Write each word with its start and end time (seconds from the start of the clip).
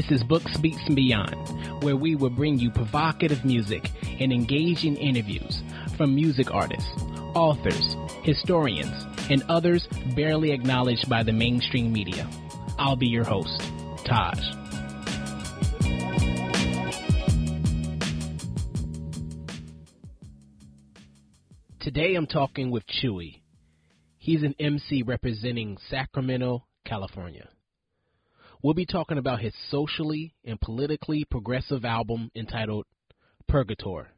This 0.00 0.22
is 0.22 0.24
Books, 0.24 0.56
Beats, 0.56 0.80
and 0.86 0.96
Beyond, 0.96 1.82
where 1.82 1.94
we 1.94 2.14
will 2.14 2.30
bring 2.30 2.58
you 2.58 2.70
provocative 2.70 3.44
music 3.44 3.90
and 4.18 4.32
engaging 4.32 4.96
interviews 4.96 5.62
from 5.98 6.14
music 6.14 6.50
artists, 6.50 6.88
authors, 7.34 7.96
historians, 8.22 9.04
and 9.28 9.42
others 9.50 9.86
barely 10.16 10.52
acknowledged 10.52 11.06
by 11.10 11.22
the 11.22 11.34
mainstream 11.34 11.92
media. 11.92 12.26
I'll 12.78 12.96
be 12.96 13.08
your 13.08 13.24
host, 13.24 13.60
Taj. 14.06 14.38
Today 21.78 22.14
I'm 22.14 22.26
talking 22.26 22.70
with 22.70 22.84
Chuuwee. 22.86 23.42
He's 24.16 24.44
an 24.44 24.54
MC 24.58 25.02
representing 25.02 25.76
Sacramento, 25.90 26.64
California. 26.86 27.50
We'll 28.62 28.74
be 28.74 28.84
talking 28.84 29.16
about 29.16 29.40
his 29.40 29.54
socially 29.70 30.34
and 30.44 30.60
politically 30.60 31.24
progressive 31.24 31.86
album 31.86 32.30
entitled 32.34 32.84
Purgator. 33.50 34.08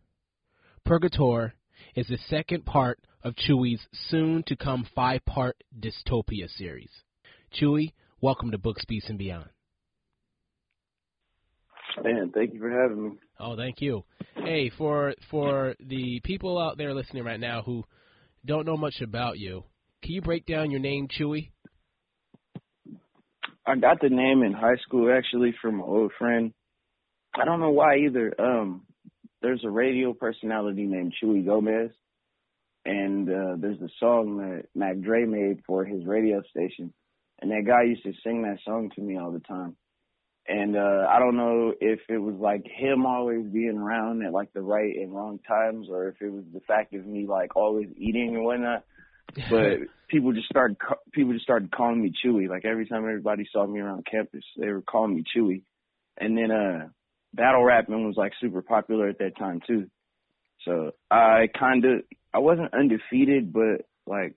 Purgator 0.87 1.53
is 1.95 2.09
the 2.09 2.19
second 2.29 2.67
part 2.67 2.99
of 3.23 3.35
Chuuwee's 3.37 3.87
soon 4.09 4.43
to 4.49 4.57
come 4.57 4.85
five 4.97 5.25
part 5.25 5.63
dystopia 5.79 6.49
series. 6.57 6.91
Chuuwee, 7.55 7.93
welcome 8.21 8.51
to 8.51 8.59
Books, 8.59 8.85
Beats, 8.85 9.09
and 9.09 9.17
Beyond. 9.17 9.49
Man, 12.03 12.33
thank 12.34 12.53
you 12.53 12.59
for 12.59 12.71
having 12.71 13.05
me. 13.05 13.11
Oh, 13.39 13.55
thank 13.56 13.81
you. 13.81 14.03
Hey, 14.34 14.73
for 14.77 15.15
for 15.31 15.77
the 15.79 16.21
people 16.25 16.59
out 16.59 16.79
there 16.79 16.95
listening 16.95 17.23
right 17.23 17.39
now 17.39 17.62
who 17.62 17.84
don't 18.45 18.67
know 18.67 18.77
much 18.77 19.01
about 19.03 19.39
you, 19.39 19.62
can 20.03 20.15
you 20.15 20.21
break 20.21 20.47
down 20.47 20.73
your 20.73 20.81
name, 20.81 21.06
Chewy? 21.06 21.51
I 23.65 23.77
got 23.77 24.01
the 24.01 24.09
name 24.09 24.43
in 24.43 24.53
high 24.53 24.77
school 24.87 25.13
actually 25.17 25.55
from 25.61 25.77
an 25.77 25.87
old 25.87 26.13
friend. 26.19 26.53
I 27.35 27.45
don't 27.45 27.61
know 27.61 27.71
why 27.71 27.99
either. 27.99 28.35
Um, 28.39 28.83
there's 29.41 29.65
a 29.65 29.71
radio 29.71 30.13
personality 30.13 30.85
named 30.85 31.15
Chuy 31.23 31.45
Gomez, 31.45 31.91
and 32.85 33.29
uh, 33.29 33.57
there's 33.59 33.81
a 33.81 33.89
song 34.01 34.39
that 34.39 34.65
Mac 34.75 35.01
Dre 35.01 35.25
made 35.25 35.63
for 35.67 35.85
his 35.85 36.05
radio 36.05 36.43
station, 36.51 36.93
and 37.41 37.51
that 37.51 37.65
guy 37.67 37.85
used 37.85 38.03
to 38.03 38.13
sing 38.25 38.43
that 38.43 38.59
song 38.65 38.91
to 38.97 39.01
me 39.01 39.19
all 39.19 39.31
the 39.33 39.41
time. 39.41 39.77
And 40.49 40.77
uh, 40.77 41.07
I 41.09 41.21
don't 41.21 41.37
know 41.37 41.73
if 41.81 42.01
it 42.09 42.19
was 42.19 42.35
like 42.35 42.65
him 42.67 43.07
always 43.07 43.47
being 43.47 43.79
around 43.79 44.25
at 44.25 44.33
like 44.33 44.53
the 44.53 44.61
right 44.61 44.95
and 44.97 45.15
wrong 45.15 45.39
times, 45.47 45.87
or 45.89 46.09
if 46.09 46.17
it 46.21 46.33
was 46.33 46.45
the 46.53 46.61
fact 46.61 46.95
of 46.95 47.07
me 47.07 47.27
like 47.29 47.55
always 47.55 47.89
eating 47.97 48.35
and 48.35 48.45
whatnot. 48.45 48.85
But 49.51 49.89
people 50.09 50.33
just 50.33 50.48
started 50.48 50.77
people 51.12 51.33
just 51.33 51.45
started 51.45 51.73
calling 51.73 52.03
me 52.03 52.12
Chuuwee. 52.25 52.48
Like 52.48 52.65
every 52.65 52.87
time 52.87 53.05
everybody 53.05 53.48
saw 53.53 53.67
me 53.67 53.81
around 53.81 54.06
campus, 54.11 54.45
they 54.56 54.69
were 54.69 54.83
calling 54.83 55.17
me 55.17 55.25
Chuuwee. 55.34 55.62
And 56.19 56.37
then 56.37 56.51
uh 56.51 56.89
battle 57.34 57.65
rapping 57.65 58.06
was 58.06 58.17
like 58.17 58.33
super 58.41 58.62
popular 58.62 59.09
at 59.09 59.19
that 59.19 59.37
time 59.39 59.61
too. 59.67 59.89
So 60.65 60.93
I 61.11 61.48
kind 61.59 61.84
of 61.84 62.03
I 62.34 62.39
wasn't 62.39 62.75
undefeated, 62.75 63.53
but 63.53 63.87
like 64.06 64.34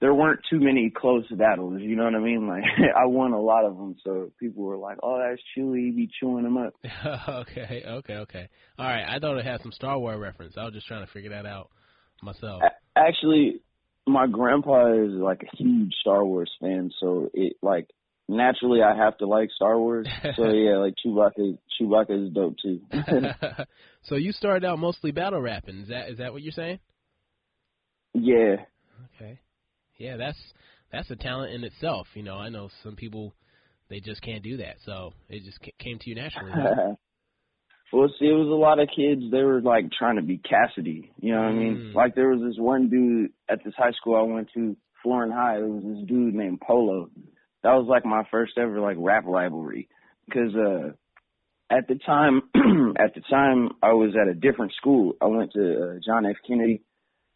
there 0.00 0.12
weren't 0.12 0.40
too 0.50 0.60
many 0.60 0.92
close 0.94 1.24
battles. 1.30 1.80
You 1.80 1.96
know 1.96 2.04
what 2.04 2.14
I 2.14 2.20
mean? 2.20 2.46
Like 2.46 2.64
I 2.96 3.06
won 3.06 3.32
a 3.32 3.40
lot 3.40 3.64
of 3.64 3.76
them, 3.76 3.96
so 4.04 4.30
people 4.38 4.62
were 4.62 4.76
like, 4.76 4.98
"Oh, 5.02 5.18
that's 5.18 5.42
Chuuwee. 5.56 5.86
He 5.86 5.90
be 5.90 6.10
chewing 6.20 6.44
them 6.44 6.56
up." 6.56 6.74
okay, 7.28 7.82
okay, 7.86 8.14
okay. 8.14 8.48
All 8.78 8.86
right. 8.86 9.04
I 9.08 9.18
thought 9.18 9.38
it 9.38 9.44
had 9.44 9.62
some 9.62 9.72
Star 9.72 9.98
Wars 9.98 10.18
reference. 10.18 10.54
I 10.56 10.64
was 10.64 10.74
just 10.74 10.86
trying 10.86 11.04
to 11.04 11.12
figure 11.12 11.30
that 11.30 11.46
out 11.46 11.70
myself. 12.22 12.62
Actually, 12.96 13.60
my 14.06 14.26
grandpa 14.26 14.92
is 14.92 15.12
like 15.12 15.42
a 15.42 15.56
huge 15.56 15.92
Star 16.00 16.24
Wars 16.24 16.50
fan, 16.60 16.90
so 17.00 17.28
it 17.34 17.56
like 17.62 17.88
naturally 18.28 18.82
I 18.82 18.96
have 18.96 19.18
to 19.18 19.26
like 19.26 19.50
Star 19.54 19.78
Wars. 19.78 20.08
so 20.36 20.44
yeah, 20.52 20.78
like 20.78 20.94
Chewbacca 21.04 21.58
Chewbacca 21.80 22.26
is 22.26 22.32
dope 22.32 22.56
too. 22.62 22.80
so 24.04 24.16
you 24.16 24.32
started 24.32 24.66
out 24.66 24.78
mostly 24.78 25.10
battle 25.10 25.40
rapping. 25.40 25.80
Is 25.80 25.88
that 25.88 26.08
is 26.08 26.18
that 26.18 26.32
what 26.32 26.42
you're 26.42 26.52
saying? 26.52 26.78
Yeah. 28.14 28.56
Okay. 29.14 29.40
Yeah, 29.98 30.16
that's 30.16 30.38
that's 30.92 31.10
a 31.10 31.16
talent 31.16 31.52
in 31.52 31.64
itself. 31.64 32.06
You 32.14 32.22
know, 32.22 32.36
I 32.36 32.48
know 32.48 32.70
some 32.82 32.96
people 32.96 33.34
they 33.88 34.00
just 34.00 34.22
can't 34.22 34.42
do 34.42 34.56
that. 34.58 34.76
So 34.84 35.12
it 35.28 35.44
just 35.44 35.58
came 35.78 35.98
to 35.98 36.08
you 36.10 36.16
naturally. 36.16 36.52
Well, 37.92 38.08
see, 38.18 38.26
it 38.26 38.32
was 38.32 38.48
a 38.48 38.50
lot 38.50 38.80
of 38.80 38.88
kids. 38.94 39.22
They 39.30 39.42
were 39.42 39.60
like 39.60 39.92
trying 39.92 40.16
to 40.16 40.22
be 40.22 40.38
Cassidy. 40.38 41.12
You 41.20 41.34
know 41.34 41.42
what 41.42 41.52
mm. 41.52 41.56
I 41.56 41.58
mean? 41.58 41.76
Mm. 41.76 41.94
Like 41.94 42.14
there 42.14 42.30
was 42.30 42.42
this 42.42 42.58
one 42.58 42.88
dude 42.90 43.30
at 43.48 43.64
this 43.64 43.74
high 43.76 43.92
school 43.92 44.16
I 44.16 44.22
went 44.22 44.48
to, 44.54 44.76
Florin 45.02 45.30
High. 45.30 45.58
There 45.58 45.68
was 45.68 45.84
this 45.84 46.08
dude 46.08 46.34
named 46.34 46.60
Polo. 46.60 47.10
That 47.62 47.74
was 47.74 47.86
like 47.88 48.04
my 48.04 48.24
first 48.30 48.58
ever 48.58 48.80
like 48.80 48.96
rap 48.98 49.24
rivalry, 49.24 49.88
because 50.26 50.52
uh, 50.54 50.92
at 51.70 51.86
the 51.86 51.94
time, 51.94 52.42
at 52.98 53.14
the 53.14 53.22
time 53.30 53.70
I 53.82 53.92
was 53.92 54.16
at 54.20 54.28
a 54.28 54.34
different 54.34 54.72
school. 54.72 55.14
I 55.20 55.26
went 55.26 55.52
to 55.52 55.60
uh, 55.60 56.00
John 56.04 56.26
F. 56.26 56.36
Kennedy, 56.46 56.82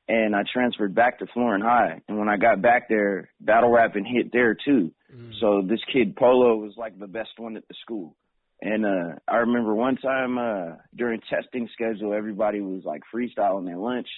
and 0.09 0.35
I 0.35 0.43
transferred 0.53 0.95
back 0.95 1.21
to 1.21 1.27
Florin 1.33 1.61
High. 1.61 2.01
And 2.09 2.19
when 2.19 2.29
I 2.29 2.37
got 2.37 2.61
back 2.61 2.89
there, 2.89 3.31
battle 3.41 3.71
rapping 3.71 4.05
hit 4.05 4.33
there 4.33 4.55
too. 4.55 4.93
Mm. 5.15 5.33
So 5.41 5.63
this 5.65 5.81
kid 5.93 6.17
Polo 6.17 6.57
was 6.57 6.75
like 6.77 6.99
the 6.99 7.07
best 7.07 7.31
one 7.37 7.57
at 7.57 7.67
the 7.69 7.75
school. 7.83 8.17
And 8.63 8.85
uh 8.85 9.15
I 9.27 9.37
remember 9.37 9.75
one 9.75 9.97
time 9.97 10.39
uh 10.39 10.77
during 10.95 11.21
testing 11.31 11.69
schedule 11.73 12.13
everybody 12.15 12.61
was 12.61 12.83
like 12.85 13.03
freestyling 13.15 13.67
their 13.67 13.79
lunch. 13.79 14.09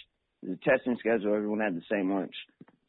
The 0.43 0.59
testing 0.65 0.97
schedule, 0.99 1.35
everyone 1.35 1.61
had 1.61 1.77
the 1.77 1.83
same 1.91 2.13
lunch. 2.13 2.35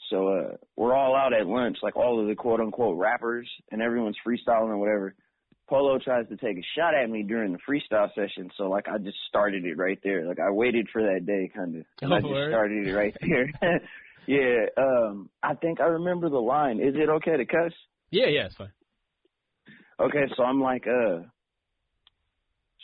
So 0.09 0.28
uh 0.30 0.58
we're 0.75 0.96
all 0.96 1.16
out 1.16 1.34
at 1.34 1.46
lunch, 1.46 1.78
like 1.84 1.96
all 1.96 2.19
of 2.19 2.28
the 2.28 2.36
quote 2.36 2.59
unquote 2.59 2.97
rappers 2.97 3.50
and 3.72 3.81
everyone's 3.81 4.18
freestyling 4.25 4.69
or 4.69 4.78
whatever. 4.78 5.16
Polo 5.69 5.97
tries 5.97 6.28
to 6.28 6.38
take 6.38 6.58
a 6.58 6.66
shot 6.78 6.94
at 6.94 7.09
me 7.09 7.24
during 7.24 7.53
the 7.53 7.59
freestyle 7.59 8.13
session, 8.13 8.52
so 8.58 8.66
like 8.66 8.88
I 8.88 8.97
just 8.97 9.18
started 9.30 9.63
it 9.63 9.78
right 9.78 10.00
there. 10.03 10.28
Like 10.28 10.40
I 10.40 10.50
waited 10.52 10.88
for 10.92 11.02
that 11.02 11.25
day 11.25 11.50
kind 11.56 11.78
of. 11.78 11.86
And 12.02 12.13
I 12.13 12.19
just 12.19 12.50
started 12.50 12.88
it 12.88 12.92
right 12.94 13.16
there. 13.22 13.50
yeah, 14.28 14.66
um 14.78 15.30
I 15.42 15.53
think 15.53 15.80
I 15.80 15.86
remember 15.86 16.30
the 16.30 16.38
line. 16.38 16.80
Is 16.80 16.96
it 16.96 17.09
okay 17.09 17.38
to 17.38 17.46
cuss? 17.46 17.72
Yeah, 18.12 18.28
yeah, 18.28 18.46
it's 18.47 18.56
fine. 18.56 18.72
Okay, 20.00 20.25
so 20.36 20.44
I'm 20.44 20.62
like, 20.62 20.86
uh, 20.88 21.22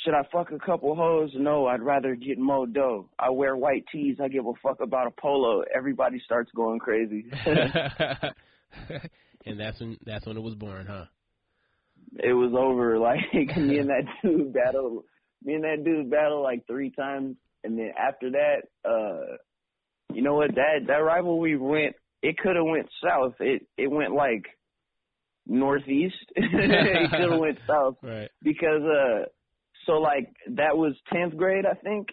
should 0.03 0.13
I 0.13 0.21
fuck 0.31 0.51
a 0.51 0.59
couple 0.59 0.95
hoes? 0.95 1.31
No, 1.35 1.65
I'd 1.67 1.81
rather 1.81 2.15
get 2.15 2.37
more 2.39 2.65
dough. 2.65 3.09
I 3.17 3.29
wear 3.31 3.57
white 3.57 3.83
tees. 3.91 4.17
I 4.23 4.29
give 4.29 4.45
a 4.45 4.53
fuck 4.63 4.79
about 4.81 5.07
a 5.07 5.11
polo. 5.11 5.63
Everybody 5.75 6.21
starts 6.23 6.49
going 6.55 6.79
crazy. 6.79 7.25
and 9.45 9.59
that's 9.59 9.79
when 9.79 9.97
that's 10.05 10.25
when 10.25 10.37
it 10.37 10.43
was 10.43 10.55
born, 10.55 10.85
huh? 10.87 11.05
It 12.17 12.33
was 12.33 12.53
over. 12.57 12.97
Like 12.99 13.57
me 13.57 13.79
and 13.79 13.89
that 13.89 14.03
dude 14.23 14.53
battle. 14.53 15.03
Me 15.43 15.53
and 15.53 15.63
that 15.63 15.83
dude 15.83 16.09
battled 16.09 16.43
like 16.43 16.65
three 16.67 16.91
times, 16.91 17.35
and 17.63 17.77
then 17.77 17.91
after 17.97 18.31
that, 18.31 18.63
uh, 18.85 19.37
you 20.13 20.21
know 20.21 20.35
what? 20.35 20.55
That 20.55 20.87
that 20.87 20.95
rivalry 20.95 21.57
went. 21.57 21.95
It 22.21 22.37
could 22.37 22.55
have 22.55 22.65
went 22.65 22.89
south. 23.03 23.35
It 23.39 23.65
it 23.77 23.89
went 23.89 24.13
like 24.13 24.45
northeast. 25.45 26.15
it 26.35 27.11
could 27.11 27.31
have 27.31 27.39
went 27.39 27.57
south 27.67 27.95
right. 28.03 28.29
because 28.43 28.81
uh 28.83 29.25
so 29.89 29.95
like 29.95 30.29
that 30.55 30.77
was 30.77 30.93
tenth 31.11 31.35
grade, 31.35 31.65
I 31.65 31.73
think. 31.73 32.09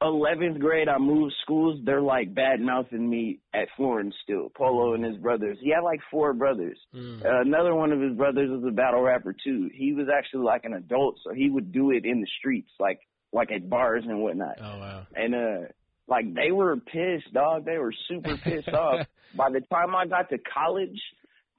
Eleventh 0.00 0.58
grade, 0.58 0.88
I 0.88 0.98
moved 0.98 1.34
schools. 1.42 1.78
They're 1.84 2.02
like 2.02 2.34
bad 2.34 2.60
mouthing 2.60 3.08
me 3.08 3.38
at 3.54 3.68
Florin 3.76 4.12
still. 4.24 4.50
Polo 4.56 4.94
and 4.94 5.04
his 5.04 5.16
brothers. 5.16 5.58
He 5.60 5.70
had 5.70 5.82
like 5.82 6.00
four 6.10 6.32
brothers. 6.32 6.76
Mm. 6.94 7.24
Uh, 7.24 7.40
another 7.40 7.74
one 7.74 7.92
of 7.92 8.00
his 8.00 8.16
brothers 8.16 8.50
was 8.50 8.64
a 8.66 8.72
battle 8.72 9.00
rapper 9.00 9.32
too. 9.32 9.70
He 9.72 9.92
was 9.92 10.08
actually 10.12 10.44
like 10.44 10.64
an 10.64 10.74
adult, 10.74 11.18
so 11.22 11.32
he 11.32 11.50
would 11.50 11.72
do 11.72 11.92
it 11.92 12.04
in 12.04 12.20
the 12.20 12.26
streets, 12.38 12.70
like 12.80 13.00
like 13.32 13.52
at 13.52 13.68
bars 13.68 14.04
and 14.06 14.20
whatnot. 14.20 14.56
Oh 14.60 14.78
wow! 14.78 15.06
And 15.14 15.34
uh, 15.34 15.68
like 16.08 16.34
they 16.34 16.50
were 16.50 16.76
pissed, 16.76 17.32
dog. 17.32 17.64
They 17.64 17.78
were 17.78 17.94
super 18.08 18.36
pissed 18.36 18.68
off. 18.68 19.06
By 19.36 19.50
the 19.50 19.60
time 19.60 19.94
I 19.94 20.06
got 20.06 20.28
to 20.30 20.38
college, 20.38 21.00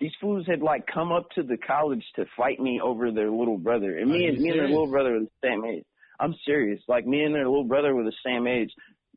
these 0.04 0.12
fools 0.20 0.46
had 0.46 0.62
like 0.62 0.86
come 0.94 1.14
up 1.14 1.30
to 1.34 1.44
the 1.44 1.56
college 1.56 2.04
to 2.18 2.26
fight 2.36 2.60
me 2.60 2.82
over 2.84 3.10
their 3.10 3.32
little 3.32 3.58
brother, 3.58 3.98
and 3.98 4.12
me 4.12 4.26
and 4.26 4.38
me 4.38 4.50
and 4.50 4.60
their 4.60 4.68
little 4.68 4.92
brother 4.92 5.14
were 5.14 5.20
the 5.22 5.30
same 5.42 5.64
age. 5.64 5.86
I'm 6.20 6.36
serious. 6.46 6.82
Like 6.90 7.08
me 7.08 7.24
and 7.24 7.34
their 7.34 7.48
little 7.48 7.64
brother 7.64 7.96
were 7.96 8.04
the 8.04 8.12
same 8.26 8.46
age. 8.46 8.70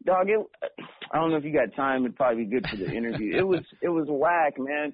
Dog, 0.05 0.29
it, 0.31 0.39
I 1.13 1.19
don't 1.19 1.33
know 1.33 1.39
if 1.39 1.45
you 1.45 1.53
got 1.53 1.75
time. 1.75 2.05
It'd 2.05 2.15
probably 2.15 2.45
be 2.45 2.51
good 2.51 2.69
for 2.69 2.77
the 2.77 2.89
interview. 2.89 3.37
it 3.37 3.45
was 3.45 3.63
it 3.83 3.89
was 3.89 4.07
whack, 4.09 4.55
man. 4.59 4.93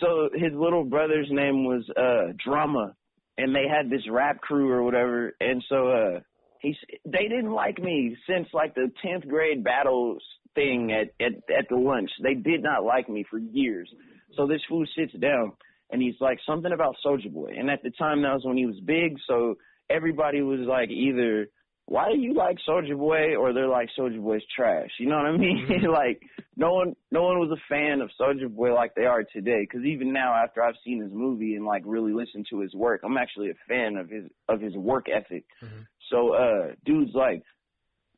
So 0.00 0.30
his 0.32 0.52
little 0.54 0.82
brother's 0.82 1.28
name 1.30 1.66
was 1.66 1.84
uh 1.94 2.32
Drama, 2.42 2.94
and 3.36 3.54
they 3.54 3.68
had 3.68 3.90
this 3.90 4.08
rap 4.10 4.40
crew 4.40 4.72
or 4.72 4.82
whatever. 4.82 5.34
And 5.40 5.62
so 5.68 5.88
uh 5.88 6.20
he's 6.60 6.76
they 7.04 7.28
didn't 7.28 7.52
like 7.52 7.78
me 7.78 8.16
since 8.26 8.48
like 8.54 8.74
the 8.74 8.90
tenth 9.04 9.28
grade 9.28 9.62
battles 9.62 10.22
thing 10.54 10.90
at 10.90 11.08
at 11.22 11.34
at 11.54 11.68
the 11.68 11.76
lunch. 11.76 12.10
They 12.22 12.32
did 12.32 12.62
not 12.62 12.82
like 12.82 13.10
me 13.10 13.26
for 13.28 13.38
years. 13.38 13.92
So 14.36 14.46
this 14.46 14.62
fool 14.68 14.84
sits 14.96 15.12
down 15.14 15.52
and 15.90 16.02
he's 16.02 16.14
like 16.20 16.38
something 16.46 16.72
about 16.72 16.96
Soulja 17.04 17.32
Boy. 17.32 17.54
And 17.58 17.70
at 17.70 17.82
the 17.82 17.90
time 17.90 18.22
that 18.22 18.34
was 18.34 18.44
when 18.44 18.56
he 18.56 18.66
was 18.66 18.80
big, 18.84 19.16
so 19.26 19.56
everybody 19.90 20.42
was 20.42 20.60
like 20.60 20.90
either 20.90 21.48
why 21.86 22.10
do 22.10 22.18
you 22.18 22.32
like 22.32 22.56
Soulja 22.66 22.96
Boy 22.96 23.36
or 23.36 23.52
they're 23.52 23.68
like 23.68 23.90
Soulja 23.98 24.20
Boy's 24.22 24.42
trash? 24.54 24.90
You 24.98 25.08
know 25.08 25.16
what 25.16 25.26
I 25.26 25.36
mean? 25.36 25.66
Mm-hmm. 25.68 25.86
like 25.90 26.22
no 26.56 26.72
one 26.72 26.94
no 27.10 27.22
one 27.22 27.38
was 27.38 27.50
a 27.50 27.60
fan 27.68 28.00
of 28.00 28.10
Soulja 28.18 28.48
Boy 28.48 28.74
like 28.74 28.94
they 28.94 29.04
are 29.04 29.22
today. 29.22 29.66
Because 29.68 29.84
even 29.84 30.12
now, 30.12 30.34
after 30.34 30.62
I've 30.62 30.76
seen 30.84 31.02
his 31.02 31.12
movie 31.12 31.56
and 31.56 31.64
like 31.64 31.82
really 31.84 32.12
listened 32.12 32.46
to 32.50 32.60
his 32.60 32.74
work, 32.74 33.02
I'm 33.04 33.18
actually 33.18 33.50
a 33.50 33.54
fan 33.68 33.96
of 33.96 34.08
his 34.08 34.24
of 34.48 34.60
his 34.60 34.74
work 34.74 35.06
ethic. 35.14 35.44
Mm-hmm. 35.62 35.82
So 36.10 36.34
uh, 36.34 36.74
dude's 36.86 37.14
like, 37.14 37.42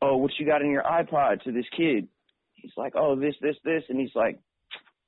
oh, 0.01 0.17
what 0.17 0.31
you 0.39 0.47
got 0.47 0.63
in 0.63 0.71
your 0.71 0.85
iPod 0.85 1.43
to 1.43 1.53
this 1.53 1.67
kid? 1.77 2.09
He's 2.55 2.73
like, 2.77 2.93
oh, 2.95 3.17
this 3.17 3.35
this 3.41 3.57
this, 3.65 3.83
and 3.89 4.01
he's 4.01 4.15
like, 4.15 4.39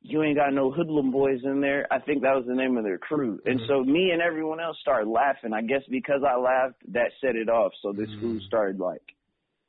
you 0.09 0.23
ain't 0.23 0.37
got 0.37 0.53
no 0.53 0.71
hoodlum 0.71 1.11
boys 1.11 1.41
in 1.45 1.61
there. 1.61 1.87
I 1.91 1.99
think 1.99 2.23
that 2.23 2.35
was 2.35 2.45
the 2.47 2.55
name 2.55 2.77
of 2.77 2.85
their 2.85 2.99
crew. 2.99 3.41
And 3.45 3.61
mm-hmm. 3.61 3.69
so 3.69 3.85
me 3.85 4.11
and 4.13 4.23
everyone 4.23 4.61
else 4.61 4.77
started 4.81 5.09
laughing. 5.09 5.53
I 5.53 5.63
guess 5.63 5.83
because 5.91 6.23
I 6.27 6.37
laughed, 6.37 6.77
that 6.93 7.13
set 7.21 7.37
it 7.37 7.49
off. 7.49 7.73
So 7.83 7.93
the 7.93 8.03
mm-hmm. 8.03 8.19
school 8.19 8.41
started 8.47 8.81
like, 8.81 9.03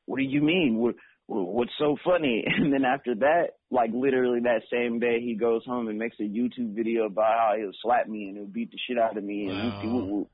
what 0.05 0.17
do 0.17 0.23
you 0.23 0.41
mean? 0.41 0.77
What, 0.77 0.95
what's 1.27 1.71
so 1.77 1.97
funny? 2.03 2.45
And 2.57 2.73
then 2.73 2.85
after 2.85 3.15
that, 3.15 3.51
like 3.69 3.91
literally 3.93 4.39
that 4.41 4.61
same 4.71 4.99
day, 4.99 5.19
he 5.21 5.35
goes 5.35 5.63
home 5.65 5.87
and 5.87 5.99
makes 5.99 6.17
a 6.19 6.23
YouTube 6.23 6.75
video 6.75 7.05
about 7.05 7.33
how 7.37 7.53
he'll 7.57 7.71
slap 7.81 8.07
me 8.07 8.29
and 8.29 8.37
he'll 8.37 8.45
beat 8.47 8.71
the 8.71 8.77
shit 8.87 8.97
out 8.97 9.17
of 9.17 9.23
me 9.23 9.47
wow. 9.47 9.81
and 9.83 10.25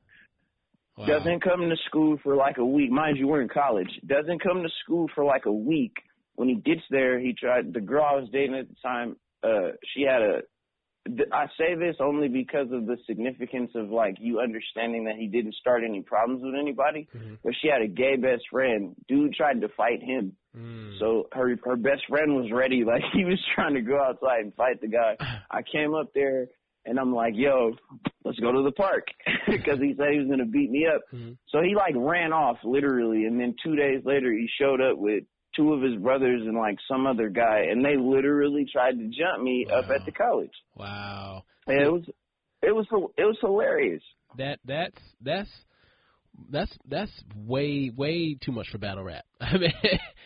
Wow. 0.98 1.08
Doesn't 1.08 1.44
come 1.44 1.70
to 1.70 1.76
school 1.88 2.18
for 2.24 2.36
like 2.38 2.58
a 2.58 2.66
week. 2.66 2.90
Mind 2.90 3.18
you, 3.18 3.28
we're 3.28 3.42
in 3.42 3.50
college. 3.50 3.90
Doesn't 4.06 4.42
come 4.42 4.64
to 4.64 4.70
school 4.84 5.08
for 5.14 5.26
like 5.26 5.46
a 5.46 5.52
week. 5.52 5.92
When 6.36 6.48
he 6.48 6.56
gets 6.56 6.82
there, 6.90 7.20
he 7.20 7.34
tried, 7.34 7.74
the 7.74 7.82
girl 7.82 8.06
I 8.10 8.16
was 8.16 8.30
dating 8.32 8.56
at 8.56 8.70
the 8.70 8.76
time, 8.82 9.18
uh, 9.46 9.72
she 9.94 10.04
had 10.04 10.22
a. 10.22 10.42
I 11.32 11.46
say 11.56 11.76
this 11.76 11.98
only 12.00 12.28
because 12.30 12.66
of 12.72 12.88
the 12.88 12.98
significance 13.06 13.70
of 13.76 13.92
like 13.92 14.16
you 14.20 14.40
understanding 14.40 15.04
that 15.06 15.18
he 15.18 15.28
didn't 15.28 15.54
start 15.54 15.84
any 15.88 16.02
problems 16.02 16.42
with 16.44 16.56
anybody. 16.60 17.08
Mm-hmm. 17.16 17.36
But 17.44 17.54
she 17.62 17.68
had 17.68 17.84
a 17.84 17.88
gay 17.88 18.16
best 18.16 18.44
friend. 18.52 18.96
Dude 19.08 19.36
tried 19.36 19.62
to 19.62 19.70
fight 19.78 20.02
him. 20.02 20.36
Mm. 20.58 20.98
So 20.98 21.28
her 21.32 21.56
her 21.64 21.76
best 21.76 22.04
friend 22.10 22.36
was 22.36 22.52
ready. 22.52 22.84
Like 22.86 23.04
he 23.14 23.24
was 23.24 23.40
trying 23.54 23.76
to 23.76 23.82
go 23.82 24.02
outside 24.02 24.42
and 24.42 24.56
fight 24.56 24.82
the 24.82 24.88
guy. 24.88 25.16
I 25.52 25.62
came 25.62 25.94
up 25.94 26.12
there 26.16 26.48
and 26.86 27.00
I'm 27.00 27.14
like, 27.14 27.34
yo, 27.36 27.76
let's 28.24 28.40
go 28.40 28.52
to 28.52 28.64
the 28.64 28.72
park 28.72 29.08
because 29.48 29.80
he 29.80 29.94
said 29.98 30.12
he 30.12 30.20
was 30.20 30.28
gonna 30.28 30.46
beat 30.46 30.72
me 30.72 30.88
up. 30.88 31.02
Mm-hmm. 31.14 31.34
So 31.50 31.62
he 31.62 31.76
like 31.76 31.94
ran 31.96 32.34
off 32.34 32.58
literally, 32.64 33.26
and 33.26 33.40
then 33.40 33.56
two 33.64 33.76
days 33.76 34.02
later 34.06 34.32
he 34.32 34.48
showed 34.60 34.82
up 34.82 34.98
with 34.98 35.24
two 35.56 35.74
of 35.74 35.82
his 35.82 35.96
brothers 35.96 36.42
and 36.46 36.58
like 36.58 36.78
some 36.88 37.06
other 37.08 37.30
guy, 37.30 37.66
and 37.70 37.84
they 37.84 37.98
literally 37.98 38.66
tried 38.72 38.98
to 38.98 39.06
jump 39.06 39.42
me 39.42 39.66
wow. 39.70 39.80
up 39.80 39.90
at 39.90 40.06
the 40.06 40.12
college. 40.12 40.52
Wow. 40.76 41.44
And 41.68 41.82
it 41.82 41.92
was 41.92 42.04
it 42.62 42.76
was 42.76 42.86
it 43.18 43.24
was 43.24 43.38
hilarious. 43.42 44.04
That 44.38 44.60
that's 44.66 44.98
that's 45.22 45.50
that's 46.50 46.72
that's 46.88 47.12
way 47.36 47.92
way 47.96 48.38
too 48.40 48.52
much 48.52 48.68
for 48.72 48.78
battle 48.78 49.04
rap. 49.04 49.26
I 49.42 49.58
mean, 49.58 49.74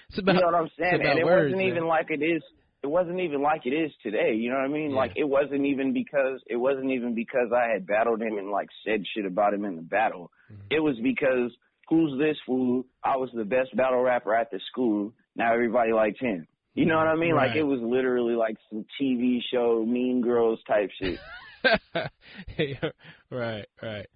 it's 0.09 0.17
about 0.17 0.35
you 0.35 0.41
know 0.41 0.47
what 0.47 0.55
I'm 0.55 0.69
saying, 0.77 1.01
and 1.05 1.19
it 1.19 1.25
words, 1.25 1.51
wasn't 1.51 1.57
man. 1.57 1.67
even 1.67 1.87
like 1.87 2.07
it 2.09 2.23
is. 2.23 2.41
It 2.81 2.87
wasn't 2.87 3.19
even 3.19 3.41
like 3.41 3.65
it 3.65 3.71
is 3.71 3.91
today. 4.01 4.35
You 4.35 4.51
know 4.51 4.55
what 4.55 4.63
I 4.63 4.69
mean? 4.69 4.91
Yeah. 4.91 4.95
Like 4.95 5.11
it 5.17 5.25
wasn't 5.25 5.65
even 5.65 5.91
because 5.93 6.41
it 6.47 6.55
wasn't 6.55 6.91
even 6.91 7.13
because 7.13 7.49
I 7.53 7.71
had 7.73 7.85
battled 7.85 8.21
him 8.21 8.37
and 8.37 8.51
like 8.51 8.69
said 8.85 9.03
shit 9.13 9.25
about 9.25 9.53
him 9.53 9.65
in 9.65 9.75
the 9.75 9.81
battle. 9.81 10.31
Mm-hmm. 10.49 10.67
It 10.71 10.79
was 10.79 10.95
because 11.03 11.51
who's 11.89 12.17
this 12.19 12.37
fool? 12.45 12.85
I 13.03 13.17
was 13.17 13.29
the 13.33 13.45
best 13.45 13.75
battle 13.75 14.01
rapper 14.01 14.33
at 14.35 14.51
the 14.51 14.59
school. 14.71 15.13
Now 15.35 15.53
everybody 15.53 15.91
likes 15.93 16.19
him. 16.19 16.47
You 16.75 16.85
know 16.85 16.97
what 16.97 17.07
I 17.07 17.15
mean? 17.15 17.33
Right. 17.33 17.47
Like 17.47 17.57
it 17.57 17.63
was 17.63 17.79
literally 17.81 18.35
like 18.35 18.55
some 18.69 18.85
TV 19.01 19.39
show 19.51 19.85
Mean 19.85 20.21
Girls 20.21 20.59
type 20.67 20.89
shit. 21.01 21.19
right, 23.31 23.65
right. 23.81 24.07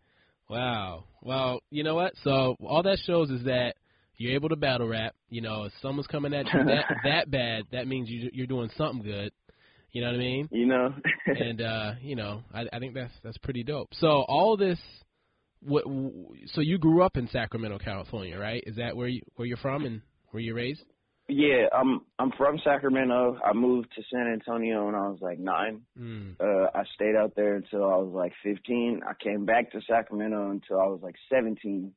Wow. 0.50 1.06
Well, 1.22 1.62
you 1.72 1.84
know 1.84 1.96
what? 1.96 2.14
So 2.24 2.56
all 2.62 2.84
that 2.84 3.00
shows 3.06 3.30
is 3.30 3.46
that 3.46 3.76
you're 4.18 4.36
able 4.36 4.50
to 4.50 4.56
battle 4.56 4.88
rap. 4.88 5.16
You 5.30 5.42
know, 5.42 5.64
if 5.64 5.74
someone's 5.82 6.08
coming 6.08 6.34
at 6.34 6.46
you 6.54 6.64
that 6.66 6.86
that 7.04 7.32
bad, 7.32 7.64
that 7.72 7.88
means 7.88 8.10
you 8.10 8.30
you're 8.34 8.48
doing 8.48 8.70
something 8.78 9.04
good. 9.04 9.32
You 9.92 10.02
know 10.02 10.08
what 10.08 10.16
I 10.16 10.20
mean? 10.20 10.50
You 10.52 10.66
know. 10.66 10.94
and 11.26 11.62
uh, 11.62 11.94
you 12.02 12.16
know, 12.16 12.44
I 12.54 12.66
I 12.72 12.80
think 12.80 12.94
that's 12.94 13.14
that's 13.24 13.38
pretty 13.40 13.64
dope. 13.64 13.90
So 13.96 14.08
all 14.08 14.58
this 14.58 14.80
what 15.66 15.84
so 16.54 16.62
you 16.62 16.78
grew 16.78 17.04
up 17.04 17.18
in 17.18 17.28
Sacramento, 17.30 17.78
California, 17.80 18.38
right? 18.38 18.64
Is 18.66 18.76
that 18.78 18.96
where 18.96 19.08
you 19.08 19.22
where 19.36 19.48
you're 19.48 19.58
from 19.58 19.86
and 19.86 20.02
where 20.32 20.42
you're 20.42 20.56
raised? 20.56 20.84
Yeah, 21.30 21.68
I'm 21.74 22.02
I'm 22.20 22.32
from 22.38 22.60
Sacramento. 22.64 23.40
I 23.44 23.54
moved 23.54 23.94
to 23.96 24.04
San 24.12 24.28
Antonio 24.34 24.86
when 24.86 24.96
I 24.96 25.08
was 25.08 25.20
like 25.22 25.40
nine. 25.40 25.82
Mm. 25.98 26.36
Uh, 26.40 26.70
I 26.76 26.84
stayed 26.96 27.16
out 27.16 27.34
there 27.36 27.56
until 27.56 27.86
I 27.86 27.96
was 27.96 28.12
like 28.14 28.34
15. 28.44 29.02
I 29.08 29.14
came 29.24 29.46
back 29.46 29.72
to 29.72 29.82
Sacramento 29.88 30.50
until 30.50 30.82
I 30.82 30.88
was 30.88 31.00
like 31.02 31.16
17. 31.32 31.94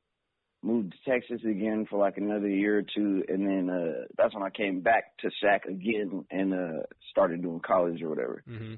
Moved 0.62 0.92
to 0.94 1.10
Texas 1.10 1.40
again 1.44 1.86
for 1.90 1.98
like 1.98 2.16
another 2.18 2.48
year 2.48 2.78
or 2.78 2.82
two, 2.82 3.24
and 3.28 3.46
then 3.46 3.68
uh, 3.68 4.04
that's 4.16 4.32
when 4.32 4.42
I 4.42 4.50
came 4.50 4.80
back 4.80 5.16
to 5.18 5.30
Sac 5.40 5.64
again 5.64 6.24
and 6.30 6.54
uh, 6.54 6.82
started 7.10 7.42
doing 7.42 7.60
college 7.60 8.02
or 8.02 8.08
whatever. 8.08 8.42
Mm-hmm. 8.48 8.74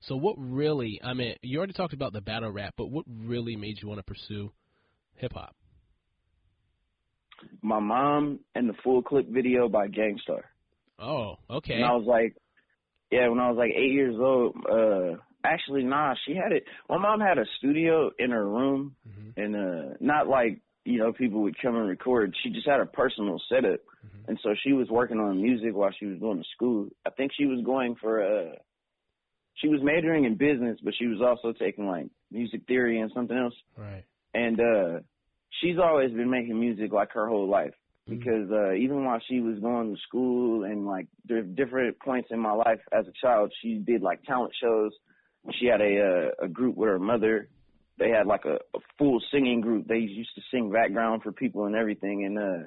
So, 0.00 0.16
what 0.16 0.36
really? 0.38 1.00
I 1.02 1.14
mean, 1.14 1.34
you 1.42 1.58
already 1.58 1.74
talked 1.74 1.92
about 1.92 2.12
the 2.12 2.20
battle 2.20 2.50
rap, 2.50 2.74
but 2.76 2.86
what 2.90 3.04
really 3.08 3.56
made 3.56 3.80
you 3.82 3.88
want 3.88 3.98
to 3.98 4.04
pursue 4.04 4.50
hip 5.16 5.32
hop? 5.34 5.54
my 7.62 7.80
mom 7.80 8.40
and 8.54 8.68
the 8.68 8.74
full 8.84 9.02
clip 9.02 9.28
video 9.28 9.68
by 9.68 9.88
Gang 9.88 10.18
Starr. 10.22 10.44
Oh, 10.98 11.36
okay. 11.48 11.74
And 11.74 11.84
I 11.84 11.92
was 11.92 12.06
like, 12.06 12.36
yeah, 13.10 13.28
when 13.28 13.38
I 13.38 13.48
was 13.50 13.56
like 13.56 13.72
eight 13.74 13.92
years 13.92 14.16
old, 14.18 14.56
uh, 14.70 15.16
actually, 15.44 15.82
nah, 15.82 16.14
she 16.26 16.34
had 16.34 16.52
it. 16.52 16.64
My 16.88 16.98
mom 16.98 17.20
had 17.20 17.38
a 17.38 17.44
studio 17.58 18.10
in 18.18 18.30
her 18.30 18.46
room, 18.46 18.94
mm-hmm. 19.08 19.40
and 19.40 19.56
uh, 19.56 19.94
not 20.00 20.28
like 20.28 20.60
you 20.84 20.98
know 20.98 21.12
people 21.12 21.42
would 21.42 21.60
come 21.60 21.76
and 21.76 21.88
record. 21.88 22.34
She 22.42 22.50
just 22.50 22.68
had 22.68 22.80
a 22.80 22.86
personal 22.86 23.40
setup, 23.48 23.80
mm-hmm. 23.80 24.28
and 24.28 24.38
so 24.42 24.50
she 24.62 24.72
was 24.72 24.88
working 24.88 25.18
on 25.18 25.42
music 25.42 25.74
while 25.74 25.90
she 25.98 26.06
was 26.06 26.18
going 26.18 26.38
to 26.38 26.44
school. 26.54 26.88
I 27.06 27.10
think 27.10 27.32
she 27.36 27.46
was 27.46 27.64
going 27.64 27.96
for 28.00 28.22
uh, 28.22 28.52
she 29.54 29.68
was 29.68 29.80
majoring 29.82 30.24
in 30.24 30.36
business, 30.36 30.78
but 30.82 30.94
she 30.98 31.06
was 31.06 31.20
also 31.20 31.52
taking 31.52 31.86
like 31.86 32.06
music 32.30 32.62
theory 32.66 33.00
and 33.00 33.10
something 33.14 33.36
else. 33.36 33.54
Right. 33.76 34.04
And 34.34 34.60
uh 34.60 35.00
she's 35.60 35.78
always 35.78 36.12
been 36.12 36.30
making 36.30 36.58
music 36.58 36.92
like 36.92 37.12
her 37.12 37.28
whole 37.28 37.48
life 37.48 37.74
mm-hmm. 38.08 38.18
because 38.18 38.50
uh 38.50 38.72
even 38.74 39.04
while 39.04 39.20
she 39.28 39.40
was 39.40 39.58
going 39.58 39.94
to 39.94 40.00
school 40.02 40.64
and 40.64 40.86
like 40.86 41.06
there 41.26 41.42
different 41.42 41.98
points 42.00 42.28
in 42.30 42.38
my 42.38 42.52
life 42.52 42.80
as 42.92 43.06
a 43.06 43.12
child 43.20 43.52
she 43.62 43.74
did 43.74 44.02
like 44.02 44.22
talent 44.24 44.52
shows 44.60 44.92
she 45.58 45.66
had 45.66 45.80
a 45.80 46.30
uh, 46.42 46.44
a 46.44 46.48
group 46.48 46.76
with 46.76 46.88
her 46.88 46.98
mother 46.98 47.48
they 47.98 48.08
had 48.08 48.26
like 48.26 48.44
a, 48.44 48.54
a 48.76 48.80
full 48.98 49.20
singing 49.32 49.60
group 49.60 49.86
they 49.86 49.98
used 49.98 50.34
to 50.34 50.42
sing 50.50 50.70
background 50.70 51.22
for 51.22 51.32
people 51.32 51.66
and 51.66 51.74
everything 51.74 52.24
and 52.24 52.38
uh 52.38 52.66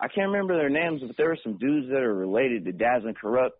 I 0.00 0.06
can't 0.06 0.30
remember 0.30 0.56
their 0.56 0.70
names 0.70 1.02
but 1.06 1.16
there 1.16 1.28
were 1.28 1.38
some 1.42 1.58
dudes 1.58 1.88
that 1.88 2.02
are 2.02 2.14
related 2.14 2.64
to 2.64 2.72
Daz 2.72 3.02
and 3.04 3.18
Kurupt 3.18 3.58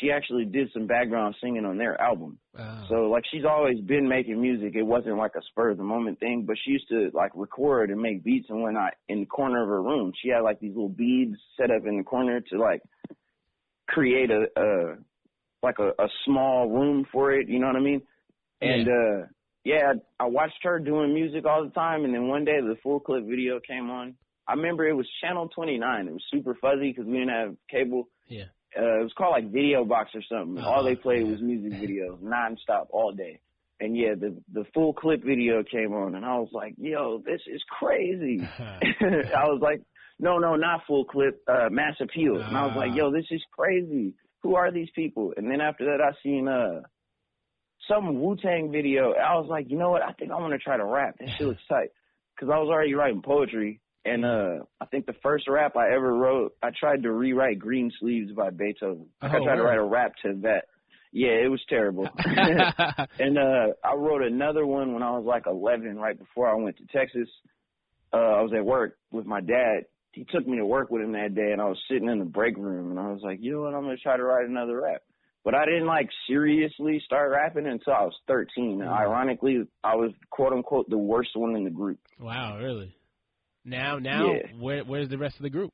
she 0.00 0.10
actually 0.10 0.44
did 0.44 0.68
some 0.72 0.86
background 0.86 1.36
singing 1.40 1.64
on 1.64 1.78
their 1.78 2.00
album. 2.00 2.38
So 2.88 3.08
like 3.08 3.24
she's 3.30 3.44
always 3.44 3.80
been 3.80 4.08
making 4.08 4.40
music. 4.40 4.74
It 4.74 4.82
wasn't 4.82 5.16
like 5.16 5.32
a 5.36 5.42
spur 5.50 5.70
of 5.70 5.78
the 5.78 5.84
moment 5.84 6.20
thing, 6.20 6.44
but 6.46 6.56
she 6.64 6.72
used 6.72 6.88
to 6.88 7.10
like 7.14 7.32
record 7.34 7.90
and 7.90 8.00
make 8.00 8.24
beats 8.24 8.46
and 8.48 8.62
whatnot 8.62 8.94
in 9.08 9.20
the 9.20 9.26
corner 9.26 9.62
of 9.62 9.68
her 9.68 9.82
room. 9.82 10.12
She 10.22 10.28
had 10.28 10.40
like 10.40 10.60
these 10.60 10.74
little 10.74 10.88
beads 10.88 11.36
set 11.56 11.70
up 11.70 11.86
in 11.86 11.98
the 11.98 12.04
corner 12.04 12.40
to 12.40 12.58
like 12.58 12.82
create 13.88 14.30
a, 14.30 14.46
a 14.56 14.96
like 15.62 15.78
a, 15.78 15.90
a 16.02 16.08
small 16.24 16.68
room 16.68 17.06
for 17.12 17.32
it. 17.32 17.48
You 17.48 17.60
know 17.60 17.68
what 17.68 17.76
I 17.76 17.80
mean? 17.80 18.02
Yeah. 18.60 18.68
And 18.68 18.88
uh 18.88 19.26
yeah, 19.64 19.92
I 20.20 20.26
watched 20.26 20.62
her 20.62 20.78
doing 20.78 21.12
music 21.12 21.44
all 21.44 21.64
the 21.64 21.70
time, 21.70 22.04
and 22.04 22.14
then 22.14 22.28
one 22.28 22.44
day 22.44 22.60
the 22.60 22.76
full 22.84 23.00
clip 23.00 23.24
video 23.26 23.58
came 23.58 23.90
on. 23.90 24.14
I 24.46 24.52
remember 24.52 24.86
it 24.86 24.92
was 24.92 25.08
channel 25.20 25.48
29. 25.48 26.06
It 26.06 26.12
was 26.12 26.22
super 26.32 26.56
fuzzy 26.60 26.92
because 26.92 27.04
we 27.04 27.14
didn't 27.14 27.30
have 27.30 27.56
cable. 27.68 28.08
Yeah 28.28 28.44
uh, 28.76 29.00
it 29.00 29.02
was 29.02 29.12
called 29.16 29.32
like 29.32 29.52
Video 29.52 29.84
Box 29.84 30.10
or 30.14 30.22
something. 30.30 30.62
Oh, 30.62 30.68
all 30.68 30.84
they 30.84 30.96
played 30.96 31.26
yeah. 31.26 31.32
was 31.32 31.40
music 31.40 31.72
videos 31.80 32.20
nonstop 32.20 32.86
all 32.90 33.12
day. 33.12 33.40
And 33.78 33.96
yeah, 33.96 34.14
the 34.18 34.36
the 34.52 34.64
full 34.72 34.94
clip 34.94 35.22
video 35.22 35.62
came 35.62 35.92
on, 35.92 36.14
and 36.14 36.24
I 36.24 36.38
was 36.38 36.48
like, 36.52 36.74
"Yo, 36.78 37.22
this 37.24 37.42
is 37.46 37.62
crazy." 37.78 38.40
I 38.58 39.44
was 39.44 39.60
like, 39.60 39.82
"No, 40.18 40.38
no, 40.38 40.56
not 40.56 40.82
full 40.86 41.04
clip, 41.04 41.42
uh, 41.46 41.68
mass 41.70 41.94
appeal." 42.00 42.40
And 42.40 42.56
I 42.56 42.66
was 42.66 42.76
like, 42.76 42.94
"Yo, 42.94 43.12
this 43.12 43.26
is 43.30 43.42
crazy. 43.52 44.14
Who 44.42 44.56
are 44.56 44.72
these 44.72 44.88
people?" 44.94 45.34
And 45.36 45.50
then 45.50 45.60
after 45.60 45.84
that, 45.86 46.00
I 46.02 46.12
seen 46.22 46.48
uh 46.48 46.82
some 47.86 48.18
Wu 48.20 48.36
Tang 48.36 48.72
video. 48.72 49.12
I 49.12 49.34
was 49.34 49.46
like, 49.50 49.66
"You 49.68 49.76
know 49.76 49.90
what? 49.90 50.02
I 50.02 50.12
think 50.12 50.30
I 50.30 50.40
want 50.40 50.54
to 50.54 50.58
try 50.58 50.78
to 50.78 50.84
rap. 50.84 51.16
That 51.20 51.28
shit 51.36 51.46
looks 51.46 51.62
tight." 51.68 51.90
Because 52.34 52.50
I 52.52 52.58
was 52.58 52.68
already 52.70 52.94
writing 52.94 53.22
poetry, 53.22 53.80
and 54.06 54.24
uh 54.24 54.64
I 54.80 54.86
think 54.86 55.06
the 55.06 55.14
first 55.22 55.48
rap 55.48 55.76
I 55.76 55.92
ever 55.94 56.12
wrote, 56.14 56.54
I 56.62 56.70
tried 56.78 57.02
to 57.02 57.12
rewrite 57.12 57.58
Green 57.58 57.90
Sleeves 58.00 58.32
by 58.32 58.50
Beethoven. 58.50 59.06
Oh, 59.22 59.26
I 59.26 59.30
tried 59.30 59.40
word. 59.40 59.56
to 59.56 59.62
write 59.62 59.78
a 59.78 59.84
rap 59.84 60.12
to 60.22 60.34
that. 60.42 60.64
Yeah, 61.12 61.30
it 61.30 61.50
was 61.50 61.60
terrible. 61.68 62.08
and 63.18 63.38
uh 63.38 63.66
I 63.84 63.94
wrote 63.94 64.22
another 64.22 64.66
one 64.66 64.94
when 64.94 65.02
I 65.02 65.10
was 65.10 65.24
like 65.26 65.46
11 65.46 65.96
right 65.98 66.18
before 66.18 66.48
I 66.48 66.54
went 66.54 66.76
to 66.78 66.86
Texas. 66.86 67.28
Uh 68.12 68.16
I 68.16 68.42
was 68.42 68.52
at 68.56 68.64
work 68.64 68.96
with 69.10 69.26
my 69.26 69.40
dad. 69.40 69.84
He 70.12 70.24
took 70.24 70.46
me 70.46 70.56
to 70.56 70.64
work 70.64 70.90
with 70.90 71.02
him 71.02 71.12
that 71.12 71.34
day 71.34 71.52
and 71.52 71.60
I 71.60 71.66
was 71.66 71.78
sitting 71.90 72.08
in 72.08 72.18
the 72.18 72.24
break 72.24 72.56
room 72.56 72.90
and 72.90 73.00
I 73.00 73.10
was 73.12 73.20
like, 73.22 73.38
"You 73.40 73.52
know 73.52 73.60
what? 73.62 73.74
I'm 73.74 73.82
going 73.82 73.96
to 73.96 74.02
try 74.02 74.16
to 74.16 74.24
write 74.24 74.48
another 74.48 74.80
rap." 74.80 75.02
But 75.46 75.54
I 75.54 75.64
didn't 75.64 75.86
like 75.86 76.08
seriously 76.26 77.00
start 77.06 77.30
rapping 77.30 77.68
until 77.68 77.92
I 77.92 78.02
was 78.02 78.16
13. 78.26 78.80
Mm. 78.80 78.88
Ironically, 78.88 79.62
I 79.84 79.94
was 79.94 80.10
quote 80.30 80.52
unquote 80.52 80.90
the 80.90 80.98
worst 80.98 81.30
one 81.36 81.54
in 81.54 81.62
the 81.62 81.70
group. 81.70 82.00
Wow, 82.18 82.58
really? 82.58 82.95
Now, 83.66 83.98
now, 83.98 84.32
Yeah. 84.32 84.42
where 84.58 84.84
where's 84.84 85.08
the 85.08 85.18
rest 85.18 85.36
of 85.36 85.42
the 85.42 85.50
group? 85.50 85.72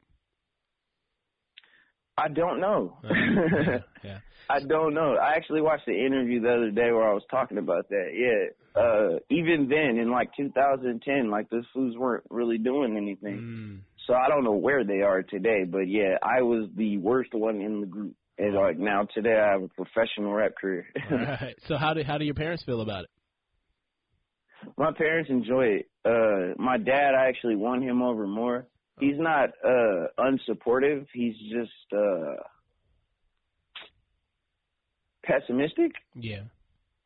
I 2.16 2.28
don't 2.28 2.60
know. 2.60 2.98
Uh, 3.04 3.08
yeah, 3.14 3.78
yeah. 4.04 4.18
I 4.50 4.60
don't 4.60 4.92
know. 4.94 5.16
I 5.16 5.32
actually 5.34 5.62
watched 5.62 5.86
the 5.86 5.94
interview 5.94 6.40
the 6.40 6.52
other 6.52 6.70
day 6.70 6.90
where 6.92 7.08
I 7.08 7.14
was 7.14 7.22
talking 7.30 7.58
about 7.58 7.88
that. 7.88 8.10
Yeah. 8.14 8.80
Uh 8.80 9.18
even 9.30 9.68
then 9.68 9.98
in 9.98 10.10
like 10.10 10.30
2010 10.36 11.30
like 11.30 11.48
those 11.50 11.64
fools 11.74 11.96
weren't 11.96 12.24
really 12.30 12.58
doing 12.58 12.96
anything. 12.96 13.36
Mm. 13.38 13.80
So 14.06 14.14
I 14.14 14.28
don't 14.28 14.44
know 14.44 14.52
where 14.52 14.84
they 14.84 15.00
are 15.02 15.22
today, 15.22 15.64
but 15.64 15.88
yeah, 15.88 16.16
I 16.22 16.42
was 16.42 16.68
the 16.76 16.96
worst 16.98 17.30
one 17.34 17.60
in 17.60 17.80
the 17.80 17.86
group. 17.86 18.14
And 18.38 18.54
like 18.54 18.78
now 18.78 19.06
today 19.14 19.38
I 19.38 19.52
have 19.52 19.62
a 19.62 19.68
professional 19.68 20.32
rap 20.32 20.52
career. 20.60 20.86
All 21.10 21.18
right. 21.18 21.54
So 21.68 21.76
how 21.76 21.94
do 21.94 22.02
how 22.02 22.18
do 22.18 22.24
your 22.24 22.34
parents 22.34 22.62
feel 22.64 22.80
about 22.80 23.04
it? 23.04 23.10
My 24.76 24.92
parents 24.92 25.30
enjoy 25.30 25.80
it. 25.80 25.88
Uh 26.04 26.54
my 26.62 26.78
dad 26.78 27.14
I 27.14 27.28
actually 27.28 27.56
won 27.56 27.82
him 27.82 28.02
over 28.02 28.26
more. 28.26 28.66
He's 29.00 29.18
not 29.18 29.50
uh 29.64 30.06
unsupportive. 30.18 31.06
He's 31.12 31.34
just 31.50 31.92
uh 31.96 32.36
pessimistic. 35.24 35.92
Yeah. 36.14 36.42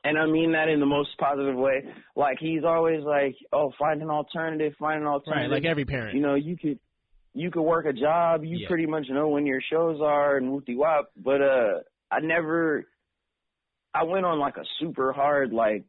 And 0.05 0.19
I 0.19 0.27
mean 0.27 0.53
that 0.53 0.69
in 0.69 0.79
the 0.81 0.87
most 0.87 1.11
positive 1.19 1.57
way. 1.57 1.83
Like 2.15 2.39
he's 2.39 2.63
always 2.65 3.03
like, 3.03 3.35
"Oh, 3.53 3.73
find 3.79 4.03
an 4.03 4.11
alternative, 4.11 4.75
find 4.79 4.99
an 5.01 5.05
Right. 5.07 5.13
alternative." 5.15 5.51
Like 5.51 5.65
every 5.65 5.85
parent. 5.85 6.15
you 6.15 6.21
know, 6.23 6.35
you 6.37 6.57
could 6.57 6.79
you 7.35 7.51
could 7.51 7.63
work 7.63 7.87
a 7.87 7.93
job. 7.93 8.45
You 8.45 8.59
Yeah. 8.59 8.69
pretty 8.69 8.87
much 8.87 9.09
know 9.11 9.29
when 9.29 9.47
your 9.47 9.61
shows 9.61 10.01
are 10.01 10.37
and 10.37 10.49
whoopty 10.49 10.77
wop. 10.77 11.11
But 11.17 11.43
uh, 11.43 11.81
I 12.11 12.21
never. 12.21 12.87
I 13.93 14.05
went 14.05 14.27
on 14.27 14.39
like 14.39 14.57
a 14.59 14.65
super 14.79 15.13
hard 15.13 15.53
like 15.53 15.85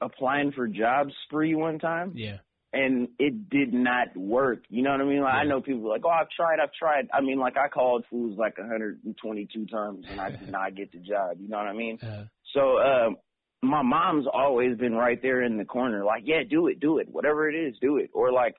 applying 0.00 0.52
for 0.52 0.66
jobs 0.68 1.12
spree 1.24 1.54
one 1.54 1.78
time, 1.78 2.12
yeah. 2.14 2.38
and 2.72 3.08
it 3.18 3.48
did 3.50 3.72
not 3.72 4.16
work. 4.16 4.64
You 4.68 4.82
know 4.82 4.90
what 4.90 5.00
I 5.00 5.04
mean? 5.04 5.22
Like 5.22 5.34
I 5.34 5.44
know 5.44 5.60
people 5.60 5.88
like, 5.88 6.02
"Oh, 6.04 6.10
I've 6.10 6.30
tried, 6.30 6.60
I've 6.62 6.72
tried." 6.72 7.08
I 7.12 7.20
mean, 7.20 7.38
like 7.38 7.56
I 7.56 7.68
called 7.68 8.04
fools 8.10 8.38
like 8.38 8.58
122 8.58 9.66
times, 9.66 10.04
and 10.08 10.20
I 10.20 10.30
did 10.30 10.48
not 10.50 10.74
get 10.76 10.92
the 10.92 10.98
job. 10.98 11.38
You 11.40 11.48
know 11.48 11.56
what 11.58 11.66
I 11.66 11.72
mean? 11.72 11.98
Uh, 12.02 12.24
So 12.54 12.78
um 12.78 13.16
my 13.60 13.82
mom's 13.82 14.26
always 14.32 14.78
been 14.78 14.94
right 14.94 15.20
there 15.20 15.42
in 15.42 15.58
the 15.58 15.64
corner, 15.64 16.04
like, 16.04 16.22
yeah, 16.24 16.42
do 16.48 16.68
it, 16.68 16.78
do 16.78 16.98
it, 16.98 17.08
whatever 17.10 17.50
it 17.50 17.56
is, 17.56 17.74
do 17.80 17.96
it. 17.96 18.08
Or 18.14 18.30
like 18.32 18.54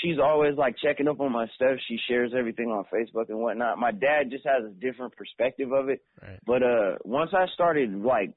she's 0.00 0.18
always 0.22 0.56
like 0.56 0.76
checking 0.80 1.08
up 1.08 1.20
on 1.20 1.32
my 1.32 1.46
stuff. 1.56 1.78
She 1.88 1.98
shares 2.08 2.30
everything 2.38 2.68
on 2.68 2.84
Facebook 2.94 3.28
and 3.28 3.40
whatnot. 3.40 3.78
My 3.78 3.90
dad 3.90 4.30
just 4.30 4.46
has 4.46 4.62
a 4.64 4.70
different 4.70 5.16
perspective 5.16 5.72
of 5.72 5.88
it. 5.88 6.00
right. 6.22 6.38
But 6.46 6.62
uh 6.62 6.98
once 7.04 7.30
I 7.34 7.46
started 7.54 7.92
like, 7.92 8.32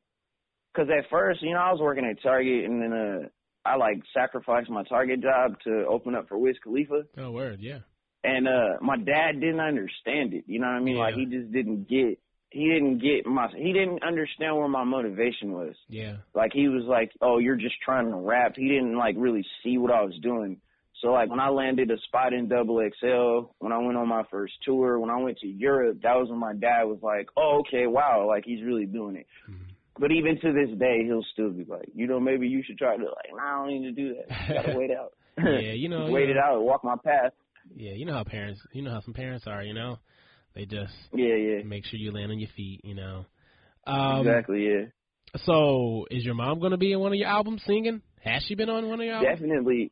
cause 0.75 0.87
at 0.89 1.09
first, 1.09 1.41
you 1.41 1.53
know, 1.53 1.59
I 1.59 1.71
was 1.71 1.81
working 1.81 2.05
at 2.05 2.21
Target 2.21 2.65
and 2.65 2.81
then 2.81 2.93
uh 2.93 3.27
I 3.65 3.77
like 3.77 4.01
sacrificed 4.13 4.69
my 4.69 4.83
Target 4.83 5.21
job 5.21 5.55
to 5.63 5.85
open 5.87 6.15
up 6.15 6.27
for 6.27 6.37
Wiz 6.37 6.57
Khalifa. 6.63 7.03
Oh, 7.17 7.31
word. 7.31 7.59
Yeah. 7.61 7.79
And 8.23 8.47
uh 8.47 8.77
my 8.81 8.97
dad 8.97 9.39
didn't 9.39 9.59
understand 9.59 10.33
it. 10.33 10.45
You 10.47 10.59
know 10.59 10.67
what 10.67 10.75
I 10.75 10.79
mean? 10.81 10.97
Like 10.97 11.15
he 11.15 11.25
just 11.25 11.51
didn't 11.51 11.89
get 11.89 12.19
he 12.49 12.69
didn't 12.69 12.99
get 12.99 13.25
my 13.25 13.47
he 13.55 13.73
didn't 13.73 14.03
understand 14.03 14.55
where 14.57 14.67
my 14.67 14.83
motivation 14.83 15.53
was. 15.53 15.75
Yeah. 15.89 16.17
Like 16.35 16.51
he 16.53 16.67
was 16.67 16.83
like, 16.83 17.11
"Oh, 17.19 17.39
you're 17.39 17.55
just 17.55 17.75
trying 17.83 18.09
to 18.11 18.15
rap." 18.15 18.53
He 18.55 18.67
didn't 18.67 18.95
like 18.95 19.15
really 19.17 19.45
see 19.63 19.77
what 19.77 19.91
I 19.91 20.03
was 20.03 20.17
doing. 20.21 20.61
So 21.01 21.07
like 21.09 21.29
when 21.29 21.39
I 21.39 21.49
landed 21.49 21.89
a 21.91 21.97
spot 22.07 22.31
in 22.31 22.47
Double 22.47 22.79
XL, 22.79 23.51
when 23.59 23.73
I 23.73 23.79
went 23.79 23.97
on 23.97 24.07
my 24.07 24.23
first 24.31 24.53
tour, 24.63 24.99
when 24.99 25.09
I 25.09 25.17
went 25.17 25.39
to 25.39 25.47
Europe, 25.47 25.99
that 26.03 26.15
was 26.15 26.29
when 26.29 26.39
my 26.39 26.53
dad 26.53 26.83
was 26.83 26.99
like, 27.01 27.27
"Oh, 27.35 27.61
okay, 27.61 27.87
wow, 27.87 28.25
like 28.27 28.45
he's 28.45 28.63
really 28.63 28.85
doing 28.85 29.15
it." 29.17 29.27
Mhm. 29.49 29.72
But 30.00 30.12
even 30.12 30.39
to 30.41 30.53
this 30.53 30.77
day, 30.79 31.03
he'll 31.05 31.25
still 31.33 31.51
be 31.51 31.65
like, 31.65 31.89
"You 31.93 32.07
know, 32.07 32.19
maybe 32.19 32.47
you 32.47 32.63
should 32.65 32.77
try 32.77 32.97
to 32.97 33.03
like, 33.03 33.31
nah, 33.35 33.43
I 33.43 33.67
don't 33.67 33.81
need 33.81 33.89
to 33.89 33.91
do 33.91 34.15
that. 34.15 34.47
You 34.50 34.53
gotta 34.55 34.77
wait 34.77 34.91
out." 34.91 35.13
Yeah, 35.38 35.73
you 35.73 35.89
know, 35.89 36.05
wait 36.09 36.29
you 36.29 36.31
it 36.31 36.38
out, 36.38 36.63
walk 36.63 36.83
my 36.83 36.95
path. 37.03 37.33
Yeah, 37.75 37.93
you 37.93 38.05
know 38.05 38.13
how 38.13 38.23
parents, 38.23 38.59
you 38.73 38.81
know 38.81 38.91
how 38.91 39.01
some 39.01 39.13
parents 39.13 39.45
are. 39.47 39.63
You 39.63 39.73
know, 39.73 40.00
they 40.55 40.65
just 40.65 40.93
Yeah, 41.13 41.35
yeah, 41.35 41.63
make 41.63 41.85
sure 41.85 42.00
you 42.00 42.12
land 42.12 42.31
on 42.31 42.39
your 42.39 42.50
feet. 42.55 42.81
You 42.83 42.95
know. 42.95 43.25
Um, 43.85 44.25
exactly, 44.25 44.65
yeah. 44.65 44.85
So, 45.45 46.05
is 46.12 46.23
your 46.23 46.35
mom 46.35 46.59
going 46.59 46.71
to 46.71 46.77
be 46.77 46.93
in 46.93 47.00
one 47.00 47.12
of 47.12 47.17
your 47.17 47.27
albums 47.27 47.63
singing? 47.65 48.01
Has 48.23 48.43
she 48.43 48.55
been 48.55 48.69
on 48.69 48.88
one 48.88 49.00
of 49.00 49.05
your 49.05 49.15
albums? 49.15 49.39
Definitely. 49.39 49.91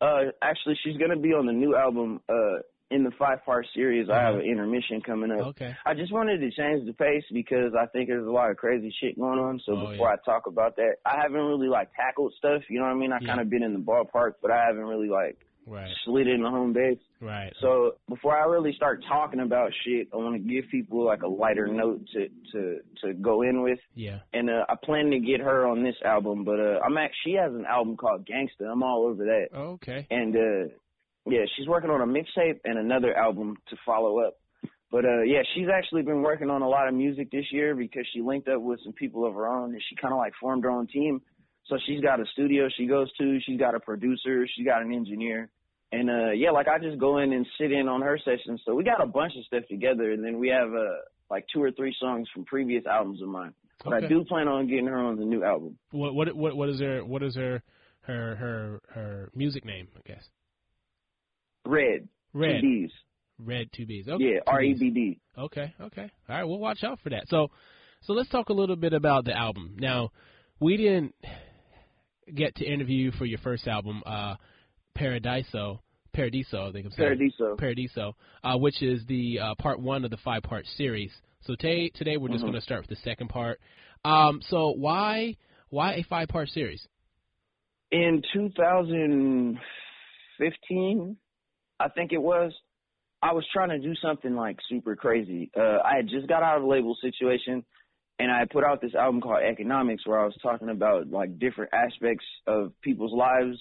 Uh, 0.00 0.30
actually, 0.42 0.78
she's 0.84 0.96
gonna 0.98 1.18
be 1.18 1.30
on 1.30 1.46
the 1.46 1.52
new 1.52 1.74
album. 1.74 2.20
Uh, 2.28 2.60
in 2.90 3.02
the 3.04 3.10
five 3.18 3.44
part 3.44 3.66
series, 3.74 4.08
I 4.08 4.20
have 4.22 4.36
an 4.36 4.42
intermission 4.42 5.00
coming 5.00 5.30
up. 5.32 5.40
Okay. 5.48 5.74
I 5.84 5.94
just 5.94 6.12
wanted 6.12 6.38
to 6.38 6.50
change 6.52 6.86
the 6.86 6.92
pace 6.92 7.24
because 7.32 7.72
I 7.78 7.86
think 7.86 8.08
there's 8.08 8.26
a 8.26 8.30
lot 8.30 8.50
of 8.50 8.56
crazy 8.56 8.94
shit 9.00 9.18
going 9.18 9.38
on. 9.40 9.60
So 9.66 9.72
Oh, 9.72 9.90
before 9.90 10.08
yeah. 10.08 10.14
I 10.14 10.24
talk 10.24 10.46
about 10.46 10.76
that, 10.76 10.96
I 11.04 11.20
haven't 11.20 11.40
really 11.40 11.68
like 11.68 11.90
tackled 11.94 12.32
stuff. 12.38 12.62
You 12.70 12.78
know 12.78 12.86
what 12.86 12.92
I 12.92 12.96
mean? 12.96 13.12
I 13.12 13.18
Yeah. 13.20 13.26
kind 13.28 13.40
of 13.40 13.50
been 13.50 13.62
in 13.64 13.72
the 13.72 13.80
ballpark, 13.80 14.34
but 14.40 14.50
I 14.50 14.64
haven't 14.66 14.84
really 14.84 15.08
like 15.08 15.36
Right. 15.68 15.90
slid 16.04 16.28
in 16.28 16.42
the 16.44 16.48
home 16.48 16.72
base. 16.72 17.00
Right. 17.20 17.52
So 17.60 17.96
before 18.08 18.36
I 18.38 18.44
really 18.46 18.72
start 18.74 19.02
talking 19.08 19.40
about 19.40 19.72
shit, 19.84 20.06
I 20.12 20.16
want 20.16 20.36
to 20.36 20.38
give 20.48 20.70
people 20.70 21.04
like 21.04 21.22
a 21.22 21.26
lighter 21.28 21.66
note 21.66 22.06
to 22.12 22.28
to 22.52 22.80
to 23.02 23.14
go 23.14 23.42
in 23.42 23.62
with. 23.62 23.80
yeah. 23.96 24.20
And 24.32 24.48
uh, 24.48 24.64
I 24.68 24.76
plan 24.76 25.10
to 25.10 25.18
get 25.18 25.40
her 25.40 25.66
on 25.66 25.82
this 25.82 25.96
album, 26.04 26.44
but 26.44 26.60
uh, 26.60 26.78
I'm 26.86 26.96
actually 26.96 27.32
she 27.32 27.32
has 27.32 27.52
an 27.52 27.64
album 27.66 27.96
called 27.96 28.24
Gangsta. 28.28 28.70
I'm 28.70 28.84
all 28.84 29.06
over 29.06 29.24
that. 29.24 29.48
Okay. 29.52 30.06
And 30.08 30.36
uh 30.36 30.72
yeah, 31.26 31.44
she's 31.56 31.66
working 31.66 31.90
on 31.90 32.00
a 32.00 32.06
mixtape 32.06 32.60
and 32.64 32.78
another 32.78 33.16
album 33.16 33.56
to 33.70 33.76
follow 33.84 34.20
up. 34.20 34.36
But 34.90 35.04
uh 35.04 35.22
yeah, 35.22 35.42
she's 35.54 35.66
actually 35.72 36.02
been 36.02 36.22
working 36.22 36.48
on 36.50 36.62
a 36.62 36.68
lot 36.68 36.88
of 36.88 36.94
music 36.94 37.30
this 37.30 37.46
year 37.50 37.74
because 37.74 38.06
she 38.12 38.20
linked 38.22 38.48
up 38.48 38.60
with 38.62 38.80
some 38.84 38.92
people 38.92 39.26
of 39.26 39.34
her 39.34 39.46
own 39.48 39.72
and 39.72 39.82
she 39.88 39.96
kind 39.96 40.12
of 40.14 40.18
like 40.18 40.32
formed 40.40 40.64
her 40.64 40.70
own 40.70 40.86
team. 40.86 41.20
So 41.66 41.76
she's 41.86 42.00
got 42.00 42.20
a 42.20 42.24
studio 42.32 42.68
she 42.76 42.86
goes 42.86 43.12
to, 43.18 43.40
she's 43.44 43.58
got 43.58 43.74
a 43.74 43.80
producer, 43.80 44.46
she's 44.54 44.64
got 44.64 44.82
an 44.82 44.92
engineer. 44.92 45.48
And 45.90 46.08
uh 46.08 46.30
yeah, 46.30 46.50
like 46.52 46.68
I 46.68 46.78
just 46.78 46.98
go 46.98 47.18
in 47.18 47.32
and 47.32 47.46
sit 47.58 47.72
in 47.72 47.88
on 47.88 48.02
her 48.02 48.18
sessions. 48.24 48.62
So 48.64 48.74
we 48.74 48.84
got 48.84 49.02
a 49.02 49.06
bunch 49.06 49.32
of 49.36 49.44
stuff 49.44 49.64
together 49.68 50.12
and 50.12 50.24
then 50.24 50.38
we 50.38 50.48
have 50.48 50.68
uh 50.72 51.02
like 51.28 51.44
two 51.52 51.60
or 51.62 51.72
three 51.72 51.94
songs 52.00 52.28
from 52.32 52.44
previous 52.44 52.86
albums 52.86 53.20
of 53.20 53.28
mine. 53.28 53.52
But 53.84 53.94
Okay. 53.94 54.06
I 54.06 54.08
do 54.08 54.24
plan 54.24 54.46
on 54.48 54.68
getting 54.68 54.86
her 54.86 54.98
on 54.98 55.16
the 55.16 55.24
new 55.24 55.42
album. 55.44 55.76
What 55.90 56.14
what 56.14 56.34
what 56.36 56.56
what 56.56 56.68
is 56.68 56.80
her 56.80 57.04
what 57.04 57.22
is 57.24 57.34
her 57.34 57.62
her 58.02 58.36
her 58.36 58.80
her 58.94 59.30
music 59.34 59.64
name? 59.64 59.88
I 59.96 60.00
guess. 60.08 60.30
Red. 61.66 62.08
Red. 62.32 62.60
Two 62.60 62.68
D's. 62.68 62.90
Red 63.38 63.68
two 63.74 63.84
B's. 63.86 64.08
Okay. 64.08 64.24
Yeah, 64.24 64.40
R 64.46 64.62
E 64.62 64.72
Bs. 64.74 64.78
B 64.80 64.90
D. 64.90 65.20
Okay, 65.36 65.74
okay. 65.80 66.10
All 66.28 66.36
right, 66.36 66.44
we'll 66.44 66.58
watch 66.58 66.82
out 66.84 66.98
for 67.02 67.10
that. 67.10 67.28
So, 67.28 67.50
so 68.02 68.12
let's 68.14 68.28
talk 68.30 68.48
a 68.48 68.52
little 68.54 68.76
bit 68.76 68.92
about 68.94 69.24
the 69.26 69.36
album. 69.36 69.76
Now, 69.78 70.10
we 70.60 70.76
didn't 70.78 71.14
get 72.34 72.54
to 72.56 72.64
interview 72.64 72.96
you 73.06 73.12
for 73.12 73.26
your 73.26 73.38
first 73.40 73.66
album, 73.68 74.02
uh, 74.06 74.36
Paradiso, 74.94 75.82
Paradiso, 76.14 76.68
I 76.68 76.72
think 76.72 76.86
I'm 76.86 76.92
saying. 76.92 77.08
Paradiso. 77.08 77.56
Paradiso, 77.56 78.16
uh, 78.42 78.56
which 78.56 78.80
is 78.82 79.04
the 79.06 79.38
uh, 79.40 79.54
part 79.56 79.78
one 79.80 80.04
of 80.04 80.10
the 80.10 80.16
five 80.18 80.42
part 80.42 80.64
series. 80.76 81.12
So 81.42 81.54
today, 81.54 81.90
today 81.94 82.16
we're 82.16 82.28
just 82.28 82.40
Mhm. 82.42 82.46
going 82.48 82.54
to 82.54 82.60
start 82.62 82.80
with 82.80 82.88
the 82.90 82.96
second 83.04 83.28
part. 83.28 83.60
Um, 84.04 84.40
so 84.48 84.70
why 84.70 85.36
why 85.68 85.94
a 85.96 86.02
five 86.04 86.28
part 86.28 86.48
series? 86.48 86.86
in 87.92 88.20
2015, 88.32 91.16
I 91.78 91.88
think 91.88 92.12
it 92.12 92.22
was, 92.22 92.52
I 93.22 93.32
was 93.32 93.44
trying 93.52 93.70
to 93.70 93.78
do 93.78 93.94
something 94.02 94.34
like 94.34 94.58
super 94.68 94.96
crazy. 94.96 95.50
Uh, 95.56 95.78
I 95.84 95.96
had 95.96 96.08
just 96.08 96.28
got 96.28 96.42
out 96.42 96.58
of 96.58 96.64
a 96.64 96.66
label 96.66 96.96
situation 97.00 97.64
and 98.18 98.30
I 98.30 98.44
put 98.50 98.64
out 98.64 98.80
this 98.80 98.94
album 98.94 99.20
called 99.20 99.42
Economics 99.42 100.06
where 100.06 100.18
I 100.18 100.24
was 100.24 100.36
talking 100.42 100.70
about 100.70 101.10
like 101.10 101.38
different 101.38 101.72
aspects 101.74 102.24
of 102.46 102.72
people's 102.82 103.12
lives 103.12 103.58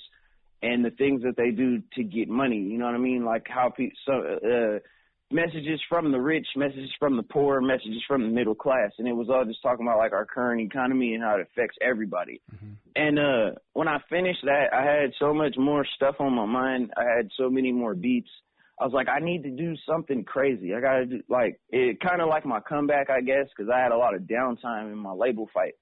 and 0.61 0.83
the 0.83 0.91
things 0.91 1.23
that 1.23 1.35
they 1.35 1.51
do 1.51 1.81
to 1.95 2.03
get 2.03 2.29
money. 2.29 2.59
You 2.59 2.77
know 2.77 2.85
what 2.85 2.95
I 2.95 2.99
mean? 2.99 3.25
Like 3.25 3.47
how 3.47 3.69
people, 3.69 3.97
so, 4.05 4.13
uh, 4.13 4.79
messages 5.35 5.81
from 5.89 6.11
the 6.13 6.19
rich, 6.19 6.47
messages 6.55 6.89
from 6.97 7.17
the 7.17 7.23
poor, 7.23 7.59
messages 7.59 8.01
from 8.07 8.21
the 8.23 8.29
middle 8.29 8.55
class. 8.55 8.91
And 8.97 9.07
it 9.07 9.11
was 9.11 9.27
all 9.29 9.43
just 9.43 9.61
talking 9.61 9.85
about 9.85 9.97
like 9.97 10.13
our 10.13 10.25
current 10.25 10.61
economy 10.61 11.13
and 11.13 11.21
how 11.21 11.35
it 11.35 11.41
affects 11.41 11.77
everybody. 11.81 12.41
And 12.95 13.19
uh 13.19 13.59
when 13.73 13.89
I 13.89 13.97
finished 14.09 14.43
that, 14.45 14.67
I 14.73 14.83
had 14.83 15.11
so 15.19 15.33
much 15.33 15.55
more 15.57 15.85
stuff 15.95 16.15
on 16.19 16.33
my 16.33 16.45
mind. 16.45 16.91
I 16.95 17.03
had 17.03 17.29
so 17.37 17.49
many 17.49 17.73
more 17.73 17.93
beats. 17.93 18.29
I 18.79 18.85
was 18.85 18.93
like, 18.93 19.07
I 19.09 19.19
need 19.19 19.43
to 19.43 19.51
do 19.51 19.75
something 19.89 20.23
crazy. 20.23 20.73
I 20.73 20.79
gotta 20.79 21.05
do 21.05 21.21
like 21.29 21.59
it, 21.69 21.99
kind 21.99 22.21
of 22.21 22.29
like 22.29 22.45
my 22.45 22.61
comeback, 22.61 23.09
I 23.09 23.21
guess, 23.21 23.47
because 23.55 23.69
I 23.69 23.79
had 23.79 23.91
a 23.91 23.97
lot 23.97 24.15
of 24.15 24.21
downtime 24.21 24.91
in 24.91 24.97
my 24.97 25.13
label 25.13 25.49
fight. 25.53 25.73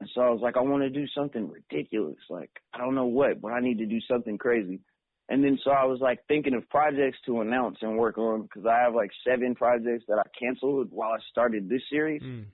And 0.00 0.08
so 0.14 0.20
I 0.20 0.30
was 0.30 0.40
like, 0.42 0.56
I 0.56 0.60
want 0.60 0.82
to 0.82 0.90
do 0.90 1.06
something 1.08 1.50
ridiculous. 1.50 2.18
Like 2.28 2.50
I 2.74 2.78
don't 2.78 2.94
know 2.94 3.06
what, 3.06 3.40
but 3.40 3.52
I 3.52 3.60
need 3.60 3.78
to 3.78 3.86
do 3.86 4.00
something 4.10 4.36
crazy. 4.36 4.80
And 5.28 5.44
then 5.44 5.58
so 5.62 5.70
I 5.70 5.84
was 5.84 6.00
like 6.00 6.20
thinking 6.26 6.54
of 6.54 6.68
projects 6.70 7.18
to 7.26 7.42
announce 7.42 7.78
and 7.82 7.98
work 7.98 8.16
on 8.16 8.42
because 8.42 8.64
I 8.64 8.82
have 8.84 8.94
like 8.94 9.10
seven 9.26 9.54
projects 9.54 10.04
that 10.08 10.18
I 10.18 10.22
canceled 10.38 10.88
while 10.90 11.10
I 11.10 11.18
started 11.30 11.68
this 11.68 11.82
series. 11.90 12.22
Mm. 12.22 12.46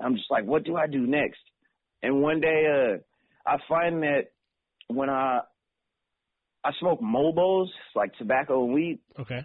I'm 0.00 0.14
just 0.14 0.30
like, 0.30 0.44
what 0.44 0.64
do 0.64 0.76
I 0.76 0.86
do 0.86 1.06
next? 1.06 1.40
And 2.02 2.22
one 2.22 2.40
day, 2.40 2.66
uh, 2.66 3.48
I 3.48 3.58
find 3.68 4.02
that 4.02 4.30
when 4.88 5.10
I 5.10 5.40
I 6.64 6.70
smoke 6.80 7.00
mobos, 7.00 7.68
like 7.94 8.14
tobacco 8.16 8.64
and 8.64 8.74
weed, 8.74 8.98
Okay. 9.18 9.44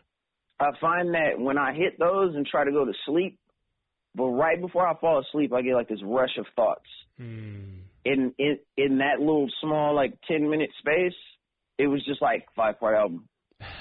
I 0.59 0.69
find 0.79 1.13
that 1.13 1.39
when 1.39 1.57
I 1.57 1.73
hit 1.73 1.99
those 1.99 2.35
and 2.35 2.45
try 2.45 2.63
to 2.63 2.71
go 2.71 2.85
to 2.85 2.93
sleep, 3.05 3.39
but 4.15 4.25
right 4.27 4.59
before 4.61 4.87
I 4.87 4.95
fall 4.99 5.19
asleep, 5.19 5.51
I 5.53 5.61
get 5.61 5.73
like 5.73 5.89
this 5.89 6.03
rush 6.03 6.37
of 6.37 6.45
thoughts. 6.55 6.89
Mm. 7.19 7.81
In 8.05 8.33
in 8.37 8.59
in 8.77 8.97
that 8.99 9.19
little 9.19 9.49
small 9.61 9.95
like 9.95 10.13
ten 10.27 10.49
minute 10.49 10.69
space, 10.79 11.17
it 11.81 11.87
was 11.87 12.03
just 12.05 12.21
like 12.21 12.45
five 12.55 12.79
part 12.79 12.95
album. 12.95 13.27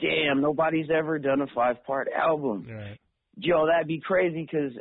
Damn, 0.00 0.40
nobody's 0.40 0.88
ever 0.94 1.18
done 1.18 1.42
a 1.42 1.46
five 1.54 1.84
part 1.84 2.08
album. 2.10 2.66
Right. 2.68 2.98
Yo, 3.36 3.66
that'd 3.66 3.86
be 3.86 4.00
crazy 4.00 4.48
because 4.50 4.72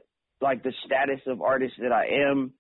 like 0.42 0.64
the 0.64 0.74
status 0.86 1.20
of 1.28 1.42
artist 1.42 1.74
that 1.82 1.92
I 1.92 2.30
am, 2.30 2.54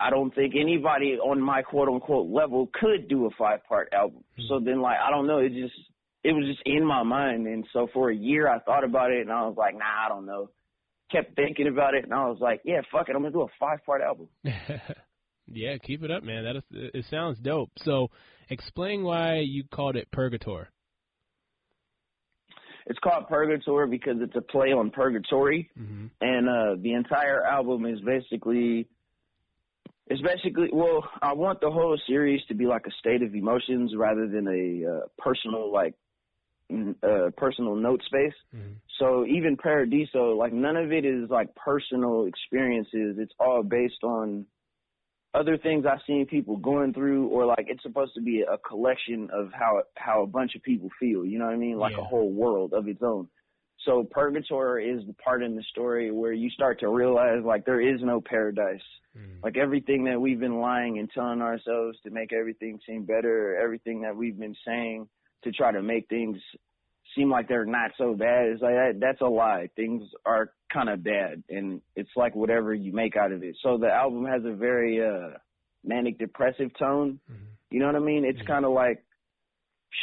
I 0.00 0.10
don't 0.10 0.34
think 0.34 0.54
anybody 0.60 1.16
on 1.16 1.40
my 1.40 1.62
quote 1.62 1.88
unquote 1.88 2.28
level 2.28 2.68
could 2.74 3.08
do 3.08 3.26
a 3.26 3.30
five 3.38 3.60
part 3.68 3.92
album. 3.92 4.24
Mm-hmm. 4.32 4.48
So 4.48 4.60
then 4.64 4.80
like 4.80 4.98
I 4.98 5.10
don't 5.10 5.28
know, 5.28 5.38
it 5.38 5.50
just 5.50 5.74
it 6.24 6.32
was 6.32 6.46
just 6.46 6.62
in 6.66 6.84
my 6.84 7.04
mind 7.04 7.46
and 7.46 7.64
so 7.72 7.88
for 7.92 8.10
a 8.10 8.16
year 8.16 8.48
I 8.48 8.58
thought 8.58 8.84
about 8.84 9.12
it 9.12 9.20
and 9.20 9.30
I 9.30 9.46
was 9.46 9.56
like, 9.56 9.74
nah, 9.74 10.06
I 10.06 10.08
don't 10.08 10.26
know. 10.26 10.50
Kept 11.12 11.36
thinking 11.36 11.68
about 11.68 11.94
it 11.94 12.02
and 12.02 12.12
I 12.12 12.26
was 12.28 12.38
like, 12.40 12.62
yeah, 12.64 12.80
fuck 12.90 13.08
it, 13.08 13.14
I'm 13.14 13.22
gonna 13.22 13.32
do 13.32 13.42
a 13.42 13.46
five 13.60 13.78
part 13.86 14.02
album. 14.02 14.28
yeah, 15.46 15.78
keep 15.78 16.02
it 16.02 16.10
up, 16.10 16.24
man. 16.24 16.44
That 16.44 16.56
is 16.56 16.62
it 16.70 17.04
sounds 17.10 17.38
dope. 17.38 17.70
So 17.78 18.10
explain 18.48 19.02
why 19.02 19.40
you 19.40 19.64
called 19.70 19.96
it 19.96 20.08
Purgator. 20.10 20.66
It's 22.86 22.98
called 23.00 23.24
Purgator 23.28 23.90
because 23.90 24.16
it's 24.20 24.36
a 24.36 24.40
play 24.40 24.72
on 24.72 24.90
purgatory, 24.90 25.70
mm-hmm. 25.78 26.06
and 26.20 26.48
uh, 26.48 26.80
the 26.80 26.92
entire 26.92 27.44
album 27.44 27.84
is 27.84 28.00
basically 28.00 28.88
it's 30.08 30.22
basically 30.22 30.68
well, 30.72 31.08
I 31.20 31.32
want 31.32 31.60
the 31.60 31.70
whole 31.70 31.98
series 32.06 32.40
to 32.48 32.54
be 32.54 32.66
like 32.66 32.86
a 32.86 32.92
state 33.00 33.22
of 33.22 33.34
emotions 33.34 33.92
rather 33.96 34.28
than 34.28 34.46
a 34.46 34.90
uh, 34.90 35.00
personal 35.18 35.72
like 35.72 35.94
uh, 36.70 37.30
personal 37.36 37.74
note 37.74 38.02
space. 38.06 38.34
Mm-hmm. 38.54 38.74
So 39.00 39.26
even 39.26 39.56
Paradiso, 39.56 40.36
like 40.36 40.52
none 40.52 40.76
of 40.76 40.92
it 40.92 41.04
is 41.04 41.28
like 41.28 41.54
personal 41.54 42.26
experiences. 42.26 43.16
It's 43.18 43.34
all 43.38 43.62
based 43.62 44.02
on 44.04 44.46
other 45.36 45.58
things 45.58 45.84
I've 45.86 46.00
seen 46.06 46.26
people 46.26 46.56
going 46.56 46.94
through, 46.94 47.28
or 47.28 47.44
like 47.44 47.66
it's 47.68 47.82
supposed 47.82 48.14
to 48.14 48.22
be 48.22 48.42
a 48.42 48.58
collection 48.58 49.28
of 49.32 49.50
how 49.52 49.82
how 49.96 50.22
a 50.22 50.26
bunch 50.26 50.54
of 50.54 50.62
people 50.62 50.88
feel. 50.98 51.24
You 51.24 51.38
know 51.38 51.46
what 51.46 51.54
I 51.54 51.58
mean? 51.58 51.78
Like 51.78 51.92
yeah. 51.92 52.02
a 52.02 52.04
whole 52.04 52.32
world 52.32 52.72
of 52.72 52.88
its 52.88 53.02
own. 53.02 53.28
So 53.84 54.04
purgatory 54.10 54.88
is 54.88 55.06
the 55.06 55.12
part 55.14 55.42
in 55.42 55.54
the 55.54 55.62
story 55.70 56.10
where 56.10 56.32
you 56.32 56.50
start 56.50 56.80
to 56.80 56.88
realize 56.88 57.42
like 57.44 57.64
there 57.64 57.80
is 57.80 58.00
no 58.02 58.20
paradise. 58.20 58.80
Mm. 59.16 59.42
Like 59.44 59.56
everything 59.56 60.04
that 60.04 60.20
we've 60.20 60.40
been 60.40 60.60
lying 60.60 60.98
and 60.98 61.10
telling 61.10 61.42
ourselves 61.42 61.98
to 62.04 62.10
make 62.10 62.32
everything 62.32 62.80
seem 62.86 63.04
better, 63.04 63.56
everything 63.62 64.02
that 64.02 64.16
we've 64.16 64.38
been 64.38 64.56
saying 64.66 65.08
to 65.44 65.52
try 65.52 65.70
to 65.70 65.82
make 65.82 66.08
things 66.08 66.38
seem 67.16 67.30
like 67.30 67.48
they're 67.48 67.64
not 67.64 67.92
so 67.98 68.14
bad. 68.14 68.46
It's 68.48 68.62
like 68.62 68.74
that, 68.74 68.98
that's 69.00 69.20
a 69.20 69.26
lie. 69.26 69.70
Things 69.74 70.02
are 70.24 70.52
kind 70.72 70.88
of 70.88 71.02
bad, 71.02 71.42
and 71.48 71.80
it's 71.94 72.10
like 72.16 72.36
whatever 72.36 72.74
you 72.74 72.92
make 72.92 73.16
out 73.16 73.32
of 73.32 73.42
it. 73.42 73.56
So 73.62 73.78
the 73.78 73.88
album 73.88 74.24
has 74.26 74.42
a 74.44 74.54
very 74.54 75.00
uh 75.00 75.38
manic 75.84 76.18
depressive 76.18 76.70
tone. 76.78 77.20
Mm-hmm. 77.30 77.44
You 77.70 77.80
know 77.80 77.86
what 77.86 77.96
I 77.96 78.00
mean? 78.00 78.24
It's 78.24 78.38
mm-hmm. 78.38 78.46
kind 78.46 78.64
of 78.64 78.72
like 78.72 79.02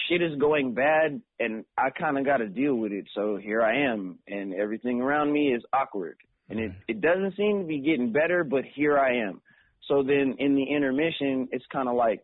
shit 0.07 0.21
is 0.21 0.37
going 0.39 0.73
bad, 0.73 1.21
and 1.39 1.65
I 1.77 1.89
kind 1.89 2.17
of 2.17 2.25
got 2.25 2.37
to 2.37 2.47
deal 2.47 2.75
with 2.75 2.91
it. 2.91 3.05
So 3.13 3.37
here 3.37 3.61
I 3.61 3.91
am, 3.91 4.19
and 4.27 4.53
everything 4.53 5.01
around 5.01 5.31
me 5.31 5.53
is 5.53 5.63
awkward, 5.71 6.17
and 6.49 6.59
it 6.59 6.71
it 6.87 7.01
doesn't 7.01 7.35
seem 7.37 7.61
to 7.61 7.67
be 7.67 7.79
getting 7.79 8.11
better, 8.11 8.43
but 8.43 8.63
here 8.75 8.97
I 8.97 9.27
am. 9.27 9.41
So 9.87 10.01
then 10.01 10.35
in 10.39 10.55
the 10.55 10.63
intermission, 10.63 11.49
it's 11.51 11.65
kind 11.71 11.89
of 11.89 11.95
like 11.95 12.23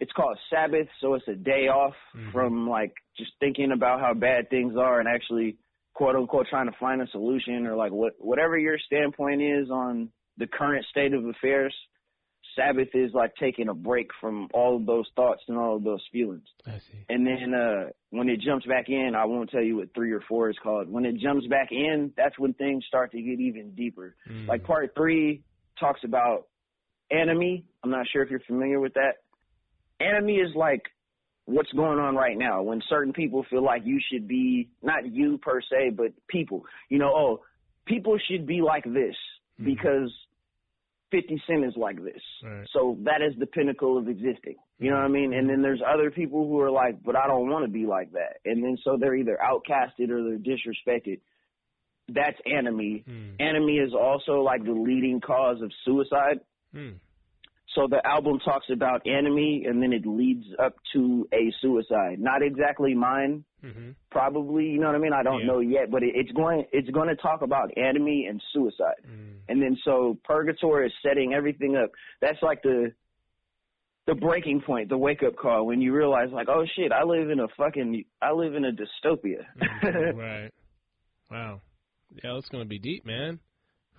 it's 0.00 0.12
called 0.12 0.38
Sabbath, 0.50 0.88
so 1.00 1.14
it's 1.14 1.28
a 1.28 1.34
day 1.34 1.68
off 1.68 1.94
mm-hmm. 2.16 2.30
from 2.32 2.68
like 2.68 2.94
just 3.18 3.32
thinking 3.40 3.72
about 3.72 4.00
how 4.00 4.14
bad 4.14 4.48
things 4.50 4.74
are 4.78 5.00
and 5.00 5.08
actually 5.08 5.56
quote 5.94 6.16
unquote 6.16 6.46
trying 6.48 6.70
to 6.70 6.78
find 6.78 7.02
a 7.02 7.06
solution 7.08 7.66
or 7.66 7.76
like 7.76 7.92
what 7.92 8.12
whatever 8.18 8.56
your 8.56 8.78
standpoint 8.86 9.42
is 9.42 9.68
on 9.70 10.08
the 10.36 10.46
current 10.46 10.86
state 10.90 11.12
of 11.12 11.26
affairs. 11.26 11.74
Sabbath 12.56 12.88
is 12.94 13.12
like 13.12 13.34
taking 13.36 13.68
a 13.68 13.74
break 13.74 14.08
from 14.20 14.48
all 14.52 14.76
of 14.76 14.86
those 14.86 15.06
thoughts 15.14 15.42
and 15.48 15.56
all 15.56 15.76
of 15.76 15.84
those 15.84 16.02
feelings. 16.10 16.46
I 16.66 16.78
see. 16.78 17.04
And 17.08 17.26
then 17.26 17.52
uh 17.52 17.90
when 18.10 18.28
it 18.28 18.40
jumps 18.40 18.66
back 18.66 18.88
in, 18.88 19.12
I 19.16 19.26
won't 19.26 19.50
tell 19.50 19.62
you 19.62 19.76
what 19.76 19.94
three 19.94 20.12
or 20.12 20.22
four 20.28 20.50
is 20.50 20.56
called. 20.62 20.88
When 20.88 21.04
it 21.04 21.18
jumps 21.18 21.46
back 21.46 21.68
in, 21.72 22.12
that's 22.16 22.38
when 22.38 22.54
things 22.54 22.84
start 22.86 23.12
to 23.12 23.20
get 23.20 23.40
even 23.40 23.74
deeper. 23.74 24.16
Mm. 24.30 24.48
Like 24.48 24.64
part 24.64 24.92
three 24.96 25.42
talks 25.78 26.00
about 26.04 26.46
anomie. 27.12 27.64
I'm 27.82 27.90
not 27.90 28.06
sure 28.12 28.22
if 28.22 28.30
you're 28.30 28.40
familiar 28.40 28.80
with 28.80 28.94
that 28.94 29.16
anomie 30.00 30.40
is 30.40 30.54
like 30.54 30.82
what's 31.48 31.72
going 31.72 31.98
on 31.98 32.14
right 32.14 32.36
now 32.36 32.62
when 32.62 32.82
certain 32.90 33.12
people 33.12 33.44
feel 33.48 33.64
like 33.64 33.80
you 33.84 33.98
should 34.12 34.28
be 34.28 34.68
not 34.82 35.10
you 35.10 35.38
per 35.38 35.62
se 35.62 35.90
but 35.96 36.08
people 36.28 36.62
you 36.90 36.98
know 36.98 37.10
oh 37.16 37.40
people 37.86 38.18
should 38.30 38.46
be 38.46 38.60
like 38.60 38.84
this 38.84 39.16
mm-hmm. 39.58 39.64
because 39.64 40.12
50 41.10 41.42
cent 41.46 41.64
is 41.64 41.72
like 41.74 42.04
this 42.04 42.20
right. 42.44 42.66
so 42.74 42.98
that 43.04 43.22
is 43.22 43.32
the 43.38 43.46
pinnacle 43.46 43.96
of 43.96 44.08
existing 44.08 44.56
you 44.78 44.90
know 44.90 44.96
what 44.96 45.06
i 45.06 45.08
mean 45.08 45.32
and 45.32 45.48
then 45.48 45.62
there's 45.62 45.80
other 45.86 46.10
people 46.10 46.46
who 46.46 46.60
are 46.60 46.70
like 46.70 47.02
but 47.02 47.16
i 47.16 47.26
don't 47.26 47.48
want 47.48 47.64
to 47.64 47.70
be 47.70 47.86
like 47.86 48.12
that 48.12 48.36
and 48.44 48.62
then 48.62 48.76
so 48.84 48.98
they're 49.00 49.16
either 49.16 49.38
outcasted 49.42 50.10
or 50.10 50.22
they're 50.22 50.38
disrespected 50.38 51.18
that's 52.08 52.36
anomie 52.46 53.04
mm. 53.08 53.40
anomie 53.40 53.82
is 53.82 53.94
also 53.94 54.42
like 54.42 54.62
the 54.64 54.70
leading 54.70 55.18
cause 55.18 55.62
of 55.62 55.72
suicide 55.86 56.40
mm. 56.74 56.92
So 57.78 57.86
the 57.88 58.04
album 58.04 58.40
talks 58.44 58.66
about 58.72 59.06
anomie 59.06 59.64
and 59.64 59.80
then 59.80 59.92
it 59.92 60.04
leads 60.04 60.44
up 60.60 60.74
to 60.94 61.28
a 61.32 61.52
suicide. 61.62 62.18
Not 62.18 62.42
exactly 62.42 62.92
mine, 62.92 63.44
mm-hmm. 63.64 63.90
probably. 64.10 64.64
You 64.64 64.80
know 64.80 64.88
what 64.88 64.96
I 64.96 64.98
mean? 64.98 65.12
I 65.12 65.22
don't 65.22 65.42
yeah. 65.42 65.46
know 65.46 65.60
yet, 65.60 65.88
but 65.88 66.02
it, 66.02 66.10
it's 66.16 66.32
going 66.32 66.64
it's 66.72 66.90
going 66.90 67.06
to 67.06 67.14
talk 67.14 67.42
about 67.42 67.70
anomie 67.76 68.26
and 68.28 68.42
suicide. 68.52 68.98
Mm. 69.06 69.36
And 69.48 69.62
then 69.62 69.76
so 69.84 70.18
purgatory 70.24 70.88
is 70.88 70.92
setting 71.06 71.34
everything 71.34 71.76
up. 71.76 71.92
That's 72.20 72.42
like 72.42 72.62
the 72.62 72.90
the 74.08 74.16
breaking 74.16 74.62
point, 74.62 74.88
the 74.88 74.98
wake 74.98 75.22
up 75.22 75.36
call 75.36 75.64
when 75.64 75.80
you 75.80 75.94
realize 75.94 76.30
like, 76.32 76.48
oh 76.48 76.64
shit, 76.74 76.90
I 76.90 77.04
live 77.04 77.30
in 77.30 77.38
a 77.38 77.46
fucking 77.56 78.02
I 78.20 78.32
live 78.32 78.56
in 78.56 78.64
a 78.64 78.72
dystopia. 78.72 79.44
mm-hmm. 79.56 80.18
Right. 80.18 80.50
Wow. 81.30 81.60
Yeah, 82.24 82.38
it's 82.38 82.48
gonna 82.48 82.64
be 82.64 82.80
deep, 82.80 83.06
man. 83.06 83.38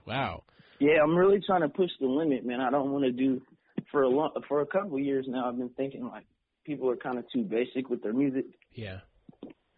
Wow. 0.06 0.44
Yeah, 0.80 1.02
I'm 1.04 1.15
really 1.15 1.39
trying 1.46 1.62
to 1.62 1.70
push 1.70 1.92
the 2.00 2.08
limit, 2.08 2.46
man. 2.46 2.62
I 2.62 2.72
don't 2.72 2.92
want 2.92 3.04
to 3.04 3.12
do 3.12 3.42
for 3.92 4.04
a 4.04 4.10
long, 4.10 4.32
for 4.48 4.62
a 4.62 4.65
couple 4.65 4.98
of 4.98 5.04
years 5.04 5.26
now, 5.28 5.48
I've 5.50 5.58
been 5.58 5.70
thinking 5.70 6.06
like 6.06 6.26
people 6.65 6.89
are 6.89 6.96
kind 6.96 7.18
of 7.18 7.26
too 7.32 7.44
basic 7.44 7.89
with 7.89 8.04
their 8.04 8.13
music. 8.13 8.46
Yeah. 8.74 9.00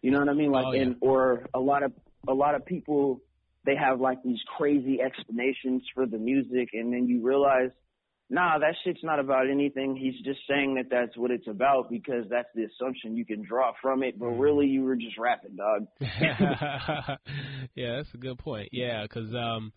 You 0.02 0.10
know 0.10 0.18
what 0.18 0.28
I 0.28 0.34
mean? 0.34 0.50
Like, 0.50 0.66
oh, 0.66 0.72
yeah. 0.72 0.82
and 0.82 0.96
or 1.00 1.46
a 1.54 1.60
lot 1.60 1.82
of 1.82 1.92
a 2.28 2.34
lot 2.34 2.54
of 2.54 2.66
people 2.66 3.20
they 3.64 3.76
have 3.76 4.00
like 4.00 4.22
these 4.22 4.40
crazy 4.56 5.00
explanations 5.00 5.82
for 5.94 6.06
the 6.06 6.18
music, 6.18 6.70
and 6.72 6.92
then 6.92 7.06
you 7.06 7.22
realize, 7.22 7.70
nah, 8.28 8.58
that 8.58 8.74
shit's 8.82 9.02
not 9.04 9.20
about 9.20 9.48
anything. 9.48 9.94
He's 9.96 10.20
just 10.24 10.40
saying 10.48 10.74
that 10.74 10.86
that's 10.90 11.16
what 11.16 11.30
it's 11.30 11.46
about 11.46 11.88
because 11.88 12.24
that's 12.28 12.48
the 12.54 12.64
assumption 12.64 13.16
you 13.16 13.24
can 13.24 13.44
draw 13.44 13.72
from 13.80 14.02
it. 14.02 14.18
But 14.18 14.30
mm-hmm. 14.30 14.40
really, 14.40 14.66
you 14.66 14.82
were 14.82 14.96
just 14.96 15.16
rapping, 15.18 15.56
dog. 15.56 15.86
yeah, 17.74 17.96
that's 17.96 18.12
a 18.14 18.18
good 18.18 18.38
point. 18.38 18.70
Yeah, 18.72 19.02
because 19.02 19.32
um, 19.34 19.72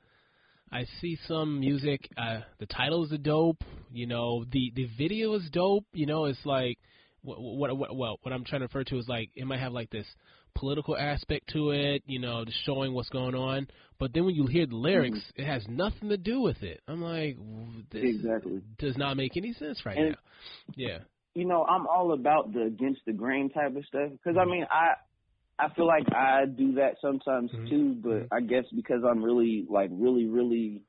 I 0.71 0.85
see 1.01 1.17
some 1.27 1.59
music. 1.59 2.09
Uh, 2.17 2.41
the 2.59 2.65
titles 2.65 3.11
are 3.13 3.17
dope. 3.17 3.63
You 3.91 4.07
know, 4.07 4.45
the 4.51 4.71
the 4.75 4.89
video 4.97 5.33
is 5.35 5.49
dope. 5.51 5.85
You 5.93 6.05
know, 6.05 6.25
it's 6.25 6.45
like 6.45 6.77
what 7.21 7.39
what 7.39 7.77
what 7.77 7.95
well, 7.95 8.17
what 8.21 8.33
I'm 8.33 8.43
trying 8.43 8.61
to 8.61 8.65
refer 8.65 8.83
to 8.85 8.97
is 8.97 9.07
like 9.07 9.29
it 9.35 9.45
might 9.45 9.59
have 9.59 9.73
like 9.73 9.89
this 9.89 10.07
political 10.55 10.97
aspect 10.97 11.49
to 11.53 11.71
it. 11.71 12.03
You 12.05 12.19
know, 12.19 12.45
just 12.45 12.63
showing 12.65 12.93
what's 12.93 13.09
going 13.09 13.35
on. 13.35 13.67
But 13.99 14.13
then 14.13 14.25
when 14.25 14.35
you 14.35 14.47
hear 14.47 14.65
the 14.65 14.75
lyrics, 14.75 15.19
mm-hmm. 15.19 15.41
it 15.41 15.45
has 15.45 15.65
nothing 15.67 16.09
to 16.09 16.17
do 16.17 16.41
with 16.41 16.61
it. 16.63 16.81
I'm 16.87 17.01
like, 17.01 17.37
this 17.91 18.03
exactly 18.03 18.61
does 18.77 18.97
not 18.97 19.15
make 19.17 19.37
any 19.37 19.53
sense 19.53 19.85
right 19.85 19.97
and, 19.97 20.09
now. 20.09 20.17
Yeah. 20.75 20.97
You 21.33 21.45
know, 21.45 21.63
I'm 21.63 21.85
all 21.87 22.13
about 22.13 22.53
the 22.53 22.63
against 22.63 23.01
the 23.05 23.13
grain 23.13 23.49
type 23.49 23.75
of 23.75 23.85
stuff 23.85 24.11
because 24.11 24.37
I 24.39 24.45
mean, 24.45 24.65
I 24.69 24.93
I 25.57 25.69
feel 25.73 25.87
like 25.87 26.03
I 26.13 26.45
do 26.45 26.73
that 26.73 26.95
sometimes 27.01 27.51
mm-hmm. 27.51 27.69
too, 27.69 27.95
but 28.01 28.09
mm-hmm. 28.09 28.33
I 28.33 28.41
guess 28.41 28.65
because 28.75 29.03
I'm 29.09 29.23
really 29.23 29.65
like 29.69 29.89
really 29.91 30.25
really 30.25 30.83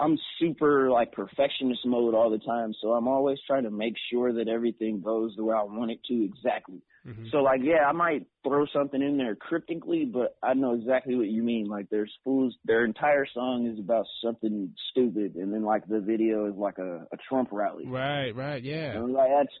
I'm 0.00 0.16
super 0.40 0.90
like 0.90 1.12
perfectionist 1.12 1.80
mode 1.84 2.14
all 2.14 2.30
the 2.30 2.38
time, 2.38 2.72
so 2.80 2.92
I'm 2.92 3.08
always 3.08 3.38
trying 3.46 3.64
to 3.64 3.70
make 3.70 3.94
sure 4.12 4.32
that 4.32 4.48
everything 4.48 5.00
goes 5.00 5.34
the 5.36 5.44
way 5.44 5.56
I 5.56 5.62
want 5.62 5.90
it 5.90 6.00
to 6.08 6.24
exactly. 6.24 6.82
Mm-hmm. 7.06 7.26
So 7.30 7.38
like 7.38 7.60
yeah, 7.62 7.86
I 7.88 7.92
might 7.92 8.26
throw 8.44 8.66
something 8.72 9.00
in 9.00 9.16
there 9.16 9.36
cryptically, 9.36 10.04
but 10.04 10.36
I 10.42 10.54
know 10.54 10.74
exactly 10.74 11.14
what 11.14 11.28
you 11.28 11.42
mean. 11.42 11.66
Like 11.66 11.90
there's 11.90 12.12
fools 12.24 12.56
their 12.64 12.84
entire 12.84 13.26
song 13.32 13.66
is 13.72 13.78
about 13.78 14.06
something 14.22 14.72
stupid 14.90 15.36
and 15.36 15.52
then 15.52 15.62
like 15.62 15.86
the 15.86 16.00
video 16.00 16.46
is 16.46 16.56
like 16.56 16.78
a, 16.78 17.06
a 17.12 17.16
Trump 17.28 17.50
rally. 17.52 17.86
Right, 17.86 18.34
right, 18.34 18.62
yeah. 18.62 18.96
And 18.96 19.12
like 19.12 19.30
that's 19.36 19.54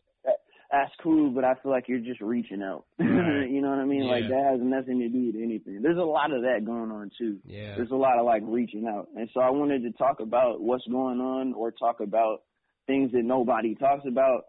that's 0.70 0.92
cool, 1.02 1.30
but 1.30 1.44
I 1.44 1.54
feel 1.62 1.72
like 1.72 1.88
you're 1.88 1.98
just 1.98 2.20
reaching 2.20 2.62
out. 2.62 2.84
Right. 3.18 3.50
you 3.50 3.60
know 3.60 3.70
what 3.70 3.78
I 3.78 3.84
mean? 3.84 4.04
Yeah. 4.04 4.10
Like 4.10 4.28
that 4.28 4.50
has 4.52 4.60
nothing 4.62 5.00
to 5.00 5.08
do 5.08 5.26
with 5.26 5.36
anything. 5.36 5.80
There's 5.82 5.98
a 5.98 6.02
lot 6.02 6.32
of 6.32 6.42
that 6.42 6.64
going 6.64 6.90
on 6.90 7.10
too. 7.18 7.38
Yeah. 7.44 7.74
There's 7.76 7.90
a 7.90 7.96
lot 7.96 8.18
of 8.18 8.24
like 8.24 8.42
reaching 8.44 8.86
out. 8.86 9.08
And 9.16 9.28
so 9.34 9.40
I 9.40 9.50
wanted 9.50 9.82
to 9.82 9.92
talk 9.92 10.20
about 10.20 10.60
what's 10.60 10.86
going 10.86 11.20
on 11.20 11.52
or 11.52 11.72
talk 11.72 12.00
about 12.00 12.42
things 12.86 13.12
that 13.12 13.24
nobody 13.24 13.74
talks 13.74 14.04
about 14.06 14.44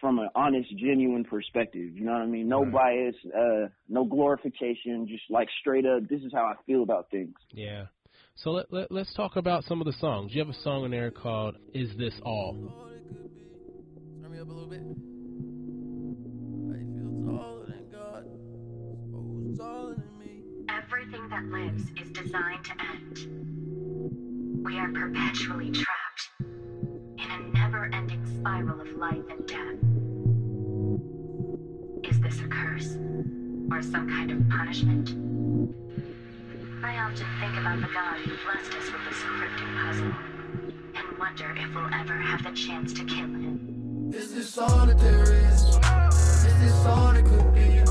from 0.00 0.18
an 0.18 0.28
honest, 0.34 0.68
genuine 0.76 1.24
perspective. 1.24 1.94
You 1.94 2.04
know 2.04 2.12
what 2.12 2.22
I 2.22 2.26
mean? 2.26 2.48
No 2.48 2.64
right. 2.64 2.72
bias, 2.72 3.14
uh, 3.26 3.68
no 3.88 4.04
glorification, 4.04 5.06
just 5.08 5.24
like 5.30 5.48
straight 5.60 5.86
up, 5.86 6.08
this 6.08 6.22
is 6.22 6.32
how 6.32 6.44
I 6.44 6.54
feel 6.66 6.82
about 6.82 7.10
things. 7.10 7.34
Yeah. 7.52 7.86
So 8.36 8.50
let, 8.50 8.72
let, 8.72 8.90
let's 8.90 9.14
talk 9.14 9.36
about 9.36 9.64
some 9.64 9.80
of 9.80 9.86
the 9.86 9.94
songs. 9.94 10.32
You 10.34 10.40
have 10.40 10.54
a 10.54 10.60
song 10.62 10.84
in 10.84 10.90
there 10.90 11.10
called 11.10 11.56
Is 11.72 11.96
This 11.96 12.14
All? 12.22 12.54
Turn 14.20 14.32
me 14.32 14.40
up 14.40 14.48
a 14.48 14.52
little 14.52 14.68
bit. 14.68 15.13
Everything 21.14 21.30
that 21.30 21.44
lives 21.44 21.84
is 22.00 22.10
designed 22.10 22.64
to 22.64 22.72
end. 22.92 24.64
We 24.64 24.78
are 24.78 24.88
perpetually 24.88 25.70
trapped 25.70 26.30
in 26.40 27.30
a 27.30 27.38
never 27.52 27.88
ending 27.92 28.26
spiral 28.38 28.80
of 28.80 28.88
life 28.96 29.22
and 29.30 29.46
death. 29.46 29.78
Is 32.10 32.20
this 32.20 32.40
a 32.40 32.48
curse? 32.48 32.96
Or 33.70 33.80
some 33.80 34.08
kind 34.08 34.32
of 34.32 34.48
punishment? 34.48 35.10
I 36.82 36.96
often 36.98 37.26
think 37.38 37.58
about 37.58 37.80
the 37.80 37.88
God 37.94 38.16
who 38.18 38.32
blessed 38.44 38.74
us 38.74 38.90
with 38.90 39.04
this 39.08 39.22
cryptic 39.22 39.68
puzzle 39.76 40.12
and 40.96 41.18
wonder 41.18 41.54
if 41.56 41.74
we'll 41.74 41.94
ever 41.94 42.14
have 42.14 42.42
the 42.42 42.50
chance 42.52 42.92
to 42.94 43.04
kill 43.04 43.26
him. 43.26 44.10
Is 44.12 44.34
this 44.34 44.58
all 44.58 44.88
is? 44.88 45.78
Is 46.44 46.60
this 46.60 46.86
all 46.86 47.14
it 47.14 47.24
could 47.24 47.54
be? 47.54 47.84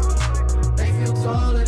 They 0.76 0.92
feel 1.00 1.14
taller 1.24 1.66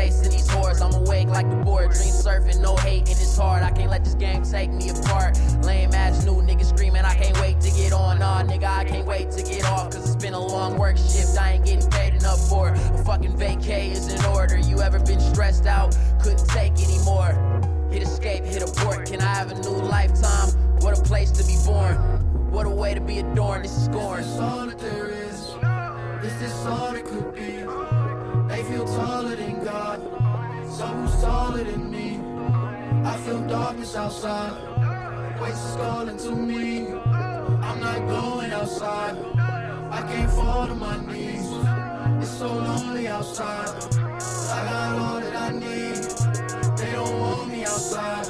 chasing 0.00 0.30
these 0.30 0.48
whores. 0.48 0.80
I'm 0.80 0.94
awake 0.94 1.28
like 1.28 1.48
the 1.50 1.56
board. 1.56 1.90
Dream 1.92 2.14
surfing, 2.24 2.60
no 2.60 2.76
hate, 2.76 3.00
and 3.00 3.10
it's 3.10 3.36
hard. 3.36 3.62
I 3.62 3.70
can't 3.70 3.90
let 3.90 4.04
this 4.04 4.14
game 4.14 4.42
take 4.42 4.70
me 4.70 4.90
apart. 4.90 5.38
Lame 5.62 5.92
ass 5.92 6.24
new 6.24 6.40
niggas 6.42 6.70
screaming, 6.70 7.04
I 7.04 7.14
can't 7.14 7.38
wait 7.40 7.60
to 7.60 7.70
get 7.70 7.92
on. 7.92 8.18
Nah, 8.20 8.42
nigga, 8.42 8.64
I 8.64 8.84
can't 8.84 9.06
wait 9.06 9.30
to 9.32 9.42
get 9.42 9.64
off. 9.64 9.90
Cause 9.90 10.04
it's 10.06 10.22
been 10.22 10.34
a 10.34 10.40
long 10.40 10.78
work 10.78 10.96
shift. 10.96 11.38
I 11.38 11.52
ain't 11.52 11.66
getting 11.66 11.90
paid 11.90 12.14
enough 12.14 12.40
for 12.48 12.70
it. 12.70 12.78
A 12.94 13.04
fucking 13.04 13.36
vacay 13.36 13.92
is 13.92 14.12
in 14.12 14.24
order. 14.26 14.58
You 14.58 14.80
ever 14.80 14.98
been 15.00 15.20
stressed 15.20 15.66
out? 15.66 15.96
Couldn't 16.22 16.48
take 16.48 16.72
anymore. 16.80 17.32
Hit 17.90 18.02
escape, 18.02 18.44
hit 18.44 18.62
abort. 18.62 19.06
Can 19.06 19.20
I 19.20 19.34
have 19.34 19.50
a 19.50 19.54
new 19.60 19.76
lifetime? 19.96 20.48
What 20.80 20.98
a 20.98 21.02
place 21.02 21.30
to 21.32 21.44
be 21.44 21.56
born. 21.66 21.96
What 22.50 22.66
a 22.66 22.70
way 22.70 22.94
to 22.94 23.00
be 23.00 23.18
adorned. 23.18 23.64
This 23.64 23.76
is 23.76 23.84
scorn. 23.84 24.20
Is 24.20 24.26
this 24.26 24.40
all 24.40 24.66
that 24.66 24.78
there 24.78 25.08
is? 25.10 25.40
Is 26.24 26.38
this 26.38 26.66
all 26.66 26.92
outside, 33.96 34.52
voices 35.38 35.76
calling 35.76 36.16
to 36.16 36.30
me. 36.34 36.88
I'm 36.88 37.80
not 37.80 37.98
going 38.08 38.52
outside, 38.52 39.16
I 39.90 40.02
can't 40.02 40.30
fall 40.30 40.66
to 40.66 40.74
my 40.74 40.96
knees. 41.06 41.48
It's 42.22 42.30
so 42.30 42.52
lonely 42.52 43.08
outside, 43.08 43.68
I 44.52 44.64
got 44.70 44.98
all 44.98 45.20
that 45.20 45.36
I 45.36 45.50
need. 45.52 45.96
They 46.78 46.92
don't 46.92 47.20
want 47.20 47.48
me 47.50 47.64
outside, 47.64 48.26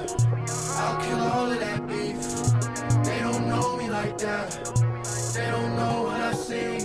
I'll 0.76 1.00
kill 1.02 1.20
all 1.20 1.50
of 1.50 1.60
that 1.60 1.86
beef. 1.86 3.04
They 3.04 3.18
don't 3.20 3.48
know 3.48 3.76
me 3.76 3.90
like 3.90 4.16
that. 4.18 4.50
They 5.34 5.50
don't 5.50 5.76
know 5.76 6.02
what 6.02 6.20
I 6.20 6.32
see. 6.32 6.84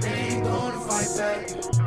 They 0.00 0.34
ain't 0.34 0.44
gonna 0.44 0.80
fight 0.80 1.10
back. 1.16 1.79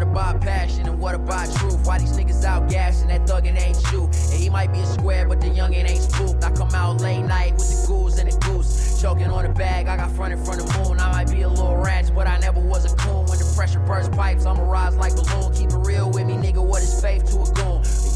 What 0.00 0.08
about 0.08 0.40
passion 0.40 0.88
and 0.88 0.98
what 0.98 1.14
about 1.14 1.54
truth? 1.56 1.86
Why 1.86 1.98
these 1.98 2.16
niggas 2.16 2.42
out 2.42 2.70
gassing 2.70 3.08
that 3.08 3.26
thuggin' 3.26 3.60
ain't 3.60 3.76
you? 3.92 4.04
And 4.04 4.40
he 4.42 4.48
might 4.48 4.72
be 4.72 4.78
a 4.78 4.86
square, 4.86 5.28
but 5.28 5.42
the 5.42 5.48
youngin' 5.48 5.86
ain't 5.90 6.00
spooked. 6.00 6.42
I 6.42 6.50
come 6.52 6.70
out 6.74 7.02
late 7.02 7.20
night 7.20 7.52
with 7.52 7.68
the 7.68 7.86
ghouls 7.86 8.18
and 8.18 8.32
the 8.32 8.38
goose. 8.38 8.98
Choking 9.02 9.26
on 9.26 9.42
the 9.42 9.50
bag, 9.50 9.88
I 9.88 9.98
got 9.98 10.10
front 10.12 10.32
in 10.32 10.42
front 10.42 10.62
of 10.62 10.88
moon. 10.88 10.98
I 10.98 11.12
might 11.12 11.30
be 11.30 11.42
a 11.42 11.48
little 11.50 11.76
ratchet, 11.76 12.14
but 12.14 12.26
I 12.26 12.38
never 12.38 12.60
was 12.60 12.90
a 12.90 12.96
coon. 12.96 13.26
When 13.26 13.38
the 13.38 13.52
pressure 13.54 13.80
burst 13.80 14.12
pipes, 14.12 14.46
I'ma 14.46 14.62
rise 14.62 14.96
like 14.96 15.14
balloon. 15.14 15.52
Keep 15.52 15.72
it 15.72 15.86
real 15.86 16.10
with 16.10 16.24
me, 16.26 16.32
nigga. 16.32 16.64
What 16.64 16.82
is 16.82 16.98
faith 16.98 17.26
to 17.32 17.42
a 17.42 17.52
goon? 17.52 17.59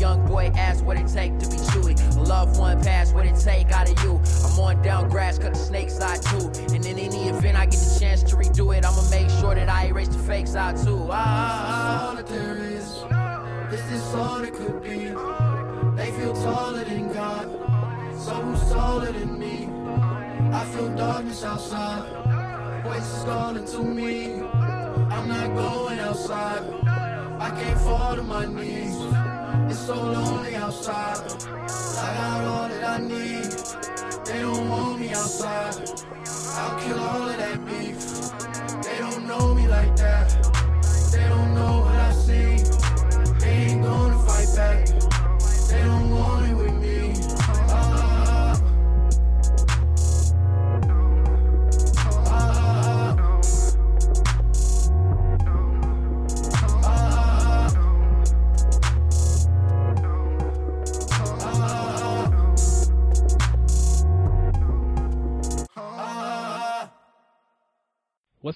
Young 0.01 0.27
boy 0.27 0.51
asks 0.57 0.83
what 0.83 0.97
it 0.97 1.07
take 1.07 1.39
to 1.39 1.49
be 1.49 1.57
Chuuwee. 1.57 2.17
A 2.17 2.21
loved 2.21 2.59
one 2.59 2.83
pass 2.83 3.13
what 3.13 3.27
it 3.27 3.37
take 3.37 3.71
out 3.71 3.91
of 3.91 4.03
you. 4.05 4.21
I'm 4.45 4.59
on 4.59 4.83
down 4.83 5.09
grass, 5.09 5.39
cut 5.39 5.55
the 5.55 5.59
snake 5.59 5.89
side 5.89 6.21
too. 6.23 6.51
And 6.75 6.85
in 6.85 6.99
any 6.99 7.29
event 7.29 7.57
I 7.57 7.67
get 7.67 7.79
the 7.79 7.99
chance 8.01 8.23
to 8.25 8.37
redo 8.37 8.77
it, 8.77 8.85
I'ma 8.85 9.09
make 9.11 9.31
sure 9.41 9.55
that 9.55 9.69
I 9.69 9.87
erase 9.87 10.09
the 10.09 10.19
fakes 10.19 10.57
out 10.57 10.77
too. 10.77 11.09
Ah, 11.11 12.09
all 12.09 12.17
that 12.17 12.27
there 12.27 12.57
is. 12.57 13.05
Is 13.73 13.91
this 13.91 14.15
all 14.15 14.43
it 14.43 14.53
could 14.55 14.83
be? 14.83 15.15
They 15.97 16.11
feel 16.13 16.35
taller 16.35 16.85
than 16.85 17.13
God, 17.13 17.49
so 18.19 18.35
who's 18.35 18.73
taller 18.73 19.13
than 19.13 19.39
me? 19.39 19.69
I 20.53 20.65
feel 20.67 20.89
darkness 20.97 21.45
outside, 21.45 22.83
voices 22.83 23.25
calling 23.25 23.65
to 23.65 23.83
me. 23.83 24.43
I'm 25.15 25.29
not 25.29 25.55
going 25.55 25.99
outside, 26.01 26.63
I 27.41 27.51
can't 27.51 27.81
fall 27.81 28.17
to 28.17 28.23
my 28.23 28.45
knees. 28.47 29.24
It's 29.75 29.87
so 29.87 29.97
lonely 30.01 30.55
outside, 30.55 31.19
I 31.99 32.15
got 32.17 32.45
all 32.45 32.69
that 32.69 32.85
I 32.85 32.99
need. 32.99 33.51
They 34.25 34.41
don't 34.41 34.69
want 34.69 35.01
me 35.01 35.09
outside, 35.09 35.75
I'll 36.55 36.79
kill 36.79 37.01
all 37.01 37.29
of 37.29 37.37
that 37.37 37.59
beef. 37.67 37.99
They 38.85 38.99
don't 39.01 39.27
know 39.27 39.53
me 39.53 39.67
like 39.67 39.97
that. 39.97 40.31
They 41.11 41.29
don't 41.29 41.55
know 41.57 41.81
what 41.81 41.97
I 41.97 42.13
see. 42.13 42.63
They 43.41 43.73
ain't 43.73 43.83
gonna 43.83 44.17
fight 44.21 44.47
back. 44.55 44.87
They 45.69 45.83
don't 45.83 46.04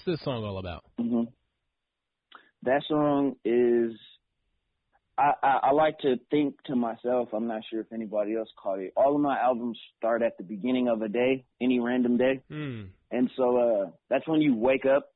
this 0.08 0.20
song 0.22 0.44
all 0.44 0.58
about? 0.58 0.84
hmm 0.98 1.24
That 2.62 2.82
song 2.88 3.36
is. 3.44 3.92
I, 5.16 5.32
I 5.42 5.58
I 5.64 5.70
like 5.72 5.98
to 6.00 6.16
think 6.30 6.62
to 6.66 6.76
myself. 6.76 7.28
I'm 7.32 7.46
not 7.48 7.62
sure 7.70 7.80
if 7.80 7.92
anybody 7.92 8.36
else 8.36 8.48
caught 8.60 8.78
it. 8.78 8.92
All 8.96 9.14
of 9.16 9.20
my 9.20 9.36
albums 9.38 9.78
start 9.96 10.22
at 10.22 10.36
the 10.38 10.44
beginning 10.44 10.88
of 10.88 11.02
a 11.02 11.08
day, 11.08 11.44
any 11.60 11.80
random 11.80 12.16
day, 12.16 12.40
Hmm. 12.48 12.82
and 13.10 13.30
so 13.36 13.56
uh 13.56 13.90
that's 14.08 14.26
when 14.28 14.40
you 14.40 14.54
wake 14.54 14.86
up. 14.86 15.12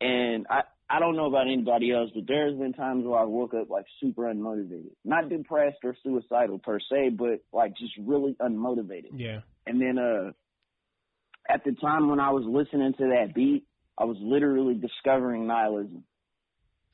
And 0.00 0.46
I 0.50 0.62
I 0.90 0.98
don't 0.98 1.16
know 1.16 1.26
about 1.26 1.46
anybody 1.46 1.92
else, 1.92 2.10
but 2.14 2.24
there's 2.26 2.58
been 2.58 2.72
times 2.72 3.04
where 3.06 3.18
I 3.20 3.24
woke 3.24 3.54
up 3.54 3.70
like 3.70 3.86
super 4.00 4.22
unmotivated, 4.24 4.90
not 5.04 5.28
depressed 5.28 5.78
or 5.84 5.96
suicidal 6.02 6.58
per 6.58 6.78
se, 6.80 7.10
but 7.16 7.42
like 7.52 7.76
just 7.76 7.92
really 7.98 8.34
unmotivated. 8.40 9.12
Yeah. 9.14 9.40
And 9.66 9.80
then 9.80 9.98
uh 9.98 10.32
at 11.48 11.62
the 11.64 11.72
time 11.80 12.08
when 12.08 12.18
I 12.20 12.30
was 12.30 12.44
listening 12.46 12.92
to 12.94 13.04
that 13.14 13.34
beat, 13.34 13.64
I 13.98 14.04
was 14.04 14.16
literally 14.20 14.74
discovering 14.74 15.46
nihilism. 15.46 16.04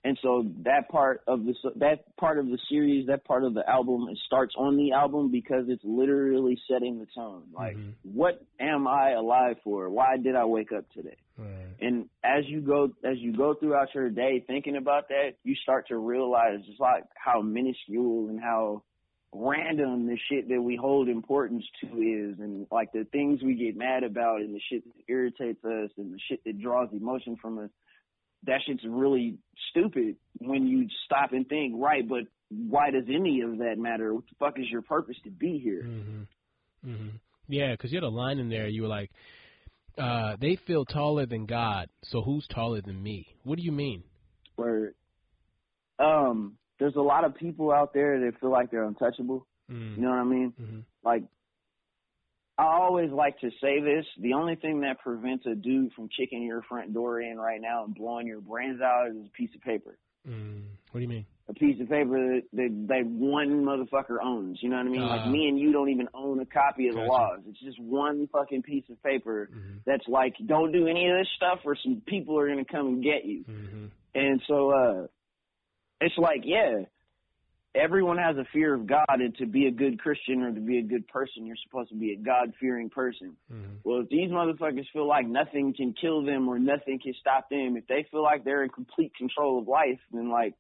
And 0.05 0.19
so 0.23 0.47
that 0.65 0.89
part 0.89 1.23
of 1.27 1.45
the 1.45 1.55
that 1.77 2.17
part 2.17 2.39
of 2.39 2.47
the 2.47 2.59
series, 2.69 3.09
that 3.09 3.25
part 3.25 3.45
of 3.45 3.55
the 3.55 3.69
album, 3.69 4.07
it 4.11 4.19
starts 4.27 4.55
on 4.57 4.77
the 4.77 4.93
album 4.93 5.31
because 5.31 5.65
it's 5.69 5.83
literally 5.85 6.59
setting 6.71 7.01
the 7.01 7.07
tone. 7.15 7.49
Like, 7.53 7.77
Mhm. 7.77 7.95
what 8.05 8.41
am 8.61 8.87
I 8.87 9.11
alive 9.11 9.59
for? 9.65 9.91
Why 9.91 10.17
did 10.17 10.37
I 10.37 10.45
wake 10.45 10.71
up 10.73 10.89
today? 10.91 11.17
Right. 11.37 11.75
And 11.81 12.09
as 12.23 12.49
you 12.49 12.61
go 12.61 12.93
as 13.05 13.19
you 13.19 13.33
go 13.33 13.55
throughout 13.55 13.93
your 13.95 14.09
day 14.09 14.41
thinking 14.41 14.77
about 14.77 15.09
that, 15.09 15.35
you 15.43 15.55
start 15.57 15.89
to 15.89 15.99
realize 15.99 16.65
just 16.65 16.81
like 16.81 17.05
how 17.17 17.43
minuscule 17.43 18.29
and 18.29 18.41
how 18.41 18.83
random 19.33 20.07
the 20.07 20.19
shit 20.31 20.49
that 20.49 20.61
we 20.61 20.77
hold 20.77 21.09
importance 21.09 21.65
to 21.81 21.87
is 21.87 22.39
and 22.39 22.67
like 22.71 22.93
the 22.93 23.07
things 23.13 23.43
we 23.43 23.55
get 23.55 23.77
mad 23.77 24.03
about 24.03 24.41
and 24.41 24.55
the 24.55 24.61
shit 24.71 24.83
that 24.85 25.13
irritates 25.13 25.63
us 25.65 25.91
and 25.99 26.15
the 26.15 26.19
shit 26.29 26.43
that 26.45 26.61
draws 26.61 26.89
emotion 26.93 27.37
from 27.41 27.59
us. 27.59 27.71
That 28.47 28.61
shit's 28.67 28.85
really 28.89 29.39
stupid 29.71 30.17
when 30.39 30.67
you 30.67 30.87
stop 31.05 31.33
and 31.33 31.47
think, 31.49 31.75
right, 31.77 32.09
but 32.09 32.23
why 32.51 32.91
does 32.91 33.05
any 33.09 33.43
of 33.43 33.59
that 33.59 33.77
matter? 33.79 34.15
What 34.15 34.25
the 34.25 34.37
fuck 34.39 34.59
is 34.59 34.71
your 34.71 34.83
purpose 34.83 35.17
to 35.25 35.31
be 35.31 35.59
here? 35.59 35.83
hmm 35.83 36.23
hmm 36.85 37.09
Yeah, 37.49 37.73
because 37.73 37.93
you 37.93 37.97
had 37.97 38.05
a 38.05 38.09
line 38.09 38.39
in 38.39 38.49
there. 38.49 38.69
You 38.69 38.83
were 38.83 38.89
like, 38.89 39.11
uh, 39.99 40.37
they 40.41 40.57
feel 40.67 40.85
taller 40.85 41.27
than 41.27 41.47
God. 41.47 41.89
So 42.05 42.23
who's 42.23 42.47
taller 42.47 42.81
than 42.81 43.03
me? 43.03 43.27
What 43.43 43.59
do 43.59 43.65
you 43.65 43.73
mean? 43.73 44.05
Where, 44.57 44.93
um, 45.99 46.57
there's 46.79 46.97
a 46.97 47.01
lot 47.01 47.25
of 47.25 47.35
people 47.35 47.73
out 47.73 47.93
there 47.93 48.21
that 48.21 48.39
feel 48.41 48.51
like 48.51 48.71
they're 48.71 48.85
untouchable. 48.85 49.47
Mm. 49.71 49.97
You 49.97 50.03
know 50.03 50.11
what 50.11 50.19
I 50.19 50.25
mean? 50.25 50.53
Mhm. 50.61 50.85
Like, 51.05 51.25
I 52.57 52.65
always 52.65 53.11
like 53.11 53.39
to 53.41 53.51
say 53.61 53.81
this: 53.81 54.05
the 54.19 54.33
only 54.35 54.57
thing 54.57 54.81
that 54.81 54.99
prevents 55.01 55.47
a 55.47 55.55
dude 55.55 55.93
from 55.93 56.09
kicking 56.09 56.43
your 56.43 56.63
front 56.63 56.93
door 56.93 57.21
in 57.21 57.39
right 57.39 57.61
now 57.61 57.85
and 57.85 57.95
blowing 57.95 58.27
your 58.27 58.41
brains 58.41 58.81
out 58.81 59.09
is 59.11 59.17
a 59.27 59.31
piece 59.31 59.55
of 59.55 59.61
paper. 59.61 59.99
Mm. 60.29 60.63
What 60.91 60.99
do 60.99 61.03
you 61.03 61.09
mean? 61.09 61.27
A 61.49 61.55
piece 61.55 61.81
of 61.81 61.89
paper 61.89 62.19
that, 62.35 62.43
that, 62.53 62.87
that 62.89 63.07
one 63.07 63.65
motherfucker 63.65 64.19
owns. 64.23 64.59
You 64.63 64.69
know 64.69 64.77
what 64.77 64.87
I 64.87 64.91
mean? 64.91 65.03
Uh, 65.03 65.07
like 65.07 65.31
me 65.31 65.49
and 65.49 65.59
you 65.59 65.73
don't 65.73 65.89
even 65.89 66.09
own 66.13 66.41
a 66.41 66.47
copy 66.47 66.89
of 66.89 66.97
the 66.97 67.03
laws. 67.03 67.41
It's 67.49 67.61
just 67.61 67.81
one 67.81 68.27
fucking 68.33 68.63
piece 68.63 68.85
of 68.91 69.03
paper 69.03 69.49
Mhm. 69.51 69.85
that's 69.87 70.07
like, 70.09 70.35
don't 70.45 70.73
do 70.73 70.87
any 70.89 71.09
of 71.09 71.17
this 71.17 71.29
stuff, 71.37 71.61
or 71.65 71.75
some 71.77 72.03
people 72.05 72.39
are 72.39 72.49
gonna 72.49 72.67
come 72.67 72.87
and 72.89 73.03
get 73.03 73.25
you. 73.25 73.45
Mhm. 73.45 73.91
And 74.15 74.43
so 74.47 74.71
uh 74.71 75.07
it's 76.01 76.17
like, 76.19 76.43
yeah, 76.45 76.83
everyone 77.75 78.19
has 78.19 78.37
a 78.37 78.47
fear 78.53 78.75
of 78.75 78.87
God 78.87 79.05
and 79.09 79.37
to 79.37 79.47
be 79.47 79.67
a 79.67 79.71
good 79.71 80.01
Christian 80.01 80.43
or 80.43 80.53
to 80.53 80.61
be 80.61 80.79
a 80.79 80.83
good 80.83 81.07
person, 81.09 81.47
you're 81.47 81.57
supposed 81.65 81.91
to 81.91 81.97
be 81.97 82.13
a 82.13 82.17
God 82.17 82.53
fearing 82.61 82.91
person. 82.91 83.37
Mhm. 83.53 83.79
Well, 83.85 84.01
if 84.01 84.09
these 84.09 84.31
motherfuckers 84.31 84.89
feel 84.91 85.07
like 85.07 85.27
nothing 85.27 85.75
can 85.75 85.93
kill 85.93 86.23
them 86.23 86.49
or 86.49 86.59
nothing 86.59 86.99
can 86.99 87.15
stop 87.15 87.49
them, 87.49 87.77
if 87.77 87.87
they 87.87 88.05
feel 88.05 88.23
like 88.23 88.45
they're 88.45 88.63
in 88.63 88.71
complete 88.71 89.15
control 89.15 89.59
of 89.59 89.69
life, 89.69 90.01
then 90.13 90.29
like 90.29 90.55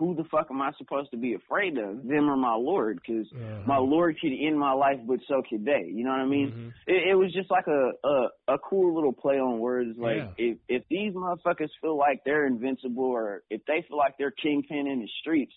who 0.00 0.16
the 0.16 0.24
fuck 0.24 0.48
am 0.50 0.60
I 0.62 0.72
supposed 0.78 1.10
to 1.12 1.16
be 1.18 1.34
afraid 1.34 1.78
of, 1.78 2.02
them 2.08 2.28
or 2.28 2.36
my 2.36 2.54
Lord? 2.54 2.98
Because 3.06 3.30
Uh-huh. 3.32 3.62
my 3.66 3.76
Lord 3.76 4.16
could 4.20 4.32
end 4.32 4.58
my 4.58 4.72
life, 4.72 4.98
but 5.06 5.20
so 5.28 5.42
could 5.48 5.64
they. 5.64 5.84
You 5.94 6.02
know 6.04 6.10
what 6.10 6.20
I 6.20 6.26
mean? 6.26 6.50
Mhm. 6.50 6.68
it, 6.88 7.10
it 7.10 7.14
was 7.14 7.32
just 7.32 7.50
like 7.50 7.66
a, 7.68 7.92
a 8.02 8.28
a 8.54 8.58
cool 8.58 8.94
little 8.94 9.12
play 9.12 9.38
on 9.38 9.60
words. 9.60 9.96
Like 9.98 10.16
Yeah. 10.16 10.32
if 10.38 10.58
if 10.68 10.82
these 10.88 11.12
motherfuckers 11.14 11.70
feel 11.80 11.96
like 11.96 12.24
they're 12.24 12.46
invincible, 12.46 13.04
or 13.04 13.42
if 13.50 13.64
they 13.66 13.82
feel 13.86 13.98
like 13.98 14.16
they're 14.18 14.32
kingpin 14.32 14.86
in 14.88 15.00
the 15.00 15.08
streets, 15.20 15.54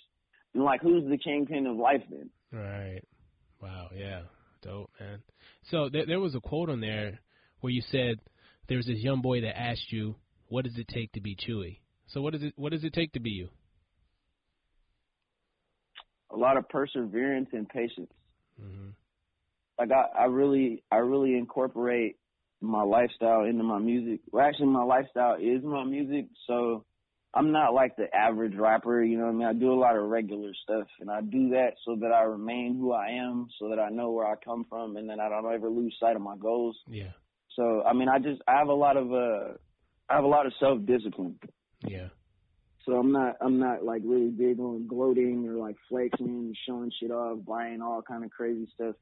then 0.53 0.63
like 0.63 0.81
who's 0.81 1.05
the 1.09 1.17
kingpin 1.17 1.65
of 1.65 1.77
life 1.77 2.03
then? 2.11 2.29
Right. 2.51 3.01
Wow. 3.61 3.89
Yeah. 3.95 4.23
Dope, 4.61 4.91
man. 4.99 5.19
So 5.71 5.89
there, 5.89 6.05
there 6.05 6.19
was 6.19 6.35
a 6.35 6.41
quote 6.41 6.69
on 6.69 6.81
there 6.81 7.19
where 7.61 7.71
you 7.71 7.81
said 7.91 8.15
there 8.67 8.77
was 8.77 8.85
this 8.87 8.99
young 8.99 9.21
boy 9.21 9.41
that 9.41 9.57
asked 9.57 9.91
you, 9.91 10.15
"What 10.47 10.65
does 10.65 10.77
it 10.77 10.87
take 10.87 11.11
to 11.13 11.21
be 11.21 11.35
Chuuwee?" 11.35 11.79
So 12.07 12.21
what 12.21 12.33
does 12.33 12.43
it 12.43 12.53
What 12.57 12.71
does 12.73 12.83
it 12.83 12.93
take 12.93 13.13
to 13.13 13.19
be 13.21 13.31
you? 13.31 13.49
A 16.33 16.37
lot 16.37 16.57
of 16.57 16.67
perseverance 16.69 17.49
and 17.53 17.67
patience. 17.69 18.11
hmm 18.59 18.89
Like 19.79 19.91
I 19.91 20.23
I 20.23 20.25
really 20.25 20.83
I 20.91 20.97
really 20.97 21.37
incorporate 21.37 22.17
my 22.61 22.83
lifestyle 22.83 23.43
into 23.43 23.63
my 23.63 23.79
music. 23.79 24.21
Well, 24.31 24.45
actually, 24.45 24.67
my 24.67 24.83
lifestyle 24.83 25.35
is 25.35 25.63
my 25.63 25.83
music, 25.83 26.25
so. 26.47 26.85
I'm 27.35 27.51
not 27.51 27.73
like 27.73 27.95
the 27.95 28.15
average 28.15 28.53
rapper, 28.55 29.03
you 29.03 29.17
know 29.17 29.23
what 29.23 29.31
I 29.31 29.33
mean? 29.33 29.47
I 29.47 29.53
do 29.53 29.73
a 29.73 29.81
lot 29.85 29.95
of 29.95 30.03
regular 30.03 30.51
stuff 30.61 30.85
and 30.99 31.09
I 31.09 31.21
do 31.21 31.49
that 31.49 31.71
so 31.83 31.95
that 31.99 32.11
I 32.11 32.21
remain 32.21 32.77
who 32.77 32.93
I 32.93 33.07
am, 33.07 33.47
so 33.57 33.69
that 33.69 33.79
I 33.79 33.89
know 33.89 34.11
where 34.11 34.27
I 34.27 34.35
come 34.35 34.65
from 34.69 34.97
and 34.97 35.09
then 35.09 35.19
I 35.19 35.29
don't 35.29 35.51
ever 35.51 35.67
lose 35.67 35.97
sight 35.99 36.15
of 36.15 36.21
my 36.21 36.37
goals. 36.37 36.77
Yeah. 36.87 37.09
So 37.55 37.83
I 37.83 37.93
mean, 37.93 38.07
I 38.07 38.19
just 38.19 38.39
I 38.47 38.57
have 38.59 38.67
a 38.67 38.73
lot 38.73 38.97
of 38.97 39.11
uh, 39.11 39.53
I 40.09 40.15
have 40.15 40.23
a 40.23 40.27
lot 40.27 40.45
of 40.45 40.53
self 40.59 40.85
discipline. 40.85 41.39
Yeah. 41.87 42.09
So 42.85 42.93
I'm 42.93 43.11
not 43.11 43.37
I'm 43.41 43.59
not 43.59 43.83
like 43.83 44.01
really 44.05 44.29
big 44.29 44.59
on 44.59 44.87
gloating 44.87 45.47
or 45.47 45.53
like 45.53 45.75
flexing 45.89 46.27
and 46.27 46.57
showing 46.67 46.91
shit 46.99 47.11
off, 47.11 47.39
buying 47.45 47.81
all 47.81 48.01
kind 48.01 48.23
of 48.23 48.31
crazy 48.31 48.67
stuff. 48.75 48.95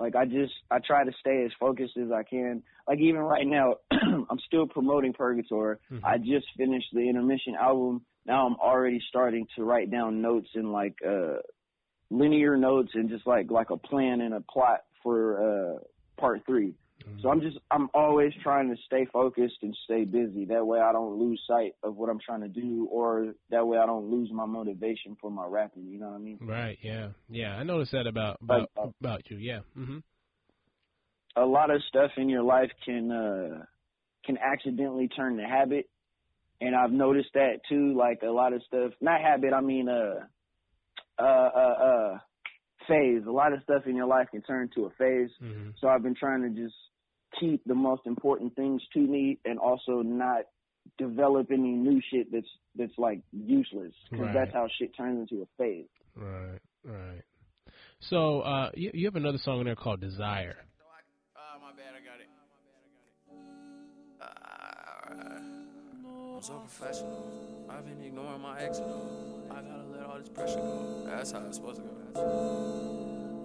Like 0.00 0.16
I 0.16 0.24
just 0.24 0.52
I 0.70 0.78
try 0.84 1.04
to 1.04 1.12
stay 1.20 1.44
as 1.44 1.52
focused 1.60 1.96
as 1.96 2.10
I 2.10 2.24
can. 2.24 2.62
Like 2.88 2.98
even 2.98 3.20
right 3.20 3.46
now, 3.46 3.76
I'm 3.92 4.40
still 4.46 4.66
promoting 4.66 5.12
Purgator. 5.12 5.76
Mhm. 5.92 6.00
I 6.02 6.18
just 6.18 6.46
finished 6.56 6.88
the 6.92 7.08
intermission 7.08 7.54
album. 7.54 8.04
Now 8.26 8.46
I'm 8.46 8.56
already 8.56 9.00
starting 9.08 9.46
to 9.56 9.64
write 9.64 9.90
down 9.90 10.20
notes 10.22 10.48
and 10.54 10.72
like 10.72 10.96
uh 11.06 11.36
linear 12.10 12.56
notes 12.56 12.90
and 12.94 13.08
just 13.08 13.26
like 13.26 13.50
like 13.50 13.70
a 13.70 13.76
plan 13.76 14.20
and 14.20 14.34
a 14.34 14.40
plot 14.40 14.80
for 15.02 15.74
uh 15.76 15.78
part 16.20 16.42
3. 16.46 16.74
So 17.22 17.30
I'm 17.30 17.40
just 17.40 17.58
I'm 17.70 17.88
always 17.94 18.32
trying 18.42 18.68
to 18.70 18.76
stay 18.86 19.06
focused 19.12 19.58
and 19.62 19.76
stay 19.84 20.04
busy. 20.04 20.44
That 20.46 20.66
way 20.66 20.80
I 20.80 20.92
don't 20.92 21.18
lose 21.18 21.40
sight 21.46 21.74
of 21.82 21.96
what 21.96 22.08
I'm 22.10 22.18
trying 22.18 22.40
to 22.40 22.48
do 22.48 22.88
or 22.90 23.34
that 23.50 23.66
way 23.66 23.78
I 23.78 23.86
don't 23.86 24.10
lose 24.10 24.30
my 24.32 24.46
motivation 24.46 25.16
for 25.20 25.30
my 25.30 25.46
rapping, 25.46 25.86
you 25.86 25.98
know 25.98 26.08
what 26.08 26.16
I 26.16 26.18
mean? 26.18 26.38
Right. 26.40 26.78
Yeah. 26.82 27.10
Yeah. 27.28 27.56
I 27.56 27.62
noticed 27.62 27.92
that 27.92 28.06
about 28.06 28.38
about 28.42 28.70
uh, 28.76 28.88
about 29.00 29.30
you. 29.30 29.36
Yeah. 29.36 29.60
hmm 29.74 29.98
A 31.36 31.44
lot 31.44 31.70
of 31.70 31.80
stuff 31.88 32.10
in 32.16 32.28
your 32.28 32.42
life 32.42 32.70
can 32.84 33.10
uh 33.10 33.64
can 34.24 34.38
accidentally 34.38 35.08
turn 35.08 35.36
to 35.36 35.44
habit. 35.44 35.88
And 36.60 36.76
I've 36.76 36.92
noticed 36.92 37.30
that 37.34 37.60
too, 37.68 37.96
like 37.96 38.20
a 38.22 38.30
lot 38.30 38.52
of 38.52 38.62
stuff 38.66 38.92
not 39.00 39.20
habit, 39.20 39.52
I 39.52 39.60
mean 39.60 39.88
uh 39.88 40.26
uh 41.18 41.22
uh 41.22 41.84
uh 41.84 42.18
phase. 42.88 43.22
A 43.26 43.30
lot 43.30 43.52
of 43.52 43.62
stuff 43.62 43.82
in 43.86 43.94
your 43.94 44.06
life 44.06 44.26
can 44.30 44.42
turn 44.42 44.68
to 44.74 44.86
a 44.86 44.90
phase. 44.98 45.30
hmm 45.38 45.70
So 45.80 45.88
I've 45.88 46.02
been 46.02 46.16
trying 46.16 46.42
to 46.42 46.50
just 46.50 46.74
keep 47.40 47.62
the 47.64 47.74
most 47.74 48.02
important 48.06 48.54
things 48.56 48.82
to 48.94 49.00
me 49.00 49.38
and 49.44 49.58
also 49.58 50.02
not 50.02 50.42
develop 50.98 51.50
any 51.50 51.72
new 51.72 52.00
shit 52.10 52.30
that's 52.32 52.46
that's 52.76 52.96
like 52.98 53.20
useless 53.32 53.92
because 54.10 54.26
Right. 54.26 54.34
that's 54.34 54.52
how 54.52 54.66
shit 54.78 54.96
turns 54.96 55.20
into 55.30 55.42
a 55.42 55.46
phase. 55.56 55.86
Right. 56.16 56.58
Right. 56.84 57.22
So 58.00 58.40
uh, 58.40 58.70
you 58.74 58.90
you 58.94 59.06
have 59.06 59.16
another 59.16 59.38
song 59.38 59.60
in 59.60 59.66
there 59.66 59.76
called 59.76 60.00
Desire. 60.00 60.56
Ah, 61.36 61.58
my 61.60 61.70
bad, 61.72 61.94
I 61.94 62.00
got 62.04 62.20
it. 62.20 62.28
I'm 66.34 66.42
so 66.42 66.54
professional. 66.58 67.66
I've 67.70 67.84
been 67.86 68.02
ignoring 68.04 68.40
my 68.40 68.60
ex. 68.60 68.78
Though. 68.78 69.42
I 69.50 69.54
gotta 69.62 69.84
let 69.92 70.02
all 70.02 70.18
this 70.18 70.28
pressure 70.28 70.56
go. 70.56 71.04
That's 71.06 71.30
how 71.30 71.44
it's 71.46 71.56
supposed 71.56 71.80
to 71.80 71.84
go. 72.14 73.01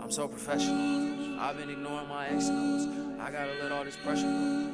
I'm 0.07 0.13
so 0.13 0.25
professional. 0.25 1.37
I've 1.37 1.57
been 1.57 1.69
ignoring 1.69 2.07
my 2.07 2.29
ex. 2.29 2.47
I 2.47 3.29
gotta 3.29 3.51
let 3.61 3.73
all 3.73 3.83
this 3.83 3.97
pressure 3.97 4.21
go. 4.21 4.71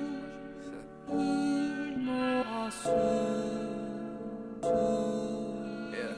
Yeah. 5.91 6.13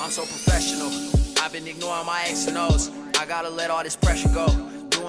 I'm 0.00 0.10
so 0.10 0.22
professional. 0.22 0.88
I've 1.44 1.52
been 1.52 1.66
ignoring 1.66 2.06
my 2.06 2.22
X 2.28 2.46
and 2.46 2.56
O's. 2.56 2.90
I 3.18 3.26
gotta 3.26 3.50
let 3.50 3.70
all 3.70 3.82
this 3.82 3.94
pressure 3.94 4.30
go. 4.30 4.46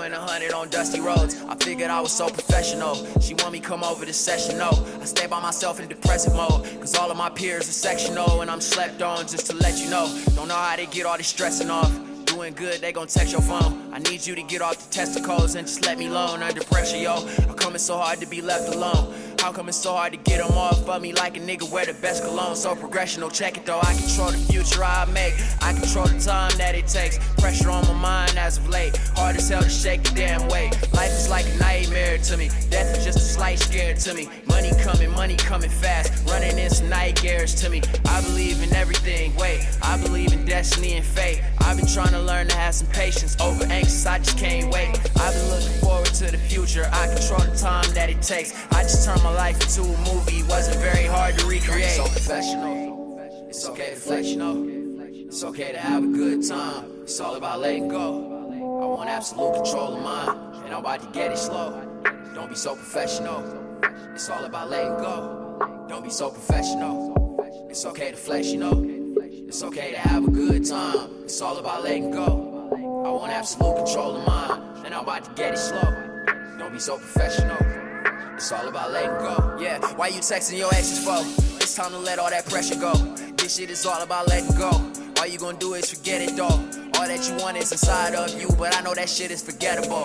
Doing 0.05 0.17
a 0.17 0.21
hundred 0.21 0.53
on 0.53 0.69
dusty 0.69 0.99
roads. 0.99 1.41
I 1.49 1.55
figured 1.55 1.89
I 1.89 1.99
was 1.99 2.11
so 2.11 2.29
professional. 2.29 2.93
She 3.19 3.33
want 3.33 3.53
me 3.53 3.59
come 3.59 3.83
over 3.83 4.05
to 4.05 4.13
session, 4.13 4.59
no. 4.59 4.69
I 5.01 5.05
stay 5.05 5.25
by 5.25 5.41
myself 5.41 5.79
in 5.79 5.87
depressive 5.87 6.35
mode. 6.35 6.63
Cause 6.79 6.93
all 6.93 7.09
of 7.09 7.17
my 7.17 7.31
peers 7.31 7.67
are 7.67 7.71
sectional 7.71 8.41
and 8.41 8.51
I'm 8.51 8.61
slept 8.61 9.01
on 9.01 9.25
just 9.25 9.47
to 9.47 9.55
let 9.55 9.79
you 9.79 9.89
know. 9.89 10.05
Don't 10.35 10.47
know 10.47 10.53
how 10.53 10.75
they 10.75 10.85
get 10.85 11.07
all 11.07 11.17
this 11.17 11.25
stressing 11.25 11.71
off. 11.71 11.91
Doing 12.25 12.53
good, 12.53 12.81
they 12.81 12.91
gon' 12.91 13.07
text 13.07 13.31
your 13.31 13.41
phone. 13.41 13.91
I 13.91 13.97
need 13.97 14.23
you 14.27 14.35
to 14.35 14.43
get 14.43 14.61
off 14.61 14.77
the 14.77 14.93
testicles 14.93 15.55
and 15.55 15.65
just 15.65 15.83
let 15.87 15.97
me 15.97 16.05
alone 16.05 16.43
under 16.43 16.63
pressure, 16.65 16.97
yo. 16.97 17.15
I'm 17.49 17.55
coming 17.55 17.79
so 17.79 17.97
hard 17.97 18.19
to 18.19 18.27
be 18.27 18.43
left 18.43 18.75
alone. 18.75 19.11
How 19.45 19.51
come 19.51 19.69
it's 19.69 19.77
so 19.77 19.93
hard 19.93 20.11
to 20.11 20.17
get 20.17 20.39
them 20.39 20.57
off 20.57 20.89
of 20.89 21.01
me 21.03 21.13
like 21.13 21.37
a 21.37 21.39
nigga 21.39 21.71
wear 21.71 21.85
the 21.85 21.93
best 21.93 22.23
cologne? 22.23 22.55
So 22.55 22.73
progressional, 22.73 23.31
check 23.31 23.57
it 23.57 23.63
though. 23.67 23.79
I 23.79 23.93
control 23.93 24.31
the 24.31 24.39
future 24.39 24.83
I 24.83 25.05
make. 25.13 25.35
I 25.61 25.71
control 25.71 26.07
the 26.07 26.19
time 26.19 26.57
that 26.57 26.73
it 26.73 26.87
takes. 26.87 27.19
Pressure 27.35 27.69
on 27.69 27.85
my 27.85 27.93
mind 27.93 28.39
as 28.39 28.57
of 28.57 28.67
late. 28.67 28.97
Hard 29.15 29.35
as 29.35 29.47
hell 29.47 29.61
to 29.61 29.69
shake 29.69 30.01
the 30.01 30.15
damn 30.15 30.47
weight. 30.47 30.71
Life 30.93 31.11
is 31.11 31.29
like 31.29 31.45
a 31.45 31.57
nightmare 31.59 32.17
to 32.17 32.37
me. 32.37 32.49
Death 32.71 32.97
is 32.97 33.05
just 33.05 33.19
a 33.19 33.21
slight 33.21 33.59
scare 33.59 33.93
to 33.93 34.15
me. 34.15 34.29
Money 34.55 34.71
coming, 34.81 35.11
money 35.11 35.35
coming 35.35 35.69
fast. 35.69 36.25
Running 36.29 36.57
in 36.57 36.69
some 36.69 36.87
nightmares 36.87 37.53
to 37.55 37.69
me. 37.69 37.81
I 38.07 38.21
believe 38.21 38.63
in 38.63 38.73
everything. 38.73 39.35
Wait, 39.35 39.67
I 39.83 40.01
believe 40.01 40.31
in 40.31 40.45
destiny 40.45 40.93
and 40.93 41.05
fate. 41.05 41.43
I've 41.59 41.75
been 41.75 41.85
trying 41.85 42.11
to 42.11 42.21
learn 42.21 42.47
to 42.47 42.55
have 42.55 42.73
some 42.73 42.87
patience. 42.87 43.35
Over 43.41 43.65
anxious, 43.65 44.05
I 44.05 44.19
just 44.19 44.37
can't 44.37 44.73
wait. 44.73 44.97
I've 45.19 45.33
been 45.33 45.49
looking 45.49 45.77
forward 45.81 46.13
to 46.21 46.31
the 46.31 46.37
future. 46.37 46.89
I 46.93 47.07
control 47.07 47.41
the 47.41 47.57
time 47.57 47.93
that 47.95 48.09
it 48.09 48.21
takes. 48.21 48.53
I 48.71 48.83
just 48.83 49.05
turned 49.05 49.21
my 49.23 49.33
life 49.33 49.61
into 49.61 49.81
a 49.81 49.97
movie. 50.13 50.41
Wasn't 50.43 50.77
very 50.77 51.05
hard 51.05 51.37
to 51.37 51.45
recreate. 51.47 51.91
So 51.91 52.03
professional. 52.03 53.19
It's 53.49 53.67
okay 53.67 53.89
to 53.89 53.95
flex, 53.97 54.27
you 54.27 54.37
know. 54.37 54.65
It's 55.11 55.43
okay 55.43 55.73
to 55.73 55.79
have 55.79 56.01
a 56.01 56.07
good 56.07 56.47
time. 56.47 57.01
It's 57.01 57.19
all 57.19 57.35
about 57.35 57.59
letting 57.59 57.89
go. 57.89 58.49
I 58.53 58.85
want 58.85 59.09
absolute 59.09 59.53
control 59.53 59.97
of 59.97 60.01
mine, 60.01 60.63
and 60.63 60.73
I'm 60.73 60.79
about 60.79 61.01
to 61.01 61.07
get 61.07 61.33
it 61.33 61.37
slow. 61.37 61.81
Don't 62.33 62.47
be 62.47 62.55
so 62.55 62.73
professional. 62.73 63.64
It's 64.13 64.29
all 64.29 64.45
about 64.45 64.69
letting 64.69 64.97
go. 64.97 65.85
Don't 65.89 66.03
be 66.03 66.09
so 66.09 66.29
professional. 66.29 67.15
It's 67.69 67.85
okay 67.85 68.11
to 68.11 68.17
flex, 68.17 68.47
you 68.47 68.59
know. 68.59 68.83
It's 69.47 69.63
okay 69.63 69.91
to 69.91 69.97
have 69.97 70.25
a 70.25 70.31
good 70.31 70.65
time. 70.65 71.23
It's 71.23 71.41
all 71.41 71.57
about 71.57 71.83
letting 71.83 72.11
go. 72.11 72.69
I 73.05 73.09
want 73.09 73.31
absolute 73.31 73.75
control 73.77 74.17
of 74.17 74.25
mine, 74.27 74.85
and 74.85 74.93
I'm 74.93 75.03
about 75.03 75.25
to 75.25 75.31
get 75.35 75.53
it 75.53 75.57
slow. 75.57 75.81
Don't 76.57 76.73
be 76.73 76.79
so 76.79 76.97
professional. 76.97 77.57
It's 78.35 78.51
all 78.51 78.67
about 78.67 78.91
letting 78.91 79.17
go. 79.19 79.57
Yeah, 79.61 79.79
why 79.95 80.07
you 80.07 80.19
texting 80.19 80.57
your 80.57 80.73
exes 80.73 81.03
for? 81.03 81.19
It's 81.57 81.75
time 81.75 81.91
to 81.91 81.99
let 81.99 82.19
all 82.19 82.29
that 82.29 82.45
pressure 82.47 82.79
go. 82.79 82.93
This 83.37 83.57
shit 83.57 83.69
is 83.69 83.85
all 83.85 84.01
about 84.01 84.27
letting 84.27 84.57
go. 84.57 84.71
All 85.19 85.27
you 85.27 85.37
gonna 85.37 85.57
do 85.57 85.73
is 85.75 85.89
forget 85.89 86.21
it 86.21 86.35
though. 86.35 86.45
All 86.45 87.07
that 87.07 87.29
you 87.29 87.35
want 87.43 87.57
is 87.57 87.71
inside 87.71 88.15
of 88.15 88.39
you, 88.39 88.49
but 88.57 88.75
I 88.75 88.81
know 88.81 88.93
that 88.93 89.09
shit 89.09 89.31
is 89.31 89.41
forgettable. 89.41 90.03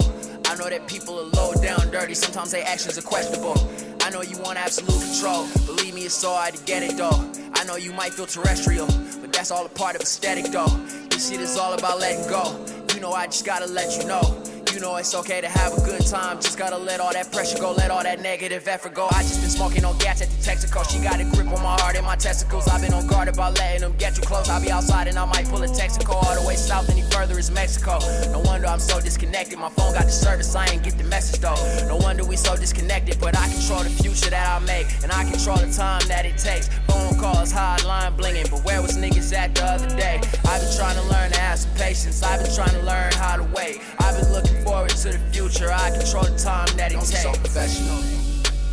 I 0.51 0.57
know 0.57 0.69
that 0.69 0.89
people 0.89 1.17
are 1.17 1.31
low 1.37 1.55
down 1.63 1.93
dirty, 1.93 2.13
sometimes 2.13 2.51
their 2.51 2.67
actions 2.67 2.99
are 2.99 3.03
questionable. 3.03 3.55
I 4.01 4.11
know 4.11 4.23
you 4.23 4.37
want 4.39 4.59
absolute 4.59 5.01
control. 5.01 5.47
Believe 5.65 5.95
me, 5.95 6.07
it's 6.07 6.15
so 6.17 6.35
hard 6.35 6.57
to 6.57 6.65
get 6.65 6.83
it 6.83 6.97
though. 6.97 7.31
I 7.55 7.63
know 7.67 7.77
you 7.77 7.93
might 7.93 8.13
feel 8.13 8.27
terrestrial, 8.27 8.89
but 9.21 9.33
that's 9.33 9.53
all 9.53 9.65
a 9.65 9.69
part 9.69 9.95
of 9.95 10.03
aesthetic 10.03 10.47
though. 10.47 10.67
This 11.11 11.31
shit 11.31 11.41
is 11.41 11.57
all 11.57 11.75
about 11.75 12.01
letting 12.01 12.29
go. 12.29 12.67
You 12.93 13.01
know, 13.01 13.13
I 13.13 13.27
just 13.27 13.47
gotta 13.47 13.67
let 13.67 13.97
you 13.97 14.09
know. 14.09 14.40
You 14.73 14.79
know 14.79 14.95
it's 14.97 15.15
okay 15.17 15.41
to 15.41 15.49
have 15.49 15.77
a 15.77 15.81
good 15.81 16.07
time. 16.07 16.41
Just 16.41 16.57
gotta 16.57 16.79
let 16.79 17.01
all 17.01 17.13
that 17.13 17.33
pressure 17.33 17.59
go, 17.59 17.73
let 17.73 17.91
all 17.91 18.05
that 18.05 18.21
negative 18.21 18.69
effort 18.69 18.95
go. 18.95 19.09
I 19.11 19.23
just 19.23 19.41
been 19.41 19.51
smoking 19.51 19.85
on 19.85 19.99
gas 19.99 20.23
at 20.23 20.29
the 20.31 20.37
Texaco. 20.37 20.89
She 20.89 21.03
got 21.03 21.19
a 21.19 21.25
grip 21.25 21.49
on 21.49 21.61
my 21.63 21.77
heart 21.81 21.97
and 21.97 22.07
my 22.07 22.15
testicles. 22.15 22.69
I've 22.69 22.81
been 22.81 22.95
on 22.95 23.07
guard 23.09 23.27
about 23.27 23.59
letting 23.59 23.81
them 23.81 23.95
get 23.99 24.15
too 24.15 24.23
close. 24.23 24.49
I'll 24.49 24.63
be 24.63 24.71
outside 24.71 25.09
and 25.09 25.19
I 25.19 25.25
might 25.25 25.47
pull 25.49 25.63
a 25.65 25.67
Texaco 25.67 26.15
all 26.15 26.41
the 26.41 26.47
way 26.47 26.55
south. 26.55 26.89
Any 26.89 27.03
further 27.11 27.37
is 27.37 27.51
Mexico. 27.51 27.99
No 28.31 28.39
wonder 28.45 28.69
I'm 28.69 28.79
so 28.79 29.01
disconnected. 29.01 29.59
My 29.59 29.71
phone 29.71 29.93
got 29.93 30.05
the 30.05 30.13
service, 30.13 30.55
I 30.55 30.67
ain't 30.67 30.85
get 30.85 30.97
the 30.97 31.05
message 31.05 31.41
though. 31.41 31.59
No 31.89 31.97
wonder 31.97 32.25
we 32.25 32.37
so 32.37 32.57
disconnected, 32.57 33.19
but 33.21 33.37
I 33.37 33.49
control 33.49 33.83
the 33.83 33.91
future 33.91 34.31
that 34.31 34.47
I 34.47 34.65
make. 34.65 34.87
And 35.03 35.11
I 35.11 35.25
control 35.25 35.57
the 35.57 35.73
time 35.73 36.07
that 36.07 36.25
it 36.25 36.39
takes. 36.39 36.69
Phone 36.87 37.19
calls, 37.19 37.53
hotline 37.53 38.17
blinging. 38.17 38.49
But 38.49 38.65
where 38.65 38.81
was 38.81 38.97
niggas 38.97 39.35
at 39.37 39.53
the 39.57 39.65
other 39.65 39.89
day? 39.97 40.21
I've 40.47 40.63
been 40.63 40.77
trying 40.77 40.97
to 40.97 41.03
learn 41.11 41.33
to 41.33 41.41
have 41.41 41.59
some 41.59 41.75
patience. 41.75 42.23
I've 42.23 42.43
been 42.43 42.55
trying 42.55 42.71
to 42.79 42.83
learn 42.83 43.13
how 43.15 43.37
to 43.37 43.45
wait. 43.45 43.81
I've 43.99 44.17
been 44.17 44.33
looking 44.33 44.60
forward 44.63 44.91
to 44.91 45.09
the 45.11 45.19
future. 45.33 45.71
I 45.73 45.91
control 45.91 46.25
the 46.25 46.39
time 46.39 46.69
that 46.77 46.93
it 46.93 47.01
takes. 47.01 47.23
So 47.23 47.33
professional. 47.33 47.99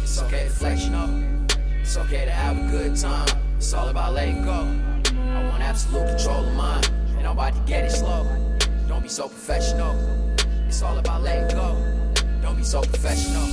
It's 0.04 0.22
okay 0.22 0.46
to 0.46 0.50
flex, 0.50 0.86
you 0.86 0.92
know. 0.92 1.24
It's 1.82 1.98
okay 1.98 2.26
to 2.26 2.32
have 2.32 2.58
a 2.58 2.72
good 2.72 2.96
time. 2.96 3.28
It's 3.58 3.74
all 3.74 3.90
about 3.90 4.14
letting 4.14 4.44
go. 4.44 4.68
I 5.34 5.44
want 5.50 5.62
absolute 5.64 6.08
control 6.08 6.46
of 6.46 6.54
mine, 6.56 6.84
and 7.18 7.28
I'm 7.28 7.34
about 7.34 7.54
to 7.54 7.62
get 7.62 7.86
it 7.86 7.92
slow. 7.92 8.26
Don't 8.88 9.04
be 9.04 9.10
so 9.10 9.28
professional. 9.28 9.96
It's 10.68 10.82
all 10.82 10.98
about 10.98 11.22
letting 11.24 11.56
go. 11.56 11.76
Don't 12.42 12.58
be 12.58 12.64
so 12.64 12.82
professional. 12.82 13.48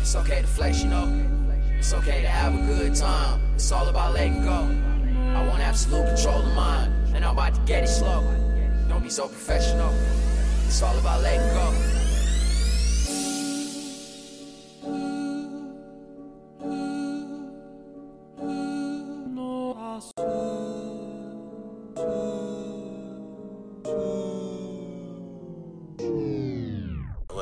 It's 0.00 0.14
okay 0.16 0.40
to 0.42 0.46
flex, 0.46 0.82
you 0.82 0.90
know. 0.90 1.08
It's 1.78 1.92
okay 1.94 2.22
to 2.22 2.28
have 2.28 2.54
a 2.54 2.66
good 2.66 2.94
time. 2.94 3.40
It's 3.54 3.70
all 3.72 3.88
about 3.88 4.14
letting 4.14 4.42
go. 4.42 4.68
I 5.34 5.46
want 5.46 5.60
absolute 5.60 6.06
control 6.06 6.42
of 6.42 6.54
mine, 6.54 6.90
and 7.14 7.24
I'm 7.24 7.32
about 7.32 7.54
to 7.54 7.60
get 7.62 7.84
it 7.84 7.88
slow. 7.88 8.22
Don't 8.88 9.02
be 9.02 9.10
so 9.10 9.26
professional. 9.26 9.92
It's 10.66 10.82
all 10.82 10.98
about 10.98 11.22
letting 11.22 11.40
go. 11.54 11.94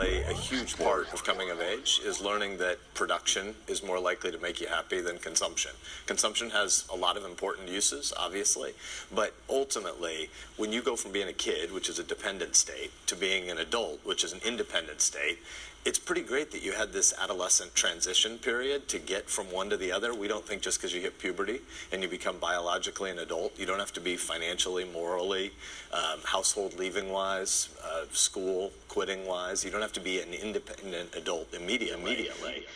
A 0.02 0.34
huge 0.34 0.76
part 0.78 1.12
of 1.12 1.22
coming 1.22 1.50
of 1.50 1.60
age 1.60 2.00
is 2.04 2.20
learning 2.20 2.58
that 2.58 2.78
production 2.92 3.54
is 3.68 3.84
more 3.84 4.00
likely 4.00 4.32
to 4.32 4.38
make 4.38 4.60
you 4.60 4.66
happy 4.66 5.00
than 5.00 5.18
consumption. 5.18 5.70
Consumption 6.06 6.50
has 6.50 6.84
a 6.92 6.96
lot 6.96 7.16
of 7.16 7.24
important 7.24 7.68
uses, 7.68 8.12
obviously, 8.16 8.72
but 9.14 9.32
ultimately, 9.48 10.28
when 10.56 10.72
you 10.72 10.82
go 10.82 10.96
from 10.96 11.12
being 11.12 11.28
a 11.28 11.32
kid, 11.32 11.72
which 11.72 11.88
is 11.88 12.00
a 12.00 12.02
dependent 12.02 12.56
state, 12.56 12.90
to 13.06 13.14
being 13.14 13.48
an 13.48 13.58
adult, 13.58 14.04
which 14.04 14.24
is 14.24 14.32
an 14.32 14.40
independent 14.44 15.00
state, 15.00 15.38
it's 15.84 15.98
pretty 15.98 16.22
great 16.22 16.52
that 16.52 16.62
you 16.62 16.72
had 16.72 16.92
this 16.92 17.12
adolescent 17.20 17.74
transition 17.74 18.38
period 18.38 18.88
to 18.88 18.98
get 18.98 19.28
from 19.28 19.50
one 19.50 19.68
to 19.70 19.76
the 19.76 19.90
other. 19.90 20.14
We 20.14 20.28
don't 20.28 20.46
think 20.46 20.62
just 20.62 20.78
because 20.78 20.94
you 20.94 21.00
hit 21.00 21.18
puberty 21.18 21.60
and 21.90 22.02
you 22.02 22.08
become 22.08 22.38
biologically 22.38 23.10
an 23.10 23.18
adult, 23.18 23.58
you 23.58 23.66
don't 23.66 23.80
have 23.80 23.92
to 23.94 24.00
be 24.00 24.16
financially, 24.16 24.84
morally, 24.84 25.52
um, 25.92 26.20
household 26.24 26.78
leaving 26.78 27.10
wise, 27.10 27.68
uh, 27.84 28.04
school 28.12 28.70
quitting 28.88 29.26
wise. 29.26 29.64
You 29.64 29.70
don't 29.72 29.82
have 29.82 29.92
to 29.94 30.00
be 30.00 30.20
an 30.20 30.32
independent 30.32 31.14
adult 31.16 31.52
immediately. 31.52 32.12
immediately. 32.12 32.66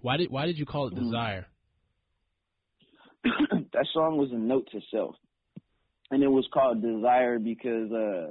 Why 0.00 0.16
did 0.16 0.30
Why 0.30 0.44
did 0.46 0.58
you 0.58 0.66
call 0.66 0.88
it 0.88 0.94
Desire? 0.96 1.46
that 3.24 3.86
song 3.94 4.18
was 4.18 4.30
a 4.32 4.36
note 4.36 4.68
to 4.72 4.80
self, 4.90 5.14
and 6.10 6.22
it 6.22 6.28
was 6.28 6.46
called 6.52 6.82
Desire 6.82 7.38
because 7.38 7.90
uh, 7.90 8.30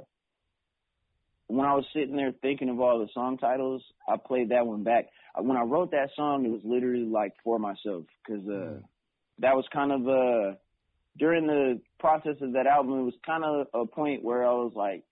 when 1.48 1.66
I 1.66 1.74
was 1.74 1.84
sitting 1.92 2.16
there 2.16 2.32
thinking 2.42 2.68
of 2.68 2.80
all 2.80 2.98
the 2.98 3.08
song 3.12 3.38
titles, 3.38 3.82
I 4.08 4.16
played 4.16 4.50
that 4.50 4.66
one 4.66 4.82
back. 4.82 5.06
Uh, 5.38 5.42
When 5.42 5.56
I 5.56 5.62
wrote 5.62 5.90
that 5.90 6.10
song, 6.16 6.44
it 6.44 6.50
was 6.50 6.62
literally 6.64 7.04
like 7.04 7.34
for 7.42 7.58
myself 7.58 8.04
because 8.26 8.46
uh, 8.48 8.78
that 9.40 9.54
was 9.54 9.64
kind 9.72 9.92
of 9.92 10.08
uh, 10.08 10.56
during 11.18 11.46
the 11.46 11.80
process 11.98 12.36
of 12.40 12.52
that 12.54 12.66
album. 12.66 13.00
It 13.00 13.04
was 13.04 13.14
kind 13.26 13.44
of 13.44 13.66
a 13.74 13.86
point 13.86 14.24
where 14.24 14.44
I 14.44 14.52
was 14.52 14.72
like, 14.74 15.04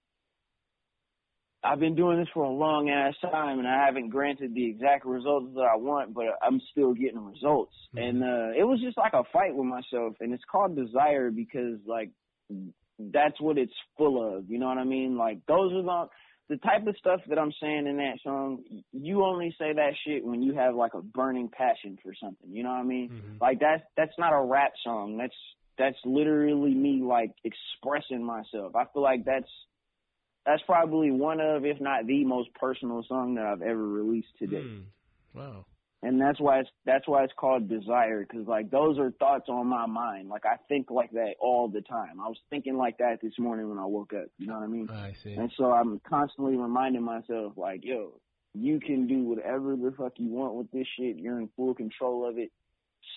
I've 1.65 1.79
been 1.79 1.95
doing 1.95 2.19
this 2.19 2.29
for 2.35 2.43
a 2.43 2.51
long 2.51 2.91
ass 2.91 3.15
time, 3.23 3.61
and 3.61 3.69
I 3.69 3.85
haven't 3.87 4.09
granted 4.09 4.53
the 4.53 4.69
exact 4.69 5.07
results 5.07 5.55
that 5.55 5.61
I 5.61 5.77
want, 5.77 6.13
but 6.13 6.25
I'm 6.43 6.61
still 6.73 6.93
getting 6.93 7.25
results. 7.25 7.73
And 7.95 8.25
uh, 8.25 8.51
it 8.59 8.65
was 8.65 8.81
just 8.81 8.99
like 8.99 9.13
a 9.13 9.23
fight 9.33 9.55
with 9.55 9.67
myself, 9.67 10.17
and 10.21 10.33
it's 10.33 10.43
called 10.51 10.75
desire 10.75 11.31
because 11.31 11.79
like 11.87 12.11
that's 13.13 13.41
what 13.41 13.59
it's 13.59 13.73
full 13.97 14.37
of. 14.37 14.51
You 14.51 14.59
know 14.59 14.67
what 14.67 14.79
I 14.79 14.85
mean? 14.85 15.17
Like 15.17 15.39
those 15.47 15.73
are 15.73 15.83
the 15.83 16.07
the 16.49 16.57
type 16.59 16.87
of 16.87 16.97
stuff 16.99 17.21
that 17.29 17.39
I'm 17.39 17.53
saying 17.63 17.87
in 17.87 17.97
that 17.97 18.19
song. 18.23 18.59
You 18.93 19.25
only 19.25 19.55
say 19.59 19.73
that 19.73 19.93
shit 20.07 20.25
when 20.25 20.43
you 20.43 20.55
have 20.55 20.75
like 20.75 20.95
a 20.95 21.01
burning 21.01 21.49
passion 21.49 21.99
for 22.03 22.13
something. 22.21 22.51
You 22.51 22.63
know 22.63 22.71
what 22.71 22.81
I 22.81 22.85
mean? 22.85 23.09
Like 23.41 23.61
that's 23.61 23.83
that's 23.97 24.19
not 24.19 24.33
a 24.33 24.45
rap 24.45 24.73
song. 24.85 25.17
That's 25.17 25.35
that's 25.79 25.97
literally 26.05 26.75
me 26.75 27.03
like 27.03 27.33
expressing 27.45 28.25
myself. 28.25 28.77
I 28.77 28.85
feel 28.93 29.03
like 29.03 29.25
that's 29.25 29.49
that's 30.45 30.63
probably 30.67 31.11
one 31.11 31.41
of, 31.41 31.65
if 31.65 31.81
not 31.81 32.07
the 32.07 32.25
most 32.25 32.53
personal 32.55 33.05
song 33.09 33.37
that 33.37 33.47
I've 33.47 33.63
ever 33.63 33.87
released 33.87 34.29
today 34.39 34.63
Hmm. 34.63 34.81
Wow. 35.35 35.65
And 36.03 36.21
that's 36.21 36.41
why 36.41 36.61
it's 36.61 36.71
that's 36.85 37.07
why 37.07 37.25
it's 37.25 37.33
called 37.37 37.69
desire 37.69 38.27
because 38.29 38.47
like 38.47 38.71
those 38.71 38.99
are 38.99 39.11
thoughts 39.13 39.49
on 39.49 39.67
my 39.67 39.87
mind. 39.87 40.29
Like 40.29 40.45
i 40.47 40.57
think 40.69 40.91
like 40.91 41.11
that 41.13 41.35
all 41.41 41.69
the 41.69 41.83
time. 41.83 42.21
I 42.21 42.29
was 42.29 42.39
thinking 42.51 42.77
like 42.77 42.99
that 42.99 43.19
this 43.23 43.39
morning 43.39 43.69
when 43.69 43.79
i 43.79 43.87
woke 43.87 44.13
up 44.13 44.27
you 44.39 44.47
know 44.47 44.55
what 44.55 44.65
i 44.65 44.67
mean? 44.67 44.89
I 44.91 45.15
see. 45.23 45.35
and 45.35 45.51
so 45.57 45.73
i'm 45.73 46.01
constantly 46.09 46.57
reminding 46.57 47.03
myself 47.03 47.55
like 47.57 47.81
yo 47.85 48.21
you 48.55 48.81
can 48.81 49.07
do 49.07 49.23
whatever 49.23 49.77
the 49.77 49.95
fuck 49.97 50.13
you 50.17 50.29
want 50.29 50.55
with 50.55 50.71
this 50.71 50.87
shit. 50.99 51.17
You're 51.17 51.39
in 51.39 51.49
full 51.57 51.75
control 51.75 52.29
of 52.29 52.39
it. 52.39 52.51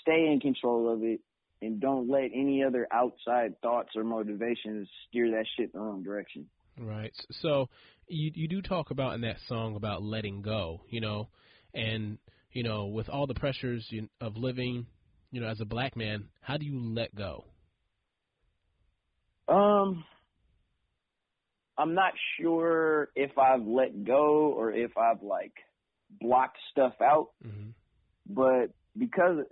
Stay 0.01 0.29
in 0.31 0.39
control 0.39 0.91
of 0.91 1.03
it 1.03 1.19
and 1.61 1.79
don't 1.79 2.09
let 2.09 2.31
any 2.33 2.63
other 2.63 2.87
outside 2.91 3.59
thoughts 3.61 3.89
or 3.95 4.03
motivations 4.03 4.87
steer 5.07 5.31
that 5.31 5.45
shit 5.57 5.71
in 5.73 5.79
the 5.79 5.79
wrong 5.79 6.03
direction. 6.03 6.47
Right. 6.79 7.13
So 7.31 7.69
you 8.07 8.31
you 8.33 8.47
do 8.47 8.61
talk 8.61 8.91
about 8.91 9.15
in 9.15 9.21
that 9.21 9.37
song 9.47 9.75
about 9.75 10.03
letting 10.03 10.41
go, 10.41 10.81
you 10.89 11.01
know, 11.01 11.29
and 11.73 12.17
you 12.55 12.63
know 12.63 12.85
with 12.85 13.09
all 13.09 13.27
the 13.27 13.35
pressures 13.35 13.85
you, 13.89 14.09
of 14.19 14.37
living, 14.37 14.87
you 15.31 15.41
know, 15.41 15.47
as 15.47 15.61
a 15.61 15.65
black 15.65 15.95
man, 15.95 16.29
how 16.41 16.57
do 16.57 16.65
you 16.65 16.79
let 16.79 17.13
go? 17.13 17.43
Um, 19.47 20.03
I'm 21.77 21.93
not 21.93 22.13
sure 22.39 23.09
if 23.15 23.37
I've 23.37 23.67
let 23.67 24.05
go 24.05 24.53
or 24.57 24.71
if 24.71 24.97
I've 24.97 25.21
like 25.21 25.53
blocked 26.19 26.57
stuff 26.71 26.93
out, 27.01 27.29
hmm 27.43 27.69
but 28.27 28.71
because 28.97 29.45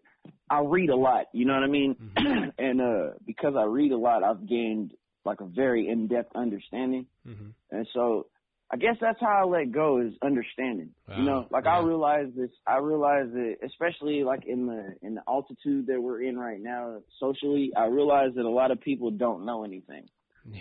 I 0.49 0.61
read 0.61 0.89
a 0.89 0.95
lot, 0.95 1.25
you 1.31 1.45
know 1.45 1.53
what 1.53 1.63
I 1.63 1.67
mean? 1.67 1.95
and 2.57 2.81
uh 2.81 3.09
because 3.27 3.53
I 3.57 3.65
read 3.65 3.91
a 3.91 3.97
lot, 3.97 4.23
I've 4.23 4.47
gained 4.47 4.93
like 5.25 5.41
a 5.41 5.45
very 5.45 5.89
in-depth 5.89 6.35
understanding. 6.35 7.05
hmm 7.25 7.49
And 7.69 7.87
so 7.93 8.27
I 8.73 8.75
guess 8.75 8.95
that's 8.99 9.19
how 9.19 9.43
I 9.43 9.45
let 9.45 9.71
go 9.71 10.01
is 10.01 10.13
understanding. 10.23 10.89
You 11.15 11.23
know, 11.25 11.45
like 11.51 11.67
I 11.67 11.77
realize 11.81 12.29
this 12.35 12.49
I 12.65 12.77
realize 12.79 13.27
that 13.31 13.57
especially 13.63 14.23
like 14.23 14.45
in 14.47 14.65
the 14.65 14.95
in 15.07 15.13
the 15.13 15.21
altitude 15.27 15.85
that 15.87 16.01
we're 16.01 16.23
in 16.23 16.39
right 16.39 16.59
now 16.59 16.97
socially, 17.19 17.71
I 17.77 17.85
realize 17.85 18.31
that 18.35 18.45
a 18.45 18.49
lot 18.49 18.71
of 18.71 18.81
people 18.81 19.11
don't 19.11 19.45
know 19.45 19.63
anything. 19.63 20.05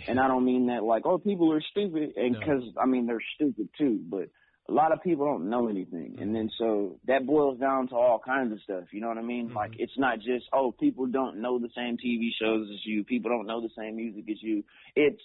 And 0.07 0.19
I 0.19 0.27
don't 0.27 0.45
mean 0.45 0.67
that 0.67 0.83
like, 0.83 1.07
oh, 1.07 1.17
people 1.17 1.51
are 1.53 1.61
stupid, 1.71 2.13
and 2.15 2.33
No. 2.33 2.39
because 2.39 2.63
I 2.79 2.85
mean 2.85 3.07
they're 3.07 3.27
stupid 3.33 3.69
too, 3.79 3.99
but 4.07 4.29
a 4.69 4.71
lot 4.71 4.91
of 4.93 5.01
people 5.01 5.25
don't 5.25 5.49
know 5.49 5.67
anything, 5.67 6.17
and 6.21 6.35
then 6.35 6.51
so 6.59 6.99
that 7.07 7.25
boils 7.25 7.59
down 7.59 7.87
to 7.87 7.95
all 7.95 8.19
kinds 8.19 8.53
of 8.53 8.61
stuff. 8.61 8.83
You 8.93 9.01
know 9.01 9.07
what 9.07 9.17
I 9.17 9.23
mean? 9.23 9.49
Mhm. 9.49 9.55
Like 9.55 9.73
it's 9.79 9.97
not 9.97 10.19
just 10.19 10.45
oh, 10.53 10.71
people 10.71 11.07
don't 11.07 11.41
know 11.41 11.57
the 11.57 11.71
same 11.75 11.97
TV 11.97 12.29
shows 12.39 12.69
as 12.69 12.85
you, 12.85 13.03
people 13.03 13.31
don't 13.31 13.47
know 13.47 13.59
the 13.59 13.73
same 13.75 13.95
music 13.95 14.25
as 14.29 14.41
you. 14.43 14.63
It's 14.95 15.21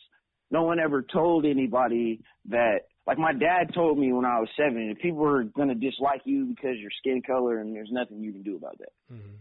no 0.51 0.62
one 0.62 0.78
ever 0.80 1.03
told 1.03 1.44
anybody 1.44 2.20
that. 2.49 2.80
Like 3.07 3.18
my 3.18 3.32
dad 3.32 3.72
told 3.74 3.99
me 3.99 4.12
when 4.12 4.26
I 4.26 4.38
was 4.38 4.51
seven, 4.55 4.90
if 4.90 4.99
people 4.99 5.24
are 5.26 5.42
gonna 5.42 5.74
dislike 5.74 6.20
you 6.24 6.44
because 6.44 6.76
your 6.78 6.90
skin 6.99 7.22
color, 7.22 7.59
and 7.61 7.74
there's 7.74 7.88
nothing 7.90 8.20
you 8.20 8.32
can 8.32 8.42
do 8.42 8.57
about 8.57 8.76
that. 8.78 8.92
hmm 9.09 9.36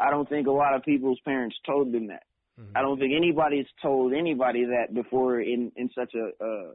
I 0.00 0.10
don't 0.10 0.28
think 0.28 0.46
a 0.46 0.52
lot 0.52 0.74
of 0.74 0.84
people's 0.84 1.18
parents 1.24 1.56
told 1.64 1.92
them 1.92 2.08
that. 2.08 2.24
hmm 2.56 2.76
I 2.76 2.82
don't 2.82 2.98
think 2.98 3.12
anybody's 3.16 3.66
told 3.80 4.12
anybody 4.12 4.64
that 4.64 4.94
before 4.94 5.40
in 5.40 5.70
in 5.76 5.90
such 5.94 6.14
a 6.14 6.44
uh, 6.44 6.72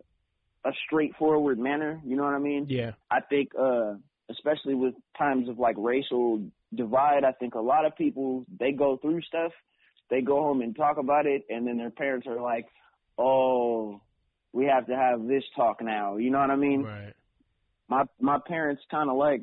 a 0.65 0.71
straightforward 0.85 1.59
manner. 1.59 2.01
You 2.05 2.15
know 2.15 2.23
what 2.23 2.33
I 2.33 2.39
mean? 2.39 2.67
Yeah. 2.69 2.91
I 3.11 3.19
think, 3.19 3.49
uh, 3.59 3.95
especially 4.29 4.75
with 4.75 4.93
times 5.17 5.49
of 5.49 5.59
like 5.59 5.75
racial 5.77 6.41
divide, 6.73 7.23
I 7.25 7.33
think 7.33 7.55
a 7.55 7.59
lot 7.59 7.85
of 7.85 7.95
people 7.97 8.45
they 8.59 8.71
go 8.71 8.97
through 8.97 9.21
stuff, 9.23 9.51
they 10.09 10.21
go 10.21 10.41
home 10.41 10.61
and 10.61 10.75
talk 10.75 10.97
about 10.97 11.25
it, 11.25 11.43
and 11.49 11.67
then 11.67 11.77
their 11.77 11.89
parents 11.89 12.27
are 12.27 12.39
like, 12.41 12.65
"Oh, 13.17 14.01
we 14.51 14.65
have 14.65 14.87
to 14.87 14.95
have 14.95 15.25
this 15.27 15.43
talk 15.55 15.81
now. 15.81 16.17
You 16.17 16.31
know 16.31 16.39
what 16.39 16.51
I 16.51 16.55
mean? 16.55 16.83
Right. 16.83 17.13
My 17.89 18.03
my 18.19 18.37
parents 18.45 18.81
kind 18.89 19.09
of 19.09 19.17
like 19.17 19.41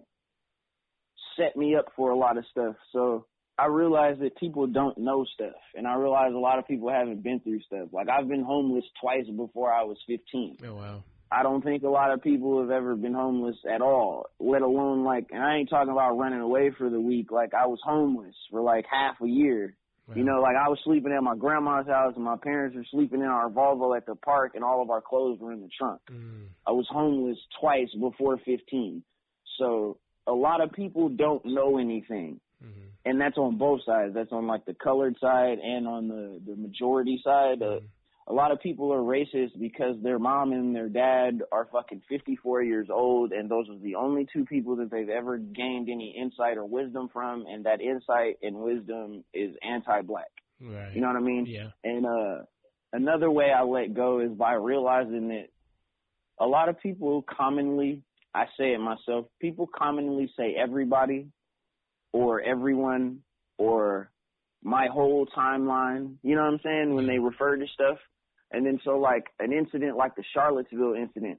set 1.36 1.56
me 1.56 1.74
up 1.74 1.86
for 1.96 2.10
a 2.10 2.16
lot 2.16 2.38
of 2.38 2.44
stuff. 2.50 2.76
So 2.92 3.26
I 3.58 3.66
realize 3.66 4.16
that 4.20 4.36
people 4.36 4.66
don't 4.66 4.96
know 4.98 5.26
stuff, 5.34 5.60
and 5.74 5.86
I 5.86 5.94
realize 5.94 6.32
a 6.34 6.38
lot 6.38 6.58
of 6.58 6.66
people 6.66 6.90
haven't 6.90 7.22
been 7.22 7.40
through 7.40 7.60
stuff. 7.62 7.88
Like 7.92 8.08
I've 8.08 8.28
been 8.28 8.44
homeless 8.44 8.84
twice 9.00 9.26
before 9.26 9.72
I 9.72 9.84
was 9.84 9.98
15. 10.06 10.58
Oh 10.64 10.74
wow. 10.74 11.04
I 11.32 11.44
don't 11.44 11.62
think 11.62 11.84
a 11.84 11.88
lot 11.88 12.12
of 12.12 12.22
people 12.22 12.60
have 12.60 12.70
ever 12.70 12.96
been 12.96 13.14
homeless 13.14 13.56
at 13.72 13.82
all, 13.82 14.26
let 14.40 14.62
alone 14.62 15.04
like, 15.04 15.26
and 15.30 15.40
I 15.40 15.56
ain't 15.56 15.70
talking 15.70 15.92
about 15.92 16.18
running 16.18 16.40
away 16.40 16.72
for 16.76 16.90
the 16.90 17.00
week. 17.00 17.30
Like 17.30 17.54
I 17.54 17.66
was 17.66 17.78
homeless 17.84 18.34
for 18.50 18.60
like 18.62 18.84
half 18.90 19.16
a 19.22 19.28
year. 19.28 19.76
Wow. 20.08 20.14
You 20.16 20.24
know, 20.24 20.40
like 20.40 20.56
I 20.56 20.68
was 20.68 20.78
sleeping 20.84 21.12
at 21.12 21.22
my 21.22 21.36
grandma's 21.36 21.86
house 21.86 22.14
and 22.16 22.24
my 22.24 22.36
parents 22.36 22.76
were 22.76 22.84
sleeping 22.90 23.20
in 23.20 23.26
our 23.26 23.48
Volvo 23.48 23.96
at 23.96 24.06
the 24.06 24.16
park 24.16 24.52
and 24.54 24.64
all 24.64 24.82
of 24.82 24.90
our 24.90 25.00
clothes 25.00 25.38
were 25.40 25.52
in 25.52 25.60
the 25.60 25.68
trunk. 25.76 26.00
Mm. 26.10 26.46
I 26.66 26.72
was 26.72 26.86
homeless 26.90 27.38
twice 27.60 27.88
before 27.98 28.38
15. 28.38 29.02
So 29.58 29.98
a 30.26 30.32
lot 30.32 30.60
of 30.62 30.72
people 30.72 31.08
don't 31.08 31.44
know 31.44 31.78
anything. 31.78 32.40
Mhm. 32.62 32.88
And 33.04 33.20
that's 33.20 33.38
on 33.38 33.56
both 33.56 33.82
sides. 33.84 34.14
That's 34.14 34.32
on 34.32 34.46
like 34.46 34.64
the 34.66 34.74
colored 34.74 35.16
side 35.20 35.58
and 35.58 35.86
on 35.88 36.08
the, 36.08 36.40
the 36.46 36.56
majority 36.56 37.20
side. 37.24 37.62
Uh, 37.62 37.80
a 38.30 38.32
lot 38.32 38.52
of 38.52 38.60
people 38.60 38.92
are 38.92 39.00
racist 39.00 39.58
because 39.58 39.96
their 40.02 40.20
mom 40.20 40.52
and 40.52 40.74
their 40.74 40.88
dad 40.88 41.40
are 41.50 41.66
fucking 41.72 42.00
54 42.08 42.62
years 42.62 42.86
old 42.88 43.32
and 43.32 43.50
those 43.50 43.68
are 43.68 43.78
the 43.82 43.96
only 43.96 44.24
two 44.32 44.44
people 44.44 44.76
that 44.76 44.88
they've 44.88 45.08
ever 45.08 45.36
gained 45.36 45.88
any 45.90 46.14
insight 46.16 46.56
or 46.56 46.64
wisdom 46.64 47.08
from 47.12 47.44
and 47.46 47.66
that 47.66 47.80
insight 47.80 48.36
and 48.40 48.56
wisdom 48.56 49.24
is 49.34 49.56
anti-black. 49.68 50.30
Right. 50.60 50.94
You 50.94 51.00
know 51.00 51.08
what 51.08 51.16
I 51.16 51.20
mean? 51.20 51.46
Yeah. 51.46 51.70
And 51.82 52.06
uh 52.06 52.44
another 52.92 53.30
way 53.30 53.50
I 53.50 53.64
let 53.64 53.94
go 53.94 54.20
is 54.20 54.30
by 54.30 54.52
realizing 54.52 55.28
that 55.28 55.46
a 56.38 56.46
lot 56.46 56.68
of 56.68 56.78
people 56.78 57.24
commonly 57.28 58.04
I 58.32 58.44
say 58.56 58.74
it 58.74 58.78
myself, 58.78 59.26
people 59.40 59.68
commonly 59.76 60.30
say 60.38 60.54
everybody 60.56 61.26
or 62.12 62.40
everyone 62.40 63.22
or 63.58 64.12
my 64.62 64.86
whole 64.92 65.26
timeline, 65.36 66.14
you 66.22 66.36
know 66.36 66.42
what 66.42 66.52
I'm 66.52 66.60
saying, 66.62 66.94
when 66.94 67.08
they 67.08 67.18
refer 67.18 67.56
to 67.56 67.66
stuff. 67.74 67.98
And 68.52 68.66
then 68.66 68.80
so 68.84 68.98
like 68.98 69.26
an 69.38 69.52
incident 69.52 69.96
like 69.96 70.16
the 70.16 70.24
Charlottesville 70.34 70.94
incident, 70.94 71.38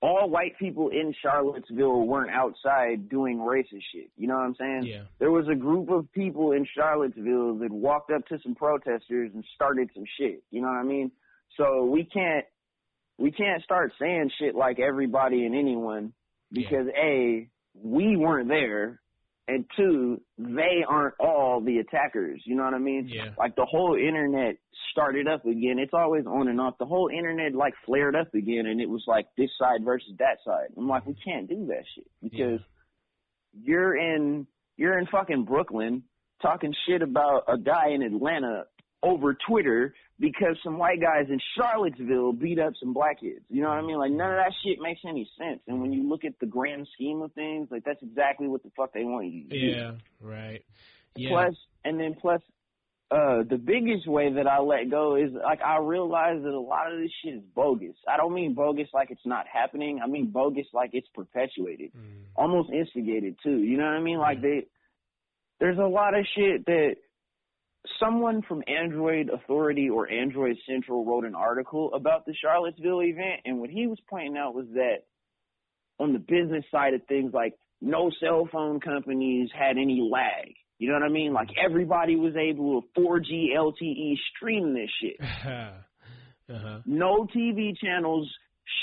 all 0.00 0.28
white 0.28 0.58
people 0.58 0.90
in 0.90 1.14
Charlottesville 1.22 2.06
weren't 2.06 2.30
outside 2.30 3.08
doing 3.08 3.38
racist 3.38 3.82
shit. 3.92 4.10
You 4.16 4.28
know 4.28 4.34
what 4.34 4.44
I'm 4.44 4.54
saying? 4.54 4.82
Yeah. 4.84 5.02
There 5.18 5.30
was 5.30 5.46
a 5.50 5.56
group 5.56 5.90
of 5.90 6.10
people 6.12 6.52
in 6.52 6.66
Charlottesville 6.76 7.58
that 7.58 7.72
walked 7.72 8.12
up 8.12 8.26
to 8.28 8.38
some 8.42 8.54
protesters 8.54 9.30
and 9.34 9.44
started 9.54 9.90
some 9.94 10.04
shit. 10.18 10.42
You 10.50 10.60
know 10.60 10.68
what 10.68 10.76
I 10.76 10.84
mean? 10.84 11.10
So 11.56 11.84
we 11.84 12.04
can't 12.04 12.44
we 13.18 13.32
can't 13.32 13.62
start 13.64 13.92
saying 14.00 14.30
shit 14.38 14.54
like 14.54 14.78
everybody 14.78 15.44
and 15.44 15.54
anyone 15.54 16.12
because 16.52 16.86
A, 16.96 17.48
we 17.74 18.16
weren't 18.16 18.48
there 18.48 19.00
and 19.48 19.64
two, 19.76 20.20
they 20.36 20.84
aren't 20.86 21.14
all 21.18 21.62
the 21.64 21.78
attackers. 21.78 22.42
You 22.44 22.54
know 22.54 22.64
what 22.64 22.74
I 22.74 22.78
mean? 22.78 23.08
Yeah. 23.08 23.30
Like 23.38 23.56
the 23.56 23.64
whole 23.64 23.96
internet 23.96 24.56
started 24.92 25.26
up 25.26 25.46
again. 25.46 25.78
It's 25.78 25.94
always 25.94 26.26
on 26.26 26.48
and 26.48 26.60
off. 26.60 26.74
The 26.78 26.84
whole 26.84 27.08
internet 27.08 27.54
like 27.54 27.72
flared 27.86 28.14
up 28.14 28.34
again 28.34 28.66
and 28.66 28.80
it 28.80 28.88
was 28.88 29.02
like 29.06 29.26
this 29.36 29.50
side 29.58 29.84
versus 29.84 30.12
that 30.18 30.38
side. 30.44 30.68
I'm 30.76 30.86
like, 30.86 31.06
we 31.06 31.14
mm-hmm. 31.14 31.30
can't 31.30 31.48
do 31.48 31.66
that 31.68 31.84
shit 31.94 32.06
because 32.22 32.60
you're 33.58 33.96
in 33.96 34.46
you're 34.76 34.98
in 34.98 35.06
fucking 35.06 35.44
Brooklyn 35.44 36.04
talking 36.42 36.74
shit 36.86 37.02
about 37.02 37.44
a 37.48 37.58
guy 37.58 37.88
in 37.94 38.02
Atlanta 38.02 38.64
over 39.02 39.36
Twitter 39.48 39.94
because 40.20 40.56
some 40.64 40.78
white 40.78 41.00
guys 41.00 41.26
in 41.28 41.38
Charlottesville 41.56 42.32
beat 42.32 42.58
up 42.58 42.72
some 42.80 42.92
black 42.92 43.20
kids. 43.20 43.44
You 43.48 43.62
know 43.62 43.68
what 43.68 43.78
I 43.78 43.82
mean? 43.82 43.98
Like 43.98 44.10
none 44.10 44.30
of 44.30 44.36
that 44.36 44.52
shit 44.64 44.78
makes 44.80 45.00
any 45.06 45.30
sense. 45.38 45.60
And 45.68 45.80
when 45.80 45.92
you 45.92 46.08
look 46.08 46.24
at 46.24 46.38
the 46.40 46.46
grand 46.46 46.88
scheme 46.94 47.22
of 47.22 47.32
things, 47.32 47.68
like 47.70 47.84
that's 47.84 48.02
exactly 48.02 48.48
what 48.48 48.62
the 48.62 48.70
fuck 48.76 48.92
they 48.92 49.04
want 49.04 49.26
you 49.26 49.44
to 49.44 49.48
do. 49.48 49.56
Yeah. 49.56 49.92
Right. 50.20 50.64
Yeah. 51.16 51.30
Plus, 51.30 51.54
and 51.84 51.98
then 52.00 52.16
plus, 52.20 52.40
uh, 53.10 53.42
the 53.48 53.56
biggest 53.56 54.06
way 54.06 54.30
that 54.34 54.46
I 54.46 54.58
let 54.60 54.90
go 54.90 55.16
is 55.16 55.30
like 55.32 55.62
I 55.62 55.78
realize 55.78 56.42
that 56.42 56.50
a 56.52 56.60
lot 56.60 56.92
of 56.92 56.98
this 56.98 57.10
shit 57.24 57.34
is 57.36 57.42
bogus. 57.54 57.94
I 58.06 58.16
don't 58.18 58.34
mean 58.34 58.52
bogus 58.54 58.88
like 58.92 59.10
it's 59.10 59.24
not 59.24 59.46
happening. 59.50 60.00
I 60.04 60.06
mean 60.08 60.30
bogus 60.30 60.66
like 60.74 60.90
it's 60.92 61.08
perpetuated, 61.14 61.92
Mm. 61.96 62.24
almost 62.36 62.70
instigated 62.70 63.36
too. 63.42 63.58
You 63.58 63.78
know 63.78 63.84
what 63.84 63.94
I 63.94 64.00
mean? 64.00 64.18
Like 64.18 64.42
they, 64.42 64.66
there's 65.58 65.78
a 65.78 65.86
lot 65.86 66.14
of 66.18 66.26
shit 66.36 66.66
that 66.66 66.96
someone 68.00 68.42
from 68.42 68.62
Android 68.66 69.30
Authority 69.30 69.88
or 69.88 70.10
Android 70.10 70.56
Central 70.68 71.04
wrote 71.04 71.24
an 71.24 71.34
article 71.34 71.92
about 71.94 72.26
the 72.26 72.34
Charlottesville 72.42 73.02
event, 73.02 73.40
and 73.44 73.60
what 73.60 73.70
he 73.70 73.86
was 73.86 73.98
pointing 74.08 74.36
out 74.36 74.54
was 74.54 74.66
that 74.74 75.04
on 75.98 76.12
the 76.12 76.18
business 76.18 76.64
side 76.70 76.94
of 76.94 77.02
things, 77.08 77.32
like 77.32 77.54
no 77.80 78.10
cell 78.20 78.48
phone 78.50 78.80
companies 78.80 79.50
had 79.56 79.76
any 79.76 80.00
lag. 80.10 80.54
You 80.78 80.88
know 80.88 80.94
what 80.94 81.02
I 81.04 81.08
mean? 81.08 81.32
Like 81.32 81.48
everybody 81.62 82.16
was 82.16 82.34
able 82.36 82.82
to 82.82 83.00
4G 83.00 83.56
LTE 83.56 84.14
stream 84.36 84.74
this 84.74 84.90
shit. 85.00 85.16
uh-huh. 85.20 86.80
No 86.86 87.26
TV 87.34 87.76
channels 87.76 88.30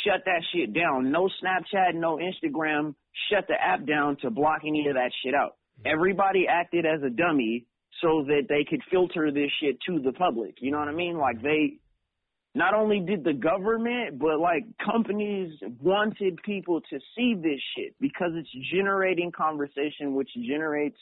shut 0.04 0.22
that 0.26 0.42
shit 0.54 0.74
down. 0.74 1.12
No 1.12 1.30
Snapchat, 1.42 1.96
no 1.96 2.18
Instagram 2.18 2.96
shut 3.32 3.46
the 3.48 3.56
app 3.56 3.86
down 3.86 4.18
to 4.22 4.30
block 4.30 4.62
any 4.68 4.88
of 4.88 4.96
that 4.96 5.12
shit 5.24 5.34
out. 5.34 5.56
Everybody 5.86 6.48
acted 6.50 6.86
as 6.86 7.02
a 7.04 7.10
dummy 7.10 7.66
so 8.02 8.24
that 8.28 8.44
they 8.50 8.66
could 8.70 8.82
filter 8.92 9.32
this 9.32 9.52
shit 9.62 9.78
to 9.88 10.00
the 10.00 10.12
public. 10.12 10.56
You 10.60 10.72
know 10.72 10.80
what 10.80 10.88
I 10.88 10.94
mean? 10.94 11.18
Like 11.18 11.42
they 11.42 11.78
not 12.54 12.74
only 12.74 13.02
did 13.02 13.24
the 13.24 13.34
government, 13.34 14.18
but 14.18 14.40
like 14.40 14.64
companies 14.84 15.52
wanted 15.82 16.40
people 16.44 16.82
to 16.90 17.00
see 17.16 17.36
this 17.36 17.60
shit 17.76 17.96
because 18.00 18.32
it's 18.34 18.50
generating 18.74 19.32
conversation, 19.32 20.16
which 20.16 20.30
generates 20.48 20.98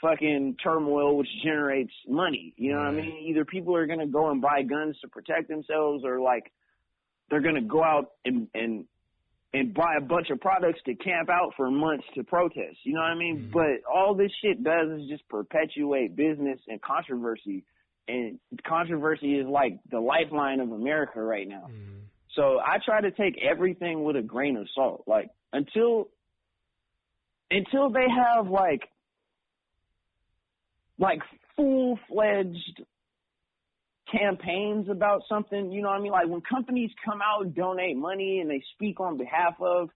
fucking 0.00 0.56
turmoil, 0.62 1.16
which 1.16 1.28
generates 1.44 1.92
money. 2.06 2.54
You 2.56 2.72
know 2.72 2.78
what 2.78 2.88
I 2.88 2.92
mean? 2.92 3.26
Either 3.28 3.44
people 3.44 3.76
are 3.76 3.86
gonna 3.86 4.06
go 4.06 4.30
and 4.30 4.40
buy 4.40 4.62
guns 4.62 4.96
to 5.00 5.08
protect 5.08 5.48
themselves, 5.48 6.04
or 6.04 6.20
like 6.20 6.52
they're 7.30 7.42
gonna 7.42 7.62
go 7.62 7.82
out 7.82 8.12
and 8.24 8.48
and 8.54 8.86
and 9.54 9.72
buy 9.72 9.94
a 9.96 10.00
bunch 10.00 10.28
of 10.30 10.40
products 10.40 10.80
to 10.84 10.94
camp 10.94 11.30
out 11.30 11.52
for 11.56 11.70
months 11.70 12.04
to 12.14 12.22
protest. 12.22 12.76
You 12.84 12.94
know 12.94 13.00
what 13.00 13.10
I 13.10 13.14
mean? 13.14 13.50
But 13.52 13.90
all 13.90 14.14
this 14.14 14.30
shit 14.42 14.62
does 14.62 15.00
is 15.00 15.08
just 15.08 15.26
perpetuate 15.28 16.14
business 16.16 16.58
and 16.68 16.80
controversy. 16.82 17.64
And 18.06 18.38
controversy 18.66 19.34
is 19.34 19.46
like 19.46 19.78
the 19.90 20.00
lifeline 20.00 20.60
of 20.60 20.70
America 20.70 21.22
right 21.22 21.48
now. 21.48 21.68
Mm. 21.70 22.00
So 22.34 22.58
I 22.58 22.78
try 22.84 23.00
to 23.00 23.10
take 23.10 23.38
everything 23.42 24.04
with 24.04 24.16
a 24.16 24.22
grain 24.22 24.56
of 24.56 24.66
salt. 24.74 25.04
Like 25.06 25.30
until 25.52 26.08
until 27.50 27.90
they 27.90 28.06
have 28.08 28.48
like 28.48 28.82
like 30.98 31.20
full 31.56 31.98
fledged 32.08 32.82
campaigns 34.10 34.88
about 34.88 35.22
something, 35.28 35.70
you 35.72 35.82
know 35.82 35.88
what 35.88 35.98
I 35.98 36.00
mean? 36.00 36.12
Like 36.12 36.28
when 36.28 36.40
companies 36.40 36.90
come 37.04 37.20
out 37.22 37.44
and 37.44 37.54
donate 37.54 37.96
money 37.96 38.40
and 38.40 38.50
they 38.50 38.62
speak 38.74 39.00
on 39.00 39.16
behalf 39.18 39.54
of, 39.60 39.90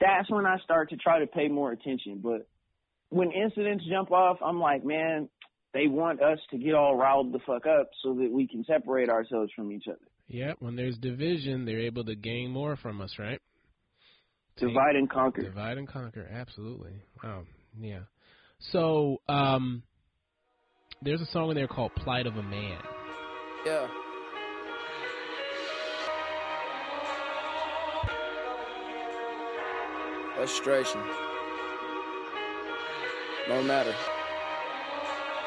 that's 0.00 0.30
when 0.30 0.46
I 0.46 0.58
start 0.64 0.90
to 0.90 0.96
try 0.96 1.20
to 1.20 1.26
pay 1.26 1.48
more 1.48 1.72
attention. 1.72 2.20
But 2.22 2.46
when 3.08 3.32
incidents 3.32 3.84
jump 3.90 4.10
off, 4.10 4.38
I'm 4.44 4.60
like, 4.60 4.84
man, 4.84 5.28
they 5.72 5.86
want 5.86 6.22
us 6.22 6.38
to 6.50 6.58
get 6.58 6.74
all 6.74 6.96
riled 6.96 7.32
the 7.32 7.38
fuck 7.46 7.66
up 7.66 7.90
so 8.02 8.14
that 8.14 8.30
we 8.30 8.46
can 8.46 8.64
separate 8.64 9.08
ourselves 9.08 9.50
from 9.54 9.72
each 9.72 9.84
other. 9.88 9.98
Yeah. 10.28 10.52
When 10.58 10.76
there's 10.76 10.96
division, 10.98 11.64
they're 11.64 11.80
able 11.80 12.04
to 12.04 12.14
gain 12.14 12.50
more 12.50 12.76
from 12.76 13.00
us, 13.00 13.14
right? 13.18 13.40
Take- 14.58 14.68
Divide 14.70 14.96
and 14.96 15.10
conquer. 15.10 15.42
Divide 15.42 15.78
and 15.78 15.86
conquer, 15.86 16.26
absolutely. 16.32 16.92
Wow, 17.22 17.44
yeah. 17.78 18.00
So, 18.72 19.20
um, 19.28 19.82
there's 21.02 21.20
a 21.20 21.26
song 21.26 21.50
in 21.50 21.56
there 21.56 21.68
called 21.68 21.94
"Plight 21.94 22.26
of 22.26 22.36
a 22.36 22.42
Man." 22.42 22.78
Yeah. 23.66 23.88
Frustration. 30.36 31.00
No 33.48 33.64
matter. 33.64 33.92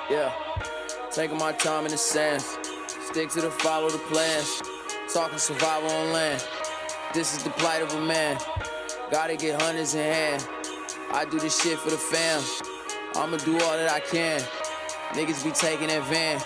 Yeah. 0.10 0.34
Taking 1.12 1.38
my 1.38 1.54
time 1.54 1.86
in 1.86 1.92
the 1.92 1.98
sand. 1.98 2.44
Stick 3.06 3.30
to 3.30 3.40
the 3.40 3.52
follow 3.52 3.90
the 3.90 3.98
plans. 4.00 4.62
Talking 5.14 5.38
survival 5.38 5.90
on 5.90 6.12
land. 6.12 6.46
This 7.14 7.38
is 7.38 7.46
the 7.46 7.52
plight 7.52 7.82
of 7.82 7.94
a 7.94 8.02
man. 8.02 8.38
Gotta 9.12 9.38
get 9.38 9.62
hundreds 9.62 9.94
in 9.94 10.04
hand. 10.04 10.46
I 11.14 11.24
do 11.24 11.40
this 11.40 11.58
shit 11.62 11.80
for 11.80 11.90
the 11.90 11.98
fam. 11.98 12.44
I'ma 13.16 13.38
do 13.38 13.54
all 13.54 13.78
that 13.78 13.90
I 13.90 14.02
can. 14.02 14.42
Niggas 15.14 15.42
be 15.46 15.52
taking 15.52 15.88
van. 15.88 16.42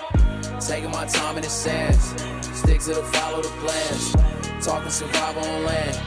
Taking 0.68 0.92
my 0.92 1.06
time 1.06 1.36
in 1.36 1.44
the 1.44 1.50
sands. 1.50 2.16
Stick 2.58 2.80
to 2.82 2.94
the 2.94 3.04
follow 3.04 3.42
the 3.42 3.50
plans. 3.60 4.66
Talking 4.66 4.90
survival 4.90 5.44
on 5.44 5.66
land. 5.66 6.00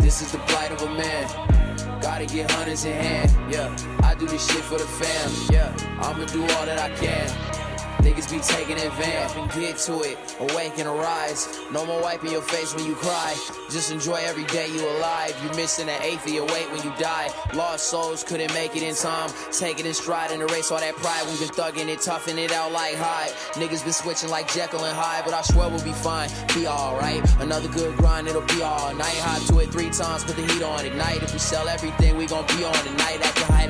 This 0.00 0.22
is 0.22 0.30
the 0.30 0.38
plight 0.38 0.70
of 0.70 0.82
a 0.82 0.94
man. 0.94 2.00
Gotta 2.00 2.24
get 2.26 2.48
hundreds 2.52 2.84
in 2.84 2.92
hand. 2.92 3.52
Yeah, 3.52 3.76
I 4.04 4.14
do 4.14 4.26
this 4.26 4.46
shit 4.46 4.62
for 4.62 4.78
the 4.78 4.84
fam. 4.84 5.30
Yeah, 5.52 5.74
I'ma 6.00 6.26
do 6.26 6.42
all 6.42 6.66
that 6.66 6.78
I 6.78 6.94
can. 6.94 7.57
Niggas 7.98 8.30
be 8.30 8.38
taking 8.38 8.76
advantage 8.76 9.36
and 9.36 9.50
get 9.52 9.76
to 9.78 10.00
it. 10.02 10.18
Awake 10.40 10.78
and 10.78 10.88
arise. 10.88 11.48
No 11.72 11.84
more 11.84 12.00
wiping 12.00 12.30
your 12.30 12.42
face 12.42 12.74
when 12.74 12.86
you 12.86 12.94
cry. 12.94 13.34
Just 13.70 13.90
enjoy 13.90 14.16
every 14.16 14.44
day 14.44 14.68
you 14.68 14.88
alive. 14.98 15.34
You 15.42 15.50
missing 15.56 15.88
an 15.88 16.00
eighth 16.02 16.26
of 16.26 16.32
your 16.32 16.46
weight 16.46 16.70
when 16.70 16.82
you 16.82 16.92
die. 16.98 17.28
Lost 17.54 17.88
souls 17.90 18.24
couldn't 18.24 18.52
make 18.54 18.76
it 18.76 18.82
in 18.82 18.94
time. 18.94 19.30
Take 19.52 19.80
it 19.80 19.86
in 19.86 19.94
stride 19.94 20.30
and 20.30 20.42
erase 20.42 20.70
all 20.70 20.80
that 20.80 20.94
pride. 20.96 21.24
We've 21.26 21.40
been 21.40 21.48
thugging 21.48 21.88
it, 21.88 22.00
toughing 22.00 22.38
it 22.38 22.52
out 22.52 22.72
like 22.72 22.94
Hyde. 22.96 23.32
Niggas 23.54 23.84
been 23.84 23.92
switching 23.92 24.30
like 24.30 24.52
Jekyll 24.52 24.84
and 24.84 24.96
Hyde, 24.96 25.24
but 25.24 25.34
I 25.34 25.42
swear 25.42 25.68
we'll 25.68 25.84
be 25.84 25.92
fine. 25.92 26.30
Be 26.54 26.66
alright. 26.66 27.22
Another 27.40 27.68
good 27.68 27.96
grind, 27.96 28.28
it'll 28.28 28.42
be 28.42 28.62
all 28.62 28.94
night. 28.94 29.18
Hot 29.18 29.40
to 29.48 29.58
it 29.60 29.70
three 29.70 29.90
times, 29.90 30.24
put 30.24 30.36
the 30.36 30.46
heat 30.46 30.62
on. 30.62 30.84
Ignite. 30.84 31.22
If 31.22 31.32
we 31.32 31.38
sell 31.38 31.68
everything, 31.68 32.16
we 32.16 32.26
gon' 32.26 32.46
be 32.46 32.64
on 32.64 32.74
tonight 32.74 33.16
of 33.16 33.48
my 33.50 33.54
life. 33.56 33.67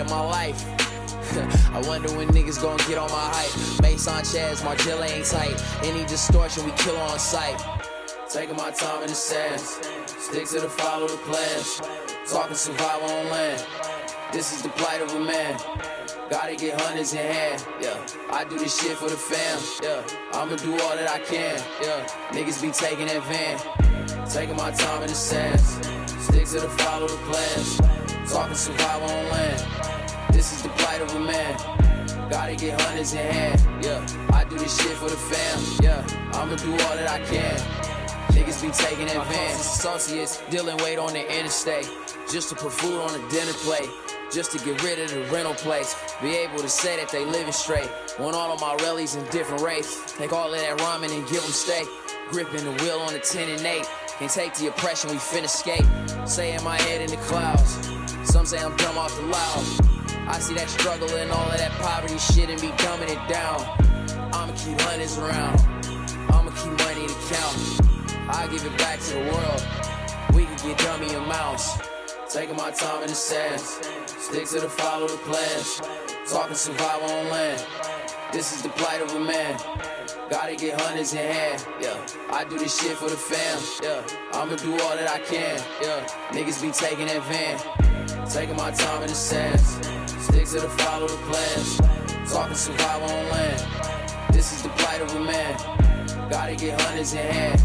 I 1.72 1.80
wonder 1.86 2.10
when 2.16 2.28
niggas 2.28 2.60
gon' 2.60 2.78
get 2.88 2.98
on 2.98 3.10
my 3.10 3.30
hype. 3.32 3.82
May 3.82 3.96
Sanchez, 3.96 4.62
Margilla 4.62 5.08
ain't 5.08 5.26
tight. 5.26 5.56
Any 5.84 6.04
distortion, 6.06 6.64
we 6.64 6.72
kill 6.72 6.96
on 6.96 7.18
sight. 7.18 7.60
Taking 8.30 8.56
my 8.56 8.70
time 8.70 9.02
in 9.02 9.08
the 9.08 9.14
sands. 9.14 9.80
Stick 10.06 10.46
to 10.48 10.60
the 10.60 10.68
follow 10.68 11.08
the 11.08 11.16
plans. 11.18 11.80
Talking 12.30 12.56
survival 12.56 13.08
on 13.08 13.30
land. 13.30 13.66
This 14.32 14.54
is 14.54 14.62
the 14.62 14.68
plight 14.70 15.00
of 15.00 15.14
a 15.14 15.20
man. 15.20 15.58
Gotta 16.28 16.56
get 16.56 16.78
hundreds 16.78 17.14
in 17.14 17.20
hand, 17.20 17.64
yeah. 17.80 17.96
I 18.30 18.44
do 18.44 18.58
this 18.58 18.78
shit 18.78 18.98
for 18.98 19.08
the 19.08 19.16
fam, 19.16 19.58
yeah. 19.82 20.02
I'ma 20.34 20.56
do 20.56 20.72
all 20.72 20.94
that 20.94 21.08
I 21.08 21.20
can, 21.20 21.58
yeah. 21.80 22.06
Niggas 22.32 22.60
be 22.60 22.70
taking 22.70 23.06
that 23.06 23.24
van. 23.24 24.28
Taking 24.28 24.56
my 24.56 24.70
time 24.72 25.02
in 25.02 25.08
the 25.08 25.14
sands. 25.14 25.80
Stick 26.22 26.44
to 26.48 26.60
the 26.60 26.68
follow 26.68 27.08
the 27.08 27.16
plans. 27.16 28.30
Talking 28.30 28.54
survival 28.54 29.08
on 29.08 29.28
land. 29.30 29.97
This 30.38 30.52
is 30.52 30.62
the 30.62 30.68
plight 30.68 31.00
of 31.00 31.12
a 31.16 31.18
man. 31.18 32.30
Gotta 32.30 32.54
get 32.54 32.80
hundreds 32.82 33.12
in 33.12 33.18
hand, 33.18 33.60
yeah. 33.84 34.06
I 34.32 34.44
do 34.44 34.56
this 34.56 34.80
shit 34.80 34.96
for 34.96 35.10
the 35.10 35.16
fam, 35.16 35.58
yeah. 35.82 36.06
I'ma 36.32 36.54
do 36.54 36.70
all 36.70 36.94
that 36.94 37.10
I 37.10 37.18
can. 37.24 37.56
Niggas 38.30 38.62
be 38.62 38.70
taking 38.70 39.08
advantage. 39.08 39.56
Associates 39.56 40.40
dealing 40.48 40.76
weight 40.76 40.96
on 40.96 41.12
the 41.12 41.26
interstate. 41.40 41.90
Just 42.30 42.50
to 42.50 42.54
put 42.54 42.70
food 42.70 43.00
on 43.00 43.20
the 43.20 43.28
dinner 43.30 43.52
plate. 43.66 43.90
Just 44.30 44.52
to 44.52 44.64
get 44.64 44.80
rid 44.84 45.00
of 45.00 45.10
the 45.10 45.22
rental 45.34 45.54
place. 45.54 45.96
Be 46.22 46.36
able 46.36 46.60
to 46.60 46.68
say 46.68 46.94
that 46.98 47.10
they 47.10 47.24
living 47.24 47.50
straight. 47.50 47.90
Want 48.20 48.36
all 48.36 48.52
of 48.52 48.60
my 48.60 48.76
rallies 48.84 49.16
in 49.16 49.24
different 49.30 49.60
race. 49.60 50.14
Take 50.18 50.32
all 50.32 50.54
of 50.54 50.60
that 50.60 50.78
ramen 50.78 51.12
and 51.18 51.28
give 51.28 51.42
them 51.42 51.50
steak. 51.50 51.88
Gripping 52.30 52.62
the 52.62 52.80
wheel 52.84 53.00
on 53.00 53.12
the 53.12 53.18
10 53.18 53.50
and 53.50 53.66
8. 53.66 53.84
Can't 54.20 54.30
take 54.30 54.54
the 54.54 54.68
oppression, 54.68 55.10
we 55.10 55.16
finna 55.16 55.48
skate. 55.48 55.84
Say 56.28 56.54
in 56.54 56.62
my 56.62 56.80
head 56.82 57.00
in 57.00 57.10
the 57.10 57.16
clouds. 57.26 57.90
Some 58.22 58.46
say 58.46 58.58
I'm 58.58 58.76
dumb 58.76 58.96
off 58.96 59.12
the 59.16 59.26
loud. 59.26 59.97
I 60.28 60.38
see 60.40 60.54
that 60.54 60.68
struggle 60.68 61.08
and 61.16 61.30
all 61.30 61.50
of 61.50 61.56
that 61.56 61.72
poverty 61.80 62.18
shit 62.18 62.50
and 62.50 62.60
be 62.60 62.68
dumbing 62.84 63.08
it 63.08 63.28
down. 63.32 63.64
I'ma 64.32 64.52
keep 64.52 64.78
hundreds 64.82 65.16
around. 65.16 65.58
I'ma 66.28 66.50
keep 66.52 66.76
money 66.84 67.06
to 67.08 67.16
count. 67.32 67.56
I 68.28 68.46
give 68.50 68.64
it 68.64 68.76
back 68.76 69.00
to 69.00 69.14
the 69.14 69.20
world. 69.32 69.66
We 70.34 70.44
can 70.44 70.56
get 70.68 70.78
dummy 70.78 71.14
amounts. 71.14 71.78
Taking 72.30 72.56
my 72.56 72.70
time 72.70 73.02
in 73.02 73.08
the 73.08 73.14
sands. 73.14 73.80
Stick 74.18 74.46
to 74.48 74.60
the 74.60 74.68
follow 74.68 75.08
the 75.08 75.16
plans. 75.24 75.80
Talking 76.30 76.54
survival 76.54 77.08
on 77.08 77.30
land. 77.30 77.66
This 78.30 78.54
is 78.54 78.62
the 78.62 78.68
plight 78.68 79.00
of 79.00 79.14
a 79.14 79.20
man. 79.20 79.58
Gotta 80.28 80.56
get 80.56 80.78
hundreds 80.78 81.14
in 81.14 81.20
hand, 81.20 81.66
yeah. 81.80 81.96
I 82.30 82.44
do 82.44 82.58
this 82.58 82.78
shit 82.78 82.98
for 82.98 83.08
the 83.08 83.16
fam, 83.16 83.58
yeah. 83.82 84.02
I'ma 84.34 84.56
do 84.56 84.72
all 84.72 84.94
that 84.94 85.08
I 85.08 85.20
can, 85.20 85.58
yeah. 85.80 86.06
Niggas 86.32 86.60
be 86.60 86.70
taking 86.70 87.06
that 87.06 87.24
van. 87.24 88.28
Taking 88.28 88.56
my 88.56 88.70
time 88.72 89.00
in 89.00 89.08
the 89.08 89.14
sands. 89.14 89.78
Stick 90.28 90.44
to 90.44 90.60
the 90.60 90.68
follow 90.68 91.08
the 91.08 91.16
plans. 91.28 91.78
Talking 92.30 92.54
survival 92.54 93.08
on 93.08 93.28
land. 93.30 93.64
This 94.30 94.52
is 94.52 94.62
the 94.62 94.68
plight 94.70 95.00
of 95.00 95.14
a 95.14 95.20
man. 95.20 95.56
Gotta 96.28 96.54
get 96.54 96.78
hundreds 96.82 97.14
in 97.14 97.32
hand. 97.32 97.60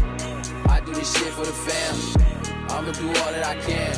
I 0.68 0.80
do 0.80 0.94
this 0.94 1.14
shit 1.14 1.32
for 1.34 1.44
the 1.44 1.52
fam. 1.52 1.94
I'ma 2.70 2.92
do 2.92 3.06
all 3.06 3.32
that 3.32 3.44
I 3.44 3.60
can. 3.60 3.94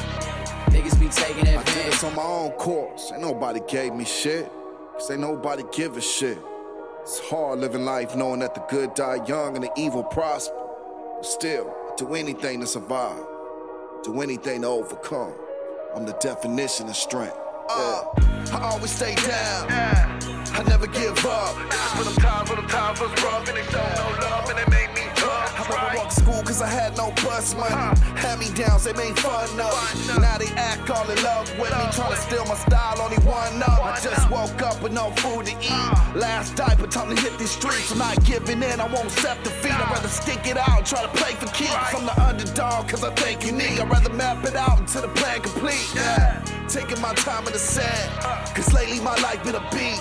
Niggas 0.73 0.99
be 0.99 1.09
taking 1.09 1.47
I 1.57 1.63
did 1.63 1.87
this 1.87 2.03
on 2.03 2.17
my 2.17 2.23
own 2.23 2.51
course. 2.53 3.13
Ain't 3.13 3.23
nobody 3.23 3.61
gave 3.69 3.95
me 3.95 4.05
shit. 4.05 4.51
Cause 4.95 5.11
ain't 5.13 5.21
nobody 5.21 5.63
give 5.73 5.97
a 5.97 6.01
shit. 6.01 6.39
It's 7.03 7.21
hard 7.21 7.61
living 7.61 7.85
life 7.85 8.17
knowing 8.17 8.41
that 8.41 8.57
the 8.57 8.63
good 8.69 8.95
die 8.95 9.25
young 9.27 9.55
and 9.55 9.65
the 9.65 9.71
evil 9.77 10.03
prosper. 10.03 10.57
But 11.17 11.25
still, 11.25 11.73
I 11.93 11.95
do 11.95 12.15
anything 12.15 12.61
to 12.61 12.67
survive. 12.67 13.25
Do 14.03 14.21
anything 14.23 14.63
to 14.63 14.67
overcome. 14.67 15.35
I'm 15.95 16.05
the 16.05 16.15
definition 16.15 16.89
of 16.89 16.97
strength. 16.97 17.37
Uh, 17.69 18.05
I 18.53 18.71
always 18.71 18.91
stay 18.91 19.15
down. 19.15 19.67
I 19.71 20.63
never 20.69 20.87
give 20.87 21.25
up. 21.27 21.55
For 21.97 22.05
them 22.05 22.15
times, 22.17 22.49
for 22.49 22.57
them 22.57 22.69
times 22.69 23.01
was 23.01 23.11
rough 23.25 23.49
and 23.49 23.57
they 23.57 23.65
showed 23.65 23.95
no 23.97 24.29
love 24.29 24.49
and 24.51 24.59
they 24.59 24.71
made 24.71 24.96
school 26.17 26.43
cause 26.43 26.63
I 26.63 26.69
had 26.69 26.97
no 26.97 27.11
bus 27.23 27.55
money. 27.55 27.75
Hand 28.23 28.41
me 28.41 28.49
downs, 28.55 28.85
they 28.85 28.93
made 28.95 29.19
fun 29.19 29.45
of 29.45 29.53
me. 29.53 30.21
Now 30.21 30.39
they 30.39 30.51
act 30.57 30.89
all 30.91 31.09
in 31.09 31.21
love 31.23 31.47
with 31.59 31.71
me. 31.71 31.85
Trying 31.93 32.13
to 32.13 32.21
steal 32.27 32.45
my 32.47 32.55
style, 32.55 33.01
only 33.01 33.21
one 33.25 33.63
up. 33.63 33.85
I 33.85 34.01
just 34.03 34.31
woke 34.31 34.61
up 34.63 34.83
with 34.83 34.93
no 34.93 35.11
food 35.23 35.47
to 35.47 35.55
eat. 35.61 35.93
Last 36.15 36.57
diaper, 36.57 36.87
time 36.87 37.15
to 37.15 37.21
hit 37.21 37.39
these 37.39 37.51
streets. 37.51 37.93
I'm 37.93 37.99
not 37.99 38.25
giving 38.25 38.63
in, 38.63 38.81
I 38.81 38.87
won't 38.87 39.07
accept 39.13 39.45
defeat. 39.45 39.73
I'd 39.73 39.91
rather 39.91 40.09
stick 40.09 40.47
it 40.47 40.57
out, 40.57 40.87
try 40.87 41.03
to 41.03 41.13
play 41.21 41.33
for 41.35 41.47
keeps. 41.53 41.95
I'm 41.95 42.07
the 42.07 42.17
underdog 42.23 42.89
cause 42.89 43.05
I 43.05 43.13
think 43.15 43.45
you 43.45 43.53
need. 43.53 43.79
I'd 43.81 43.91
rather 43.91 44.13
map 44.13 44.45
it 44.45 44.57
out 44.57 44.79
until 44.79 45.03
the 45.03 45.09
plan 45.09 45.43
complete. 45.43 45.87
Yeah. 45.95 46.43
Taking 46.69 47.01
my 47.01 47.15
time 47.15 47.47
in 47.47 47.53
the 47.53 47.59
sand. 47.59 48.11
Cause 48.55 48.73
lately 48.73 49.01
my 49.01 49.17
life 49.21 49.43
been 49.45 49.55
a 49.55 49.65
beat. 49.71 50.01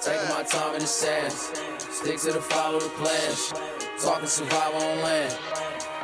Taking 0.00 0.28
my 0.30 0.42
time 0.42 0.74
in 0.74 0.80
the 0.80 0.86
sands. 0.86 1.52
Stick 1.90 2.18
to 2.20 2.32
the 2.32 2.40
follow 2.40 2.80
the 2.80 2.88
plans. 3.00 3.89
Talking 4.02 4.28
survival 4.28 4.80
on 4.80 4.98
land. 5.02 5.38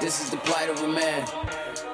This 0.01 0.23
is 0.23 0.31
the 0.31 0.37
plight 0.37 0.69
of 0.69 0.83
a 0.83 0.89
man. 0.89 1.27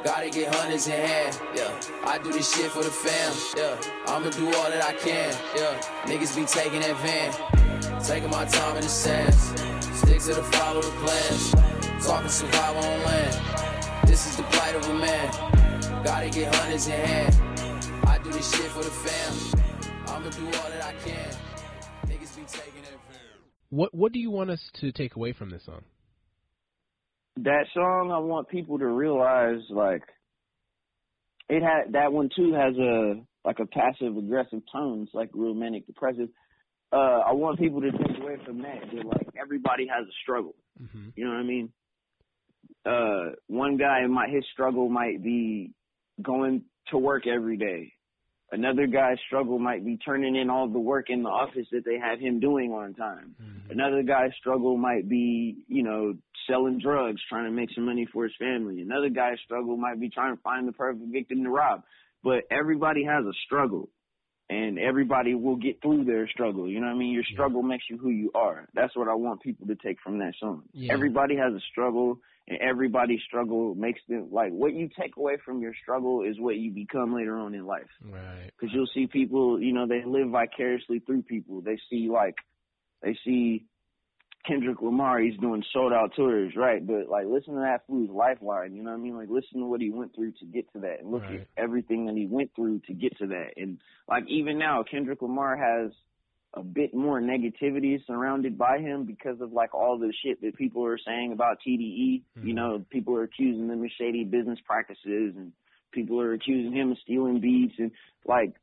Gotta 0.03 0.31
get 0.31 0.53
hundreds 0.53 0.89
in 0.89 0.95
hand, 0.95 1.41
yeah. 1.55 1.81
I 2.05 2.19
do 2.19 2.33
this 2.33 2.53
shit 2.53 2.73
for 2.73 2.83
the 2.83 2.91
fam, 2.91 3.33
yeah. 3.57 3.81
I'ma 4.09 4.31
do 4.31 4.47
all 4.47 4.69
that 4.69 4.85
I 4.85 4.95
can, 4.95 5.33
yeah. 5.55 5.81
Niggas 6.03 6.35
be 6.35 6.45
taking 6.45 6.81
that 6.81 6.97
van. 7.07 8.03
Taking 8.03 8.31
my 8.31 8.45
time 8.47 8.75
in 8.77 8.83
the 8.83 8.89
sands. 8.89 9.37
Stick 9.97 10.19
to 10.23 10.35
the 10.35 10.43
follow 10.43 10.83
the 10.83 10.91
plans. 10.91 12.05
Talking 12.05 12.29
survival 12.29 12.83
on 12.83 13.03
land. 13.05 14.09
This 14.09 14.27
is 14.27 14.37
the 14.37 14.43
plight 14.43 14.75
of 14.75 14.85
a 14.89 14.95
man. 14.95 16.03
Gotta 16.03 16.31
get 16.31 16.53
hundreds 16.57 16.89
in 16.89 16.95
hand. 16.95 17.37
I 18.09 18.19
do 18.19 18.33
this 18.33 18.51
shit 18.51 18.69
for 18.73 18.83
the 18.83 18.91
fam. 18.91 19.63
I'ma 20.09 20.31
do 20.31 20.47
all 20.47 20.69
that 20.69 20.83
I 20.83 20.95
can. 21.05 21.31
Niggas 22.07 22.35
be 22.35 22.43
taking 22.43 22.83
that 22.83 22.99
van. 23.09 23.39
What 23.71 23.95
What 23.95 24.11
do 24.11 24.19
you 24.19 24.33
want 24.33 24.51
us 24.51 24.69
to 24.81 24.91
take 24.91 25.15
away 25.15 25.33
from 25.33 25.51
this 25.51 25.63
song? 25.63 25.83
That 27.37 27.67
song 27.75 28.11
I 28.13 28.19
want 28.19 28.49
people 28.49 28.79
to 28.79 28.87
realize 28.87 29.61
like 29.71 30.03
it 31.49 31.63
had 31.63 31.93
that 31.93 32.13
one 32.13 32.29
too 32.35 32.53
has 32.53 32.77
a 32.77 33.23
like 33.45 33.59
a 33.59 33.67
passive 33.67 34.17
aggressive 34.17 34.61
tone. 34.73 35.03
It's 35.03 35.15
like 35.15 35.31
real 35.33 35.55
manic 35.55 35.87
depressive. 35.87 36.29
Uh 36.93 37.21
I 37.27 37.33
want 37.33 37.59
people 37.59 37.81
to 37.81 37.91
take 37.91 38.19
away 38.21 38.37
from 38.45 38.63
that 38.63 38.81
that 38.95 39.07
like 39.07 39.29
everybody 39.41 39.87
has 39.87 40.07
a 40.07 40.13
struggle. 40.23 40.55
Mm-hmm. 40.81 41.09
You 41.17 41.25
know 41.25 41.31
what 41.31 41.41
I 41.41 41.43
mean? 41.43 41.73
Uh 42.85 43.35
one 43.47 43.77
guy 43.77 44.07
might 44.07 44.31
his 44.31 44.45
struggle 44.53 44.89
might 44.89 45.23
be 45.23 45.73
going 46.21 46.65
to 46.91 46.99
work 46.99 47.27
every 47.27 47.57
day. 47.57 47.93
Another 48.53 48.87
guy's 48.87 49.17
struggle 49.27 49.59
might 49.59 49.83
be 49.83 49.97
turning 49.97 50.37
in 50.37 50.51
all 50.51 50.69
the 50.69 50.79
work 50.79 51.07
in 51.09 51.23
the 51.23 51.31
office 51.31 51.67
that 51.73 51.87
they 51.87 51.99
have 51.99 52.21
him 52.21 52.39
doing 52.39 52.71
on 52.71 52.93
time. 52.93 53.35
Mm-hmm. 53.43 53.73
Another 53.73 54.03
guy's 54.03 54.33
struggle 54.39 54.77
might 54.77 55.09
be, 55.09 55.65
you 55.69 55.83
know, 55.83 56.15
selling 56.47 56.79
drugs, 56.79 57.21
trying 57.31 57.47
to 57.47 57.51
make 57.51 57.71
some 57.75 57.87
money 57.87 58.07
for 58.13 58.25
his 58.25 58.33
family. 58.39 58.83
Another 58.83 59.09
guy's 59.09 59.39
struggle 59.43 59.79
might 59.79 59.99
be 59.99 60.11
trying 60.11 60.37
to 60.37 60.43
find 60.43 60.69
the 60.69 60.73
perfect 60.73 61.11
victim 61.11 61.43
to 61.45 61.51
rob. 61.51 61.83
But 62.23 62.45
everybody 62.51 63.05
has 63.05 63.25
a 63.25 63.33
struggle 63.47 63.89
and 64.51 64.79
everybody 64.79 65.35
will 65.35 65.57
get 65.57 65.81
through 65.81 66.05
their 66.05 66.29
struggle. 66.29 66.69
You 66.69 66.81
know 66.81 66.87
what 66.89 66.95
I 66.97 66.99
mean? 66.99 67.13
Your 67.13 67.25
struggle 67.25 67.63
makes 67.63 67.85
you 67.89 67.97
who 67.99 68.11
you 68.11 68.31
are. 68.35 68.69
That's 68.75 68.95
what 68.97 69.09
I 69.09 69.15
want 69.15 69.41
people 69.41 69.67
to 69.69 69.75
take 69.77 69.99
from 70.01 70.19
that 70.19 70.35
song. 70.39 70.65
Yeah. 70.73 70.93
Everybody 70.93 71.37
has 71.37 71.53
a 71.55 71.61
struggle 71.71 72.19
and 72.49 72.59
everybody's 72.61 73.21
struggle 73.27 73.75
makes 73.75 74.01
them 74.09 74.29
like 74.33 74.51
what 74.51 74.75
you 74.75 74.89
take 75.01 75.17
away 75.17 75.37
from 75.45 75.61
your 75.63 75.73
struggle 75.81 76.23
is 76.23 76.39
what 76.41 76.57
you 76.57 76.73
become 76.73 77.15
later 77.15 77.39
on 77.39 77.55
in 77.55 77.65
life 77.65 77.87
Right. 78.05 78.51
because 78.59 78.75
you'll 78.75 78.91
see 78.93 79.07
people, 79.07 79.61
you 79.61 79.73
know, 79.73 79.87
they 79.87 80.03
live 80.05 80.29
vicariously 80.31 80.99
through 80.99 81.23
people. 81.23 81.61
They 81.61 81.79
see 81.89 82.09
like, 82.13 82.35
they 83.01 83.17
see 83.25 83.65
Kendrick 84.47 84.83
Lamar, 84.83 85.21
he's 85.21 85.39
doing 85.39 85.63
sold 85.73 85.93
out 85.93 86.13
tours, 86.17 86.55
right? 86.57 86.85
But 86.85 87.09
like, 87.09 87.27
listen 87.27 87.55
to 87.55 87.61
that 87.61 87.87
fool's 87.87 88.11
lifeline. 88.11 88.75
You 88.75 88.83
know 88.83 88.91
what 88.91 88.97
I 88.99 89.01
mean? 89.01 89.17
Like, 89.17 89.29
listen 89.31 89.61
to 89.61 89.67
what 89.67 89.81
he 89.81 89.91
went 89.91 90.15
through 90.15 90.33
to 90.41 90.45
get 90.45 90.71
to 90.73 90.81
that, 90.81 91.01
and 91.01 91.11
look 91.11 91.23
Right. 91.23 91.41
at 91.41 91.47
everything 91.57 92.07
that 92.07 92.17
he 92.17 92.27
went 92.27 92.51
through 92.55 92.81
to 92.89 92.93
get 92.95 93.17
to 93.19 93.27
that. 93.29 93.53
And 93.57 93.79
like, 94.09 94.25
even 94.29 94.59
now, 94.59 94.83
Kendrick 94.83 95.23
Lamar 95.23 95.57
has 95.57 95.93
a 96.55 96.63
bit 96.63 96.93
more 96.93 97.21
negativity 97.21 98.05
surrounded 98.07 98.59
by 98.59 98.79
him 98.79 99.05
because 99.05 99.41
of 99.41 99.53
like 99.53 99.75
all 99.75 99.97
the 99.99 100.13
shit 100.23 100.41
that 100.43 100.55
people 100.57 100.85
are 100.85 100.99
saying 100.99 101.33
about 101.33 101.59
TDE. 101.67 102.23
Hmm. 102.39 102.47
You 102.47 102.55
know, 102.55 102.85
people 102.91 103.17
are 103.17 103.23
accusing 103.23 103.69
them 103.69 103.83
of 103.83 103.91
shady 103.99 104.25
business 104.25 104.59
practices 104.67 105.35
and 105.37 105.53
people 105.93 106.21
are 106.21 106.33
accusing 106.35 106.73
him 106.73 106.93
of 106.93 106.99
stealing 106.99 107.41
beats 107.41 107.75
and 107.79 107.91
like 108.27 108.55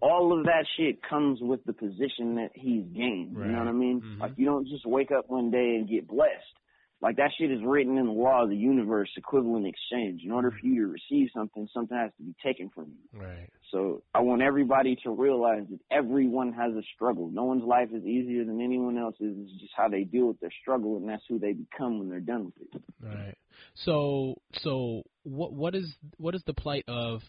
all 0.00 0.36
of 0.38 0.44
that 0.44 0.66
shit 0.76 1.02
comes 1.02 1.40
with 1.40 1.64
the 1.64 1.72
position 1.72 2.36
that 2.36 2.50
he's 2.54 2.84
gained. 2.94 3.36
Right. 3.36 3.46
You 3.46 3.52
know 3.52 3.58
what 3.58 3.68
I 3.68 3.72
mean? 3.72 4.00
Mhm. 4.00 4.20
Like 4.20 4.32
you 4.36 4.46
don't 4.46 4.66
just 4.66 4.86
wake 4.86 5.10
up 5.10 5.28
one 5.28 5.50
day 5.50 5.76
and 5.76 5.88
get 5.88 6.08
blessed. 6.08 6.56
Like 7.02 7.16
that 7.16 7.30
shit 7.38 7.50
is 7.50 7.62
written 7.62 7.96
in 7.96 8.06
the 8.06 8.12
law 8.12 8.42
of 8.42 8.50
the 8.50 8.56
universe, 8.56 9.08
equivalent 9.16 9.66
exchange. 9.66 10.22
In 10.22 10.32
order 10.32 10.50
for 10.50 10.66
you 10.66 10.86
to 10.86 10.92
receive 10.92 11.30
something, 11.32 11.66
something 11.72 11.96
has 11.96 12.10
to 12.18 12.22
be 12.22 12.34
taken 12.42 12.68
from 12.68 12.92
you. 12.92 13.20
Right. 13.20 13.48
So 13.70 14.02
I 14.14 14.20
want 14.20 14.42
everybody 14.42 14.96
to 15.04 15.10
realize 15.10 15.64
that 15.70 15.80
everyone 15.90 16.52
has 16.52 16.74
a 16.74 16.82
struggle. 16.94 17.30
No 17.30 17.44
one's 17.44 17.64
life 17.64 17.88
is 17.94 18.04
easier 18.04 18.44
than 18.44 18.60
anyone 18.60 18.98
else's. 18.98 19.34
It's 19.38 19.60
just 19.60 19.72
how 19.74 19.88
they 19.88 20.04
deal 20.04 20.26
with 20.26 20.40
their 20.40 20.50
struggle, 20.60 20.98
and 20.98 21.08
that's 21.08 21.24
who 21.26 21.38
they 21.38 21.52
become 21.52 22.00
when 22.00 22.10
they're 22.10 22.20
done 22.20 22.46
with 22.46 22.54
it. 22.60 22.82
Right. 23.02 23.34
So 23.74 24.36
so 24.52 25.02
what 25.22 25.54
what 25.54 25.74
is 25.74 25.96
what 26.18 26.34
is 26.34 26.42
the 26.44 26.54
plight 26.54 26.84
of 26.86 27.22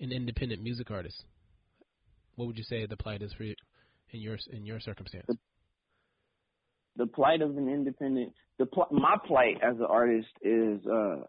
an 0.00 0.12
independent 0.12 0.62
music 0.62 0.90
artist? 0.90 1.24
What 2.38 2.46
would 2.46 2.56
you 2.56 2.62
say 2.62 2.86
the 2.86 2.96
plight 2.96 3.20
is 3.20 3.32
for 3.32 3.42
you 3.42 3.56
in 4.12 4.20
your 4.20 4.38
in 4.52 4.64
your 4.64 4.78
circumstance? 4.78 5.26
The 6.94 7.06
plight 7.06 7.42
of 7.42 7.56
an 7.56 7.68
independent, 7.68 8.32
the 8.58 8.66
pl- 8.66 8.86
my 8.92 9.16
plight 9.26 9.56
as 9.60 9.74
an 9.76 9.86
artist 9.88 10.28
is 10.40 10.86
uh 10.86 11.22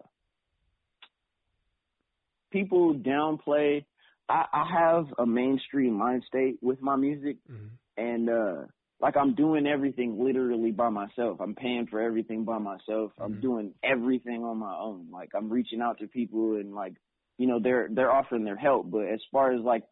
people 2.51 2.93
downplay. 2.93 3.86
I, 4.30 4.45
I 4.53 4.70
have 4.72 5.07
a 5.18 5.26
mainstream 5.26 5.93
mind 5.93 6.24
state 6.28 6.60
with 6.62 6.80
my 6.80 6.95
music, 6.95 7.38
Mhm. 7.51 7.70
and 7.97 8.30
uh 8.30 8.64
like 9.01 9.18
I'm 9.18 9.34
doing 9.34 9.66
everything 9.66 10.24
literally 10.24 10.70
by 10.70 10.89
myself. 10.89 11.41
I'm 11.41 11.55
paying 11.55 11.88
for 11.88 11.99
everything 11.99 12.43
by 12.43 12.60
myself. 12.60 13.14
I'm 13.20 13.38
Mhm. 13.38 13.41
doing 13.41 13.74
everything 13.82 14.43
on 14.43 14.57
my 14.57 14.78
own. 14.78 15.07
Like 15.10 15.32
I'm 15.34 15.49
reaching 15.49 15.82
out 15.82 15.97
to 16.01 16.07
people 16.07 16.57
and 16.57 16.76
like 16.76 16.93
you 17.39 17.47
know 17.47 17.60
they're 17.60 17.88
they're 17.89 18.12
offering 18.12 18.43
their 18.43 18.57
help, 18.57 18.91
but 18.91 19.07
as 19.07 19.22
far 19.32 19.53
as 19.53 19.62
like 19.62 19.86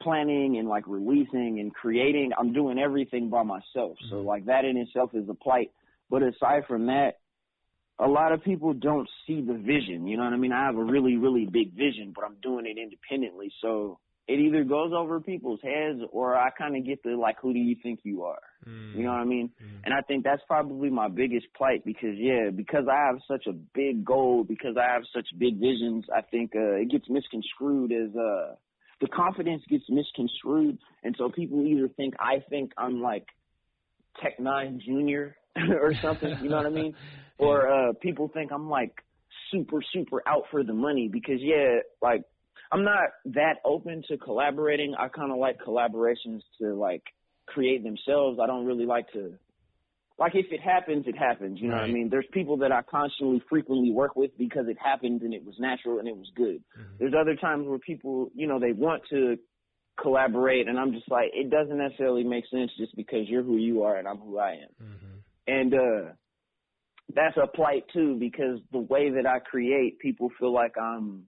planning 0.00 0.58
and 0.58 0.68
like 0.68 0.84
releasing 0.86 1.60
and 1.60 1.74
creating, 1.74 2.32
I'm 2.38 2.52
doing 2.52 2.78
everything 2.78 3.30
by 3.30 3.42
myself. 3.42 3.96
So 4.08 4.16
Mhm. 4.16 4.24
like 4.24 4.44
that 4.46 4.64
in 4.64 4.76
itself 4.76 5.14
is 5.14 5.28
a 5.28 5.34
plight. 5.34 5.70
But 6.08 6.22
aside 6.22 6.66
from 6.66 6.86
that, 6.86 7.18
a 7.98 8.08
lot 8.08 8.32
of 8.32 8.42
people 8.42 8.72
don't 8.72 9.08
see 9.26 9.42
the 9.42 9.54
vision. 9.54 10.06
You 10.06 10.16
know 10.16 10.24
what 10.24 10.32
I 10.32 10.36
mean? 10.36 10.52
I 10.52 10.64
have 10.64 10.76
a 10.76 10.82
really, 10.82 11.16
really 11.16 11.46
big 11.46 11.72
vision, 11.74 12.12
but 12.14 12.24
I'm 12.24 12.36
doing 12.42 12.66
it 12.66 12.78
independently. 12.78 13.52
So 13.60 13.98
it 14.26 14.38
either 14.38 14.64
goes 14.64 14.92
over 14.92 15.20
people's 15.20 15.60
heads 15.62 16.00
or 16.12 16.36
I 16.36 16.50
kind 16.50 16.76
of 16.76 16.84
get 16.86 17.02
the 17.02 17.10
like, 17.16 17.38
who 17.40 17.52
do 17.52 17.58
you 17.58 17.76
think 17.82 18.00
you 18.04 18.22
are? 18.24 18.40
Mm. 18.66 18.94
You 18.94 19.02
know 19.02 19.10
what 19.10 19.20
I 19.20 19.24
mean? 19.24 19.50
Mm. 19.62 19.80
And 19.84 19.94
I 19.94 20.00
think 20.02 20.24
that's 20.24 20.42
probably 20.46 20.88
my 20.88 21.08
biggest 21.08 21.46
plight 21.54 21.84
because 21.84 22.16
yeah, 22.16 22.50
because 22.54 22.86
I 22.88 23.06
have 23.06 23.18
such 23.28 23.46
a 23.46 23.52
big 23.52 24.04
goal, 24.04 24.44
because 24.44 24.76
I 24.76 24.84
have 24.92 25.02
such 25.14 25.26
big 25.36 25.58
visions, 25.58 26.06
I 26.14 26.22
think 26.22 26.54
uh 26.54 26.74
it 26.82 26.90
gets 26.90 27.08
misconstrued 27.08 27.92
as 27.92 28.14
uh 28.16 28.54
the 29.00 29.08
confidence 29.08 29.62
gets 29.68 29.84
misconstrued 29.88 30.78
and 31.02 31.14
so 31.18 31.30
people 31.30 31.64
either 31.66 31.88
think 31.88 32.14
I 32.20 32.44
think 32.48 32.72
I'm 32.76 33.00
like 33.00 33.26
Tech 34.22 34.38
Nine 34.38 34.80
Junior 34.84 35.36
or 35.56 35.94
something, 36.02 36.36
you 36.42 36.48
know 36.48 36.56
what 36.56 36.66
I 36.66 36.70
mean? 36.70 36.94
Or 37.38 37.70
uh 37.70 37.92
people 38.02 38.28
think 38.28 38.52
I'm 38.52 38.68
like 38.68 38.92
super, 39.50 39.78
super 39.94 40.22
out 40.28 40.42
for 40.50 40.62
the 40.62 40.74
money 40.74 41.08
because 41.10 41.38
yeah, 41.40 41.78
like 42.02 42.22
I'm 42.70 42.84
not 42.84 43.08
that 43.24 43.54
open 43.64 44.02
to 44.08 44.18
collaborating. 44.18 44.94
I 44.94 45.08
kinda 45.08 45.34
like 45.36 45.56
collaborations 45.58 46.42
to 46.60 46.74
like 46.74 47.02
create 47.46 47.82
themselves. 47.82 48.38
I 48.42 48.46
don't 48.46 48.66
really 48.66 48.84
like 48.84 49.10
to 49.12 49.38
like 50.20 50.34
if 50.34 50.52
it 50.52 50.60
happens, 50.60 51.06
it 51.08 51.16
happens. 51.16 51.58
You 51.60 51.68
know 51.68 51.76
what 51.76 51.84
I 51.84 51.90
mean? 51.90 52.10
There's 52.10 52.26
people 52.30 52.58
that 52.58 52.70
I 52.70 52.82
constantly 52.82 53.42
frequently 53.48 53.90
work 53.90 54.14
with 54.16 54.36
because 54.36 54.68
it 54.68 54.76
happened 54.78 55.22
and 55.22 55.32
it 55.32 55.44
was 55.44 55.54
natural 55.58 55.98
and 55.98 56.06
it 56.06 56.14
was 56.16 56.30
good. 56.36 56.62
Mhm. 56.78 56.98
There's 56.98 57.14
other 57.14 57.34
times 57.36 57.66
where 57.66 57.78
people, 57.78 58.30
you 58.34 58.46
know, 58.46 58.58
they 58.60 58.72
want 58.72 59.02
to 59.08 59.38
collaborate 59.98 60.68
and 60.68 60.78
I'm 60.78 60.92
just 60.92 61.10
like, 61.10 61.30
it 61.32 61.48
doesn't 61.50 61.76
necessarily 61.76 62.22
make 62.22 62.46
sense 62.48 62.70
just 62.76 62.94
because 62.96 63.28
you're 63.28 63.42
who 63.42 63.56
you 63.56 63.82
are 63.82 63.96
and 63.96 64.06
I'm 64.06 64.18
who 64.18 64.38
I 64.38 64.52
am. 64.52 64.68
Mhm. 64.78 65.22
And 65.46 65.74
uh 65.74 66.12
that's 67.14 67.36
a 67.38 67.46
plight 67.46 67.88
too 67.92 68.16
because 68.16 68.60
the 68.70 68.78
way 68.78 69.10
that 69.10 69.26
I 69.26 69.38
create, 69.40 69.98
people 69.98 70.28
feel 70.38 70.52
like 70.52 70.76
I'm 70.78 71.26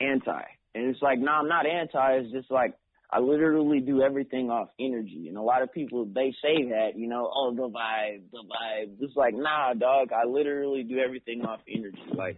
anti. 0.00 0.42
And 0.74 0.86
it's 0.86 1.02
like, 1.02 1.18
no, 1.18 1.32
I'm 1.32 1.48
not 1.48 1.66
anti. 1.66 2.14
It's 2.14 2.32
just 2.32 2.50
like 2.50 2.74
I 3.10 3.20
literally 3.20 3.80
do 3.80 4.02
everything 4.02 4.50
off 4.50 4.68
energy. 4.78 5.26
And 5.28 5.38
a 5.38 5.42
lot 5.42 5.62
of 5.62 5.72
people 5.72 6.04
they 6.04 6.34
say 6.42 6.68
that, 6.70 6.90
you 6.96 7.08
know, 7.08 7.30
oh 7.34 7.54
the 7.54 7.68
vibe, 7.68 8.22
the 8.30 8.38
vibe. 8.44 8.96
It's 9.00 9.16
like, 9.16 9.34
nah, 9.34 9.74
dog, 9.74 10.08
I 10.12 10.26
literally 10.28 10.82
do 10.82 10.98
everything 10.98 11.42
off 11.42 11.60
energy. 11.68 12.02
Like 12.14 12.36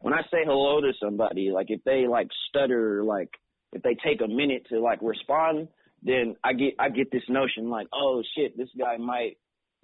when 0.00 0.14
I 0.14 0.22
say 0.30 0.38
hello 0.46 0.80
to 0.80 0.92
somebody, 1.02 1.50
like 1.52 1.66
if 1.70 1.84
they 1.84 2.06
like 2.08 2.28
stutter, 2.48 3.04
like 3.04 3.30
if 3.72 3.82
they 3.82 3.96
take 4.02 4.20
a 4.22 4.28
minute 4.28 4.66
to 4.70 4.80
like 4.80 5.00
respond, 5.02 5.68
then 6.02 6.36
I 6.42 6.52
get 6.54 6.74
I 6.78 6.88
get 6.88 7.10
this 7.10 7.24
notion 7.28 7.68
like, 7.68 7.88
oh 7.92 8.22
shit, 8.36 8.56
this 8.56 8.68
guy 8.78 8.96
might 8.96 9.36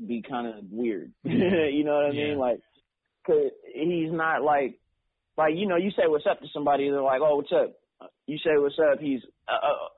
be 0.05 0.23
kind 0.23 0.47
of 0.47 0.65
weird. 0.71 1.13
you 1.25 1.85
know 1.85 1.95
what 1.97 2.07
I 2.07 2.11
Yeah. 2.13 2.29
mean? 2.29 2.39
Like, 2.39 2.61
cause 3.27 3.51
he's 3.75 4.11
not 4.11 4.43
like, 4.43 4.79
like 5.37 5.55
you 5.55 5.67
know, 5.67 5.77
you 5.77 5.91
say 5.91 6.05
what's 6.07 6.27
up 6.27 6.41
to 6.41 6.47
somebody, 6.55 6.89
they're 6.89 7.03
like, 7.03 7.21
oh, 7.23 7.37
what's 7.37 7.53
up? 7.53 7.75
You 8.27 8.39
say 8.39 8.53
what's 8.57 8.79
up, 8.79 9.01
he's 9.01 9.21
uh, 9.49 9.53
uh, 9.53 9.89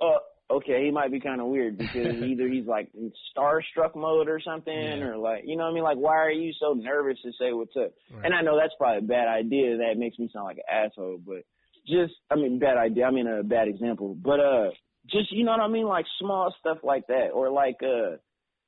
uh, 0.00 0.04
uh, 0.04 0.54
okay, 0.56 0.84
he 0.84 0.90
might 0.90 1.10
be 1.10 1.20
kind 1.20 1.40
of 1.40 1.48
weird 1.48 1.76
because 1.78 2.14
either 2.22 2.48
he's 2.48 2.66
like 2.66 2.88
in 2.94 3.12
starstruck 3.36 3.94
mode 3.96 4.28
or 4.28 4.40
something, 4.40 4.72
Yeah. 4.74 5.04
or 5.06 5.16
like, 5.18 5.42
you 5.46 5.56
know 5.56 5.64
what 5.64 5.70
I 5.70 5.74
mean? 5.74 5.84
Like, 5.84 5.98
why 5.98 6.16
are 6.16 6.30
you 6.30 6.52
so 6.58 6.72
nervous 6.74 7.18
to 7.22 7.32
say 7.32 7.52
what's 7.52 7.76
up? 7.76 7.92
Right. 8.12 8.24
And 8.26 8.34
I 8.34 8.42
know 8.42 8.56
that's 8.58 8.74
probably 8.78 8.98
a 8.98 9.08
bad 9.08 9.28
idea. 9.28 9.78
That 9.78 9.98
makes 9.98 10.18
me 10.18 10.30
sound 10.32 10.46
like 10.46 10.58
an 10.58 10.84
asshole, 10.90 11.18
but 11.26 11.44
just, 11.86 12.14
I 12.30 12.34
mean, 12.36 12.58
bad 12.58 12.76
idea. 12.76 13.04
I 13.06 13.10
mean, 13.10 13.26
a 13.26 13.42
bad 13.42 13.68
example, 13.68 14.14
but 14.14 14.40
uh, 14.40 14.70
just 15.10 15.32
you 15.32 15.44
know 15.44 15.52
what 15.52 15.60
I 15.60 15.68
mean? 15.68 15.86
Like 15.86 16.04
small 16.20 16.54
stuff 16.60 16.78
like 16.82 17.06
that, 17.08 17.28
or 17.32 17.50
like 17.50 17.76
uh, 17.82 18.16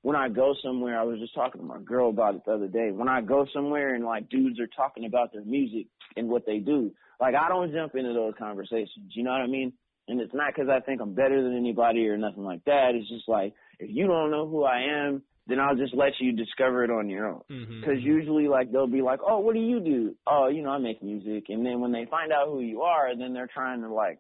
when 0.02 0.16
I 0.16 0.28
go 0.30 0.54
somewhere, 0.64 0.98
I 0.98 1.02
was 1.04 1.18
just 1.18 1.34
talking 1.34 1.60
to 1.60 1.66
my 1.66 1.78
girl 1.80 2.08
about 2.08 2.34
it 2.34 2.42
the 2.46 2.52
other 2.52 2.68
day. 2.68 2.90
When 2.92 3.08
I 3.08 3.20
go 3.20 3.46
somewhere 3.52 3.94
and 3.94 4.04
like 4.04 4.30
dudes 4.30 4.58
are 4.58 4.66
talking 4.74 5.04
about 5.04 5.32
their 5.32 5.44
music 5.44 5.86
and 6.16 6.28
what 6.30 6.46
they 6.46 6.58
do, 6.58 6.92
like 7.20 7.34
I 7.34 7.48
don't 7.48 7.72
jump 7.72 7.94
into 7.94 8.14
those 8.14 8.32
conversations. 8.38 9.12
You 9.14 9.24
know 9.24 9.32
what 9.32 9.42
I 9.42 9.46
mean? 9.48 9.74
And 10.08 10.20
it's 10.20 10.34
not 10.34 10.52
because 10.54 10.68
I 10.68 10.80
think 10.80 11.00
I'm 11.00 11.14
better 11.14 11.42
than 11.42 11.56
anybody 11.56 12.08
or 12.08 12.16
nothing 12.16 12.44
like 12.44 12.64
that. 12.64 12.92
It's 12.94 13.08
just 13.08 13.28
like 13.28 13.54
if 13.78 13.88
you 13.92 14.06
don't 14.06 14.30
know 14.30 14.48
who 14.48 14.64
I 14.64 15.06
am, 15.06 15.22
then 15.46 15.58
I'll 15.60 15.76
just 15.76 15.94
let 15.94 16.12
you 16.20 16.32
discover 16.32 16.84
it 16.84 16.90
on 16.90 17.08
your 17.08 17.26
own. 17.28 17.42
Because 17.80 18.02
usually, 18.02 18.46
like 18.48 18.70
they'll 18.72 18.86
be 18.86 19.02
like, 19.02 19.20
"Oh, 19.26 19.38
what 19.40 19.54
do 19.54 19.60
you 19.60 19.80
do?" 19.80 20.14
"Oh, 20.26 20.48
you 20.48 20.62
know, 20.62 20.70
I 20.70 20.78
make 20.78 21.02
music." 21.02 21.44
And 21.48 21.64
then 21.64 21.80
when 21.80 21.92
they 21.92 22.06
find 22.10 22.32
out 22.32 22.48
who 22.48 22.60
you 22.60 22.82
are, 22.82 23.16
then 23.16 23.32
they're 23.32 23.50
trying 23.52 23.82
to 23.82 23.92
like 23.92 24.18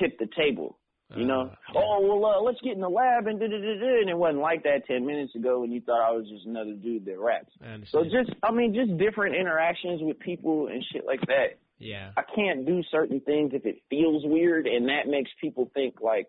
tip 0.00 0.18
the 0.18 0.28
table. 0.36 0.78
You 1.14 1.26
know, 1.26 1.42
Uh, 1.42 1.54
yeah. 1.74 1.80
oh 1.84 2.00
well, 2.00 2.24
uh, 2.24 2.40
let's 2.40 2.58
get 2.62 2.72
in 2.72 2.80
the 2.80 2.88
lab 2.88 3.26
and 3.26 3.38
da 3.38 3.46
da 3.46 3.58
da 3.58 3.78
da. 3.78 4.00
And 4.00 4.08
it 4.08 4.16
wasn't 4.16 4.40
like 4.40 4.62
that 4.62 4.86
ten 4.86 5.04
minutes 5.04 5.34
ago 5.34 5.60
when 5.60 5.70
you 5.70 5.82
thought 5.82 6.00
I 6.00 6.10
was 6.10 6.26
just 6.26 6.46
another 6.46 6.72
dude 6.72 7.04
that 7.04 7.18
raps. 7.18 7.52
So 7.90 8.02
just, 8.04 8.30
I 8.42 8.50
mean, 8.50 8.72
just 8.74 8.96
different 8.96 9.36
interactions 9.36 10.00
with 10.02 10.18
people 10.20 10.68
and 10.68 10.82
shit 10.90 11.04
like 11.04 11.20
that. 11.26 11.58
Yeah. 11.82 12.10
I 12.16 12.22
can't 12.34 12.64
do 12.64 12.82
certain 12.90 13.20
things 13.20 13.52
if 13.54 13.66
it 13.66 13.82
feels 13.90 14.22
weird, 14.24 14.66
and 14.66 14.88
that 14.88 15.08
makes 15.08 15.30
people 15.40 15.70
think 15.74 16.00
like, 16.00 16.28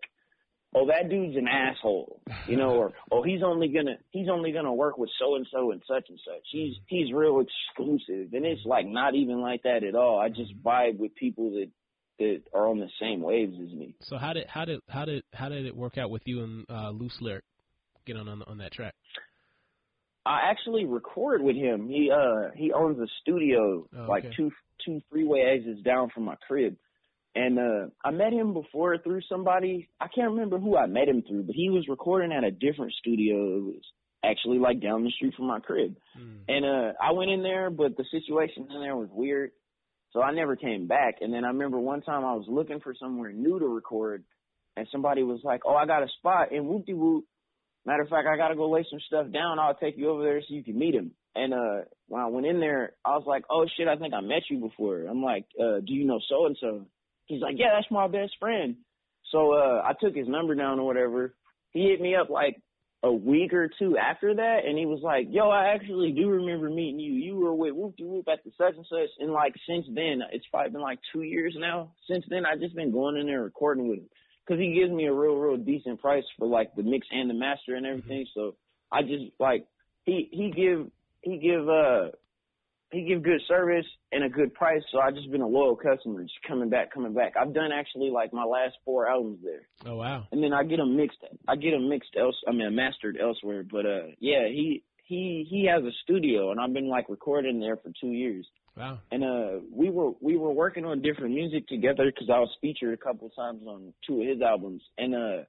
oh, 0.74 0.86
that 0.88 1.08
dude's 1.08 1.36
an 1.36 1.46
asshole, 1.46 2.20
you 2.48 2.56
know, 2.56 2.70
or 2.70 2.92
oh, 3.12 3.22
he's 3.22 3.42
only 3.44 3.68
gonna 3.68 3.96
he's 4.10 4.28
only 4.28 4.52
gonna 4.52 4.74
work 4.74 4.98
with 4.98 5.10
so 5.18 5.36
and 5.36 5.46
so 5.52 5.70
and 5.70 5.82
such 5.86 6.06
and 6.08 6.18
such. 6.24 6.42
He's 6.50 6.74
he's 6.86 7.12
real 7.12 7.40
exclusive, 7.40 8.32
and 8.32 8.44
it's 8.44 8.64
like 8.64 8.86
not 8.86 9.14
even 9.14 9.40
like 9.40 9.62
that 9.62 9.84
at 9.84 9.94
all. 9.94 10.18
I 10.18 10.28
just 10.28 10.60
vibe 10.62 10.98
with 10.98 11.14
people 11.14 11.52
that 11.52 11.70
that 12.18 12.42
are 12.52 12.68
on 12.68 12.78
the 12.78 12.90
same 13.00 13.22
waves 13.22 13.54
as 13.54 13.72
me. 13.72 13.94
So 14.02 14.18
how 14.18 14.32
did 14.32 14.46
how 14.48 14.64
did 14.64 14.80
how 14.88 15.04
did 15.04 15.22
how 15.32 15.48
did 15.48 15.66
it 15.66 15.76
work 15.76 15.98
out 15.98 16.10
with 16.10 16.22
you 16.26 16.42
and 16.42 16.66
uh, 16.68 16.90
Loose 16.90 17.16
Lyric 17.20 17.44
get 18.06 18.16
on 18.16 18.28
on, 18.28 18.42
on 18.42 18.58
that 18.58 18.72
track? 18.72 18.94
I 20.26 20.50
actually 20.50 20.84
record 20.86 21.42
with 21.42 21.56
him. 21.56 21.88
He 21.88 22.10
uh 22.10 22.50
he 22.54 22.72
owns 22.72 22.98
a 22.98 23.06
studio 23.22 23.86
Oh, 23.96 24.06
like 24.08 24.24
two 24.36 24.50
two 24.84 25.00
freeway 25.10 25.40
exits 25.40 25.82
down 25.82 26.10
from 26.14 26.24
my 26.24 26.36
crib. 26.46 26.76
And 27.34 27.58
uh 27.58 27.86
I 28.04 28.10
met 28.10 28.32
him 28.32 28.54
before 28.54 28.96
through 28.98 29.20
somebody. 29.28 29.88
I 30.00 30.06
can't 30.14 30.30
remember 30.32 30.58
who 30.58 30.76
I 30.76 30.86
met 30.86 31.08
him 31.08 31.22
through, 31.28 31.44
but 31.44 31.54
he 31.54 31.68
was 31.70 31.88
recording 31.88 32.32
at 32.32 32.44
a 32.44 32.50
different 32.50 32.92
studio. 32.92 33.34
It 33.58 33.64
was 33.64 33.82
actually 34.24 34.58
like 34.58 34.80
down 34.80 35.04
the 35.04 35.10
street 35.10 35.34
from 35.36 35.46
my 35.46 35.60
crib. 35.60 35.96
Mm. 36.18 36.38
And 36.48 36.64
uh 36.64 36.92
I 37.02 37.12
went 37.12 37.30
in 37.30 37.42
there, 37.42 37.70
but 37.70 37.96
the 37.96 38.04
situation 38.10 38.66
in 38.74 38.80
there 38.80 38.96
was 38.96 39.08
weird. 39.12 39.50
So 40.12 40.22
I 40.22 40.32
never 40.32 40.56
came 40.56 40.86
back. 40.86 41.16
And 41.20 41.34
then 41.34 41.44
I 41.44 41.48
remember 41.48 41.78
one 41.78 42.00
time 42.00 42.24
I 42.24 42.34
was 42.34 42.46
looking 42.48 42.80
for 42.80 42.94
somewhere 42.98 43.32
new 43.32 43.58
to 43.58 43.66
record 43.66 44.24
and 44.76 44.86
somebody 44.90 45.22
was 45.22 45.40
like, 45.44 45.62
Oh, 45.66 45.74
I 45.74 45.86
got 45.86 46.02
a 46.02 46.08
spot 46.18 46.52
in 46.52 46.66
whoop 46.66 46.86
de 46.86 46.94
whoop. 46.94 47.24
Matter 47.86 48.02
of 48.02 48.08
fact, 48.08 48.26
I 48.26 48.36
gotta 48.36 48.56
go 48.56 48.70
lay 48.70 48.84
some 48.88 49.00
stuff 49.06 49.30
down. 49.30 49.58
I'll 49.58 49.74
take 49.74 49.98
you 49.98 50.10
over 50.10 50.22
there 50.22 50.40
so 50.40 50.54
you 50.54 50.64
can 50.64 50.78
meet 50.78 50.94
him. 50.94 51.12
And 51.34 51.52
uh 51.52 51.82
when 52.08 52.22
I 52.22 52.26
went 52.26 52.46
in 52.46 52.60
there, 52.60 52.92
I 53.04 53.10
was 53.10 53.24
like, 53.26 53.44
Oh 53.50 53.66
shit, 53.76 53.88
I 53.88 53.96
think 53.96 54.14
I 54.14 54.20
met 54.20 54.42
you 54.48 54.58
before. 54.58 55.04
I'm 55.04 55.22
like, 55.22 55.44
uh, 55.60 55.80
do 55.80 55.92
you 55.92 56.06
know 56.06 56.20
so 56.28 56.46
and 56.46 56.56
so? 56.60 56.86
He's 57.26 57.42
like, 57.42 57.56
Yeah, 57.58 57.74
that's 57.74 57.90
my 57.90 58.06
best 58.08 58.32
friend. 58.40 58.76
So 59.32 59.52
uh 59.52 59.82
I 59.84 59.92
took 60.00 60.14
his 60.14 60.28
number 60.28 60.54
down 60.54 60.78
or 60.80 60.86
whatever. 60.86 61.34
He 61.72 61.88
hit 61.90 62.00
me 62.00 62.14
up 62.14 62.30
like 62.30 62.56
a 63.02 63.12
week 63.12 63.52
or 63.52 63.68
two 63.78 63.98
after 63.98 64.34
that 64.34 64.60
and 64.66 64.78
he 64.78 64.86
was 64.86 65.00
like, 65.02 65.26
Yo, 65.28 65.50
I 65.50 65.74
actually 65.74 66.12
do 66.12 66.30
remember 66.30 66.70
meeting 66.70 67.00
you. 67.00 67.12
You 67.12 67.36
were 67.36 67.54
with 67.54 67.74
Whoop 67.74 67.98
de 67.98 68.04
Whoop 68.06 68.28
at 68.32 68.42
the 68.44 68.52
such 68.56 68.76
and 68.76 68.86
such 68.88 69.10
and 69.18 69.30
like 69.30 69.54
since 69.68 69.84
then 69.94 70.22
it's 70.32 70.46
probably 70.50 70.70
been 70.70 70.80
like 70.80 71.00
two 71.12 71.22
years 71.22 71.54
now. 71.58 71.92
Since 72.10 72.24
then 72.30 72.46
I've 72.46 72.60
just 72.60 72.74
been 72.74 72.92
going 72.92 73.18
in 73.18 73.26
there 73.26 73.42
recording 73.42 73.88
with 73.88 73.98
him. 73.98 74.08
Because 74.46 74.60
he 74.60 74.74
gives 74.74 74.92
me 74.92 75.06
a 75.06 75.12
real, 75.12 75.36
real 75.36 75.56
decent 75.56 76.00
price 76.00 76.24
for 76.38 76.46
like 76.46 76.74
the 76.74 76.82
mix 76.82 77.06
and 77.10 77.30
the 77.30 77.34
master 77.34 77.74
and 77.74 77.86
everything. 77.86 78.26
So 78.34 78.56
I 78.92 79.02
just 79.02 79.24
like 79.38 79.66
he 80.04 80.28
he 80.30 80.50
give 80.50 80.88
he 81.22 81.38
give 81.38 81.68
uh 81.68 82.10
he 82.92 83.02
give 83.02 83.22
good 83.22 83.40
service 83.48 83.86
and 84.12 84.24
a 84.24 84.28
good 84.28 84.54
price. 84.54 84.82
So 84.92 85.00
I 85.00 85.10
just 85.10 85.30
been 85.30 85.40
a 85.40 85.46
loyal 85.46 85.76
customer, 85.76 86.22
just 86.22 86.34
coming 86.46 86.70
back, 86.70 86.92
coming 86.92 87.14
back. 87.14 87.34
I've 87.40 87.52
done 87.52 87.70
actually 87.72 88.10
like 88.10 88.32
my 88.32 88.44
last 88.44 88.74
four 88.84 89.08
albums 89.08 89.40
there. 89.42 89.66
Oh 89.84 89.96
wow! 89.96 90.26
And 90.30 90.42
then 90.42 90.52
I 90.52 90.62
get 90.64 90.76
them 90.76 90.96
mixed. 90.96 91.18
I 91.48 91.56
get 91.56 91.72
them 91.72 91.88
mixed 91.88 92.16
else. 92.18 92.36
I 92.46 92.52
mean, 92.52 92.74
mastered 92.74 93.18
elsewhere. 93.20 93.64
But 93.68 93.86
uh, 93.86 94.06
yeah, 94.20 94.46
he 94.48 94.84
he 95.04 95.46
he 95.48 95.66
has 95.66 95.82
a 95.84 95.90
studio, 96.04 96.50
and 96.50 96.60
I've 96.60 96.72
been 96.72 96.88
like 96.88 97.08
recording 97.08 97.60
there 97.60 97.76
for 97.76 97.90
two 98.00 98.12
years. 98.12 98.46
Wow. 98.76 98.98
And 99.12 99.22
uh, 99.22 99.64
we 99.72 99.88
were 99.90 100.12
we 100.20 100.36
were 100.36 100.52
working 100.52 100.84
on 100.84 101.00
different 101.00 101.34
music 101.34 101.68
together 101.68 102.06
because 102.06 102.28
I 102.28 102.40
was 102.40 102.50
featured 102.60 102.92
a 102.92 102.96
couple 102.96 103.28
of 103.28 103.36
times 103.36 103.62
on 103.66 103.92
two 104.06 104.20
of 104.20 104.28
his 104.28 104.42
albums, 104.42 104.82
and 104.98 105.14
uh, 105.14 105.44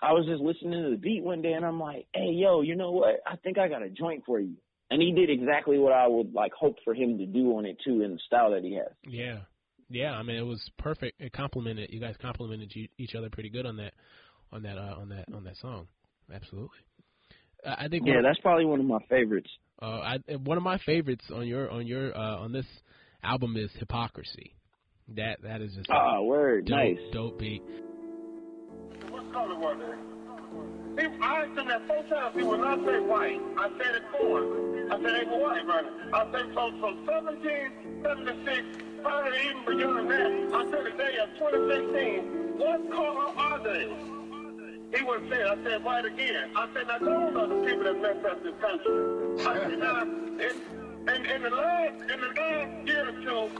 I 0.00 0.12
was 0.12 0.26
just 0.26 0.40
listening 0.40 0.82
to 0.84 0.90
the 0.90 0.96
beat 0.96 1.24
one 1.24 1.42
day, 1.42 1.52
and 1.52 1.64
I'm 1.64 1.80
like, 1.80 2.06
hey 2.14 2.30
yo, 2.32 2.60
you 2.60 2.76
know 2.76 2.92
what? 2.92 3.16
I 3.26 3.36
think 3.36 3.58
I 3.58 3.68
got 3.68 3.82
a 3.82 3.88
joint 3.88 4.22
for 4.24 4.38
you. 4.38 4.54
And 4.90 5.02
he 5.02 5.12
did 5.12 5.30
exactly 5.30 5.78
what 5.78 5.92
I 5.92 6.06
would 6.06 6.34
like 6.34 6.52
hope 6.52 6.76
for 6.84 6.94
him 6.94 7.18
to 7.18 7.26
do 7.26 7.56
on 7.56 7.64
it 7.66 7.78
too, 7.84 8.02
in 8.02 8.12
the 8.12 8.18
style 8.26 8.52
that 8.52 8.62
he 8.62 8.74
has. 8.74 8.92
Yeah, 9.04 9.38
yeah. 9.88 10.12
I 10.12 10.22
mean, 10.22 10.36
it 10.36 10.46
was 10.46 10.62
perfect. 10.78 11.20
It 11.20 11.32
complemented 11.32 11.90
you 11.90 11.98
guys 11.98 12.14
complimented 12.20 12.72
each 12.98 13.14
other 13.16 13.30
pretty 13.30 13.48
good 13.48 13.66
on 13.66 13.78
that, 13.78 13.94
on 14.52 14.62
that, 14.62 14.78
uh, 14.78 14.94
on 15.00 15.08
that, 15.08 15.24
on 15.34 15.42
that 15.44 15.56
song. 15.56 15.88
Absolutely. 16.32 16.78
I 17.66 17.88
think. 17.88 18.06
Yeah, 18.06 18.20
that's 18.22 18.38
probably 18.40 18.66
one 18.66 18.78
of 18.78 18.86
my 18.86 18.98
favorites. 19.08 19.50
Uh, 19.82 19.86
I, 19.86 20.18
one 20.44 20.56
of 20.56 20.62
my 20.62 20.78
favorites 20.78 21.24
on 21.34 21.46
your 21.46 21.70
on 21.70 21.86
your 21.86 22.16
uh, 22.16 22.36
on 22.38 22.52
this 22.52 22.66
album 23.22 23.56
is 23.56 23.70
Hypocrisy. 23.78 24.54
That 25.16 25.42
that 25.42 25.60
is 25.60 25.74
just 25.74 25.90
ah 25.90 26.22
word 26.22 26.66
dope, 26.66 26.76
nice 26.78 26.98
dope 27.12 27.38
beat. 27.38 27.62
What 29.10 29.30
color 29.32 29.58
was 29.58 29.78
it? 29.80 29.98
He, 30.96 31.06
I 31.20 31.42
asked 31.42 31.58
him 31.58 31.68
that 31.68 31.86
four 31.88 32.02
times. 32.04 32.36
He 32.36 32.44
would 32.44 32.60
not 32.60 32.78
say 32.86 33.00
white. 33.00 33.40
I 33.58 33.68
said 33.76 33.96
it 33.96 34.02
for 34.12 34.38
him. 34.42 34.92
I 34.92 34.96
said 35.02 35.12
they 35.12 35.24
were 35.30 35.42
white, 35.42 35.66
brother. 35.66 35.90
I 36.14 36.24
said 36.30 36.46
so 36.54 36.70
from 36.78 37.04
1776, 37.04 39.02
probably 39.02 39.40
even 39.42 39.64
beyond 39.66 40.10
that. 40.10 40.30
I 40.54 40.70
said 40.70 40.84
today 40.92 41.18
of 41.18 41.30
2016, 41.34 42.58
what 42.58 42.90
color 42.92 43.34
are 43.36 43.58
they? 43.64 43.90
He 44.96 45.02
wouldn't 45.02 45.30
say. 45.30 45.42
I 45.42 45.56
said 45.64 45.84
white 45.84 46.04
again. 46.04 46.50
I 46.54 46.68
said 46.72 46.86
now 46.86 46.98
those 46.98 47.36
are 47.36 47.46
the 47.48 47.66
people 47.66 47.84
that 47.84 48.00
messed 48.00 48.24
up 48.24 48.42
this 48.42 48.54
country. 48.60 49.46
I 49.46 49.68
said 49.68 49.78
now 49.78 50.02
in, 50.02 50.38
in, 51.14 51.26
in 51.26 51.42
the 51.42 51.50
last 51.50 52.00
in 52.02 52.20
the 52.20 52.28
last 52.40 52.86
year 52.86 53.08
or 53.08 53.12
two. 53.22 53.50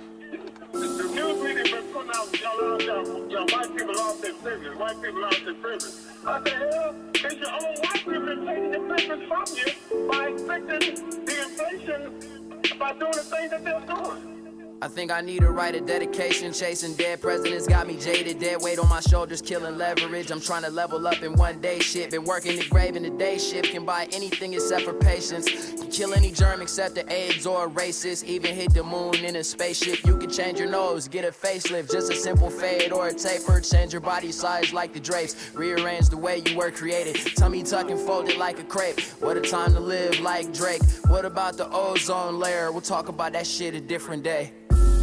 The 0.73 0.81
news 1.15 1.43
media 1.43 1.63
been 1.65 1.93
putting 1.93 2.11
out 2.15 2.41
y'all, 2.41 2.83
y'all, 2.83 3.31
y'all 3.31 3.47
white 3.53 3.77
people 3.77 3.95
lost 3.95 4.23
their 4.23 4.35
privilege. 4.35 4.77
White 4.77 5.01
people 5.03 5.21
lost 5.21 5.45
their 5.45 5.55
privilege. 5.55 5.95
I 6.27 6.43
said, 6.43 6.73
hell, 6.73 6.95
it's 7.15 7.35
your 7.35 7.53
own 7.53 7.77
white 7.83 8.05
people 8.05 8.27
that 8.27 8.47
taking 8.47 8.71
the 8.73 8.79
privilege 8.89 9.29
from 9.29 9.45
you 9.55 10.09
by 10.09 10.29
expecting 10.29 11.25
the 11.25 11.43
inflation 11.43 12.79
by 12.79 12.93
doing 12.95 13.13
the 13.13 13.23
things 13.23 13.51
that 13.51 13.65
they're 13.65 13.81
doing. 13.87 14.44
I 14.85 14.89
think 14.89 15.11
I 15.11 15.23
need 15.23 15.41
to 15.41 15.51
write 15.51 15.75
a 15.75 15.81
dedication. 15.81 16.53
Chasing 16.53 16.93
dead 16.93 17.23
presidents 17.23 17.67
got 17.67 17.87
me 17.87 17.97
jaded. 17.97 18.39
Dead 18.39 18.61
weight 18.61 18.79
on 18.79 18.87
my 18.91 19.01
shoulders, 19.01 19.41
killing 19.41 19.79
leverage. 19.79 20.31
I'm 20.31 20.43
trying 20.43 20.63
to 20.63 20.69
level 20.69 21.09
up 21.09 21.23
in 21.23 21.33
one 21.37 21.59
day 21.63 21.79
shit. 21.79 22.11
Been 22.11 22.25
working 22.25 22.59
the 22.59 22.69
grave 22.69 22.95
in 22.95 23.03
the 23.03 23.09
day 23.09 23.39
shift. 23.39 23.71
Can 23.71 23.87
buy 23.87 24.07
anything 24.13 24.53
except 24.53 24.83
for 24.83 24.93
patience. 24.93 25.49
Can 25.49 25.91
kill 25.91 26.13
any 26.13 26.31
germ 26.31 26.61
except 26.61 26.97
the 26.97 27.11
AIDS 27.11 27.47
or 27.47 27.65
a 27.65 27.71
racist. 27.71 28.25
Even 28.25 28.55
hit 28.55 28.75
the 28.75 28.83
moon 28.83 29.15
in 29.15 29.37
a 29.37 29.43
spaceship. 29.43 30.05
You 30.05 30.19
can 30.19 30.29
change 30.29 30.59
your 30.59 30.69
nose, 30.69 31.09
get 31.09 31.25
a 31.25 31.31
facelift. 31.31 31.91
Just 31.91 32.13
a 32.13 32.15
simple 32.15 32.51
fade 32.51 32.93
or 32.93 33.09
a 33.09 33.15
taper. 33.15 33.63
Change 33.63 33.95
your 33.95 34.03
body 34.03 34.33
size 34.33 34.75
like 34.75 34.93
the 34.93 35.01
drapes. 35.01 35.35
Rearrange 35.55 36.11
the 36.11 36.19
way 36.19 36.43
you 36.45 36.59
were 36.59 36.71
created. 36.71 37.17
Tummy 37.37 37.63
tuck 37.63 37.89
and 37.89 37.99
folded 37.99 38.37
like 38.37 38.59
a 38.59 38.65
crepe. 38.65 39.01
What 39.21 39.39
a 39.39 39.41
time 39.41 39.73
to 39.73 39.81
live 39.81 40.21
like 40.21 40.53
Drake. 40.53 40.83
What 41.07 41.25
about 41.25 41.57
the 41.57 41.71
ozone 41.71 42.39
layer? 42.39 42.71
We'll 42.71 42.83
talk 42.83 43.09
about 43.09 43.33
that 43.33 43.47
shit 43.47 43.75
a 43.75 43.81
different 43.81 44.23
day 44.23 44.53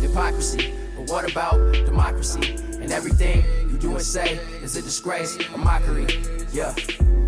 hypocrisy. 0.02 0.74
But 0.98 1.10
what 1.10 1.32
about 1.32 1.74
democracy? 1.74 2.56
And 2.82 2.92
everything 2.92 3.46
you 3.70 3.78
do 3.78 3.92
and 3.92 4.02
say 4.02 4.36
is 4.62 4.76
a 4.76 4.82
disgrace, 4.82 5.38
a 5.54 5.58
mockery. 5.58 6.08
Yeah, 6.52 6.74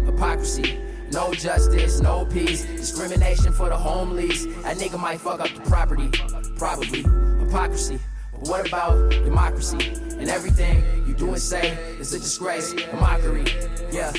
hypocrisy. 0.06 0.80
No 1.12 1.32
justice, 1.34 2.00
no 2.00 2.26
peace. 2.26 2.66
Discrimination 2.66 3.54
for 3.54 3.70
the 3.70 3.78
homeless. 3.78 4.46
That 4.64 4.78
nigga 4.78 5.00
might 5.00 5.20
fuck 5.20 5.40
up 5.40 5.54
the 5.54 5.62
property. 5.62 6.10
Probably. 6.58 7.04
Hypocrisy. 7.46 8.00
But 8.32 8.42
what 8.50 8.68
about 8.68 9.12
democracy? 9.12 9.94
And 10.18 10.28
everything 10.30 10.84
you 11.08 11.14
do 11.14 11.30
and 11.30 11.42
say 11.42 11.74
is 12.00 12.14
a 12.14 12.20
disgrace, 12.20 12.74
a 12.74 12.96
mockery. 12.96 13.46
Yeah, 13.92 14.12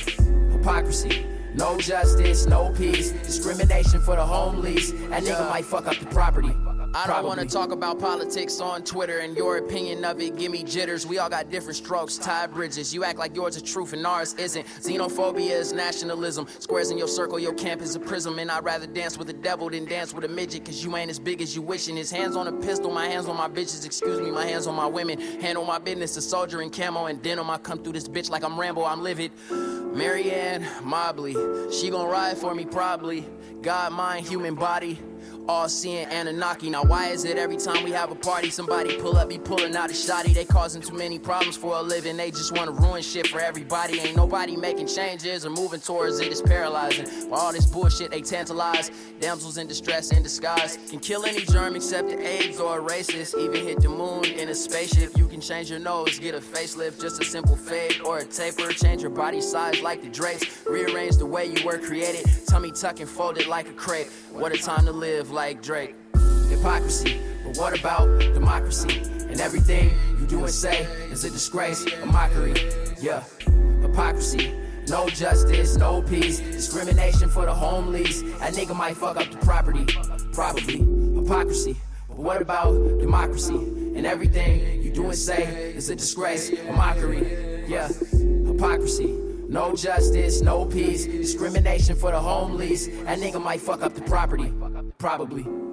hypocrisy. 0.52 1.26
No 1.54 1.78
justice, 1.78 2.46
no 2.46 2.70
peace. 2.70 3.10
Discrimination 3.10 4.00
for 4.00 4.16
the 4.16 4.24
homeless. 4.24 4.92
That 4.92 5.24
nigga 5.24 5.48
might 5.50 5.64
fuck 5.64 5.86
up 5.86 5.96
the 5.98 6.06
property. 6.06 6.54
I 6.96 7.08
don't 7.08 7.24
want 7.24 7.40
to 7.40 7.46
talk 7.46 7.72
about 7.72 7.98
politics 7.98 8.60
on 8.60 8.84
Twitter 8.84 9.18
and 9.18 9.36
your 9.36 9.56
opinion 9.56 10.04
of 10.04 10.20
it 10.20 10.36
give 10.36 10.52
me 10.52 10.62
jitters. 10.62 11.04
We 11.04 11.18
all 11.18 11.28
got 11.28 11.50
different 11.50 11.74
strokes, 11.74 12.16
tie 12.16 12.46
bridges. 12.46 12.94
You 12.94 13.02
act 13.02 13.18
like 13.18 13.34
yours 13.34 13.56
is 13.56 13.62
truth 13.62 13.92
and 13.94 14.06
ours 14.06 14.34
isn't. 14.34 14.64
Xenophobia 14.64 15.50
is 15.50 15.72
nationalism. 15.72 16.46
Squares 16.60 16.92
in 16.92 16.98
your 16.98 17.08
circle, 17.08 17.40
your 17.40 17.52
camp 17.54 17.82
is 17.82 17.96
a 17.96 18.00
prism. 18.00 18.38
And 18.38 18.48
I'd 18.48 18.62
rather 18.62 18.86
dance 18.86 19.18
with 19.18 19.28
a 19.28 19.32
devil 19.32 19.70
than 19.70 19.86
dance 19.86 20.14
with 20.14 20.24
a 20.24 20.28
midget. 20.28 20.66
Cause 20.66 20.84
you 20.84 20.96
ain't 20.96 21.10
as 21.10 21.18
big 21.18 21.42
as 21.42 21.56
you 21.56 21.62
wishing. 21.62 21.96
His 21.96 22.12
hands 22.12 22.36
on 22.36 22.46
a 22.46 22.52
pistol, 22.52 22.92
my 22.92 23.08
hands 23.08 23.26
on 23.26 23.36
my 23.36 23.48
bitches. 23.48 23.84
Excuse 23.84 24.20
me, 24.20 24.30
my 24.30 24.46
hands 24.46 24.68
on 24.68 24.76
my 24.76 24.86
women. 24.86 25.18
Handle 25.40 25.64
my 25.64 25.78
business, 25.78 26.16
a 26.16 26.22
soldier 26.22 26.62
in 26.62 26.70
camo 26.70 27.06
and 27.06 27.20
denim. 27.20 27.50
I 27.50 27.58
come 27.58 27.82
through 27.82 27.94
this 27.94 28.06
bitch 28.06 28.30
like 28.30 28.44
I'm 28.44 28.58
Rambo, 28.58 28.84
I'm 28.84 29.02
livid. 29.02 29.32
Marianne 29.50 30.64
Mobley, 30.84 31.34
she 31.72 31.90
gon' 31.90 32.08
ride 32.08 32.38
for 32.38 32.54
me 32.54 32.64
probably. 32.64 33.26
God, 33.62 33.92
mind, 33.92 34.28
human 34.28 34.54
body 34.54 35.00
all 35.48 35.68
seeing 35.68 36.06
Anunnaki. 36.06 36.70
Now, 36.70 36.84
why 36.84 37.08
is 37.08 37.24
it 37.24 37.36
every 37.36 37.56
time 37.56 37.84
we 37.84 37.90
have 37.92 38.10
a 38.10 38.14
party, 38.14 38.50
somebody 38.50 38.96
pull 38.98 39.16
up, 39.16 39.28
be 39.28 39.38
pulling 39.38 39.76
out 39.76 39.90
a 39.90 39.92
shotty? 39.92 40.34
They 40.34 40.44
causing 40.44 40.80
too 40.80 40.94
many 40.94 41.18
problems 41.18 41.56
for 41.56 41.74
a 41.76 41.82
living. 41.82 42.16
They 42.16 42.30
just 42.30 42.52
wanna 42.56 42.72
ruin 42.72 43.02
shit 43.02 43.26
for 43.26 43.40
everybody. 43.40 44.00
Ain't 44.00 44.16
nobody 44.16 44.56
making 44.56 44.86
changes 44.86 45.44
or 45.44 45.50
moving 45.50 45.80
towards 45.80 46.20
it. 46.20 46.28
It's 46.28 46.40
paralyzing. 46.40 47.06
For 47.06 47.34
all 47.34 47.52
this 47.52 47.66
bullshit, 47.66 48.10
they 48.10 48.22
tantalize. 48.22 48.90
Damsels 49.20 49.58
in 49.58 49.66
distress 49.66 50.12
in 50.12 50.22
disguise 50.22 50.78
can 50.88 50.98
kill 50.98 51.24
any 51.24 51.44
germ 51.44 51.76
except 51.76 52.08
the 52.08 52.18
AIDS 52.18 52.58
or 52.58 52.78
a 52.78 52.82
racist. 52.82 53.38
Even 53.38 53.66
hit 53.66 53.80
the 53.80 53.88
moon 53.88 54.24
in 54.24 54.48
a 54.48 54.54
spaceship. 54.54 55.16
You 55.16 55.26
can 55.26 55.40
change 55.40 55.70
your 55.70 55.80
nose, 55.80 56.18
get 56.18 56.34
a 56.34 56.38
facelift, 56.40 57.00
just 57.00 57.20
a 57.20 57.24
simple 57.24 57.56
fade 57.56 58.00
or 58.04 58.18
a 58.18 58.24
taper. 58.24 58.72
Change 58.72 59.02
your 59.02 59.10
body 59.10 59.40
size 59.40 59.82
like 59.82 60.02
the 60.02 60.08
drapes. 60.08 60.64
Rearrange 60.66 61.16
the 61.16 61.26
way 61.26 61.46
you 61.46 61.64
were 61.66 61.78
created. 61.78 62.24
Tummy 62.48 62.72
tuck 62.72 63.00
and 63.00 63.08
fold 63.08 63.38
it 63.38 63.46
like 63.46 63.68
a 63.68 63.72
crepe. 63.72 64.08
What 64.32 64.52
a 64.52 64.58
time 64.58 64.86
to 64.86 64.92
live 64.92 65.30
like 65.34 65.60
Drake. 65.60 65.96
Hypocrisy, 66.48 67.20
but 67.44 67.56
what 67.56 67.78
about 67.78 68.20
democracy? 68.20 69.02
And 69.28 69.40
everything 69.40 69.90
you 70.20 70.26
do 70.26 70.44
and 70.44 70.50
say 70.50 70.84
is 71.10 71.24
a 71.24 71.30
disgrace, 71.30 71.84
a 71.84 72.06
mockery. 72.06 72.54
Yeah, 73.00 73.24
hypocrisy. 73.82 74.54
No 74.88 75.08
justice, 75.08 75.76
no 75.76 76.02
peace. 76.02 76.38
Discrimination 76.38 77.28
for 77.28 77.46
the 77.46 77.54
homeless. 77.54 78.22
That 78.38 78.54
nigga 78.54 78.76
might 78.76 78.96
fuck 78.96 79.16
up 79.16 79.28
the 79.30 79.38
property. 79.38 79.86
Probably. 80.32 80.78
Hypocrisy. 81.20 81.76
But 82.08 82.18
what 82.18 82.40
about 82.40 82.72
democracy? 83.00 83.56
And 83.56 84.06
everything 84.06 84.82
you 84.82 84.92
do 84.92 85.06
and 85.06 85.16
say 85.16 85.72
is 85.74 85.90
a 85.90 85.96
disgrace, 85.96 86.50
a 86.50 86.72
mockery. 86.72 87.66
Yeah, 87.66 87.88
hypocrisy. 87.88 89.06
No 89.48 89.74
justice, 89.74 90.42
no 90.42 90.64
peace. 90.64 91.06
Discrimination 91.06 91.96
for 91.96 92.12
the 92.12 92.20
homeless. 92.20 92.86
That 92.86 93.18
nigga 93.18 93.42
might 93.42 93.60
fuck 93.60 93.82
up 93.82 93.94
the 93.94 94.02
property. 94.02 94.52
Probably. 95.04 95.63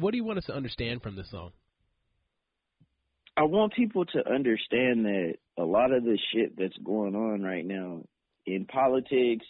What 0.00 0.12
do 0.12 0.16
you 0.16 0.24
want 0.24 0.38
us 0.38 0.46
to 0.46 0.54
understand 0.54 1.02
from 1.02 1.16
this 1.16 1.30
song? 1.30 1.52
I 3.36 3.44
want 3.44 3.74
people 3.74 4.04
to 4.04 4.30
understand 4.30 5.04
that 5.06 5.34
a 5.56 5.62
lot 5.62 5.92
of 5.92 6.04
the 6.04 6.18
shit 6.32 6.58
that's 6.58 6.76
going 6.84 7.14
on 7.14 7.42
right 7.42 7.64
now 7.64 8.02
in 8.44 8.66
politics, 8.66 9.46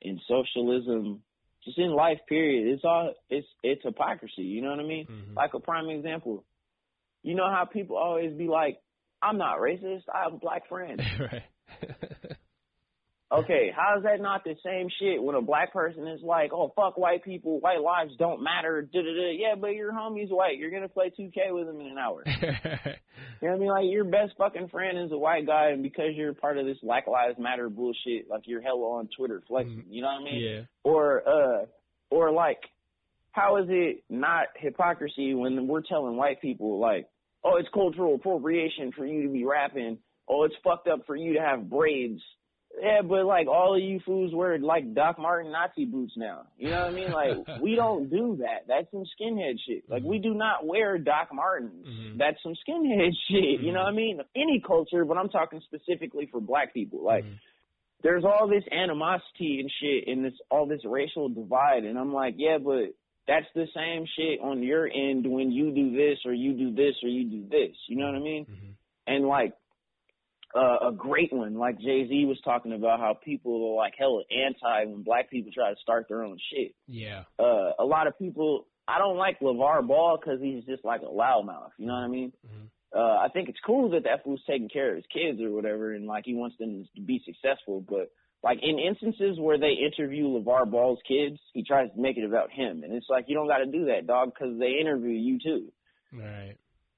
in 0.00 0.20
socialism, 0.28 1.22
just 1.64 1.78
in 1.78 1.90
life 1.90 2.18
period, 2.28 2.72
it's 2.72 2.84
all 2.84 3.12
it's 3.28 3.46
it's 3.62 3.82
hypocrisy, 3.82 4.42
you 4.42 4.62
know 4.62 4.70
what 4.70 4.80
I 4.80 4.84
mean? 4.84 5.06
Mm-hmm. 5.06 5.36
Like 5.36 5.54
a 5.54 5.60
prime 5.60 5.88
example. 5.88 6.44
You 7.22 7.34
know 7.34 7.50
how 7.50 7.64
people 7.64 7.96
always 7.96 8.32
be 8.32 8.46
like, 8.46 8.78
I'm 9.20 9.36
not 9.36 9.58
racist, 9.58 10.04
I 10.12 10.24
have 10.24 10.34
a 10.34 10.38
black 10.38 10.68
friend. 10.68 11.02
right. 11.20 11.42
Okay, 13.32 13.72
how 13.74 13.96
is 13.98 14.04
that 14.04 14.20
not 14.20 14.44
the 14.44 14.54
same 14.64 14.88
shit 15.00 15.20
when 15.20 15.34
a 15.34 15.42
black 15.42 15.72
person 15.72 16.06
is 16.06 16.20
like, 16.22 16.52
oh 16.52 16.72
fuck 16.76 16.96
white 16.96 17.24
people, 17.24 17.58
white 17.58 17.80
lives 17.80 18.12
don't 18.18 18.40
matter, 18.40 18.82
da 18.82 19.00
da 19.00 19.14
da. 19.14 19.32
Yeah, 19.36 19.54
but 19.60 19.74
your 19.74 19.92
homie's 19.92 20.30
white. 20.30 20.58
You're 20.58 20.70
gonna 20.70 20.88
play 20.88 21.10
2K 21.18 21.52
with 21.52 21.68
him 21.68 21.80
in 21.80 21.88
an 21.88 21.98
hour. 21.98 22.22
you 22.26 23.48
know 23.48 23.48
what 23.48 23.50
I 23.50 23.58
mean? 23.58 23.68
Like 23.68 23.84
your 23.86 24.04
best 24.04 24.34
fucking 24.38 24.68
friend 24.68 24.96
is 24.98 25.10
a 25.10 25.18
white 25.18 25.44
guy, 25.44 25.70
and 25.70 25.82
because 25.82 26.14
you're 26.14 26.34
part 26.34 26.56
of 26.56 26.66
this 26.66 26.78
Black 26.84 27.08
Lives 27.08 27.36
Matter 27.36 27.68
bullshit, 27.68 28.30
like 28.30 28.42
you're 28.44 28.62
hella 28.62 28.98
on 28.98 29.08
Twitter 29.16 29.42
flexing. 29.48 29.86
You 29.90 30.02
know 30.02 30.08
what 30.08 30.20
I 30.20 30.24
mean? 30.24 30.40
Yeah. 30.40 30.60
Or 30.84 31.28
uh, 31.28 31.66
or 32.10 32.30
like, 32.30 32.60
how 33.32 33.56
is 33.56 33.66
it 33.68 34.04
not 34.08 34.46
hypocrisy 34.54 35.34
when 35.34 35.66
we're 35.66 35.82
telling 35.82 36.16
white 36.16 36.40
people 36.40 36.78
like, 36.78 37.08
oh, 37.46 37.56
it's 37.56 37.68
cultural 37.72 38.14
appropriation 38.14 38.92
for 38.96 39.06
you 39.06 39.24
to 39.24 39.28
be 39.28 39.44
rapping. 39.44 39.98
Oh, 40.28 40.44
it's 40.44 40.54
fucked 40.64 40.88
up 40.88 41.06
for 41.06 41.14
you 41.14 41.34
to 41.34 41.40
have 41.40 41.68
braids. 41.70 42.20
Yeah, 42.80 43.00
but 43.02 43.24
like 43.24 43.46
all 43.46 43.74
of 43.74 43.82
you 43.82 44.00
fools 44.04 44.34
wear 44.34 44.58
like 44.58 44.94
Doc 44.94 45.18
Martens 45.18 45.52
Nazi 45.52 45.86
boots 45.86 46.12
now. 46.16 46.42
You 46.58 46.70
know 46.70 46.80
what 46.80 46.92
I 46.92 46.94
mean? 46.94 47.10
Like 47.10 47.60
we 47.62 47.74
don't 47.74 48.10
do 48.10 48.38
that. 48.40 48.66
That's 48.68 48.90
some 48.90 49.04
skinhead 49.18 49.54
shit. 49.66 49.84
Like 49.88 50.02
we 50.02 50.16
mm-hmm. 50.16 50.32
do 50.32 50.34
not 50.34 50.66
wear 50.66 50.98
Doc 50.98 51.28
Martens. 51.32 51.86
Mm-hmm. 51.86 52.18
That's 52.18 52.36
some 52.42 52.54
skinhead 52.68 53.12
shit. 53.30 53.60
You 53.60 53.72
know 53.72 53.80
what 53.80 53.88
I 53.88 53.90
mm-hmm. 53.90 53.96
mean? 53.96 54.20
Any 54.34 54.62
culture, 54.64 55.04
but 55.04 55.16
I'm 55.16 55.30
talking 55.30 55.62
specifically 55.64 56.28
for 56.30 56.40
black 56.40 56.74
people. 56.74 57.04
Like 57.04 57.24
there's 58.02 58.24
all 58.24 58.46
this 58.46 58.64
animosity 58.70 59.60
and 59.60 59.70
shit 59.80 60.08
and 60.08 60.24
this 60.24 60.34
all 60.50 60.66
this 60.66 60.82
racial 60.84 61.28
divide 61.28 61.84
and 61.84 61.98
I'm 61.98 62.12
like, 62.12 62.34
yeah, 62.36 62.58
but 62.58 62.94
that's 63.26 63.46
the 63.54 63.66
same 63.74 64.06
shit 64.16 64.40
on 64.40 64.62
your 64.62 64.86
end 64.86 65.26
when 65.28 65.50
you 65.50 65.72
do 65.72 65.92
this 65.92 66.18
or 66.24 66.32
you 66.32 66.52
do 66.52 66.74
this 66.74 66.94
or 67.02 67.08
you 67.08 67.24
do 67.24 67.48
this. 67.48 67.74
You 67.88 67.96
know 67.96 68.06
what 68.06 68.14
I 68.14 68.20
mean? 68.20 68.46
And 69.06 69.26
like 69.26 69.54
uh, 70.56 70.88
a 70.88 70.92
great 70.92 71.32
one, 71.32 71.54
like 71.54 71.78
Jay 71.78 72.06
Z 72.08 72.24
was 72.26 72.40
talking 72.44 72.72
about 72.72 72.98
how 72.98 73.18
people 73.22 73.72
are 73.72 73.76
like 73.76 73.94
hella 73.98 74.22
anti 74.30 74.90
when 74.90 75.02
black 75.02 75.30
people 75.30 75.52
try 75.54 75.70
to 75.70 75.80
start 75.80 76.06
their 76.08 76.24
own 76.24 76.38
shit. 76.52 76.74
Yeah. 76.86 77.24
Uh, 77.38 77.72
a 77.78 77.84
lot 77.84 78.06
of 78.06 78.18
people, 78.18 78.66
I 78.88 78.98
don't 78.98 79.18
like 79.18 79.40
LeVar 79.40 79.86
Ball 79.86 80.18
because 80.18 80.40
he's 80.40 80.64
just 80.64 80.84
like 80.84 81.02
a 81.02 81.04
loudmouth. 81.04 81.70
You 81.78 81.86
know 81.86 81.94
what 81.94 82.04
I 82.04 82.08
mean? 82.08 82.32
Uh, 82.94 83.18
I 83.18 83.28
think 83.32 83.48
it's 83.48 83.58
cool 83.66 83.90
that 83.90 84.04
that 84.04 84.24
fool's 84.24 84.40
taking 84.46 84.68
care 84.68 84.90
of 84.90 84.96
his 84.96 85.04
kids 85.12 85.40
or 85.42 85.50
whatever, 85.50 85.92
and 85.92 86.06
like 86.06 86.24
he 86.24 86.34
wants 86.34 86.56
them 86.58 86.86
to 86.94 87.02
be 87.02 87.20
successful. 87.26 87.84
But 87.86 88.10
like 88.42 88.58
in 88.62 88.78
instances 88.78 89.38
where 89.38 89.58
they 89.58 89.74
interview 89.84 90.24
LeVar 90.24 90.70
Ball's 90.70 91.00
kids, 91.06 91.38
he 91.52 91.62
tries 91.64 91.90
to 91.90 92.00
make 92.00 92.16
it 92.16 92.24
about 92.24 92.50
him, 92.50 92.82
and 92.84 92.94
it's 92.94 93.10
like 93.10 93.26
you 93.28 93.34
don't 93.34 93.48
got 93.48 93.58
to 93.58 93.66
do 93.66 93.86
that, 93.86 94.06
dog, 94.06 94.32
because 94.32 94.58
they 94.58 94.78
interview 94.80 95.10
you 95.10 95.38
too. 95.38 95.72
Right. 96.12 96.56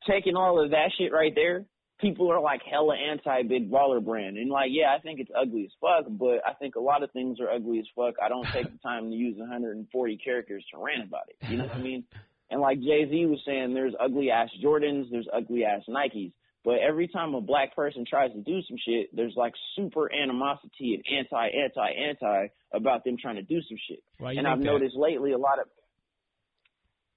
Taking 0.08 0.36
all 0.36 0.62
of 0.62 0.70
that 0.70 0.90
shit 0.96 1.12
right 1.12 1.32
there, 1.34 1.64
people 2.00 2.30
are 2.32 2.40
like 2.40 2.60
hella 2.68 2.96
anti 2.96 3.42
big 3.42 3.70
baller 3.70 4.04
brand, 4.04 4.36
and 4.36 4.50
like 4.50 4.70
yeah, 4.70 4.94
I 4.96 5.00
think 5.00 5.20
it's 5.20 5.30
ugly 5.36 5.64
as 5.64 5.72
fuck, 5.80 6.06
but 6.10 6.40
I 6.46 6.54
think 6.54 6.76
a 6.76 6.80
lot 6.80 7.02
of 7.02 7.10
things 7.12 7.40
are 7.40 7.50
ugly 7.50 7.78
as 7.78 7.86
fuck. 7.94 8.14
I 8.22 8.28
don't 8.28 8.46
take 8.52 8.70
the 8.70 8.78
time 8.78 9.10
to 9.10 9.16
use 9.16 9.38
140 9.38 10.16
characters 10.18 10.64
to 10.72 10.78
rant 10.78 11.06
about 11.06 11.28
it. 11.28 11.36
You 11.48 11.58
know 11.58 11.64
what 11.64 11.76
I 11.76 11.78
mean? 11.82 12.04
And 12.50 12.60
like 12.60 12.80
Jay 12.80 13.06
Z 13.08 13.26
was 13.26 13.40
saying, 13.44 13.74
there's 13.74 13.94
ugly 14.00 14.30
ass 14.30 14.48
Jordans, 14.64 15.10
there's 15.10 15.28
ugly 15.32 15.64
ass 15.64 15.82
Nikes. 15.88 16.32
But 16.64 16.80
every 16.86 17.08
time 17.08 17.34
a 17.34 17.40
black 17.40 17.74
person 17.74 18.04
tries 18.08 18.32
to 18.32 18.40
do 18.40 18.60
some 18.68 18.76
shit, 18.84 19.14
there's 19.14 19.34
like 19.36 19.54
super 19.76 20.12
animosity 20.12 20.94
and 20.94 21.18
anti, 21.18 21.46
anti, 21.46 21.90
anti 21.90 22.48
about 22.72 23.04
them 23.04 23.16
trying 23.20 23.36
to 23.36 23.42
do 23.42 23.60
some 23.68 23.78
shit. 23.88 24.02
Why 24.18 24.32
and 24.32 24.46
I've 24.46 24.58
that? 24.58 24.64
noticed 24.64 24.96
lately 24.96 25.32
a 25.32 25.38
lot 25.38 25.60
of, 25.60 25.66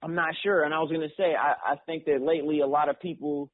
I'm 0.03 0.15
not 0.15 0.35
sure. 0.43 0.63
And 0.63 0.73
I 0.73 0.79
was 0.79 0.89
going 0.89 1.01
to 1.01 1.15
say, 1.17 1.33
I, 1.35 1.73
I 1.73 1.75
think 1.85 2.05
that 2.05 2.21
lately 2.21 2.59
a 2.61 2.67
lot 2.67 2.89
of 2.89 2.99
people 2.99 3.49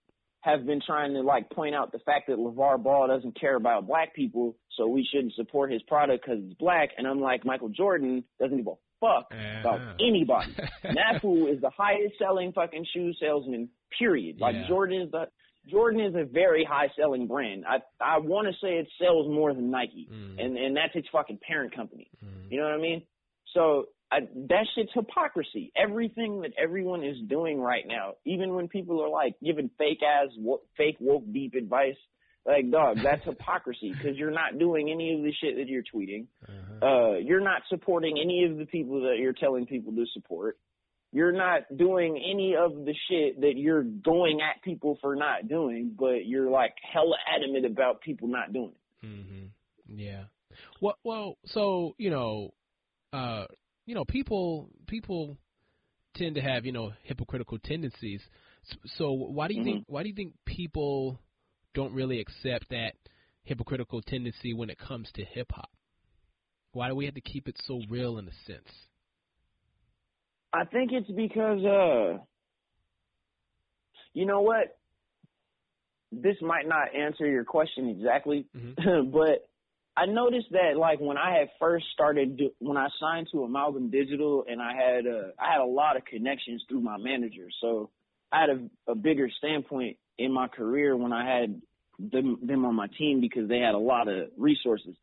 have 0.49 0.65
been 0.65 0.81
trying 0.85 1.13
to 1.13 1.21
like 1.21 1.49
point 1.49 1.75
out 1.75 1.91
the 1.91 1.99
fact 1.99 2.27
that 2.27 2.37
LeVar 2.37 2.81
Ball 2.83 3.07
doesn't 3.07 3.39
care 3.39 3.55
about 3.55 3.87
black 3.87 4.13
people, 4.15 4.55
so 4.77 4.87
we 4.87 5.07
shouldn't 5.11 5.33
support 5.33 5.71
his 5.71 5.81
product 5.83 6.25
because 6.25 6.41
he's 6.43 6.53
black. 6.55 6.89
And 6.97 7.05
I'm 7.07 7.19
like, 7.19 7.45
Michael 7.45 7.69
Jordan 7.69 8.23
doesn't 8.39 8.57
give 8.57 8.67
a 8.67 8.75
fuck 9.01 9.31
about 9.61 9.81
anybody. 9.99 10.53
and 10.83 10.97
that 10.97 11.21
fool 11.21 11.47
is 11.47 11.59
the 11.61 11.69
highest 11.77 12.15
selling 12.17 12.51
fucking 12.53 12.85
shoe 12.93 13.11
salesman, 13.19 13.69
period. 13.99 14.39
Like 14.39 14.55
Yeah. 14.55 14.67
Jordan 14.67 15.01
is 15.01 15.11
the 15.11 15.27
Jordan 15.69 15.99
is 15.99 16.15
a 16.15 16.23
very 16.23 16.63
high 16.63 16.87
selling 16.97 17.27
brand. 17.27 17.65
I 17.67 17.79
I 17.99 18.19
want 18.19 18.47
to 18.47 18.53
say 18.65 18.77
it 18.77 18.87
sells 19.01 19.27
more 19.27 19.53
than 19.53 19.69
Nike, 19.69 20.07
Mm. 20.11 20.43
and 20.43 20.57
and 20.57 20.77
that's 20.77 20.95
its 20.95 21.07
fucking 21.11 21.39
parent 21.45 21.75
company. 21.75 22.09
You 22.49 22.59
know 22.59 22.65
what 22.67 22.73
I 22.73 22.81
mean? 22.81 23.03
So 23.53 23.85
I, 24.11 24.19
that 24.49 24.65
shit's 24.73 24.91
hypocrisy. 24.93 25.71
Everything 25.75 26.41
that 26.41 26.51
everyone 26.61 27.03
is 27.03 27.17
doing 27.27 27.59
right 27.59 27.83
now, 27.85 28.13
even 28.25 28.53
when 28.53 28.67
people 28.67 29.03
are 29.03 29.09
like 29.09 29.35
giving 29.43 29.69
fake 29.77 29.99
ass, 30.01 30.29
wo- 30.37 30.61
fake 30.77 30.97
woke 30.99 31.25
deep 31.31 31.55
advice, 31.55 31.95
like 32.45 32.71
dog, 32.71 32.99
that's 33.03 33.23
hypocrisy 33.25 33.91
because 33.91 34.17
you're 34.17 34.31
not 34.31 34.57
doing 34.57 34.89
any 34.89 35.13
of 35.13 35.23
the 35.23 35.33
shit 35.41 35.57
that 35.57 35.67
you're 35.67 35.83
tweeting. 35.83 36.27
Uh, 36.81 37.17
you're 37.17 37.41
not 37.41 37.63
supporting 37.69 38.17
any 38.21 38.45
of 38.45 38.57
the 38.57 38.65
people 38.65 39.01
that 39.01 39.17
you're 39.17 39.33
telling 39.33 39.65
people 39.65 39.93
to 39.93 40.05
support. 40.13 40.57
You're 41.11 41.33
not 41.33 41.63
doing 41.75 42.17
any 42.17 42.55
of 42.55 42.85
the 42.85 42.93
shit 43.09 43.41
that 43.41 43.53
you're 43.55 43.83
going 43.83 44.39
at 44.41 44.61
people 44.63 44.97
for 45.01 45.15
not 45.15 45.47
doing, 45.47 45.95
but 45.97 46.25
you're 46.25 46.49
like 46.49 46.75
hella 46.93 47.15
adamant 47.33 47.65
about 47.65 48.01
people 48.01 48.27
not 48.27 48.53
doing 48.53 48.71
it. 48.71 49.05
Mm-hmm. 49.05 49.99
Yeah. 49.99 50.23
Well, 50.81 50.97
well, 51.03 51.37
so 51.45 51.95
you 51.97 52.09
know, 52.09 52.53
uh, 53.13 53.45
you 53.87 53.95
know, 53.95 54.05
people 54.05 54.69
people 54.85 55.37
tend 56.15 56.35
to 56.35 56.41
have 56.41 56.65
you 56.65 56.71
know 56.71 56.91
hypocritical 57.03 57.57
tendencies. 57.57 58.21
So 58.97 59.11
why 59.13 59.47
do 59.47 59.55
you 59.55 59.63
think 59.63 59.85
why 59.87 60.03
do 60.03 60.09
you 60.09 60.15
think 60.15 60.33
people 60.45 61.19
don't 61.73 61.93
really 61.93 62.19
accept 62.19 62.69
that 62.69 62.93
hypocritical 63.43 64.01
tendency 64.01 64.53
when 64.53 64.69
it 64.69 64.77
comes 64.77 65.09
to 65.15 65.23
hip 65.23 65.51
hop? 65.51 65.69
Why 66.73 66.89
do 66.89 66.95
we 66.95 67.05
have 67.05 67.15
to 67.15 67.21
keep 67.21 67.47
it 67.47 67.55
so 67.65 67.81
real 67.89 68.19
in 68.19 68.27
a 68.27 68.31
sense? 68.45 68.69
I 70.53 70.65
think 70.65 70.91
it's 70.91 71.09
because 71.09 71.63
uh 71.63 72.17
you 74.13 74.25
know 74.25 74.41
what? 74.41 74.77
This 76.11 76.35
might 76.41 76.67
not 76.67 76.93
answer 76.93 77.25
your 77.25 77.45
question 77.45 77.87
exactly, 77.89 78.47
but 78.53 79.47
I 79.97 80.05
noticed 80.05 80.51
that 80.51 80.77
like 80.77 80.99
when 80.99 81.17
I 81.17 81.35
had 81.39 81.49
first 81.59 81.85
started 81.91 82.37
do, 82.37 82.51
when 82.59 82.77
I 82.77 82.87
signed 82.99 83.29
to 83.31 83.43
Amalgam 83.43 83.89
Digital 83.89 84.45
and 84.47 84.61
I 84.61 84.73
had 84.73 85.07
uh 85.07 85.31
I 85.39 85.51
had 85.51 85.59
a 85.59 85.65
lot 85.65 85.97
of 85.97 86.05
connections 86.05 86.63
through 86.69 86.81
my 86.81 86.97
manager. 86.97 87.47
So 87.59 87.89
I 88.31 88.41
had 88.41 88.49
a, 88.51 88.91
a 88.91 88.95
bigger 88.95 89.27
standpoint 89.39 89.97
in 90.19 90.31
my 90.31 90.49
career 90.49 90.95
when 90.95 91.13
I 91.13 91.25
had 91.27 91.61
them 91.97 92.37
them 92.43 92.63
on 92.65 92.75
my 92.75 92.85
team 92.95 93.21
because 93.21 93.49
they 93.49 93.57
had 93.57 93.73
a 93.73 93.79
lot 93.79 94.07
of 94.07 94.29
resources. 94.37 94.95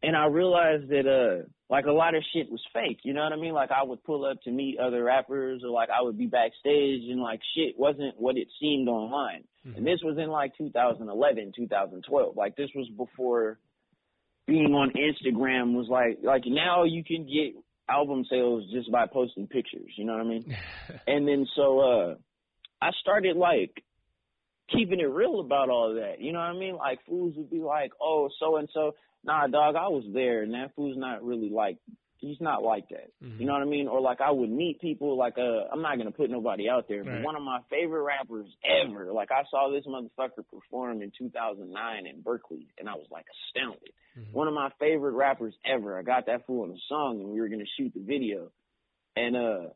And 0.00 0.14
I 0.14 0.26
realized 0.26 0.90
that 0.90 1.08
uh 1.08 1.48
like 1.68 1.86
a 1.86 1.92
lot 1.92 2.14
of 2.14 2.22
shit 2.32 2.48
was 2.48 2.62
fake, 2.72 3.00
you 3.02 3.14
know 3.14 3.24
what 3.24 3.32
I 3.32 3.36
mean? 3.36 3.52
Like 3.52 3.72
I 3.72 3.82
would 3.82 4.04
pull 4.04 4.24
up 4.24 4.40
to 4.42 4.52
meet 4.52 4.78
other 4.78 5.02
rappers 5.02 5.62
or 5.64 5.70
like 5.70 5.88
I 5.90 6.02
would 6.02 6.16
be 6.16 6.26
backstage 6.26 7.02
and 7.10 7.20
like 7.20 7.40
shit 7.56 7.76
wasn't 7.76 8.14
what 8.16 8.36
it 8.36 8.46
seemed 8.60 8.86
online. 8.86 9.42
And 9.74 9.84
this 9.84 9.98
was 10.04 10.16
in 10.16 10.28
like 10.28 10.56
2011, 10.56 11.54
2012. 11.56 12.36
Like 12.36 12.54
this 12.54 12.70
was 12.76 12.88
before 12.96 13.58
being 14.46 14.74
on 14.74 14.92
Instagram 14.92 15.74
was 15.74 15.88
like 15.88 16.18
like 16.22 16.44
now 16.46 16.84
you 16.84 17.02
can 17.04 17.24
get 17.24 17.54
album 17.88 18.24
sales 18.28 18.64
just 18.72 18.90
by 18.90 19.06
posting 19.06 19.46
pictures, 19.46 19.92
you 19.96 20.04
know 20.04 20.14
what 20.14 20.26
I 20.26 20.28
mean? 20.28 20.56
and 21.06 21.26
then 21.26 21.46
so 21.54 21.80
uh 21.80 22.14
I 22.80 22.90
started 23.00 23.36
like 23.36 23.82
keeping 24.70 25.00
it 25.00 25.04
real 25.04 25.40
about 25.40 25.70
all 25.70 25.94
that. 25.94 26.20
You 26.20 26.32
know 26.32 26.38
what 26.38 26.46
I 26.46 26.58
mean? 26.58 26.76
Like 26.76 26.98
fools 27.06 27.34
would 27.36 27.50
be 27.50 27.60
like, 27.60 27.92
"Oh, 28.00 28.28
so 28.38 28.56
and 28.56 28.68
so." 28.72 28.94
Nah, 29.24 29.48
dog, 29.48 29.74
I 29.74 29.88
was 29.88 30.04
there, 30.12 30.42
and 30.42 30.54
that 30.54 30.76
fool's 30.76 30.96
not 30.96 31.24
really 31.24 31.50
like. 31.50 31.78
He's 32.26 32.40
not 32.40 32.62
like 32.62 32.88
that. 32.88 33.12
You 33.38 33.46
know 33.46 33.52
what 33.52 33.62
I 33.62 33.66
mean? 33.66 33.86
Or 33.86 34.00
like 34.00 34.20
I 34.20 34.30
would 34.30 34.50
meet 34.50 34.80
people 34.80 35.16
like 35.16 35.38
uh 35.38 35.68
I'm 35.72 35.82
not 35.82 35.96
gonna 35.98 36.10
put 36.10 36.28
nobody 36.30 36.68
out 36.68 36.86
there, 36.88 37.04
but 37.04 37.12
Right. 37.12 37.22
one 37.22 37.36
of 37.36 37.42
my 37.42 37.60
favorite 37.70 38.02
rappers 38.02 38.48
ever. 38.84 39.12
Like 39.12 39.30
I 39.30 39.42
saw 39.50 39.70
this 39.70 39.86
motherfucker 39.86 40.44
perform 40.50 41.02
in 41.02 41.12
2009 41.16 42.06
in 42.06 42.20
Berkeley, 42.22 42.66
and 42.78 42.88
I 42.88 42.94
was 42.94 43.06
like 43.10 43.26
astounded. 43.54 43.92
One 44.32 44.48
of 44.48 44.54
my 44.54 44.70
favorite 44.80 45.12
rappers 45.12 45.54
ever. 45.64 45.98
I 45.98 46.02
got 46.02 46.26
that 46.26 46.46
fool 46.46 46.64
in 46.64 46.70
a 46.70 46.80
song, 46.88 47.20
and 47.20 47.28
we 47.30 47.40
were 47.40 47.48
gonna 47.48 47.64
shoot 47.78 47.92
the 47.94 48.00
video, 48.00 48.50
and 49.14 49.36
uh 49.36 49.68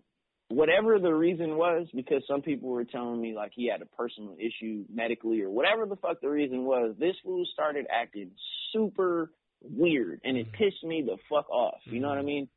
whatever 0.49 0.99
the 0.99 1.13
reason 1.13 1.57
was, 1.57 1.87
because 1.95 2.25
some 2.27 2.43
people 2.43 2.71
were 2.71 2.85
telling 2.85 3.21
me 3.21 3.35
like 3.35 3.53
he 3.55 3.69
had 3.71 3.83
a 3.83 3.87
personal 3.87 4.37
issue 4.39 4.85
medically 4.93 5.43
or 5.43 5.51
whatever 5.51 5.87
the 5.87 5.97
fuck 5.97 6.21
the 6.21 6.29
reason 6.29 6.65
was, 6.65 6.97
this 6.99 7.15
fool 7.25 7.45
started 7.53 7.87
acting 7.89 8.33
super 8.73 9.31
weird 9.63 10.21
and 10.25 10.37
it 10.37 10.53
pissed 10.53 10.83
me 10.85 11.03
the 11.03 11.17
fuck 11.29 11.49
off. 11.51 11.81
You 11.85 12.01
know 12.01 12.09
what 12.09 12.19
I 12.19 12.23
mean? 12.23 12.49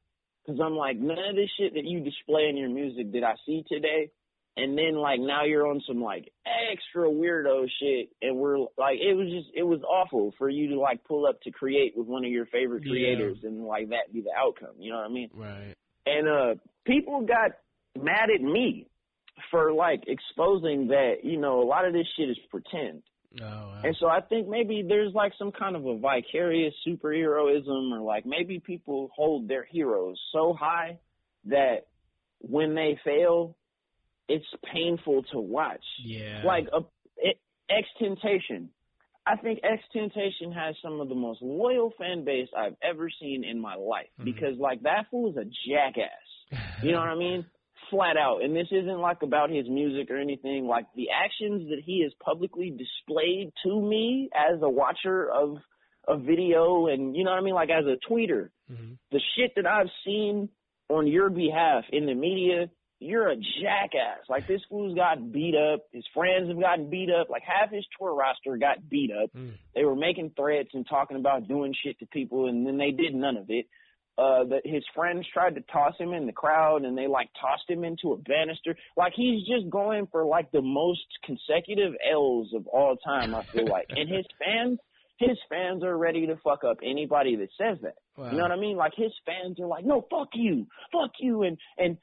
Cause 0.46 0.58
I'm 0.64 0.76
like, 0.76 0.98
none 0.98 1.18
of 1.30 1.36
this 1.36 1.50
shit 1.58 1.74
that 1.76 1.86
you 1.86 2.02
display 2.02 2.48
in 2.50 2.58
your 2.58 2.70
music 2.70 3.12
did 3.14 3.24
I 3.24 3.36
see 3.46 3.64
today. 3.68 4.12
And 4.56 4.78
then 4.78 4.96
like 4.96 5.20
now 5.20 5.46
you're 5.46 5.66
on 5.68 5.82
some 5.88 6.02
like 6.02 6.32
extra 6.46 7.10
weirdo 7.10 7.66
shit 7.80 8.10
and 8.22 8.36
we're 8.38 8.60
like, 8.78 9.00
it 9.00 9.16
was 9.16 9.28
just, 9.30 9.48
it 9.56 9.64
was 9.64 9.82
awful 9.82 10.34
for 10.38 10.50
you 10.50 10.70
to 10.70 10.80
like 10.80 11.04
pull 11.06 11.26
up 11.26 11.42
to 11.42 11.52
create 11.52 11.94
with 11.96 12.08
one 12.08 12.24
of 12.26 12.32
your 12.32 12.46
favorite 12.48 12.84
Yeah. 12.86 12.92
creators 12.92 13.38
and 13.44 13.64
like 13.66 13.90
that 13.90 14.14
be 14.14 14.22
the 14.22 14.34
outcome. 14.38 14.76
You 14.78 14.92
know 14.92 14.98
what 14.98 15.10
I 15.10 15.14
mean? 15.14 15.30
Right. 15.34 15.74
and 16.06 16.28
uh 16.28 16.56
people 16.86 17.22
got 17.26 17.52
mad 18.00 18.30
at 18.30 18.42
me 18.42 18.88
for 19.50 19.72
like 19.74 20.04
exposing 20.08 20.88
that 20.90 21.24
you 21.24 21.38
know 21.40 21.62
a 21.62 21.66
lot 21.66 21.86
of 21.86 21.94
this 21.94 22.06
shit 22.18 22.30
is 22.30 22.38
pretend 22.52 23.02
Oh, 23.42 23.46
wow. 23.46 23.82
And 23.84 23.96
so 24.00 24.08
I 24.08 24.22
think 24.22 24.48
maybe 24.48 24.84
there's 24.88 25.14
like 25.14 25.34
some 25.40 25.52
kind 25.52 25.76
of 25.76 25.86
a 25.86 25.98
vicarious 25.98 26.74
superheroism 26.88 27.92
or 27.92 28.02
like 28.02 28.26
maybe 28.26 28.60
people 28.60 29.10
hold 29.16 29.48
their 29.48 29.64
heroes 29.64 30.20
so 30.32 30.54
high 30.54 31.00
that 31.46 31.88
when 32.40 32.76
they 32.76 33.00
fail, 33.04 33.56
it's 34.30 34.46
painful 34.74 35.24
to 35.32 35.40
watch. 35.40 35.84
yeah. 36.04 36.44
Like 36.46 36.68
a 36.74 36.80
it, 37.18 37.38
X 37.70 37.88
Temptation. 38.00 38.70
I 39.26 39.38
think 39.38 39.60
X 39.64 39.82
Temptation 39.94 40.52
has 40.52 40.76
some 40.84 41.00
of 41.00 41.08
the 41.10 41.16
most 41.16 41.42
loyal 41.42 41.92
fan 41.98 42.26
base 42.26 42.50
I've 42.58 42.76
ever 42.84 43.10
seen 43.22 43.44
in 43.44 43.60
my 43.60 43.76
life 43.76 44.08
Mhm. 44.20 44.26
because 44.26 44.58
like 44.60 44.82
that 44.84 45.08
fool 45.10 45.30
is 45.32 45.38
a 45.38 45.46
jackass. 45.68 46.10
You 46.84 46.92
know 46.92 47.00
what 47.00 47.10
I 47.10 47.16
mean? 47.16 47.46
Flat 47.94 48.18
out. 48.18 48.44
And 48.44 48.56
this 48.56 48.68
isn't 48.72 49.00
like 49.00 49.22
about 49.22 49.50
his 49.50 49.70
music 49.70 50.10
or 50.10 50.18
anything. 50.18 50.68
Like 50.68 50.86
the 50.96 51.08
actions 51.14 51.70
that 51.70 51.80
he 51.86 52.02
has 52.04 52.12
publicly 52.24 52.72
displayed 52.72 53.52
to 53.64 53.82
me 53.82 54.30
as 54.34 54.60
a 54.62 54.70
watcher 54.70 55.30
of 55.30 55.58
a 56.08 56.18
video 56.18 56.88
and 56.88 57.16
you 57.16 57.24
know 57.24 57.32
what 57.32 57.40
I 57.40 57.44
mean? 57.44 57.54
Like 57.54 57.70
as 57.70 57.86
a 57.86 57.98
tweeter. 58.12 58.50
Mhm. 58.72 58.98
The 59.12 59.22
shit 59.36 59.54
that 59.56 59.68
I've 59.68 59.92
seen 60.04 60.50
on 60.90 61.08
your 61.08 61.30
behalf 61.30 61.86
in 61.92 62.06
the 62.06 62.14
media, 62.16 62.70
you're 63.00 63.28
a 63.28 63.36
jackass. 63.36 64.28
Like 64.30 64.48
this 64.48 64.62
fool's 64.70 64.96
got 64.96 65.32
beat 65.32 65.56
up. 65.56 65.82
His 65.92 66.06
friends 66.14 66.50
have 66.50 66.60
gotten 66.60 66.90
beat 66.90 67.10
up. 67.10 67.30
Like 67.30 67.44
half 67.44 67.72
his 67.72 67.86
tour 67.98 68.14
roster 68.16 68.58
got 68.58 68.90
beat 68.90 69.12
up. 69.12 69.32
Mm. 69.34 69.54
They 69.76 69.86
were 69.86 69.96
making 69.96 70.32
threats 70.36 70.70
and 70.74 70.88
talking 70.88 71.18
about 71.18 71.48
doing 71.48 71.74
shit 71.84 72.00
to 72.00 72.06
people, 72.08 72.48
and 72.48 72.66
then 72.66 72.78
they 72.78 72.92
did 72.92 73.14
none 73.14 73.38
of 73.38 73.50
it. 73.50 73.68
Uh, 74.16 74.44
that 74.44 74.62
his 74.64 74.84
friends 74.94 75.26
tried 75.34 75.56
to 75.56 75.62
toss 75.74 75.96
him 75.98 76.14
in 76.14 76.28
the 76.28 76.32
crowd, 76.32 76.86
and 76.86 76.96
they 76.96 77.08
like 77.08 77.30
tossed 77.42 77.68
him 77.68 77.84
into 77.84 78.12
a 78.14 78.18
banister. 78.18 78.76
Like 78.96 79.14
he's 79.16 79.42
just 79.48 79.68
going 79.72 80.08
for 80.12 80.24
like 80.24 80.52
the 80.52 80.62
most 80.62 81.02
consecutive 81.26 81.94
L's 82.12 82.54
of 82.54 82.68
all 82.68 82.96
time. 82.98 83.34
I 83.34 83.42
feel 83.42 83.68
like, 83.68 83.88
and 83.90 84.08
his 84.08 84.26
fans, 84.40 84.78
his 85.18 85.38
fans 85.50 85.84
are 85.84 85.98
ready 85.98 86.28
to 86.28 86.36
fuck 86.44 86.64
up 86.64 86.78
anybody 86.84 87.36
that 87.38 87.50
says 87.58 87.80
that. 87.82 87.96
Wow. 88.16 88.30
You 88.30 88.38
know 88.38 88.44
what 88.44 88.52
I 88.52 88.58
mean? 88.58 88.78
Like 88.78 88.94
his 88.96 89.12
fans 89.26 89.60
are 89.60 89.66
like, 89.66 89.84
no, 89.84 90.06
fuck 90.12 90.30
you, 90.36 90.68
fuck 90.92 91.14
you, 91.20 91.42
and 91.42 91.58
and 91.80 91.98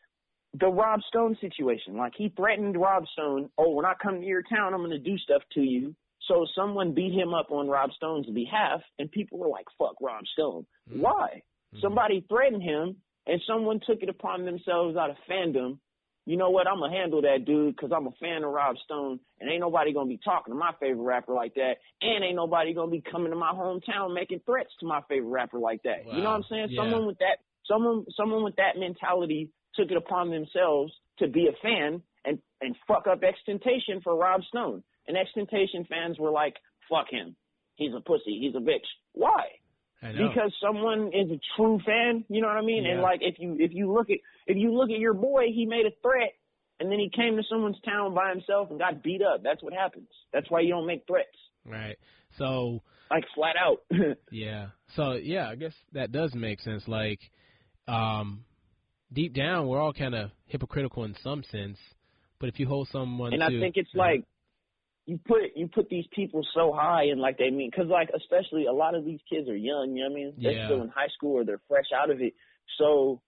the 0.58 0.66
Rob 0.66 1.00
Stone 1.08 1.36
situation. 1.40 1.96
Like 1.96 2.14
he 2.16 2.32
threatened 2.36 2.76
Rob 2.76 3.04
Stone, 3.12 3.50
oh, 3.56 3.70
when 3.70 3.84
I 3.84 3.92
come 4.02 4.20
to 4.20 4.26
your 4.26 4.42
town, 4.42 4.74
I'm 4.74 4.82
gonna 4.82 4.98
do 4.98 5.16
stuff 5.18 5.42
to 5.54 5.61
you. 5.61 5.94
So 6.26 6.46
someone 6.54 6.92
beat 6.94 7.12
him 7.12 7.34
up 7.34 7.50
on 7.50 7.68
Rob 7.68 7.90
Stone's 7.92 8.28
behalf, 8.30 8.80
and 8.98 9.11
people 9.11 9.38
were 9.38 9.48
like, 9.48 9.66
fuck 9.78 9.94
Rob 10.00 10.24
Stone. 10.34 10.66
Why? 10.92 11.42
Mm-hmm. 11.74 11.80
Somebody 11.82 12.24
threatened 12.28 12.62
him, 12.62 12.96
and 13.26 13.40
someone 13.46 13.80
took 13.86 14.02
it 14.02 14.08
upon 14.08 14.44
themselves 14.44 14.96
out 14.96 15.10
of 15.10 15.16
fandom. 15.30 15.78
You 16.26 16.36
know 16.36 16.50
what? 16.50 16.68
I'm 16.68 16.80
gonna 16.80 16.92
handle 16.92 17.22
that 17.22 17.44
dude 17.44 17.74
because 17.74 17.90
I'm 17.94 18.06
a 18.06 18.12
fan 18.20 18.44
of 18.44 18.52
Rob 18.52 18.76
Stone, 18.84 19.20
and 19.40 19.50
ain't 19.50 19.60
nobody 19.60 19.92
gonna 19.92 20.08
be 20.08 20.20
talking 20.22 20.52
to 20.52 20.58
my 20.58 20.72
favorite 20.80 21.02
rapper 21.02 21.32
like 21.32 21.54
that, 21.54 21.76
and 22.02 22.24
ain't 22.24 22.36
nobody 22.36 22.74
gonna 22.74 22.90
be 22.90 23.02
coming 23.02 23.30
to 23.30 23.36
my 23.36 23.52
hometown 23.52 24.14
making 24.14 24.40
threats 24.44 24.70
to 24.80 24.86
my 24.86 25.00
favorite 25.08 25.30
rapper 25.30 25.58
like 25.58 25.82
that. 25.84 26.06
You 26.06 26.22
know 26.22 26.30
what 26.30 26.36
I'm 26.36 26.44
saying? 26.48 26.68
Yeah. 26.70 26.82
Someone 26.82 27.06
with 27.06 27.18
that, 27.18 27.38
someone, 27.66 28.04
someone 28.16 28.44
with 28.44 28.56
that 28.56 28.76
mentality 28.76 29.50
took 29.74 29.90
it 29.90 29.96
upon 29.96 30.30
themselves 30.30 30.92
to 31.18 31.28
be 31.28 31.48
a 31.48 31.56
fan 31.62 32.02
and 32.24 32.38
and 32.60 32.76
fuck 32.86 33.06
up 33.06 33.22
XXXTentacion 33.22 34.02
for 34.02 34.16
Rob 34.16 34.42
Stone. 34.44 34.82
And 35.08 35.16
XXXTentacion 35.16 35.88
fans 35.88 36.18
were 36.18 36.30
like, 36.30 36.56
"Fuck 36.88 37.10
him. 37.10 37.36
He's 37.76 37.94
a 37.94 38.00
pussy. 38.00 38.38
He's 38.38 38.54
a 38.54 38.58
bitch." 38.58 38.86
Why? 39.12 39.46
Because 40.28 40.55
someone 40.62 41.09
is 41.09 41.30
a 41.30 41.40
true 41.57 41.78
fan. 41.84 42.24
You 42.28 42.40
know 42.40 42.48
what 42.48 42.57
I 42.57 42.62
mean? 42.62 42.86
And 42.86 43.03
like 43.03 43.20
if 43.22 43.36
you 43.38 43.57
if 43.59 43.72
you 43.74 43.92
look 43.92 44.11
at 44.11 44.18
if 44.46 44.57
you 44.57 44.74
look 44.74 44.90
at 44.90 44.98
your 44.98 45.14
boy, 45.14 45.46
he 45.55 45.66
made 45.66 45.86
a 45.86 45.92
threat, 46.03 46.32
and 46.78 46.90
then 46.90 46.98
he 46.98 47.11
came 47.14 47.36
to 47.36 47.42
someone's 47.51 47.80
town 47.84 48.14
by 48.14 48.30
himself 48.30 48.70
and 48.70 48.78
got 48.78 49.03
beat 49.03 49.20
up. 49.22 49.42
That's 49.42 49.62
what 49.62 49.72
happens. 49.72 50.09
That's 50.32 50.51
why 50.51 50.61
you 50.61 50.70
don't 50.70 50.86
make 50.86 51.05
threats, 51.07 51.36
right. 51.66 51.98
So 52.38 52.80
like 53.11 53.24
flat 53.34 53.57
out. 53.57 53.82
Yeah. 54.30 54.68
So 54.96 55.12
yeah, 55.12 55.48
I 55.48 55.57
guess 55.57 55.74
that 55.92 56.12
does 56.12 56.34
make 56.34 56.61
sense. 56.61 56.84
Like, 56.86 57.20
um, 57.88 58.44
deep 59.12 59.34
down, 59.34 59.66
we're 59.66 59.80
all 59.80 59.92
kind 59.92 60.14
of 60.14 60.30
hypocritical 60.46 61.05
in 61.05 61.14
some 61.22 61.42
sense. 61.51 61.78
But 62.38 62.48
if 62.48 62.59
you 62.59 62.66
hold 62.66 62.88
someone 62.90 63.32
and 63.34 63.40
to, 63.40 63.46
I 63.46 63.61
think 63.61 63.76
it's 63.76 63.90
like 63.94 64.24
you 65.11 65.18
put 65.26 65.40
you 65.56 65.66
put 65.66 65.88
these 65.88 66.04
people 66.14 66.46
so 66.54 66.72
high 66.72 67.04
and 67.11 67.20
like 67.20 67.36
they 67.36 67.50
mean 67.50 67.68
because 67.68 67.88
like 67.90 68.11
especially 68.16 68.66
a 68.66 68.72
lot 68.72 68.94
of 68.94 69.04
these 69.04 69.18
kids 69.28 69.48
are 69.48 69.56
young. 69.56 69.94
You 69.96 70.04
know 70.04 70.11
what 70.11 70.12
I 70.12 70.22
mean? 70.24 70.34
They're 70.40 70.52
Yeah. 70.52 70.64
still 70.66 70.82
in 70.82 70.88
high 70.88 71.08
school 71.16 71.32
or 71.38 71.44
they're 71.44 71.61
fresh 71.68 71.90
out 71.92 72.11
of 72.11 72.20
it. 72.20 72.34
So 72.78 73.20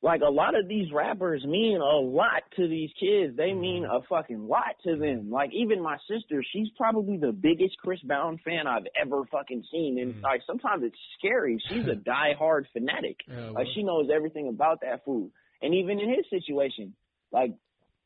like 0.00 0.22
a 0.26 0.30
lot 0.30 0.58
of 0.58 0.66
these 0.66 0.90
rappers 0.90 1.44
mean 1.44 1.76
a 1.82 2.00
lot 2.00 2.42
to 2.56 2.66
these 2.68 2.88
kids. 2.98 3.36
They 3.36 3.52
mean 3.52 3.84
a 3.84 4.00
fucking 4.08 4.48
lot 4.48 4.76
to 4.84 4.96
them. 4.96 5.30
Like 5.30 5.50
even 5.52 5.82
my 5.82 5.98
sister, 6.08 6.42
she's 6.52 6.68
probably 6.78 7.18
the 7.18 7.32
biggest 7.32 7.76
Chris 7.84 8.00
Brown 8.00 8.38
fan 8.42 8.66
I've 8.66 8.86
ever 8.98 9.24
fucking 9.30 9.64
seen. 9.70 9.98
And 10.00 10.14
Mhm. 10.14 10.22
like 10.22 10.40
sometimes 10.46 10.84
it's 10.84 10.98
scary. 11.18 11.58
She's 11.68 11.86
a 11.86 11.96
diehard 12.08 12.64
fanatic. 12.72 13.16
Oh, 13.28 13.52
Like 13.56 13.66
she 13.74 13.82
knows 13.82 14.08
everything 14.14 14.48
about 14.48 14.80
that 14.80 15.04
food. 15.04 15.32
And 15.60 15.74
even 15.74 16.00
in 16.00 16.08
his 16.08 16.24
situation, 16.30 16.94
like 17.30 17.52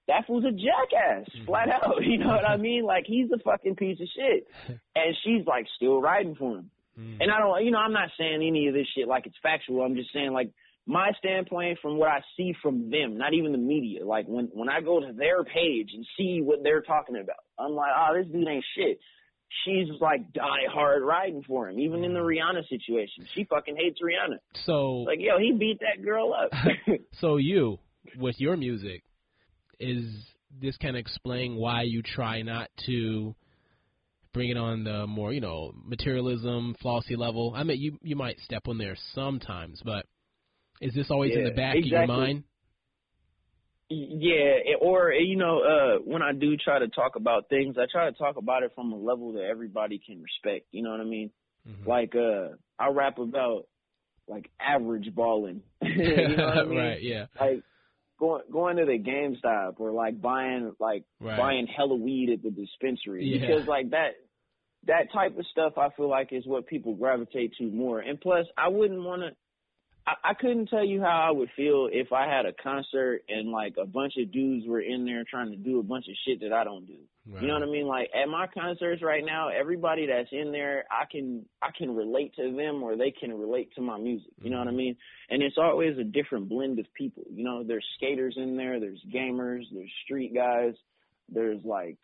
that 0.09 0.26
fool's 0.26 0.44
a 0.44 0.50
jackass, 0.53 1.28
Mm-hmm. 1.34 1.44
flat 1.46 1.68
out. 1.68 1.96
You 2.03 2.18
know 2.18 2.28
what 2.28 2.44
I 2.48 2.57
mean? 2.57 2.84
Like 2.84 3.05
he's 3.07 3.30
a 3.32 3.38
fucking 3.38 3.76
piece 3.76 4.00
of 4.00 4.09
shit. 4.14 4.46
And 4.96 5.16
she's 5.24 5.46
like 5.46 5.66
still 5.76 6.00
riding 6.00 6.34
for 6.34 6.59
him. 6.59 6.70
Mm. 6.98 7.16
And 7.20 7.30
I 7.30 7.38
don't, 7.38 7.64
you 7.64 7.70
know, 7.70 7.78
I'm 7.78 7.92
not 7.94 8.11
saying 8.18 8.42
any 8.46 8.68
of 8.68 8.74
this 8.74 8.86
shit 8.94 9.09
like 9.09 9.26
it's 9.26 9.36
factual. 9.42 9.82
I'm 9.82 9.94
just 9.96 10.12
saying 10.12 10.32
like 10.32 10.50
my 10.84 11.12
standpoint 11.18 11.78
from 11.80 11.96
what 11.96 12.09
I 12.09 12.20
see 12.36 12.55
from 12.61 12.90
them, 12.90 13.16
not 13.16 13.32
even 13.34 13.53
the 13.53 13.59
media. 13.59 14.05
Like 14.05 14.26
when 14.26 14.50
when 14.53 14.68
I 14.68 14.80
go 14.80 15.00
to 15.00 15.12
their 15.12 15.44
page 15.44 15.90
and 15.94 16.05
see 16.18 16.40
what 16.42 16.62
they're 16.62 16.82
talking 16.82 17.16
about, 17.16 17.36
I'm 17.59 17.72
like, 17.72 17.92
oh, 17.96 18.14
this 18.18 18.26
dude 18.30 18.46
ain't 18.48 18.64
shit. 18.76 18.98
She's 19.64 19.88
like 20.00 20.32
die 20.32 20.66
hard 20.70 21.03
riding 21.03 21.42
for 21.42 21.68
him. 21.68 21.78
Even 21.78 22.05
in 22.05 22.14
the 22.14 22.20
Rihanna 22.20 22.68
situation, 22.68 23.26
she 23.34 23.44
fucking 23.44 23.76
hates 23.76 23.98
Rihanna. 24.03 24.38
so 24.66 25.05
Like, 25.07 25.18
yo, 25.20 25.38
he 25.38 25.53
beat 25.53 25.80
that 25.80 26.05
girl 26.05 26.32
up. 26.34 26.50
so 27.20 27.36
you 27.36 27.78
with 28.16 28.40
your 28.40 28.57
music 28.57 29.03
is 29.81 30.05
this 30.61 30.77
kind 30.77 30.97
of 30.97 31.01
explain 31.01 31.57
why 31.57 31.83
you 31.83 32.03
try 32.03 32.43
not 32.43 32.68
to 32.87 33.35
bring 34.33 34.51
it 34.51 34.57
on 34.57 34.85
the 34.85 35.07
more 35.07 35.33
you 35.33 35.41
know 35.41 35.73
materialism 35.85 36.75
flossy 36.81 37.16
level 37.16 37.53
i 37.57 37.62
mean 37.62 37.81
you 37.81 37.99
you 38.03 38.16
might 38.16 38.39
step 38.41 38.66
on 38.68 38.79
there 38.79 38.97
sometimes 39.14 39.81
but 39.85 40.07
is 40.81 40.95
this 40.95 41.11
always 41.11 41.35
in 41.35 41.45
the 41.45 41.51
Yeah, 41.51 41.57
back 41.57 41.77
of 41.77 41.85
your 41.85 42.07
mind 42.07 42.45
Yeah, 43.91 44.77
or 44.81 45.12
you 45.12 45.37
know, 45.37 45.61
uh 45.61 45.99
when 46.05 46.23
I 46.23 46.33
do 46.33 46.57
try 46.57 46.79
to 46.79 46.89
talk 46.89 47.16
about 47.16 47.49
things, 47.51 47.77
I 47.79 47.85
try 47.91 48.11
to 48.11 48.16
talk 48.16 48.37
about 48.37 48.62
it 48.62 48.73
from 48.75 48.93
a 48.93 48.97
level 48.97 49.33
that 49.35 49.45
everybody 49.45 49.99
can 50.05 50.23
respect. 50.23 50.66
You 50.70 50.83
know 50.83 50.91
what 50.91 51.01
I 51.01 51.05
mean? 51.05 51.31
Mhm. 51.68 51.87
Like 51.87 52.14
uh 52.16 52.57
I 52.79 52.89
rap 52.89 53.18
about 53.18 53.66
like 54.29 54.51
average 54.59 55.14
balling. 55.14 55.62
you 55.83 56.37
know 56.37 56.47
what 56.47 56.59
I 56.59 56.62
mean? 56.64 56.79
right 56.79 57.03
yeah 57.03 57.27
Like 57.39 57.62
going 58.23 58.43
going 58.53 58.77
to 58.77 58.85
the 58.87 59.01
GameStop 59.01 59.81
or 59.81 59.91
like 59.91 60.23
buying 60.23 60.73
like 60.79 61.03
Right. 61.20 61.37
buying 61.37 61.66
hella 61.66 61.97
weed 61.97 62.31
at 62.33 62.41
the 62.43 62.51
dispensary 62.51 63.25
Yeah. 63.25 63.41
because 63.41 63.66
like 63.66 63.91
that 63.91 64.12
that 64.87 65.12
type 65.12 65.37
of 65.37 65.45
stuff 65.51 65.73
I 65.77 65.89
feel 65.97 66.09
like 66.09 66.29
is 66.33 66.47
what 66.47 66.68
people 66.68 66.95
gravitate 66.95 67.55
to 67.59 67.64
more. 67.64 67.99
And 67.99 68.20
plus, 68.20 68.47
I 68.57 68.68
wouldn't 68.68 69.03
want 69.03 69.23
to. 69.23 69.31
I, 70.07 70.31
I 70.31 70.35
couldn't 70.35 70.68
tell 70.68 70.85
you 70.85 71.01
how 71.01 71.27
I 71.29 71.33
would 71.33 71.51
feel 71.57 71.89
if 71.93 72.12
I 72.12 72.27
had 72.27 72.47
a 72.47 72.53
concert 72.53 73.23
and 73.29 73.51
like 73.51 73.75
a 73.81 73.87
bunch 73.87 74.14
of 74.18 74.31
dudes 74.33 74.66
were 74.68 74.81
in 74.81 75.05
there 75.05 75.25
trying 75.29 75.51
to 75.51 75.57
do 75.57 75.81
a 75.81 75.83
bunch 75.83 76.07
of 76.09 76.14
shit 76.27 76.41
that 76.43 76.53
I 76.53 76.62
don't 76.64 76.87
do. 76.87 76.99
You 77.25 77.47
know 77.47 77.55
what 77.55 77.62
I 77.62 77.66
mean? 77.66 77.87
Like 77.87 78.11
at 78.20 78.29
my 78.29 78.49
concerts 78.49 79.01
right 79.01 79.25
now, 79.25 79.49
everybody 79.49 80.07
that's 80.07 80.29
in 80.33 80.51
there, 80.51 80.85
I 80.91 81.05
can 81.11 81.47
I 81.62 81.68
can 81.77 81.95
relate 81.95 82.35
to 82.35 82.55
them 82.57 82.83
or 82.83 82.97
they 82.97 83.12
can 83.12 83.33
relate 83.33 83.73
to 83.77 83.81
my 83.81 83.97
music. 83.97 84.33
You 84.41 84.51
know 84.51 84.59
what 84.59 84.66
I 84.66 84.70
mm-hmm. 84.70 84.77
mean? 84.79 84.97
And 85.31 85.41
it's 85.41 85.57
always 85.57 85.97
a 85.99 86.05
different 86.05 86.49
blend 86.49 86.81
of 86.81 86.87
people. 86.95 87.23
You 87.31 87.45
know, 87.45 87.62
there's 87.62 87.87
skaters 87.97 88.35
in 88.37 88.57
there, 88.57 88.81
there's 88.81 89.01
gamers, 89.14 89.62
there's 89.73 89.93
street 90.05 90.35
guys, 90.35 90.75
there's 91.29 91.64
like 91.64 91.99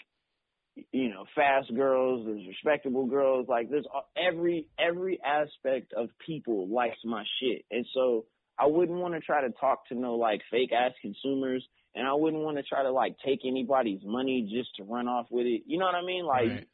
you 0.92 1.10
know, 1.10 1.24
fast 1.34 1.74
girls, 1.74 2.24
there's 2.24 2.46
respectable 2.46 3.06
girls, 3.06 3.46
like 3.48 3.68
there's 3.70 3.86
every 4.16 4.68
every 4.78 5.18
aspect 5.24 5.92
of 5.94 6.10
people 6.24 6.68
likes 6.68 6.98
my 7.04 7.24
shit. 7.40 7.64
And 7.72 7.84
so 7.92 8.26
I 8.56 8.66
wouldn't 8.66 8.98
want 8.98 9.14
to 9.14 9.20
try 9.20 9.40
to 9.40 9.50
talk 9.50 9.88
to 9.88 9.94
no 9.94 10.14
like 10.14 10.42
fake 10.50 10.70
ass 10.72 10.92
consumers 11.02 11.66
and 11.98 12.06
I 12.06 12.14
wouldn't 12.14 12.42
want 12.42 12.56
to 12.56 12.62
try 12.62 12.82
to 12.84 12.92
like 12.92 13.16
take 13.24 13.40
anybody's 13.44 14.00
money 14.04 14.48
just 14.50 14.70
to 14.76 14.84
run 14.84 15.08
off 15.08 15.26
with 15.30 15.46
it. 15.46 15.62
You 15.66 15.78
know 15.78 15.86
what 15.86 15.96
I 15.96 16.04
mean? 16.04 16.24
Like 16.24 16.48
Right. 16.48 16.68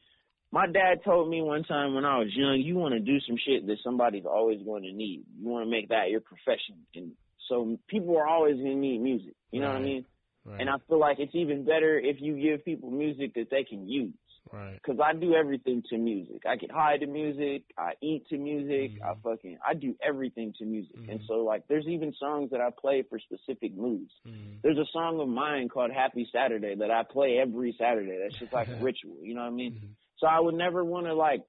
my 0.53 0.67
dad 0.67 1.03
told 1.05 1.29
me 1.31 1.43
one 1.43 1.65
time 1.65 1.95
when 1.95 2.05
I 2.05 2.19
was 2.19 2.29
young, 2.35 2.61
you 2.61 2.77
want 2.77 2.95
to 2.95 3.01
do 3.01 3.19
some 3.27 3.37
shit 3.45 3.67
that 3.67 3.79
somebody's 3.83 4.27
always 4.27 4.63
going 4.63 4.83
to 4.83 4.93
need. 4.93 5.25
You 5.41 5.49
want 5.49 5.65
to 5.65 5.71
make 5.71 5.89
that 5.89 6.11
your 6.11 6.21
profession. 6.21 6.87
And 6.95 7.13
so 7.49 7.79
people 7.89 8.17
are 8.19 8.29
always 8.29 8.57
going 8.57 8.73
to 8.73 8.77
need 8.77 9.01
music. 9.01 9.35
You 9.51 9.61
know 9.61 9.69
what 9.69 9.77
I 9.77 9.81
mean? 9.81 10.05
right 10.45 10.61
And 10.61 10.69
I 10.69 10.75
feel 10.89 11.01
like 11.01 11.19
it's 11.19 11.35
even 11.35 11.65
better 11.65 11.99
if 11.99 12.17
you 12.21 12.41
give 12.41 12.65
people 12.65 12.91
music 12.91 13.35
that 13.35 13.49
they 13.51 13.65
can 13.65 13.89
use. 13.89 14.13
Right 14.53 14.81
Cause 14.85 14.97
I 15.03 15.15
do 15.15 15.35
everything 15.35 15.83
to 15.91 15.97
music. 15.99 16.43
I 16.49 16.57
get 16.57 16.71
high 16.71 16.99
to 16.99 17.07
music. 17.07 17.63
I 17.79 17.93
eat 18.03 18.27
to 18.29 18.37
music. 18.39 18.93
I 19.05 19.15
fucking 19.23 19.59
I 19.67 19.75
do 19.75 19.95
everything 20.07 20.53
to 20.59 20.65
music. 20.65 20.97
And 21.09 21.21
Mhm. 21.21 21.27
so 21.27 21.45
like, 21.45 21.67
there's 21.69 21.87
even 21.87 22.13
songs 22.15 22.51
that 22.51 22.61
I 22.61 22.71
play 22.71 23.03
for 23.03 23.19
specific 23.19 23.75
moods. 23.75 24.13
Mhm. 24.27 24.63
There's 24.63 24.79
a 24.79 24.87
song 24.93 25.21
of 25.21 25.29
mine 25.29 25.69
called 25.69 25.91
Happy 25.93 26.29
Saturday 26.31 26.75
that 26.75 26.91
I 26.91 27.03
play 27.05 27.39
every 27.39 27.73
Saturday. 27.79 28.19
That's 28.23 28.39
just 28.39 28.53
like 28.53 28.69
a 28.69 28.77
ritual. 28.83 29.17
You 29.23 29.35
know 29.35 29.41
what 29.43 29.49
I 29.49 29.51
mean? 29.51 29.73
Mhm. 29.75 29.89
So 30.19 30.27
I 30.27 30.39
would 30.41 30.55
never 30.55 30.85
want 30.85 31.07
to 31.07 31.15
like 31.15 31.43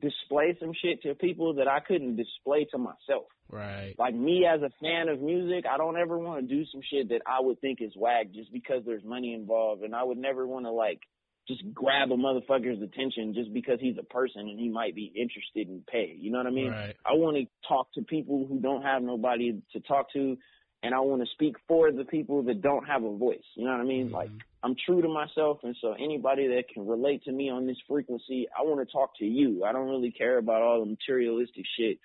display 0.00 0.54
some 0.60 0.72
shit 0.74 1.02
to 1.02 1.14
people 1.14 1.54
that 1.54 1.68
I 1.68 1.80
couldn't 1.80 2.16
display 2.16 2.64
to 2.66 2.78
myself. 2.78 3.26
Right. 3.48 3.94
Like 3.98 4.14
me 4.14 4.44
as 4.44 4.60
a 4.62 4.70
fan 4.80 5.08
of 5.08 5.20
music, 5.20 5.64
I 5.66 5.76
don't 5.78 5.96
ever 5.96 6.18
want 6.18 6.46
to 6.48 6.54
do 6.54 6.64
some 6.66 6.82
shit 6.82 7.08
that 7.10 7.22
I 7.26 7.40
would 7.40 7.60
think 7.60 7.80
is 7.80 7.96
whack 7.96 8.30
just 8.32 8.52
because 8.52 8.84
there's 8.84 9.04
money 9.04 9.32
involved, 9.34 9.82
and 9.82 9.94
I 9.94 10.02
would 10.02 10.18
never 10.18 10.46
want 10.46 10.66
to 10.66 10.70
like 10.72 11.00
just 11.48 11.62
grab 11.72 12.10
a 12.10 12.16
motherfucker's 12.16 12.82
attention 12.82 13.34
just 13.34 13.52
because 13.52 13.78
he's 13.80 13.96
a 13.98 14.02
person 14.04 14.42
and 14.42 14.58
he 14.58 14.68
might 14.68 14.94
be 14.94 15.12
interested 15.14 15.68
in 15.68 15.82
pay. 15.90 16.16
You 16.18 16.32
know 16.32 16.38
what 16.38 16.46
I 16.46 16.50
mean? 16.50 16.70
Right. 16.70 16.96
I 17.04 17.12
want 17.14 17.36
to 17.36 17.46
talk 17.68 17.92
to 17.94 18.02
people 18.02 18.46
who 18.48 18.58
don't 18.58 18.82
have 18.82 19.02
nobody 19.02 19.60
to 19.72 19.80
talk 19.80 20.12
to, 20.14 20.36
and 20.82 20.94
I 20.94 21.00
want 21.00 21.22
to 21.22 21.28
speak 21.32 21.56
for 21.68 21.92
the 21.92 22.04
people 22.04 22.42
that 22.44 22.62
don't 22.62 22.86
have 22.86 23.04
a 23.04 23.16
voice. 23.16 23.38
You 23.54 23.64
know 23.64 23.72
what 23.72 23.80
I 23.80 23.84
mean? 23.84 24.06
Mm-hmm. 24.06 24.14
Like 24.14 24.30
I'm 24.62 24.74
true 24.84 25.02
to 25.02 25.08
myself, 25.08 25.58
and 25.62 25.76
so 25.80 25.92
anybody 25.92 26.48
that 26.48 26.64
can 26.72 26.86
relate 26.86 27.22
to 27.24 27.32
me 27.32 27.50
on 27.50 27.66
this 27.66 27.78
frequency, 27.88 28.48
I 28.56 28.62
want 28.62 28.86
to 28.86 28.92
talk 28.92 29.16
to 29.18 29.24
you. 29.24 29.64
I 29.64 29.72
don't 29.72 29.88
really 29.88 30.10
care 30.10 30.38
about 30.38 30.62
all 30.62 30.80
the 30.80 30.86
materialistic 30.86 31.64
shit. 31.78 31.98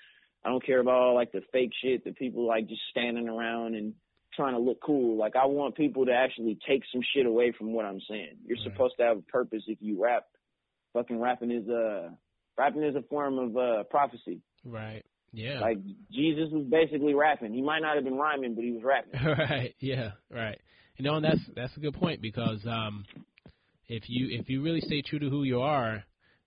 I 0.44 0.50
don't 0.50 0.66
care 0.66 0.80
about 0.80 0.96
all 0.96 1.16
like 1.16 1.32
the 1.32 1.42
fake 1.52 1.72
shit 1.84 2.04
that 2.06 2.18
people 2.18 2.48
like 2.48 2.68
just 2.68 2.82
standing 2.90 3.30
around 3.30 3.76
and 3.76 3.94
trying 4.36 4.54
to 4.54 4.60
look 4.60 4.80
cool. 4.86 5.18
Like 5.18 5.36
I 5.36 5.46
want 5.46 5.76
people 5.76 6.06
to 6.06 6.14
actually 6.14 6.58
take 6.68 6.84
some 6.92 7.02
shit 7.14 7.26
away 7.26 7.52
from 7.58 7.74
what 7.74 7.86
I'm 7.86 8.02
saying. 8.10 8.38
You're 8.46 8.58
Right. 8.58 8.72
supposed 8.72 8.96
to 8.98 9.04
have 9.04 9.18
a 9.18 9.22
purpose 9.22 9.64
if 9.68 9.78
you 9.82 10.02
rap. 10.02 10.26
Fucking 10.94 11.20
rapping 11.20 11.52
is 11.52 11.68
a 11.70 12.12
rapping 12.58 12.84
is 12.84 12.96
a 12.96 13.02
form 13.04 13.38
of 13.40 13.58
uh 13.58 13.84
prophecy. 13.86 14.42
Right. 14.66 15.04
Yeah. 15.34 15.60
Like 15.62 15.78
Jesus 16.12 16.50
was 16.52 16.66
basically 16.70 17.14
rapping. 17.14 17.54
He 17.54 17.62
might 17.62 17.80
not 17.80 17.96
have 17.96 18.04
been 18.04 18.18
rhyming, 18.18 18.56
but 18.56 18.64
he 18.64 18.72
was 18.72 18.84
rapping. 18.84 19.20
right. 19.26 19.74
Yeah. 19.80 20.12
Right. 20.30 20.60
You 20.98 21.06
know, 21.06 21.16
and 21.16 21.26
that's 21.26 21.40
that's 21.56 21.76
a 21.78 21.80
good 21.80 21.94
point 21.94 22.22
because 22.22 22.60
um, 22.68 23.06
if 23.88 24.04
you 24.08 24.38
if 24.40 24.50
you 24.50 24.62
really 24.62 24.82
stay 24.82 25.02
true 25.02 25.20
to 25.20 25.30
who 25.30 25.44
you 25.44 25.62
are, 25.62 26.04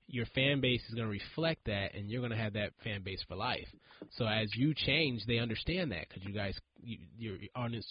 your 0.06 0.26
fan 0.34 0.60
base 0.60 0.82
is 0.88 0.94
going 0.94 1.06
to 1.06 1.10
reflect 1.10 1.64
that, 1.66 1.94
and 1.94 2.10
you're 2.10 2.20
going 2.20 2.32
to 2.32 2.36
have 2.36 2.52
that 2.54 2.70
fan 2.82 3.02
base 3.02 3.22
for 3.28 3.36
life. 3.36 3.68
So 4.16 4.26
as 4.26 4.48
you 4.54 4.74
change, 4.74 5.22
they 5.26 5.38
understand 5.38 5.92
that 5.92 6.08
because 6.08 6.24
you 6.24 6.34
guys, 6.34 6.54
you, 6.82 6.98
your 7.18 7.36
audience 7.56 7.86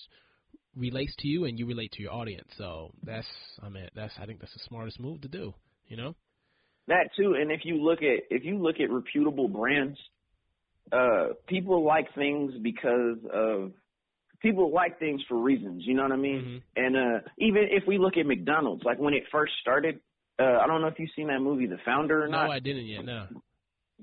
relates 0.75 1.13
to 1.19 1.27
you, 1.27 1.45
and 1.45 1.57
you 1.57 1.65
relate 1.65 1.91
to 1.93 2.01
your 2.01 2.13
audience. 2.13 2.47
So 2.57 2.91
that's, 3.03 3.27
I 3.61 3.69
mean, 3.69 3.87
that's 3.95 4.13
I 4.19 4.25
think 4.25 4.39
that's 4.39 4.53
the 4.53 4.61
smartest 4.67 4.99
move 4.99 5.21
to 5.21 5.27
do. 5.27 5.53
You 5.87 5.97
know. 5.97 6.15
That 6.87 7.09
too, 7.17 7.35
and 7.39 7.51
if 7.51 7.61
you 7.63 7.81
look 7.81 7.99
at 7.99 8.25
if 8.29 8.43
you 8.43 8.57
look 8.57 8.75
at 8.79 8.91
reputable 8.91 9.47
brands, 9.47 9.97
uh, 10.91 11.29
people 11.47 11.83
like 11.85 12.13
things 12.13 12.53
because 12.61 13.17
of 13.33 13.71
people 14.41 14.71
like 14.73 14.99
things 14.99 15.21
for 15.27 15.37
reasons. 15.37 15.83
You 15.85 15.95
know 15.95 16.03
what 16.03 16.11
I 16.11 16.17
mean? 16.17 16.61
Mhm. 16.77 16.85
And 16.85 16.97
uh, 16.97 17.19
even 17.37 17.69
if 17.71 17.87
we 17.87 17.97
look 17.97 18.17
at 18.17 18.25
McDonald's, 18.25 18.83
like 18.83 18.99
when 18.99 19.13
it 19.13 19.23
first 19.31 19.53
started, 19.61 19.99
uh, 20.39 20.59
I 20.63 20.67
don't 20.67 20.81
know 20.81 20.87
if 20.87 20.97
you've 20.99 21.09
seen 21.15 21.27
that 21.27 21.39
movie, 21.41 21.67
The 21.67 21.77
Founder, 21.85 22.23
or 22.23 22.27
No, 22.27 22.37
not. 22.37 22.45
No, 22.45 22.51
I 22.51 22.59
didn't 22.59 22.85
yet. 22.85 23.05
No. 23.05 23.27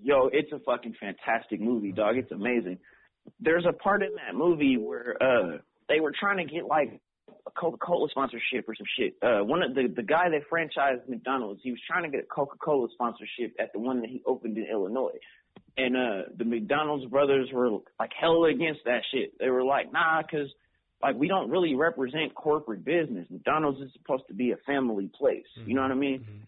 Yo, 0.02 0.30
it's 0.32 0.52
a 0.52 0.58
fucking 0.60 0.94
fantastic 1.00 1.60
movie, 1.60 1.92
dog. 1.92 2.16
It's 2.16 2.30
amazing. 2.32 2.78
There's 3.40 3.66
a 3.68 3.72
part 3.72 4.02
in 4.02 4.10
that 4.14 4.34
movie 4.34 4.76
where 4.76 5.16
uh 5.20 5.58
they 5.88 6.00
were 6.00 6.12
trying 6.18 6.46
to 6.46 6.52
get 6.52 6.64
like 6.64 7.00
a 7.46 7.50
Coca-Cola 7.50 8.08
sponsorship 8.10 8.68
or 8.68 8.74
some 8.74 8.86
shit. 8.98 9.14
Uh 9.22 9.44
one 9.44 9.62
of 9.62 9.74
the 9.74 9.92
the 9.94 10.02
guy 10.02 10.28
that 10.30 10.48
franchised 10.50 11.06
McDonald's, 11.08 11.60
he 11.62 11.70
was 11.70 11.80
trying 11.86 12.04
to 12.04 12.08
get 12.08 12.24
a 12.24 12.26
Coca-Cola 12.34 12.88
sponsorship 12.94 13.54
at 13.60 13.72
the 13.72 13.78
one 13.78 14.00
that 14.00 14.08
he 14.08 14.22
opened 14.26 14.56
in 14.56 14.66
Illinois. 14.70 15.18
And 15.76 15.96
uh 15.96 16.22
the 16.38 16.44
McDonald's 16.44 17.04
brothers 17.06 17.48
were 17.52 17.70
like 17.98 18.12
hell 18.18 18.44
against 18.44 18.80
that 18.86 19.02
shit. 19.12 19.38
They 19.38 19.50
were 19.50 19.64
like, 19.64 19.92
"Nah, 19.92 20.22
cuz 20.22 20.48
like 21.02 21.16
we 21.16 21.28
don't 21.28 21.50
really 21.50 21.74
represent 21.74 22.34
corporate 22.34 22.84
business. 22.84 23.26
McDonald's 23.30 23.80
is 23.80 23.92
supposed 23.94 24.26
to 24.28 24.34
be 24.34 24.52
a 24.52 24.56
family 24.58 25.08
place." 25.08 25.46
You 25.64 25.74
know 25.74 25.82
what 25.82 25.90
I 25.90 25.94
mean? 25.94 26.20
Mhm. 26.20 26.46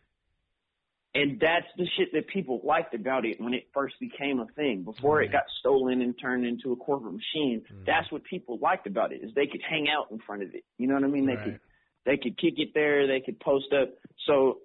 And 1.14 1.38
that's 1.38 1.66
the 1.76 1.86
shit 1.98 2.12
that 2.12 2.26
people 2.28 2.62
liked 2.64 2.94
about 2.94 3.26
it 3.26 3.38
when 3.38 3.52
it 3.52 3.68
first 3.74 4.00
became 4.00 4.40
a 4.40 4.46
thing. 4.46 4.82
Before 4.82 5.20
it 5.20 5.30
got 5.30 5.44
stolen 5.60 6.00
and 6.00 6.18
turned 6.18 6.46
into 6.46 6.72
a 6.72 6.76
corporate 6.76 7.12
machine, 7.12 7.60
Mhm. 7.60 7.84
that's 7.84 8.10
what 8.10 8.24
people 8.24 8.56
liked 8.58 8.86
about 8.86 9.12
it 9.12 9.22
is 9.22 9.34
they 9.34 9.46
could 9.46 9.60
hang 9.62 9.90
out 9.90 10.10
in 10.10 10.18
front 10.20 10.42
of 10.42 10.54
it. 10.54 10.64
You 10.78 10.86
know 10.86 10.94
what 10.94 11.04
I 11.04 11.08
mean? 11.08 11.26
They 11.26 11.36
Right. 11.36 11.44
could 11.44 11.60
they 12.04 12.16
could 12.16 12.36
kick 12.36 12.58
it 12.58 12.74
there, 12.74 13.06
they 13.06 13.20
could 13.20 13.38
post 13.38 13.72
up. 13.72 13.90
So 14.26 14.62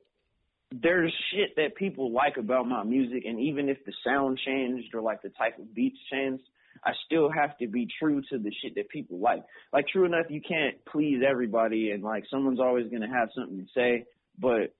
there's 0.71 1.13
shit 1.29 1.55
that 1.57 1.75
people 1.75 2.11
like 2.11 2.37
about 2.37 2.67
my 2.67 2.83
music 2.83 3.25
and 3.25 3.39
even 3.39 3.69
if 3.69 3.83
the 3.85 3.93
sound 4.03 4.39
changed 4.39 4.95
or 4.95 5.01
like 5.01 5.21
the 5.21 5.29
type 5.29 5.59
of 5.59 5.71
beats 5.73 5.99
changed, 6.09 6.43
I 6.87 6.91
still 7.05 7.29
have 7.29 7.57
to 7.57 7.67
be 7.67 7.85
true 7.99 8.21
to 8.31 8.37
the 8.37 8.51
shit 8.61 8.75
that 8.75 8.87
people 8.87 9.19
like. 9.19 9.43
Like 9.73 9.89
true 9.89 10.05
enough 10.05 10.27
you 10.29 10.39
can't 10.39 10.75
please 10.89 11.21
everybody 11.27 11.91
and 11.91 12.01
like 12.01 12.23
someone's 12.31 12.61
always 12.61 12.89
gonna 12.89 13.13
have 13.13 13.27
something 13.35 13.57
to 13.57 13.65
say, 13.75 14.05
but 14.39 14.73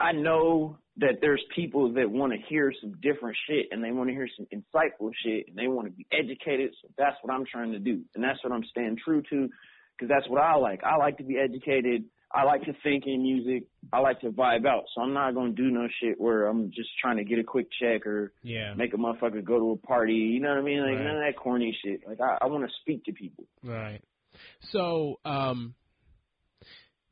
I 0.00 0.12
know 0.12 0.78
that 0.96 1.18
there's 1.20 1.42
people 1.54 1.92
that 1.94 2.10
want 2.10 2.32
to 2.32 2.38
hear 2.48 2.72
some 2.80 2.94
different 3.02 3.36
shit 3.46 3.66
and 3.72 3.84
they 3.84 3.92
want 3.92 4.08
to 4.08 4.14
hear 4.14 4.28
some 4.36 4.46
insightful 4.46 5.10
shit 5.22 5.48
and 5.48 5.58
they 5.58 5.68
want 5.68 5.86
to 5.86 5.92
be 5.92 6.06
educated. 6.12 6.70
So 6.80 6.88
that's 6.96 7.16
what 7.20 7.34
I'm 7.34 7.44
trying 7.44 7.72
to 7.72 7.78
do. 7.78 8.00
And 8.14 8.24
that's 8.24 8.42
what 8.42 8.52
I'm 8.52 8.64
staying 8.70 8.96
true 9.04 9.22
to 9.30 9.48
because 9.92 10.08
that's 10.08 10.28
what 10.30 10.40
I 10.40 10.56
like. 10.56 10.82
I 10.82 10.96
like 10.96 11.18
to 11.18 11.24
be 11.24 11.36
educated. 11.36 12.04
I 12.34 12.42
like 12.42 12.62
to 12.64 12.72
think 12.82 13.04
in 13.06 13.22
music. 13.22 13.68
I 13.92 14.00
like 14.00 14.20
to 14.22 14.30
vibe 14.30 14.66
out. 14.66 14.84
So 14.94 15.00
I'm 15.02 15.12
not 15.14 15.34
going 15.34 15.54
to 15.54 15.62
do 15.62 15.70
no 15.70 15.86
shit 16.00 16.20
where 16.20 16.48
I'm 16.48 16.70
just 16.72 16.88
trying 17.00 17.18
to 17.18 17.24
get 17.24 17.38
a 17.38 17.44
quick 17.44 17.68
check 17.80 18.06
or 18.06 18.32
Yeah. 18.42 18.74
make 18.74 18.92
a 18.92 18.96
motherfucker 18.96 19.44
go 19.44 19.58
to 19.58 19.70
a 19.72 19.76
party. 19.86 20.14
You 20.14 20.40
know 20.40 20.48
what 20.48 20.58
I 20.58 20.62
mean? 20.62 20.80
Like 20.80 20.96
Right. 20.96 21.04
none 21.04 21.16
of 21.16 21.22
that 21.22 21.36
corny 21.36 21.76
shit. 21.84 22.00
Like 22.06 22.20
I, 22.20 22.38
I 22.42 22.46
want 22.46 22.64
to 22.68 22.74
speak 22.80 23.04
to 23.04 23.12
people. 23.12 23.44
Right. 23.62 24.00
So, 24.72 25.20
um, 25.24 25.74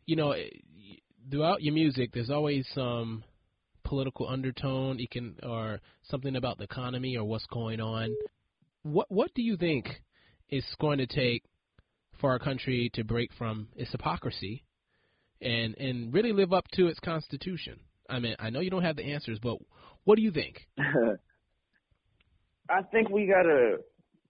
you 0.06 0.16
know, 0.16 0.32
eh, 0.32 0.48
throughout 1.30 1.62
your 1.62 1.74
music, 1.74 2.10
there's 2.12 2.30
always 2.30 2.66
some 2.74 3.22
political 3.84 4.28
undertone, 4.28 4.98
you 4.98 5.06
can, 5.08 5.36
or 5.44 5.80
something 6.02 6.34
about 6.34 6.58
the 6.58 6.64
economy 6.64 7.16
or 7.16 7.24
what's 7.24 7.46
going 7.46 7.80
on. 7.80 8.12
What 8.82 9.06
What 9.08 9.32
do 9.34 9.42
you 9.42 9.56
think 9.56 10.02
is 10.50 10.64
going 10.80 10.98
to 10.98 11.06
take 11.06 11.44
for 12.20 12.30
our 12.32 12.40
country 12.40 12.90
to 12.94 13.04
break 13.04 13.32
from 13.34 13.68
its 13.76 13.92
hypocrisy 13.92 14.64
and 15.42 15.76
and 15.78 16.12
really 16.14 16.32
live 16.32 16.52
up 16.52 16.66
to 16.74 16.86
its 16.88 17.00
constitution? 17.00 17.80
I 18.08 18.18
mean, 18.18 18.36
I 18.38 18.50
know 18.50 18.60
you 18.60 18.70
don't 18.70 18.82
have 18.84 18.96
the 18.96 19.04
answers, 19.04 19.38
but 19.38 19.58
what 20.04 20.16
do 20.16 20.22
you 20.22 20.30
think? 20.30 20.66
I 22.68 22.82
think 22.90 23.10
we 23.10 23.26
gotta 23.26 23.78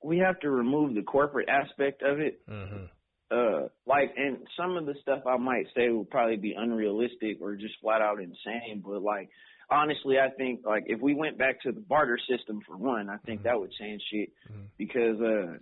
we 0.02 0.18
have 0.18 0.40
to 0.40 0.50
remove 0.50 0.94
the 0.94 1.02
corporate 1.02 1.48
aspect 1.48 2.02
of 2.02 2.18
it. 2.20 2.40
Uh-huh. 2.50 2.86
Uh 3.34 3.68
like 3.86 4.12
and 4.16 4.38
some 4.56 4.76
of 4.76 4.86
the 4.86 4.94
stuff 5.00 5.20
I 5.26 5.36
might 5.36 5.66
say 5.76 5.88
will 5.90 6.04
probably 6.04 6.36
be 6.36 6.54
unrealistic 6.56 7.38
or 7.40 7.56
just 7.56 7.74
flat 7.80 8.02
out 8.02 8.18
insane, 8.20 8.82
but 8.84 9.02
like 9.02 9.30
honestly 9.70 10.16
I 10.18 10.30
think 10.30 10.60
like 10.66 10.84
if 10.86 11.00
we 11.00 11.14
went 11.14 11.38
back 11.38 11.62
to 11.62 11.72
the 11.72 11.80
barter 11.80 12.18
system 12.28 12.60
for 12.66 12.76
one, 12.76 13.08
I 13.08 13.18
think 13.18 13.44
that 13.44 13.58
would 13.58 13.72
change 13.72 14.02
shit 14.10 14.30
Mhm. 14.50 14.66
because 14.76 15.20
uh 15.20 15.56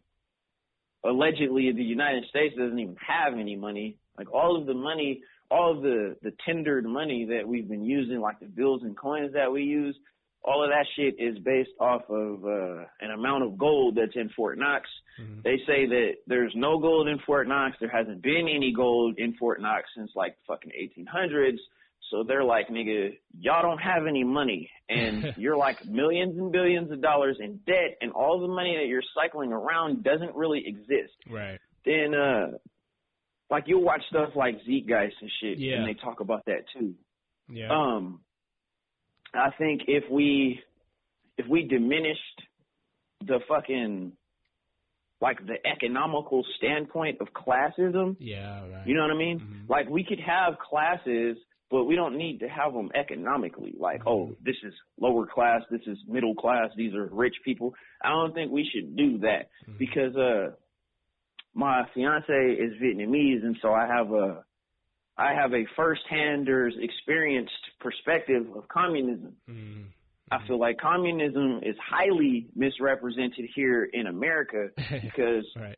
allegedly 1.09 1.73
the 1.73 1.83
United 1.83 2.25
States 2.29 2.55
doesn't 2.57 2.79
even 2.79 2.97
have 2.97 3.35
any 3.39 3.57
money. 3.57 3.97
Like 4.19 4.33
all 4.33 4.57
of 4.61 4.67
the 4.67 4.75
money 4.75 5.23
all 5.51 5.81
the 5.81 6.17
the 6.23 6.33
tendered 6.47 6.85
money 6.85 7.27
that 7.31 7.47
we've 7.47 7.69
been 7.69 7.85
using, 7.85 8.21
like 8.21 8.39
the 8.41 8.47
bills 8.47 8.83
and 8.83 8.97
coins 8.97 9.33
that 9.35 9.51
we 9.53 9.63
use, 9.63 9.97
all 10.45 10.63
of 10.65 10.71
that 10.71 10.87
shit 10.97 11.15
is 11.19 11.39
based 11.45 11.71
off 11.81 12.03
of 12.09 12.45
uh 12.45 12.85
an 13.01 13.11
amount 13.13 13.45
of 13.45 13.59
gold 13.59 13.97
that's 13.97 14.15
in 14.17 14.29
Fort 14.31 14.59
Knox. 14.59 14.89
Mhm. 15.21 15.43
They 15.43 15.59
say 15.67 15.87
that 15.87 16.13
there's 16.27 16.53
no 16.55 16.79
gold 16.79 17.09
in 17.09 17.19
Fort 17.27 17.47
Knox. 17.49 17.77
There 17.81 17.89
hasn't 17.91 18.23
been 18.23 18.47
any 18.49 18.73
gold 18.73 19.15
in 19.19 19.35
Fort 19.35 19.61
Knox 19.61 19.85
since 19.97 20.11
like 20.15 20.37
the 20.37 20.45
fucking 20.55 20.73
1800s. 20.73 21.59
So 22.11 22.25
they're 22.25 22.43
like, 22.43 22.69
nigga, 22.69 23.17
y'all 23.39 23.63
don't 23.63 23.79
have 23.79 24.07
any 24.09 24.25
money, 24.25 24.69
and 24.89 25.33
you're 25.37 25.57
like 25.57 25.85
millions 25.85 26.37
and 26.39 26.51
billions 26.51 26.91
of 26.91 27.01
dollars 27.01 27.37
in 27.39 27.59
debt, 27.67 27.99
and 28.01 28.11
all 28.13 28.41
the 28.41 28.49
money 28.49 28.77
that 28.79 28.87
you're 28.89 29.03
cycling 29.15 29.53
around 29.53 30.03
doesn't 30.03 30.35
really 30.35 30.63
exist 30.67 31.15
Right. 31.29 31.61
then 31.85 32.15
uh 32.15 32.49
like 33.51 33.65
you'll 33.67 33.83
watch 33.85 34.03
stuff 34.09 34.31
like 34.37 34.57
Zeitgeist 34.67 35.15
and 35.21 35.31
shit 35.41 35.59
Yeah. 35.59 35.77
and 35.77 35.89
they 35.89 35.95
talk 35.95 36.21
about 36.21 36.45
that 36.47 36.65
too. 36.79 36.95
Yeah. 37.49 37.69
Um 37.71 38.21
I 39.35 39.51
think 39.59 39.83
if 39.89 40.05
we 40.11 40.61
if 41.39 41.47
we 41.49 41.65
diminished 41.67 42.21
the 43.25 43.41
fucking 43.49 44.13
like 45.21 45.39
the 45.47 45.57
economical 45.67 46.43
standpoint 46.57 47.19
of 47.21 47.29
classism, 47.35 48.17
yeah. 48.19 48.61
Right. 48.73 48.87
you 48.87 48.95
know 48.95 49.03
what 49.03 49.11
I 49.11 49.17
mean? 49.19 49.41
Mhm. 49.41 49.69
Like 49.69 49.89
we 49.91 50.03
could 50.05 50.21
have 50.21 50.59
classes, 50.59 51.37
but 51.71 51.85
we 51.85 51.95
don't 51.95 52.17
need 52.17 52.41
to 52.41 52.49
have 52.49 52.73
them 52.73 52.91
economically. 52.95 53.75
Like, 53.79 54.07
oh, 54.07 54.35
this 54.43 54.57
is 54.65 54.73
lower 54.99 55.27
class, 55.27 55.63
this 55.71 55.83
is 55.87 55.99
middle 56.09 56.35
class, 56.35 56.71
these 56.75 56.95
are 56.95 57.07
rich 57.13 57.35
people. 57.45 57.75
I 58.03 58.09
don't 58.09 58.33
think 58.35 58.51
we 58.51 58.65
should 58.73 58.97
do 58.97 59.19
that 59.19 59.51
Mhm. 59.69 59.79
because 59.79 60.17
uh 60.17 60.53
my 61.55 61.83
fiance 61.95 62.33
is 62.33 62.73
Vietnamese 62.83 63.45
and 63.45 63.57
so 63.61 63.73
I 63.73 63.87
have 63.87 64.13
a 64.13 64.45
I 65.17 65.35
have 65.35 65.53
a 65.53 65.67
first-hander's 65.77 66.75
experienced 66.81 67.53
perspective 67.79 68.47
of 68.57 68.67
communism. 68.69 69.37
Mhm. 69.49 69.85
I 70.31 70.47
feel 70.47 70.59
like 70.59 70.79
communism 70.79 71.61
is 71.63 71.77
highly 71.79 72.47
misrepresented 72.55 73.51
here 73.55 73.85
in 73.85 74.07
America 74.07 74.69
because 75.03 75.45
right. 75.57 75.77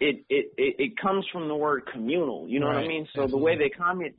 it, 0.00 0.24
it, 0.28 0.52
it, 0.58 0.74
it 0.78 0.92
comes 0.98 1.24
from 1.32 1.48
the 1.48 1.54
word 1.54 1.86
communal. 1.92 2.46
You 2.48 2.60
know 2.60 2.66
what 2.66 2.76
I 2.76 2.86
mean? 2.86 3.06
So 3.14 3.26
the 3.26 3.38
way 3.38 3.56
they 3.56 3.70
commun 3.70 4.12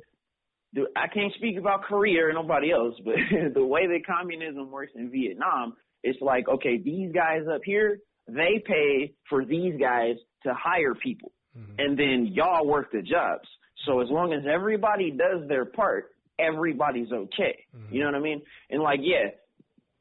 the, 0.74 0.86
I 0.96 1.08
can't 1.08 1.34
speak 1.34 1.58
about 1.58 1.84
Korea 1.84 2.26
or 2.26 2.34
nobody 2.34 2.72
else, 2.72 2.96
but 3.04 3.16
the 3.54 3.66
way 3.66 3.88
that 3.88 4.06
communism 4.06 4.72
works 4.72 4.92
in 4.96 5.12
Vietnam, 5.12 5.76
it's 6.04 6.22
like, 6.22 6.48
okay, 6.48 6.78
these 6.78 7.12
guys 7.14 7.44
up 7.52 7.62
here, 7.64 8.00
they 8.28 8.62
pay 8.66 9.14
for 9.30 9.46
these 9.46 9.80
guys 9.80 10.16
to 10.44 10.54
hire 10.54 10.96
people. 10.96 11.32
Mm-hmm. 11.58 11.74
And 11.80 11.98
then 11.98 12.32
y'all 12.34 12.68
work 12.68 12.92
the 12.92 13.02
jobs. 13.02 13.48
So 13.86 14.02
as 14.02 14.10
long 14.10 14.34
as 14.34 14.44
everybody 14.52 15.12
does 15.12 15.48
their 15.48 15.66
part, 15.66 16.12
everybody's 16.40 17.12
okay. 17.12 17.66
Mm-hmm. 17.76 17.94
You 17.94 18.02
know 18.02 18.08
what 18.08 18.16
I 18.16 18.20
mean? 18.20 18.42
And 18.70 18.82
like, 18.82 19.00
yeah, 19.02 19.30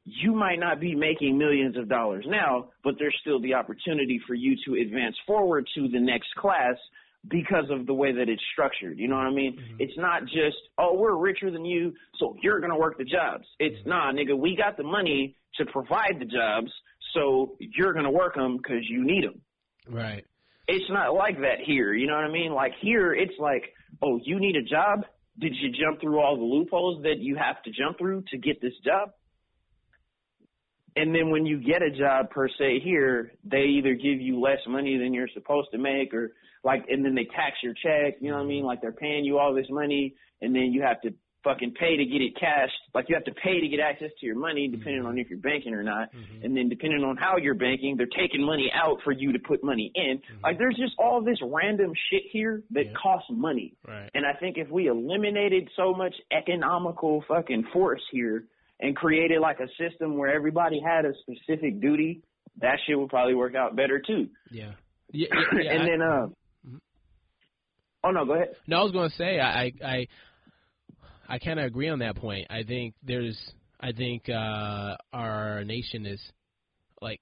you 0.03 0.33
might 0.33 0.59
not 0.59 0.79
be 0.79 0.95
making 0.95 1.37
millions 1.37 1.77
of 1.77 1.89
dollars 1.89 2.25
now, 2.27 2.69
but 2.83 2.95
there's 2.97 3.15
still 3.21 3.41
the 3.41 3.53
opportunity 3.53 4.21
for 4.25 4.33
you 4.33 4.55
to 4.65 4.81
advance 4.81 5.15
forward 5.25 5.67
to 5.75 5.87
the 5.89 5.99
next 5.99 6.33
class 6.37 6.75
because 7.29 7.65
of 7.69 7.85
the 7.85 7.93
way 7.93 8.13
that 8.13 8.29
it's 8.29 8.41
structured. 8.53 8.97
You 8.97 9.09
know 9.09 9.15
what 9.15 9.25
I 9.25 9.31
mean? 9.31 9.53
Mm-hmm. 9.53 9.75
It's 9.79 9.97
not 9.97 10.23
just, 10.23 10.57
oh, 10.77 10.95
we're 10.95 11.15
richer 11.15 11.51
than 11.51 11.65
you, 11.65 11.93
so 12.19 12.37
you're 12.41 12.59
going 12.59 12.71
to 12.71 12.77
work 12.77 12.97
the 12.97 13.03
jobs. 13.03 13.45
It's, 13.59 13.77
mm-hmm. 13.79 13.89
nah, 13.89 14.11
nigga, 14.13 14.37
we 14.37 14.55
got 14.55 14.77
the 14.77 14.83
money 14.83 15.35
to 15.55 15.65
provide 15.65 16.17
the 16.19 16.25
jobs, 16.25 16.71
so 17.13 17.57
you're 17.59 17.93
going 17.93 18.05
to 18.05 18.11
work 18.11 18.35
them 18.35 18.57
because 18.57 18.87
you 18.87 19.03
need 19.03 19.23
them. 19.23 19.41
Right. 19.89 20.25
It's 20.67 20.89
not 20.89 21.13
like 21.13 21.39
that 21.39 21.59
here. 21.65 21.93
You 21.93 22.07
know 22.07 22.15
what 22.15 22.25
I 22.25 22.31
mean? 22.31 22.51
Like 22.51 22.73
here, 22.81 23.13
it's 23.13 23.37
like, 23.39 23.73
oh, 24.01 24.19
you 24.23 24.39
need 24.39 24.55
a 24.55 24.63
job? 24.63 25.05
Did 25.39 25.53
you 25.55 25.69
jump 25.71 26.01
through 26.01 26.19
all 26.19 26.35
the 26.35 26.43
loopholes 26.43 27.03
that 27.03 27.19
you 27.19 27.35
have 27.35 27.61
to 27.63 27.71
jump 27.71 27.97
through 27.97 28.23
to 28.31 28.37
get 28.37 28.61
this 28.61 28.73
job? 28.83 29.11
And 30.95 31.13
then 31.13 31.29
when 31.29 31.45
you 31.45 31.61
get 31.61 31.83
a 31.83 31.91
job 31.91 32.31
per 32.31 32.49
se 32.49 32.79
here, 32.83 33.31
they 33.43 33.65
either 33.77 33.93
give 33.93 34.19
you 34.19 34.41
less 34.41 34.57
money 34.67 34.97
than 34.97 35.13
you're 35.13 35.29
supposed 35.33 35.69
to 35.71 35.77
make 35.77 36.13
or 36.13 36.31
like, 36.63 36.85
and 36.89 37.05
then 37.05 37.13
they 37.13 37.25
tax 37.25 37.57
your 37.61 37.73
check, 37.73 38.15
you 38.19 38.31
know 38.31 38.37
what 38.37 38.43
I 38.43 38.47
mean? 38.47 38.63
Like 38.63 38.81
they're 38.81 38.91
paying 38.91 39.23
you 39.23 39.37
all 39.37 39.53
this 39.53 39.69
money 39.69 40.15
and 40.41 40.55
then 40.55 40.73
you 40.73 40.81
have 40.81 40.99
to 41.01 41.13
fucking 41.47 41.73
pay 41.79 41.95
to 41.95 42.05
get 42.05 42.21
it 42.21 42.35
cashed. 42.37 42.73
Like 42.93 43.05
you 43.07 43.15
have 43.15 43.23
to 43.25 43.31
pay 43.31 43.61
to 43.61 43.67
get 43.67 43.79
access 43.79 44.11
to 44.19 44.25
your 44.25 44.35
money 44.35 44.67
depending 44.67 45.05
on 45.05 45.17
if 45.17 45.29
you're 45.29 45.39
banking 45.39 45.73
or 45.73 45.83
not. 45.83 46.13
Mm-hmm. 46.13 46.43
And 46.43 46.57
then 46.57 46.69
depending 46.69 47.03
on 47.03 47.15
how 47.15 47.37
you're 47.37 47.55
banking, 47.55 47.95
they're 47.95 48.07
taking 48.07 48.45
money 48.45 48.69
out 48.73 48.97
for 49.03 49.11
you 49.11 49.31
to 49.31 49.39
put 49.39 49.63
money 49.63 49.91
in. 49.95 50.17
Mm-hmm. 50.17 50.43
Like 50.43 50.57
there's 50.57 50.75
just 50.75 50.93
all 50.99 51.21
this 51.21 51.37
random 51.41 51.93
shit 52.11 52.23
here 52.31 52.63
that 52.71 52.87
yeah. 52.87 52.93
costs 53.01 53.29
money. 53.31 53.75
Right. 53.87 54.09
And 54.13 54.25
I 54.25 54.33
think 54.33 54.57
if 54.57 54.69
we 54.69 54.87
eliminated 54.87 55.69
so 55.75 55.93
much 55.93 56.15
economical 56.31 57.23
fucking 57.27 57.67
force 57.71 58.01
here 58.11 58.43
and 58.79 58.95
created 58.95 59.39
like 59.39 59.59
a 59.59 59.67
system 59.77 60.17
where 60.17 60.33
everybody 60.33 60.81
had 60.85 61.05
a 61.05 61.13
specific 61.21 61.79
duty, 61.81 62.23
that 62.61 62.79
shit 62.85 62.99
would 62.99 63.09
probably 63.09 63.35
work 63.35 63.55
out 63.55 63.75
better 63.75 64.01
too. 64.05 64.27
Yeah. 64.51 64.71
Yeah. 65.11 65.27
yeah, 65.31 65.41
yeah 65.63 65.71
and 65.71 65.81
I, 65.81 65.85
then 65.85 66.01
uh 66.01 66.27
mm-hmm. 66.67 66.77
Oh 68.03 68.11
no, 68.11 68.25
go 68.25 68.33
ahead. 68.33 68.49
No, 68.67 68.77
I 68.79 68.83
was 68.83 68.91
going 68.91 69.09
to 69.09 69.15
say 69.15 69.39
I 69.39 69.71
I 69.83 70.07
I 71.27 71.39
kind 71.39 71.59
of 71.59 71.65
agree 71.65 71.89
on 71.89 71.99
that 71.99 72.15
point. 72.15 72.47
I 72.49 72.63
think 72.63 72.95
there's, 73.03 73.37
I 73.79 73.91
think 73.91 74.29
uh, 74.29 74.95
our 75.13 75.63
nation 75.63 76.05
is 76.05 76.21
like 77.01 77.21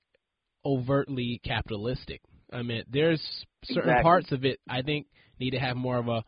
overtly 0.63 1.41
capitalistic. 1.43 2.21
I 2.51 2.61
mean, 2.61 2.83
there's 2.89 3.21
certain 3.63 3.89
exactly. 3.89 4.03
parts 4.03 4.31
of 4.31 4.45
it 4.45 4.59
I 4.69 4.81
think 4.81 5.07
need 5.39 5.51
to 5.51 5.59
have 5.59 5.75
more 5.75 5.97
of 5.97 6.07
a 6.07 6.23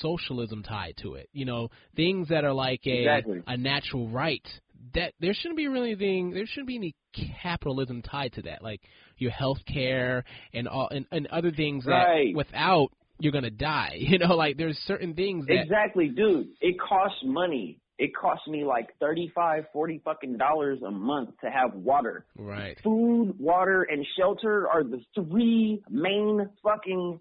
socialism 0.00 0.62
tied 0.62 0.96
to 1.02 1.14
it. 1.14 1.28
You 1.32 1.44
know, 1.44 1.68
things 1.96 2.28
that 2.28 2.44
are 2.44 2.52
like 2.52 2.80
a 2.86 2.98
exactly. 3.00 3.42
a 3.46 3.56
natural 3.56 4.08
right. 4.08 4.46
That 4.94 5.14
there 5.20 5.32
shouldn't 5.32 5.56
be 5.56 5.68
really 5.68 5.90
anything. 5.92 6.32
There 6.32 6.44
shouldn't 6.44 6.66
be 6.66 6.76
any 6.76 6.94
capitalism 7.40 8.02
tied 8.02 8.32
to 8.34 8.42
that, 8.42 8.62
like 8.62 8.80
your 9.16 9.30
health 9.30 9.58
care 9.66 10.24
and 10.52 10.66
all 10.66 10.88
and, 10.90 11.06
and 11.12 11.28
other 11.28 11.52
things 11.52 11.84
that 11.84 12.32
without 12.34 12.88
you're 13.22 13.32
gonna 13.32 13.50
die. 13.50 13.98
You 14.12 14.18
know, 14.18 14.34
like 14.34 14.56
there's 14.58 14.76
certain 14.86 15.14
things 15.14 15.46
that 15.46 15.62
Exactly, 15.62 16.08
dude. 16.08 16.48
It 16.60 16.76
costs 16.78 17.20
money. 17.24 17.78
It 17.98 18.14
costs 18.14 18.46
me 18.48 18.64
like 18.64 18.88
thirty-five, 19.00 19.66
forty 19.72 20.00
fucking 20.04 20.36
dollars 20.36 20.80
a 20.86 20.90
month 20.90 21.30
to 21.42 21.50
have 21.50 21.74
water. 21.74 22.26
Right. 22.36 22.76
Food, 22.82 23.34
water, 23.38 23.84
and 23.84 24.04
shelter 24.18 24.68
are 24.68 24.82
the 24.82 25.00
three 25.14 25.82
main 25.88 26.48
fucking 26.62 27.20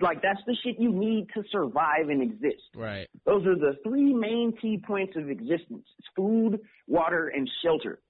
like 0.00 0.22
that's 0.22 0.40
the 0.46 0.56
shit 0.64 0.76
you 0.78 0.92
need 0.92 1.28
to 1.34 1.42
survive 1.50 2.08
and 2.08 2.22
exist. 2.22 2.62
Right. 2.74 3.08
Those 3.26 3.46
are 3.46 3.56
the 3.56 3.76
three 3.84 4.12
main 4.14 4.54
key 4.60 4.82
points 4.84 5.14
of 5.16 5.28
existence. 5.28 5.84
It's 5.98 6.08
food, 6.16 6.60
water, 6.86 7.28
and 7.28 7.48
shelter. 7.62 8.00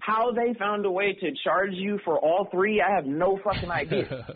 How 0.00 0.32
they 0.32 0.54
found 0.58 0.84
a 0.86 0.90
way 0.90 1.12
to 1.12 1.30
charge 1.44 1.72
you 1.72 2.00
for 2.04 2.18
all 2.18 2.48
three, 2.50 2.82
I 2.82 2.94
have 2.94 3.06
no 3.06 3.38
fucking 3.42 3.70
idea. 3.70 4.26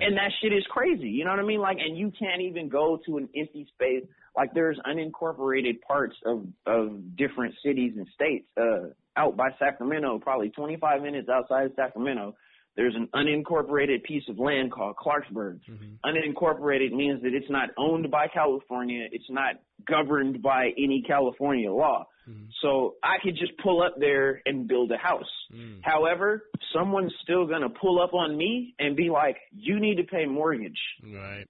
And 0.00 0.16
that 0.16 0.30
shit 0.40 0.52
is 0.52 0.64
crazy. 0.70 1.08
You 1.08 1.24
know 1.24 1.30
what 1.30 1.40
I 1.40 1.44
mean? 1.44 1.60
Like, 1.60 1.78
and 1.78 1.96
you 1.96 2.12
can't 2.18 2.42
even 2.42 2.68
go 2.68 2.98
to 3.06 3.16
an 3.18 3.28
empty 3.36 3.66
space. 3.74 4.04
Like, 4.36 4.52
there's 4.54 4.78
unincorporated 4.86 5.80
parts 5.86 6.16
of 6.26 6.46
of 6.66 7.16
different 7.16 7.54
cities 7.64 7.92
and 7.96 8.06
states. 8.14 8.46
Uh, 8.56 8.90
out 9.16 9.36
by 9.36 9.50
Sacramento, 9.58 10.18
probably 10.18 10.48
25 10.50 11.02
minutes 11.02 11.28
outside 11.28 11.66
of 11.66 11.72
Sacramento, 11.76 12.34
there's 12.76 12.96
an 12.96 13.08
unincorporated 13.14 14.02
piece 14.02 14.24
of 14.28 14.38
land 14.38 14.72
called 14.72 14.96
Clarksburg. 14.96 15.60
Mm-hmm. 15.70 15.94
Unincorporated 16.04 16.92
means 16.92 17.22
that 17.22 17.32
it's 17.32 17.50
not 17.50 17.70
owned 17.78 18.10
by 18.10 18.26
California. 18.26 19.06
It's 19.12 19.30
not 19.30 19.56
governed 19.86 20.42
by 20.42 20.70
any 20.76 21.04
California 21.06 21.70
law. 21.70 22.06
Mm-hmm. 22.28 22.46
So 22.62 22.94
I 23.02 23.16
could 23.22 23.36
just 23.36 23.52
pull 23.62 23.82
up 23.82 23.94
there 23.98 24.40
and 24.46 24.66
build 24.66 24.90
a 24.92 24.96
house. 24.96 25.30
Mm. 25.54 25.80
However, 25.82 26.44
someone's 26.74 27.12
still 27.22 27.46
going 27.46 27.62
to 27.62 27.68
pull 27.68 28.00
up 28.00 28.14
on 28.14 28.36
me 28.36 28.74
and 28.78 28.96
be 28.96 29.10
like, 29.10 29.36
you 29.52 29.80
need 29.80 29.96
to 29.96 30.04
pay 30.04 30.26
mortgage. 30.26 30.78
Right. 31.02 31.44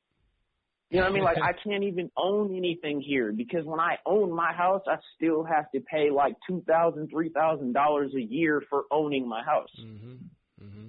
You 0.90 0.98
know 0.98 1.04
what 1.04 1.10
I 1.10 1.14
mean? 1.14 1.24
Like 1.24 1.38
I 1.42 1.52
can't 1.64 1.84
even 1.84 2.10
own 2.16 2.56
anything 2.56 3.00
here 3.00 3.32
because 3.32 3.64
when 3.64 3.80
I 3.80 3.96
own 4.06 4.32
my 4.32 4.52
house, 4.52 4.82
I 4.86 4.96
still 5.16 5.44
have 5.44 5.70
to 5.72 5.80
pay 5.80 6.10
like 6.10 6.34
two 6.48 6.62
thousand, 6.68 7.08
three 7.10 7.30
thousand 7.30 7.72
dollars 7.72 8.12
a 8.14 8.20
year 8.20 8.62
for 8.68 8.84
owning 8.90 9.28
my 9.28 9.42
house. 9.42 9.70
Mm-hmm. 9.80 10.64
Mm-hmm 10.64 10.88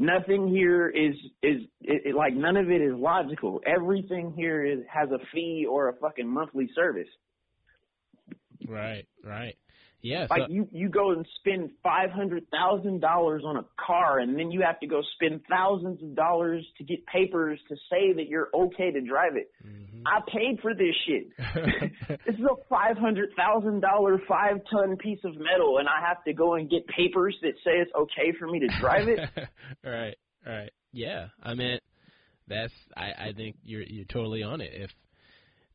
nothing 0.00 0.48
here 0.48 0.88
is 0.88 1.14
is 1.42 1.60
it, 1.82 2.02
it, 2.06 2.14
like 2.14 2.34
none 2.34 2.56
of 2.56 2.70
it 2.70 2.80
is 2.80 2.94
logical. 2.94 3.60
Everything 3.66 4.32
here 4.34 4.64
is 4.64 4.80
has 4.92 5.10
a 5.10 5.18
fee 5.32 5.66
or 5.70 5.90
a 5.90 5.92
fucking 5.96 6.26
monthly 6.26 6.68
service. 6.74 7.08
Right, 8.68 9.06
right. 9.24 9.56
Yeah, 10.02 10.26
like 10.30 10.48
you 10.48 10.66
you 10.72 10.88
go 10.88 11.10
and 11.10 11.26
spend 11.40 11.70
five 11.82 12.10
hundred 12.10 12.46
thousand 12.50 13.00
dollars 13.00 13.42
on 13.44 13.58
a 13.58 13.64
car, 13.76 14.18
and 14.18 14.38
then 14.38 14.50
you 14.50 14.62
have 14.62 14.80
to 14.80 14.86
go 14.86 15.02
spend 15.14 15.42
thousands 15.48 16.02
of 16.02 16.14
dollars 16.14 16.64
to 16.78 16.84
get 16.84 17.04
papers 17.06 17.60
to 17.68 17.76
say 17.90 18.14
that 18.14 18.26
you're 18.26 18.48
okay 18.54 18.90
to 18.90 19.00
drive 19.02 19.36
it. 19.36 19.50
Mm-hmm. 19.62 20.06
I 20.06 20.20
paid 20.26 20.60
for 20.62 20.72
this 20.72 20.94
shit. 21.06 21.28
this 22.26 22.34
is 22.34 22.44
a 22.44 22.56
five 22.70 22.96
hundred 22.96 23.30
thousand 23.36 23.80
dollar 23.80 24.18
five 24.26 24.62
ton 24.70 24.96
piece 24.96 25.20
of 25.22 25.34
metal, 25.34 25.76
and 25.78 25.86
I 25.86 26.06
have 26.08 26.24
to 26.24 26.32
go 26.32 26.54
and 26.54 26.70
get 26.70 26.86
papers 26.86 27.36
that 27.42 27.52
say 27.62 27.72
it's 27.72 27.92
okay 27.94 28.32
for 28.38 28.46
me 28.46 28.60
to 28.60 28.68
drive 28.80 29.06
it. 29.06 29.20
right, 29.84 30.16
right. 30.46 30.70
Yeah, 30.92 31.26
I 31.42 31.52
mean, 31.52 31.78
that's 32.48 32.72
I 32.96 33.12
I 33.18 33.32
think 33.36 33.56
you're 33.62 33.82
you're 33.82 34.06
totally 34.06 34.42
on 34.42 34.62
it. 34.62 34.70
If 34.72 34.90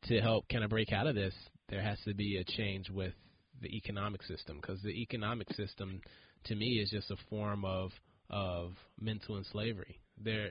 to 0.08 0.20
help 0.20 0.48
kind 0.48 0.64
of 0.64 0.70
break 0.70 0.92
out 0.92 1.06
of 1.06 1.14
this, 1.14 1.34
there 1.68 1.82
has 1.82 1.98
to 2.04 2.14
be 2.14 2.38
a 2.38 2.44
change 2.44 2.90
with 2.90 3.12
the 3.60 3.74
economic 3.76 4.22
system 4.22 4.58
because 4.60 4.80
the 4.82 5.00
economic 5.00 5.52
system 5.54 6.00
to 6.44 6.54
me 6.54 6.80
is 6.82 6.90
just 6.90 7.10
a 7.10 7.16
form 7.28 7.64
of 7.64 7.90
of 8.30 8.72
mental 9.00 9.40
slavery. 9.52 9.98
There, 10.22 10.50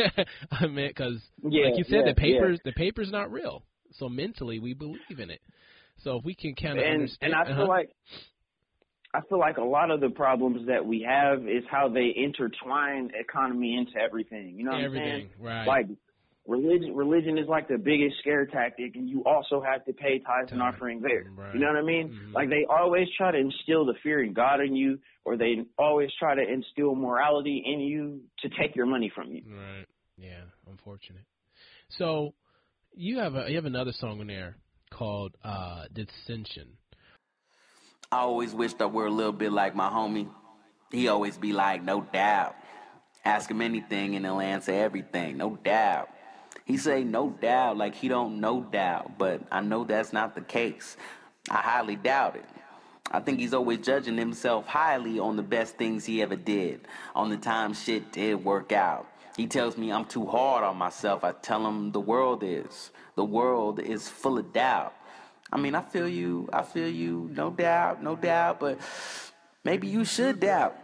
I 0.50 0.66
mean, 0.66 0.88
because 0.88 1.20
yeah, 1.42 1.66
like 1.66 1.78
you 1.78 1.84
said, 1.84 2.02
yeah, 2.06 2.12
the 2.12 2.20
papers 2.20 2.60
yeah. 2.64 2.70
the 2.70 2.74
paper's 2.74 3.10
not 3.10 3.30
real. 3.30 3.62
So 3.92 4.08
mentally, 4.08 4.58
we 4.58 4.74
believe 4.74 5.20
in 5.20 5.30
it. 5.30 5.40
So 6.02 6.16
if 6.18 6.24
we 6.24 6.34
can 6.34 6.54
kind 6.54 6.78
of 6.78 6.84
and, 6.84 7.10
and 7.20 7.34
I 7.34 7.42
uh-huh. 7.42 7.54
feel 7.56 7.68
like 7.68 7.90
I 9.14 9.20
feel 9.28 9.38
like 9.38 9.58
a 9.58 9.64
lot 9.64 9.92
of 9.92 10.00
the 10.00 10.10
problems 10.10 10.66
that 10.66 10.84
we 10.84 11.06
have 11.08 11.42
is 11.46 11.62
how 11.70 11.88
they 11.88 12.12
intertwine 12.16 13.12
economy 13.18 13.76
into 13.76 13.96
everything. 13.96 14.54
You 14.56 14.64
know 14.64 14.72
what 14.72 14.80
everything, 14.80 15.08
I'm 15.08 15.18
saying? 15.18 15.30
Right. 15.38 15.66
Like 15.66 15.86
religion 16.46 16.94
religion 16.94 17.38
is 17.38 17.48
like 17.48 17.68
the 17.68 17.78
biggest 17.78 18.16
scare 18.20 18.44
tactic 18.44 18.96
and 18.96 19.08
you 19.08 19.24
also 19.24 19.62
have 19.62 19.84
to 19.86 19.92
pay 19.92 20.18
tithes 20.18 20.52
and 20.52 20.60
offerings 20.60 21.02
there. 21.02 21.24
Right. 21.34 21.54
you 21.54 21.60
know 21.60 21.68
what 21.68 21.76
i 21.76 21.82
mean? 21.82 22.08
Mm-hmm. 22.10 22.32
like 22.32 22.50
they 22.50 22.66
always 22.68 23.08
try 23.16 23.30
to 23.30 23.38
instill 23.38 23.86
the 23.86 23.94
fear 24.02 24.22
in 24.22 24.34
god 24.34 24.60
in 24.60 24.76
you 24.76 24.98
or 25.24 25.36
they 25.38 25.64
always 25.78 26.10
try 26.18 26.34
to 26.34 26.42
instill 26.42 26.94
morality 26.94 27.62
in 27.64 27.80
you 27.80 28.20
to 28.40 28.48
take 28.60 28.76
your 28.76 28.84
money 28.84 29.10
from 29.14 29.30
you. 29.32 29.42
Right. 29.48 29.86
Yeah 30.18 30.42
unfortunate. 30.68 31.24
So 31.88 32.34
you 32.94 33.18
have 33.18 33.34
a 33.34 33.48
you 33.48 33.56
have 33.56 33.64
another 33.64 33.92
song 33.92 34.20
in 34.20 34.26
there 34.26 34.56
called 34.90 35.34
uh 35.42 35.84
dissension. 35.92 36.68
I 38.12 38.18
always 38.18 38.52
wished 38.52 38.82
i 38.82 38.86
were 38.86 39.06
a 39.06 39.10
little 39.10 39.32
bit 39.32 39.50
like 39.50 39.74
my 39.74 39.88
homie. 39.88 40.28
He 40.92 41.08
always 41.08 41.38
be 41.38 41.54
like 41.54 41.82
no 41.82 42.02
doubt. 42.02 42.54
Ask 43.24 43.50
him 43.50 43.62
anything 43.62 44.14
and 44.16 44.26
he'll 44.26 44.40
answer 44.40 44.72
everything. 44.72 45.38
No 45.38 45.56
doubt 45.56 46.10
he 46.64 46.76
say 46.76 47.04
no 47.04 47.30
doubt 47.30 47.76
like 47.76 47.94
he 47.94 48.08
don't 48.08 48.40
no 48.40 48.62
doubt, 48.62 49.18
but 49.18 49.42
I 49.50 49.60
know 49.60 49.84
that's 49.84 50.12
not 50.12 50.34
the 50.34 50.40
case. 50.40 50.96
I 51.50 51.56
highly 51.56 51.96
doubt 51.96 52.36
it. 52.36 52.44
I 53.10 53.20
think 53.20 53.38
he's 53.38 53.52
always 53.52 53.78
judging 53.78 54.16
himself 54.16 54.66
highly 54.66 55.18
on 55.18 55.36
the 55.36 55.42
best 55.42 55.76
things 55.76 56.06
he 56.06 56.22
ever 56.22 56.36
did, 56.36 56.88
on 57.14 57.28
the 57.28 57.36
time 57.36 57.74
shit 57.74 58.12
did 58.12 58.42
work 58.42 58.72
out. 58.72 59.06
He 59.36 59.46
tells 59.46 59.76
me 59.76 59.92
I'm 59.92 60.06
too 60.06 60.24
hard 60.26 60.64
on 60.64 60.76
myself. 60.76 61.22
I 61.22 61.32
tell 61.32 61.66
him 61.66 61.92
the 61.92 62.00
world 62.00 62.42
is. 62.42 62.90
The 63.16 63.24
world 63.24 63.80
is 63.80 64.08
full 64.08 64.38
of 64.38 64.52
doubt. 64.52 64.94
I 65.52 65.58
mean, 65.58 65.74
I 65.74 65.82
feel 65.82 66.08
you. 66.08 66.48
I 66.52 66.62
feel 66.62 66.88
you. 66.88 67.30
No 67.32 67.50
doubt, 67.50 68.02
no 68.02 68.16
doubt. 68.16 68.58
But 68.60 68.78
maybe 69.64 69.86
you 69.86 70.04
should 70.04 70.40
doubt. 70.40 70.76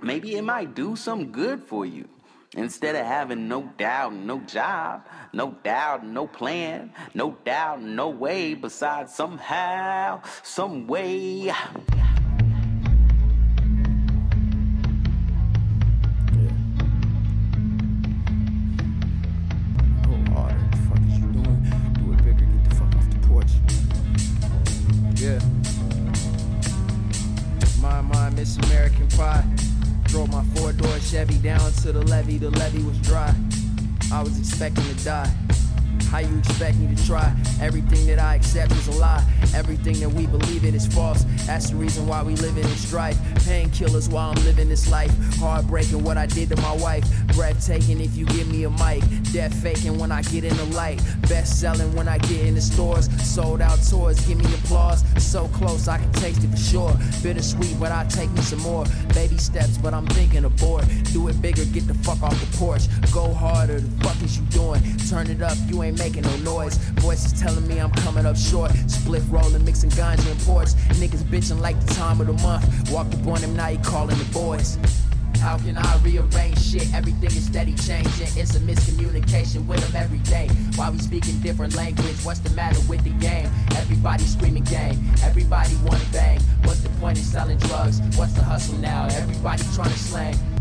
Maybe 0.00 0.36
it 0.36 0.42
might 0.42 0.74
do 0.74 0.96
some 0.96 1.32
good 1.32 1.62
for 1.62 1.86
you. 1.86 2.08
Instead 2.56 2.94
of 2.96 3.04
having 3.04 3.46
no 3.46 3.70
doubt, 3.76 4.14
no 4.14 4.40
job, 4.40 5.06
no 5.34 5.56
doubt, 5.62 6.06
no 6.06 6.26
plan, 6.26 6.92
no 7.14 7.36
doubt, 7.44 7.82
no 7.82 8.08
way 8.08 8.54
besides 8.54 9.14
somehow, 9.14 10.22
some 10.42 10.86
way. 10.86 11.52
The 32.36 32.50
levee 32.50 32.82
was 32.82 32.98
dry. 32.98 33.34
I 34.12 34.22
was 34.22 34.38
expecting 34.38 34.84
to 34.84 35.04
die. 35.04 35.32
How 36.10 36.18
you 36.18 36.38
expect 36.38 36.76
me 36.76 36.94
to 36.94 37.06
try? 37.06 37.34
Everything 37.60 38.06
that 38.06 38.18
I 38.18 38.34
accept 38.34 38.70
is 38.72 38.86
a 38.88 38.92
lie. 38.92 39.24
Everything 39.54 39.98
that 40.00 40.10
we 40.10 40.26
believe 40.26 40.62
in 40.64 40.74
is 40.74 40.86
false. 40.86 41.24
That's 41.48 41.70
the 41.70 41.76
reason 41.76 42.06
why 42.06 42.22
we 42.22 42.36
live 42.36 42.58
in 42.58 42.64
strife. 42.76 43.16
Painkillers 43.46 44.12
while 44.12 44.32
I'm 44.32 44.44
living 44.44 44.68
this 44.68 44.90
life. 44.90 45.10
Heartbreaking 45.38 46.04
what 46.04 46.18
I 46.18 46.26
did 46.26 46.50
to 46.50 46.56
my 46.60 46.76
wife. 46.76 47.04
Breathtaking 47.28 48.02
if 48.02 48.14
you 48.14 48.26
give 48.26 48.52
me 48.52 48.64
a 48.64 48.70
mic. 48.70 49.02
Death 49.32 49.54
faking 49.62 49.98
when 49.98 50.12
I 50.12 50.20
get 50.20 50.44
in 50.44 50.54
the 50.58 50.66
light. 50.76 51.00
Best 51.22 51.58
selling 51.58 51.94
when 51.94 52.06
I 52.06 52.18
get 52.18 52.44
in 52.44 52.54
the 52.54 52.60
stores. 52.60 53.08
Sold 53.26 53.62
out 53.62 53.78
tours, 53.82 54.20
give 54.26 54.36
me 54.36 54.44
applause. 54.56 55.02
So 55.16 55.48
close 55.48 55.88
I 55.88 55.96
can 55.96 56.12
taste 56.12 56.44
it 56.44 56.50
for 56.50 56.58
sure. 56.58 56.92
Bittersweet, 57.22 57.80
but 57.80 57.92
I 57.92 58.04
take 58.04 58.30
me 58.32 58.42
some 58.42 58.60
more. 58.60 58.84
Baby 59.14 59.38
steps, 59.38 59.78
but 59.78 59.94
I'm 59.94 60.06
thinking 60.08 60.44
abort. 60.44 60.84
Do 61.14 61.28
it 61.28 61.40
bigger, 61.40 61.64
get 61.64 61.88
the 61.88 61.94
fuck 61.94 62.22
off 62.22 62.38
the 62.38 62.58
porch. 62.58 62.82
Go 63.10 63.32
harder, 63.32 63.80
the 63.80 64.04
fuck 64.04 64.22
is 64.22 64.38
you 64.38 64.44
doing? 64.50 64.82
Turn 65.08 65.30
it 65.30 65.40
up, 65.40 65.56
you 65.68 65.82
ain't 65.82 65.98
making 65.98 66.24
no 66.24 66.36
noise. 66.38 66.76
Voices 67.00 67.40
telling 67.40 67.66
me 67.66 67.78
I'm 67.78 67.92
coming 67.92 68.26
up 68.26 68.36
short. 68.36 68.70
Split 68.86 69.22
rolling, 69.30 69.64
mixing 69.64 69.90
ganja 69.90 70.30
and 70.30 70.40
ports. 70.40 70.74
Niggas 71.00 71.28
like 71.60 71.78
the 71.86 71.94
time 71.94 72.20
of 72.20 72.26
the 72.26 72.32
month. 72.42 72.90
Walked 72.90 73.14
up 73.14 73.26
on 73.28 73.38
him, 73.38 73.54
now 73.54 73.66
he 73.66 73.78
calling 73.78 74.18
the 74.18 74.24
boys. 74.32 74.76
How 75.38 75.56
can 75.56 75.78
I 75.78 75.96
rearrange 75.98 76.60
shit? 76.60 76.92
Everything 76.92 77.30
is 77.30 77.46
steady 77.46 77.74
changing. 77.74 78.26
It's 78.36 78.56
a 78.56 78.60
miscommunication 78.60 79.64
with 79.66 79.80
them 79.86 80.02
every 80.02 80.18
day. 80.18 80.48
Why 80.74 80.90
we 80.90 80.98
speaking 80.98 81.38
different 81.40 81.76
language? 81.76 82.16
What's 82.24 82.40
the 82.40 82.50
matter 82.50 82.80
with 82.88 83.04
the 83.04 83.10
game? 83.10 83.48
Everybody 83.76 84.24
screaming 84.24 84.64
gang. 84.64 84.98
Everybody 85.22 85.76
wanna 85.84 86.04
bang. 86.12 86.40
What's 86.64 86.80
the 86.80 86.90
point 87.00 87.18
in 87.18 87.24
selling 87.24 87.58
drugs? 87.58 88.00
What's 88.16 88.32
the 88.32 88.42
hustle 88.42 88.78
now? 88.78 89.06
Everybody 89.06 89.62
trying 89.74 89.90
to 89.90 89.98
slang. 89.98 90.57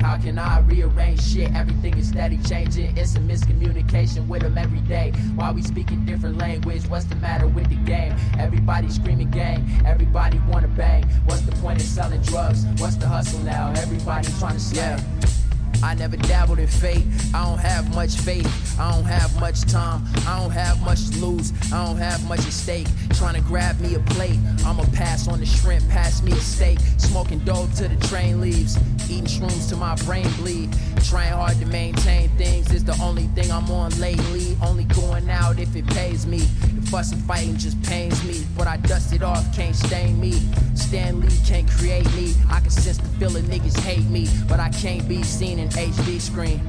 How 0.00 0.16
can 0.16 0.38
I 0.38 0.60
rearrange 0.60 1.22
shit? 1.22 1.54
Everything 1.54 1.96
is 1.98 2.08
steady 2.08 2.38
changing. 2.38 2.96
It's 2.96 3.14
a 3.16 3.20
miscommunication 3.20 4.26
with 4.28 4.42
them 4.42 4.56
every 4.56 4.80
day. 4.80 5.12
Why 5.34 5.52
we 5.52 5.62
speaking 5.62 6.04
different 6.06 6.38
language? 6.38 6.86
What's 6.88 7.04
the 7.04 7.16
matter 7.16 7.46
with 7.46 7.68
the 7.68 7.76
game? 7.76 8.14
Everybody 8.38 8.88
screaming 8.88 9.30
gang. 9.30 9.68
Everybody 9.84 10.40
wanna 10.48 10.68
bang. 10.68 11.04
What's 11.26 11.42
the 11.42 11.52
point 11.52 11.80
in 11.80 11.86
selling 11.86 12.22
drugs? 12.22 12.64
What's 12.78 12.96
the 12.96 13.08
hustle 13.08 13.40
now? 13.40 13.72
Everybody 13.76 14.28
trying 14.38 14.54
to 14.54 14.60
slang. 14.60 14.98
Yeah. 14.98 15.39
I 15.82 15.94
never 15.94 16.16
dabbled 16.16 16.58
in 16.58 16.66
fate. 16.66 17.04
I 17.34 17.44
don't 17.44 17.58
have 17.58 17.94
much 17.94 18.16
faith. 18.16 18.78
I 18.78 18.92
don't 18.92 19.04
have 19.04 19.38
much 19.40 19.62
time. 19.62 20.04
I 20.26 20.38
don't 20.38 20.50
have 20.50 20.80
much 20.82 21.10
to 21.10 21.24
lose. 21.24 21.52
I 21.72 21.84
don't 21.84 21.96
have 21.96 22.26
much 22.28 22.40
at 22.40 22.52
stake. 22.52 22.86
Trying 23.14 23.34
to 23.34 23.40
grab 23.40 23.80
me 23.80 23.94
a 23.94 24.00
plate. 24.00 24.38
I'ma 24.64 24.84
pass 24.92 25.26
on 25.28 25.40
the 25.40 25.46
shrimp, 25.46 25.88
pass 25.88 26.22
me 26.22 26.32
a 26.32 26.36
steak. 26.36 26.78
Smoking 26.98 27.38
dope 27.40 27.72
till 27.74 27.88
the 27.88 28.06
train 28.08 28.40
leaves. 28.40 28.78
Eating 29.10 29.24
shrooms 29.24 29.68
till 29.68 29.78
my 29.78 29.94
brain 30.06 30.30
bleed. 30.36 30.70
Trying 31.04 31.32
hard 31.32 31.58
to 31.58 31.66
maintain 31.66 32.28
things 32.36 32.72
is 32.72 32.84
the 32.84 32.96
only 33.02 33.26
thing 33.28 33.50
I'm 33.50 33.70
on 33.70 33.90
lately. 33.98 34.56
Only 34.62 34.84
going 34.84 35.30
out 35.30 35.58
if 35.58 35.74
it 35.76 35.86
pays 35.88 36.26
me. 36.26 36.38
The 36.38 36.90
fuss 36.90 37.12
and 37.12 37.22
fighting 37.24 37.56
just 37.56 37.82
pains 37.82 38.22
me. 38.24 38.46
But 38.56 38.66
I 38.66 38.76
dust 38.76 39.14
it 39.14 39.22
off, 39.22 39.44
can't 39.56 39.74
stain 39.74 40.20
me. 40.20 40.32
Stan 40.74 41.20
Lee 41.20 41.28
can't 41.46 41.68
create 41.70 42.06
me. 42.14 42.34
I 42.50 42.60
can 42.60 42.70
sense 42.70 42.98
the 42.98 43.08
feeling 43.18 43.44
niggas 43.44 43.78
hate 43.80 44.06
me. 44.06 44.28
But 44.48 44.60
I 44.60 44.68
can't 44.70 45.08
be 45.08 45.22
seen 45.22 45.58
in 45.58 45.69
HD 45.70 46.20
screen. 46.20 46.60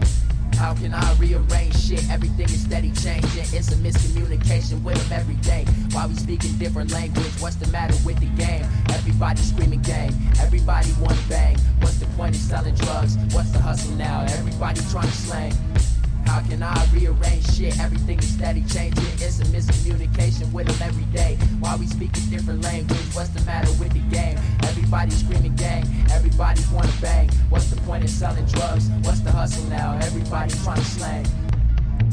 How 0.56 0.74
can 0.76 0.94
I 0.94 1.14
rearrange 1.14 1.76
shit? 1.76 2.08
Everything 2.10 2.46
is 2.46 2.62
steady 2.62 2.92
changing. 2.92 3.46
It's 3.52 3.72
a 3.72 3.76
miscommunication 3.76 4.84
with 4.84 4.96
them 5.10 5.20
every 5.20 5.36
day. 5.36 5.66
Why 5.92 6.06
we 6.06 6.16
speaking 6.16 6.58
different 6.58 6.92
language? 6.92 7.34
What's 7.40 7.56
the 7.56 7.68
matter 7.72 7.96
with 8.06 8.20
the 8.20 8.28
game? 8.42 8.66
Everybody 8.90 9.42
screaming 9.42 9.82
gang. 9.82 10.14
Everybody 10.40 10.90
wanna 11.00 11.18
bang. 11.28 11.58
What's 11.80 11.98
the 11.98 12.06
point 12.18 12.36
in 12.36 12.42
selling 12.42 12.76
drugs? 12.76 13.18
What's 13.34 13.52
the 13.52 13.60
hustle 13.60 13.96
now? 13.96 14.22
Everybody 14.30 14.82
trying 14.92 15.08
to 15.08 15.14
slang. 15.14 15.54
How 16.32 16.40
can 16.40 16.64
I 16.64 16.88
rearrange 16.94 17.46
shit? 17.58 17.78
Everything 17.78 18.18
is 18.18 18.34
steady 18.34 18.64
changing. 18.64 19.04
It's 19.20 19.42
a 19.42 19.44
miscommunication 19.52 20.50
with 20.54 20.66
them 20.66 20.88
every 20.88 21.04
day. 21.12 21.38
Why 21.60 21.76
we 21.76 21.86
speaking 21.88 22.24
different 22.30 22.64
language? 22.64 22.98
What's 23.12 23.32
the 23.32 23.42
matter 23.42 23.70
with 23.72 23.92
the 23.92 24.00
game? 24.16 24.38
Everybody 24.64 25.12
screaming 25.12 25.58
gang. 25.58 25.84
Everybody 26.10 26.62
wanna 26.72 26.94
bang. 27.02 27.30
What's 27.50 27.70
the 27.70 27.76
point 27.82 28.04
in 28.04 28.08
selling 28.08 28.46
drugs? 28.46 28.88
What's 29.04 29.20
the 29.20 29.30
hustle 29.30 29.66
now? 29.66 30.00
Everybody 30.04 30.54
trying 30.64 30.78
to 30.78 30.86
slang. 30.86 31.26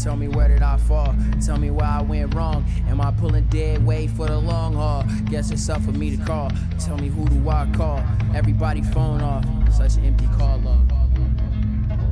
Tell 0.02 0.16
me 0.16 0.26
where 0.26 0.48
did 0.48 0.62
I 0.62 0.78
fall? 0.78 1.14
Tell 1.46 1.56
me 1.56 1.70
where 1.70 1.86
I 1.86 2.02
went 2.02 2.34
wrong. 2.34 2.64
Am 2.88 3.00
I 3.00 3.12
pulling 3.12 3.44
dead 3.44 3.86
weight 3.86 4.10
for 4.10 4.26
the 4.26 4.36
long 4.36 4.74
haul? 4.74 5.04
Guess 5.30 5.52
it's 5.52 5.68
up 5.68 5.80
for 5.82 5.92
me 5.92 6.16
to 6.16 6.24
call. 6.24 6.50
Tell 6.80 6.98
me 6.98 7.06
who 7.06 7.24
do 7.28 7.48
I 7.48 7.70
call? 7.72 8.02
Everybody 8.34 8.82
phone 8.82 9.20
off. 9.20 9.44
Such 9.72 9.94
an 9.94 10.06
empty 10.06 10.26
call 10.36 10.58
log. 10.58 10.97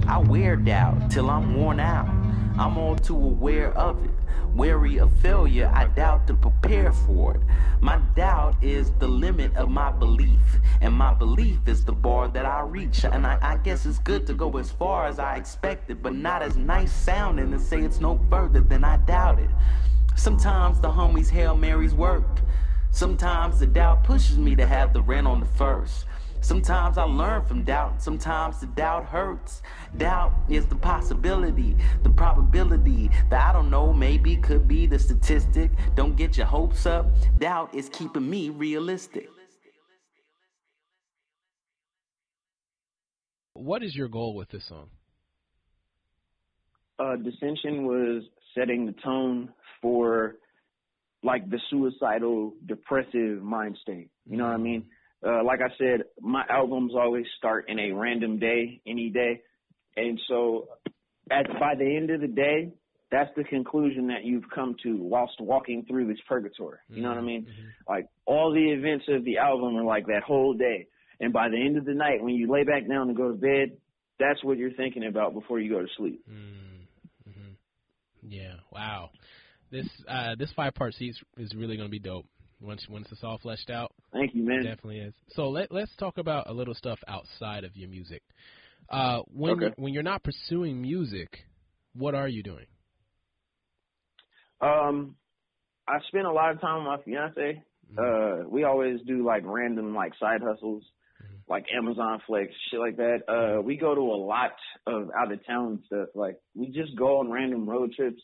I 0.09 0.19
wear 0.19 0.55
doubt 0.55 1.11
till 1.11 1.29
I'm 1.29 1.57
worn 1.57 1.81
out. 1.81 2.09
I'm 2.59 2.79
all 2.79 2.95
too 2.95 3.17
aware 3.17 3.77
of 3.77 4.05
it. 4.05 4.11
Wary 4.55 4.99
of 4.99 5.13
failure, 5.19 5.71
I 5.75 5.89
doubt 5.89 6.29
to 6.29 6.35
prepare 6.35 6.93
for 6.93 7.35
it. 7.35 7.41
My 7.81 7.99
doubt 8.15 8.55
is 8.63 8.93
the 9.01 9.09
limit 9.09 9.55
of 9.57 9.69
my 9.69 9.91
belief, 9.91 10.41
and 10.81 10.95
my 10.95 11.13
belief 11.13 11.59
is 11.67 11.85
the 11.85 11.93
bar 11.93 12.29
that 12.29 12.47
I 12.47 12.61
reach. 12.61 13.05
And 13.05 13.27
I, 13.27 13.39
I 13.43 13.57
guess 13.59 13.85
it's 13.85 13.99
good 13.99 14.27
to 14.29 14.35
go 14.35 14.57
as 14.59 14.71
far 14.71 15.07
as 15.07 15.19
I 15.19 15.37
expected, 15.37 16.03
but 16.03 16.15
not 16.15 16.41
as 16.41 16.57
nice 16.57 16.93
sounding 16.93 17.51
to 17.51 17.59
say 17.59 17.81
it's 17.81 18.01
no 18.01 18.21
further 18.31 18.61
than 18.61 18.85
I 18.85 18.99
doubted. 18.99 19.51
Sometimes 20.15 20.81
the 20.81 20.89
homies 20.89 21.29
Hail 21.29 21.57
Marys 21.57 21.95
work. 21.95 22.25
Sometimes 22.93 23.59
the 23.59 23.67
doubt 23.67 24.05
pushes 24.05 24.39
me 24.39 24.55
to 24.55 24.67
have 24.67 24.93
the 24.93 25.03
rent 25.03 25.27
on 25.27 25.41
the 25.41 25.47
first. 25.47 26.07
Sometimes 26.47 26.97
I 26.97 27.03
learn 27.03 27.45
from 27.45 27.65
doubt, 27.65 28.01
sometimes 28.01 28.61
the 28.61 28.69
doubt 28.69 29.05
hurts. 29.05 29.63
Doubt 29.97 30.33
is 30.49 30.65
the 30.65 30.77
possibility, 30.77 31.77
the 32.05 32.11
probability 32.11 33.11
that 33.31 33.51
I 33.51 33.53
don't 33.53 33.69
know, 33.69 33.93
maybe 33.93 34.37
could 34.37 34.69
be 34.69 34.87
the 34.87 34.97
statistic. 34.97 35.73
Don't 35.97 36.15
get 36.15 36.37
your 36.37 36.47
hopes 36.47 36.87
up. 36.87 37.09
Doubt 37.41 37.75
is 37.75 37.89
keeping 37.89 38.31
me 38.31 38.51
realistic. 38.51 39.29
What 43.55 43.83
is 43.83 43.97
your 43.97 44.07
goal 44.07 44.37
with 44.37 44.49
this 44.49 44.67
song? 44.67 44.91
Uh, 47.01 47.17
Dissension 47.17 47.87
was 47.89 48.23
setting 48.57 48.87
the 48.87 48.95
tone 49.03 49.49
for 49.83 50.37
like 51.25 51.51
the 51.51 51.59
suicidal, 51.71 52.55
depressive 52.67 53.43
mind 53.43 53.77
state. 53.83 54.11
You 54.31 54.37
know 54.37 54.45
what 54.45 54.53
I 54.55 54.59
mean? 54.59 54.85
Uh, 55.27 55.43
like 55.45 55.61
I 55.61 55.77
said, 55.77 56.05
my 56.21 56.45
albums 56.49 56.93
always 56.95 57.27
start 57.37 57.69
in 57.69 57.79
a 57.79 57.93
random 57.93 58.39
day, 58.39 58.81
any 58.87 59.11
day. 59.11 59.43
And 59.97 60.21
so 60.29 60.69
at 61.31 61.49
by 61.59 61.75
the 61.77 61.97
end 61.97 62.11
of 62.11 62.21
the 62.21 62.29
day, 62.29 62.73
that's 63.11 63.31
the 63.37 63.45
conclusion 63.45 64.09
that 64.09 64.25
you've 64.25 64.49
come 64.55 64.77
to 64.83 64.97
whilst 64.97 65.41
walking 65.41 65.85
through 65.89 66.09
this 66.09 66.19
purgatory. 66.29 66.79
You 66.89 67.03
know 67.03 67.09
what 67.09 67.19
I 67.19 67.23
mean? 67.23 67.43
Mm-hmm. 67.43 67.93
Like 67.93 68.09
all 68.25 68.53
the 68.53 68.73
events 68.73 69.07
of 69.09 69.25
the 69.25 69.39
album 69.39 69.77
are 69.77 69.85
like 69.85 70.07
that 70.07 70.23
whole 70.25 70.55
day. 70.55 70.89
And 71.19 71.33
by 71.33 71.49
the 71.49 71.57
end 71.57 71.79
of 71.79 71.85
the 71.85 71.95
night, 71.95 72.23
when 72.23 72.35
you 72.35 72.51
lay 72.51 72.65
back 72.65 72.89
down 72.89 73.09
to 73.09 73.15
go 73.15 73.29
to 73.29 73.37
bed, 73.37 73.79
that's 74.19 74.43
what 74.45 74.59
you're 74.59 74.73
thinking 74.73 75.07
about 75.07 75.35
before 75.35 75.61
you 75.61 75.71
go 75.73 75.81
to 75.81 75.89
sleep. 75.97 76.25
Mm-hmm. 76.31 76.77
Yeah. 78.29 78.55
Wow. 78.73 79.11
This 79.71 79.87
uh, 80.09 80.35
this 80.39 80.53
five 80.55 80.75
part 80.75 80.95
piece 80.97 81.21
is 81.37 81.55
really 81.55 81.77
gonna 81.77 81.89
be 81.89 81.99
dope 81.99 82.27
once 82.61 82.87
once 82.89 83.09
it's 83.13 83.23
all 83.25 83.39
fleshed 83.39 83.71
out. 83.71 83.93
Thank 84.13 84.35
you, 84.35 84.43
man. 84.45 84.61
It 84.61 84.63
definitely 84.65 85.01
is. 85.01 85.15
So 85.31 85.49
let 85.51 85.71
let's 85.73 85.95
talk 85.97 86.19
about 86.19 86.49
a 86.49 86.53
little 86.53 86.75
stuff 86.75 86.99
outside 87.09 87.65
of 87.65 87.77
your 87.77 87.89
music. 87.89 88.23
Uh, 88.89 89.21
when 89.33 89.53
Okay. 89.55 89.75
when 89.77 89.93
you're 89.93 90.03
not 90.03 90.23
pursuing 90.23 90.81
music, 90.81 91.45
what 91.95 92.15
are 92.15 92.29
you 92.29 92.43
doing? 92.43 92.67
Um, 94.61 95.17
I 95.87 95.99
spend 96.09 96.27
a 96.27 96.33
lot 96.33 96.53
of 96.53 96.61
time 96.61 96.79
with 96.85 96.87
my 96.87 97.03
fiance. 97.05 97.63
Uh, 97.97 98.49
we 98.49 98.65
always 98.65 99.01
do 99.07 99.25
like 99.25 99.43
random 99.45 99.95
like 99.95 100.13
side 100.19 100.41
hustles. 100.43 100.83
like 101.49 101.65
Amazon 101.77 102.21
Flex, 102.27 102.53
shit 102.71 102.81
like 102.81 102.97
that. 102.97 103.19
Uh, 103.29 103.63
we 103.63 103.77
go 103.77 103.95
to 103.95 104.01
a 104.01 104.21
lot 104.21 104.51
of 104.87 105.11
out 105.17 105.31
of 105.33 105.47
town 105.47 105.83
stuff. 105.87 106.09
Like 106.15 106.37
we 106.55 106.67
just 106.67 106.97
go 106.97 107.19
on 107.21 107.31
random 107.31 107.69
road 107.69 107.93
trips, 107.95 108.21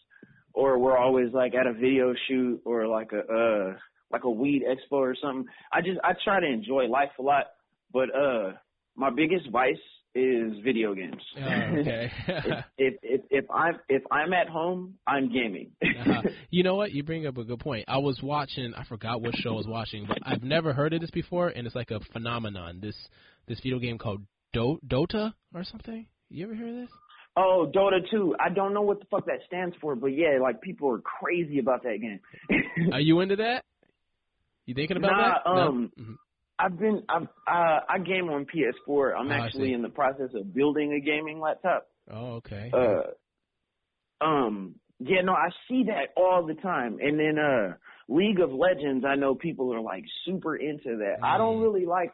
or 0.53 0.79
we're 0.79 0.97
always 0.99 1.33
like 1.33 1.55
at 1.55 1.67
a 1.67 1.73
video 1.73 2.15
shoot 2.29 2.61
or 2.65 2.87
like 2.89 3.11
a 3.13 3.21
uh 3.21 3.77
like 4.13 4.25
a 4.25 4.31
weed 4.31 4.63
expo 4.63 4.99
or 4.99 5.17
something. 5.21 5.47
I 5.73 5.81
just 5.81 5.99
I 6.05 6.13
try 6.25 6.41
to 6.41 6.47
enjoy 6.47 6.87
life 6.87 7.11
a 7.19 7.23
lot, 7.23 7.47
but 7.93 8.15
uh, 8.15 8.53
my 8.97 9.11
biggest 9.11 9.51
vice 9.51 9.77
is 10.15 10.53
video 10.63 10.95
games. 10.95 11.23
Oh, 11.39 11.41
okay. 11.43 12.13
if, 12.79 12.95
if 13.03 13.21
if 13.31 13.45
I'm 13.51 13.79
if 13.89 14.03
I'm 14.11 14.33
at 14.33 14.49
home, 14.49 14.95
I'm 15.07 15.33
gaming. 15.33 15.73
uh-huh. 15.83 16.23
You 16.51 16.63
know 16.63 16.75
what? 16.75 16.93
You 16.93 17.03
bring 17.03 17.27
up 17.27 17.39
a 17.39 17.45
good 17.45 17.61
point. 17.61 17.87
I 17.89 17.99
was 17.99 18.21
watching. 18.23 18.75
I 18.77 18.85
forgot 18.85 19.23
what 19.23 19.35
show 19.37 19.51
I 19.51 19.57
was 19.57 19.67
watching, 19.67 20.05
but 20.07 20.19
I've 20.25 20.43
never 20.43 20.73
heard 20.73 20.93
of 20.93 21.01
this 21.01 21.11
before, 21.11 21.49
and 21.49 21.67
it's 21.67 21.77
like 21.77 21.91
a 21.91 22.01
phenomenon. 22.13 22.81
This 22.83 22.97
this 23.49 23.61
video 23.61 23.79
game 23.79 23.99
called 23.99 24.21
Do- 24.53 24.81
Dota 24.87 25.33
or 25.55 25.65
something. 25.65 26.07
You 26.29 26.47
ever 26.47 26.55
hear 26.55 26.69
of 26.69 26.75
this? 26.75 26.91
Oh, 27.35 27.71
Dota 27.75 27.99
2. 28.11 28.37
I 28.39 28.51
don't 28.51 28.75
know 28.75 28.83
what 28.83 29.01
the 29.01 29.07
fuck 29.11 29.25
that 29.27 29.39
stands 29.47 29.75
for, 29.81 29.95
but 29.95 30.09
yeah, 30.09 30.39
like 30.41 30.61
people 30.61 30.91
are 30.91 31.01
crazy 31.01 31.59
about 31.59 31.83
that 31.83 31.99
game. 32.01 32.21
are 32.93 33.01
you 33.01 33.21
into 33.21 33.37
that? 33.37 33.65
You 34.67 34.75
thinking 34.75 34.97
about 34.97 35.13
nah, 35.13 35.29
that? 35.45 35.51
Um, 35.51 35.91
no? 35.97 36.03
mm-hmm. 36.03 36.13
I've 36.59 36.79
been 36.79 37.03
I've 37.09 37.23
uh 37.47 37.81
I 37.89 37.99
game 37.99 38.29
on 38.29 38.47
PS4. 38.47 39.17
I'm 39.19 39.31
Oh, 39.31 39.35
actually 39.35 39.73
in 39.73 39.83
the 39.83 39.89
process 39.89 40.31
of 40.35 40.55
building 40.55 40.93
a 40.93 41.01
gaming 41.05 41.41
laptop. 41.41 41.89
Oh, 42.11 42.35
okay. 42.35 42.71
Uh 42.73 44.25
um 44.25 44.77
yeah, 45.01 45.23
no, 45.23 45.33
I 45.33 45.49
see 45.69 45.85
that 45.89 46.11
all 46.17 46.47
the 46.47 46.55
time. 46.55 46.99
And 47.01 47.19
then 47.19 47.39
uh 47.39 47.75
League 48.09 48.41
of 48.41 48.51
Legends, 48.53 49.05
I 49.05 49.17
know 49.17 49.35
people 49.35 49.75
are 49.75 49.81
like 49.81 50.05
super 50.25 50.55
into 50.55 50.99
that. 50.99 51.17
I 51.23 51.39
don't 51.39 51.59
Mm. 51.59 51.63
really 51.63 51.87
like 51.87 52.13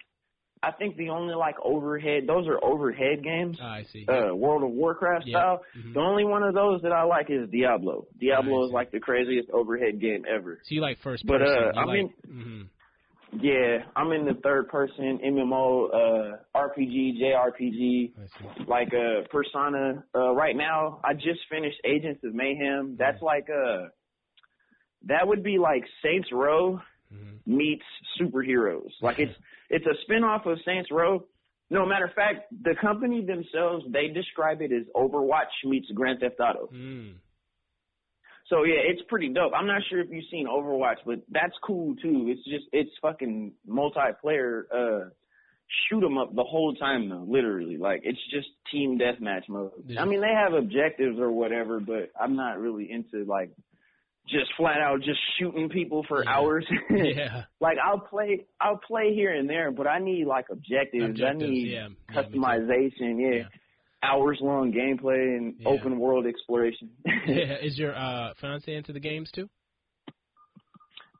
I 0.62 0.72
think 0.72 0.96
the 0.96 1.10
only 1.10 1.34
like 1.34 1.56
overhead 1.62 2.24
those 2.26 2.46
are 2.48 2.62
overhead 2.64 3.22
games. 3.22 3.58
Oh, 3.62 3.64
I 3.66 3.84
see. 3.92 4.06
Uh 4.08 4.34
World 4.34 4.62
of 4.64 4.70
Warcraft 4.70 5.26
style. 5.28 5.62
Mhm. 5.76 5.94
The 5.94 6.00
only 6.00 6.24
one 6.24 6.42
of 6.42 6.54
those 6.54 6.82
that 6.82 6.92
I 6.92 7.02
like 7.04 7.30
is 7.30 7.48
Diablo. 7.50 8.06
Diablo 8.18 8.62
I 8.62 8.66
is 8.66 8.72
like 8.72 8.90
the 8.90 9.00
craziest 9.00 9.50
overhead 9.50 10.00
game 10.00 10.24
ever. 10.28 10.60
So 10.64 10.74
you 10.74 10.80
like 10.80 10.98
first 10.98 11.26
person? 11.26 11.40
But, 11.40 11.48
uh, 11.48 11.72
you 11.74 11.80
I 11.80 11.84
like, 11.84 11.94
mean- 11.96 12.14
mhm. 12.26 12.68
Yeah, 13.30 13.84
I'm 13.94 14.10
in 14.12 14.24
the 14.24 14.40
third 14.42 14.68
person 14.68 15.18
MMO, 15.22 15.90
uh, 15.92 16.36
RPG, 16.56 17.20
JRPG, 17.20 18.14
like 18.66 18.88
uh, 18.94 19.28
Persona. 19.30 20.02
Uh, 20.14 20.32
right 20.34 20.56
now, 20.56 20.98
I 21.04 21.12
just 21.12 21.40
finished 21.50 21.76
Agents 21.84 22.24
of 22.24 22.34
Mayhem. 22.34 22.96
That's 22.98 23.20
like 23.20 23.48
uh, 23.50 23.88
that 25.06 25.28
would 25.28 25.42
be 25.42 25.58
like 25.58 25.84
Saints 26.02 26.28
Row 26.32 26.80
Mhm. 27.12 27.40
meets 27.46 27.84
superheroes. 28.20 28.90
Like 29.00 29.18
it's 29.18 29.34
it's 29.70 29.86
a 29.86 29.94
spin-off 30.02 30.46
of 30.46 30.58
Saints 30.64 30.90
Row. 30.90 31.24
No 31.70 31.84
matter 31.84 32.06
of 32.06 32.14
fact, 32.14 32.52
the 32.62 32.74
company 32.80 33.24
themselves 33.24 33.84
they 33.90 34.08
describe 34.08 34.60
it 34.62 34.72
as 34.72 34.84
Overwatch 34.94 35.52
meets 35.64 35.90
Grand 35.92 36.20
Theft 36.20 36.40
Auto. 36.40 36.68
Mm. 36.72 37.14
So 38.48 38.64
yeah, 38.64 38.80
it's 38.90 39.02
pretty 39.08 39.28
dope. 39.28 39.52
I'm 39.54 39.66
not 39.66 39.82
sure 39.90 40.00
if 40.00 40.08
you've 40.10 40.24
seen 40.30 40.46
Overwatch, 40.46 40.96
but 41.04 41.20
that's 41.30 41.52
cool 41.62 41.94
too. 41.96 42.26
It's 42.28 42.44
just 42.44 42.64
it's 42.72 42.90
fucking 43.02 43.52
multiplayer 43.68 44.62
uh 44.74 45.10
shoot 45.90 46.02
'em 46.02 46.16
up 46.16 46.34
the 46.34 46.44
whole 46.44 46.74
time 46.74 47.10
though, 47.10 47.26
literally. 47.28 47.76
Like 47.76 48.00
it's 48.04 48.22
just 48.30 48.48
team 48.72 48.98
deathmatch 48.98 49.48
mode. 49.50 49.72
Yeah. 49.86 50.00
I 50.02 50.06
mean, 50.06 50.22
they 50.22 50.32
have 50.32 50.54
objectives 50.54 51.18
or 51.18 51.30
whatever, 51.30 51.78
but 51.80 52.10
I'm 52.18 52.36
not 52.36 52.58
really 52.58 52.90
into 52.90 53.24
like 53.24 53.50
just 54.28 54.50
flat 54.56 54.78
out 54.80 54.98
just 55.00 55.18
shooting 55.38 55.68
people 55.68 56.04
for 56.08 56.24
Yeah. 56.24 56.30
hours. 56.30 56.66
Yeah. 56.90 57.44
like 57.60 57.78
I'll 57.84 58.00
play 58.00 58.46
I'll 58.60 58.78
play 58.78 59.14
here 59.14 59.34
and 59.34 59.48
there, 59.48 59.70
but 59.70 59.86
I 59.86 59.98
need 59.98 60.26
like 60.26 60.46
objectives. 60.50 61.20
I 61.20 61.32
need 61.32 61.68
yeah. 61.70 61.82
Yeah, 61.82 61.88
me 61.88 61.96
too. 62.08 62.14
customization, 62.38 63.20
yeah. 63.20 63.36
Yeah. 63.36 63.44
Hours 64.02 64.38
long 64.40 64.72
gameplay 64.72 65.36
and 65.36 65.54
open 65.66 65.98
world 65.98 66.26
exploration. 66.26 66.90
yeah. 67.04 67.56
Is 67.60 67.78
your 67.78 67.94
uh 67.96 68.34
fiance 68.40 68.72
into 68.72 68.92
the 68.92 69.00
games 69.00 69.30
too? 69.32 69.48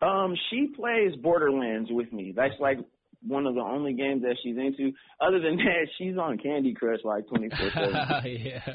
Um, 0.01 0.37
she 0.51 0.69
plays 0.77 1.17
Borderlands 1.17 1.91
with 1.91 2.13
me. 2.13 2.33
That's 2.35 2.55
like 2.61 2.79
one 3.27 3.47
of 3.47 3.55
the 3.55 3.61
only 3.61 3.93
games 3.95 4.23
that 4.23 4.37
she's 4.43 4.57
into. 4.57 4.93
Other 5.21 5.41
than 5.41 5.57
that, 5.59 5.89
she's 5.99 6.17
on 6.17 6.39
Candy 6.39 6.75
Crush 6.75 7.01
like 7.05 7.27
twenty 7.29 7.49
four 7.51 7.71
seven. 7.75 7.95
yeah. 8.25 8.75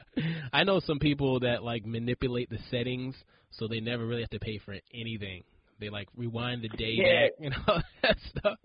I 0.52 0.64
know 0.64 0.80
some 0.80 1.00
people 1.00 1.40
that 1.42 1.64
like 1.64 1.86
manipulate 1.86 2.50
the 2.50 2.60
settings 2.70 3.16
so 3.52 3.68
they 3.68 3.80
never 3.80 4.06
really 4.06 4.22
have 4.22 4.30
to 4.32 4.40
pay 4.40 4.58
for 4.58 4.76
anything. 4.94 5.44
They 5.80 5.90
like 5.90 6.08
rewind 6.16 6.62
the 6.64 6.70
day 6.70 6.94
Yeah. 6.96 7.24
back 7.26 7.32
and 7.40 7.56
all 7.68 7.82
that 8.02 8.18
stuff. 8.30 8.58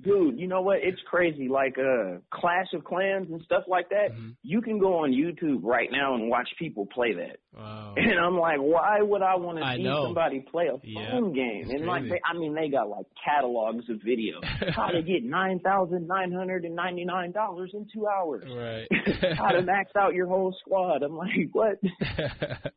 Dude, 0.00 0.38
you 0.40 0.48
know 0.48 0.62
what? 0.62 0.78
It's 0.82 1.00
crazy. 1.08 1.48
Like 1.48 1.76
uh 1.78 2.18
Clash 2.32 2.68
of 2.72 2.82
Clans 2.82 3.28
and 3.30 3.42
stuff 3.42 3.64
like 3.68 3.90
that. 3.90 4.12
Mhm. 4.12 4.34
You 4.42 4.60
can 4.62 4.78
go 4.78 4.98
on 5.04 5.12
YouTube 5.12 5.60
right 5.62 5.88
now 5.92 6.14
and 6.14 6.28
watch 6.30 6.48
people 6.58 6.86
play 6.86 7.12
that. 7.12 7.36
Wow. 7.56 7.94
And 7.96 8.18
I'm 8.18 8.36
like, 8.38 8.56
why 8.58 9.02
would 9.02 9.20
I 9.22 9.36
want 9.36 9.58
to 9.58 9.74
see 9.76 9.82
know. 9.84 10.04
somebody 10.06 10.40
play 10.40 10.68
a 10.68 10.76
Yeah, 10.82 11.10
phone 11.12 11.34
game? 11.34 11.64
it's 11.64 11.72
And 11.74 11.84
like, 11.86 12.04
they, 12.08 12.18
I 12.24 12.32
mean, 12.36 12.54
they 12.54 12.68
got 12.70 12.88
like 12.88 13.04
catalogs 13.22 13.84
of 13.90 13.96
videos. 13.98 14.42
How 14.74 14.88
to 14.88 15.02
get 15.02 15.22
nine 15.24 15.60
thousand 15.60 16.06
nine 16.08 16.32
hundred 16.32 16.64
and 16.64 16.74
ninety 16.74 17.04
nine 17.04 17.30
dollars 17.32 17.70
in 17.74 17.86
two 17.92 18.06
hours. 18.08 18.44
Right. 18.50 18.88
How 19.36 19.48
to 19.48 19.62
max 19.62 19.92
out 19.96 20.14
your 20.14 20.26
whole 20.26 20.56
squad. 20.64 21.02
I'm 21.02 21.16
like, 21.16 21.50
what? 21.52 21.78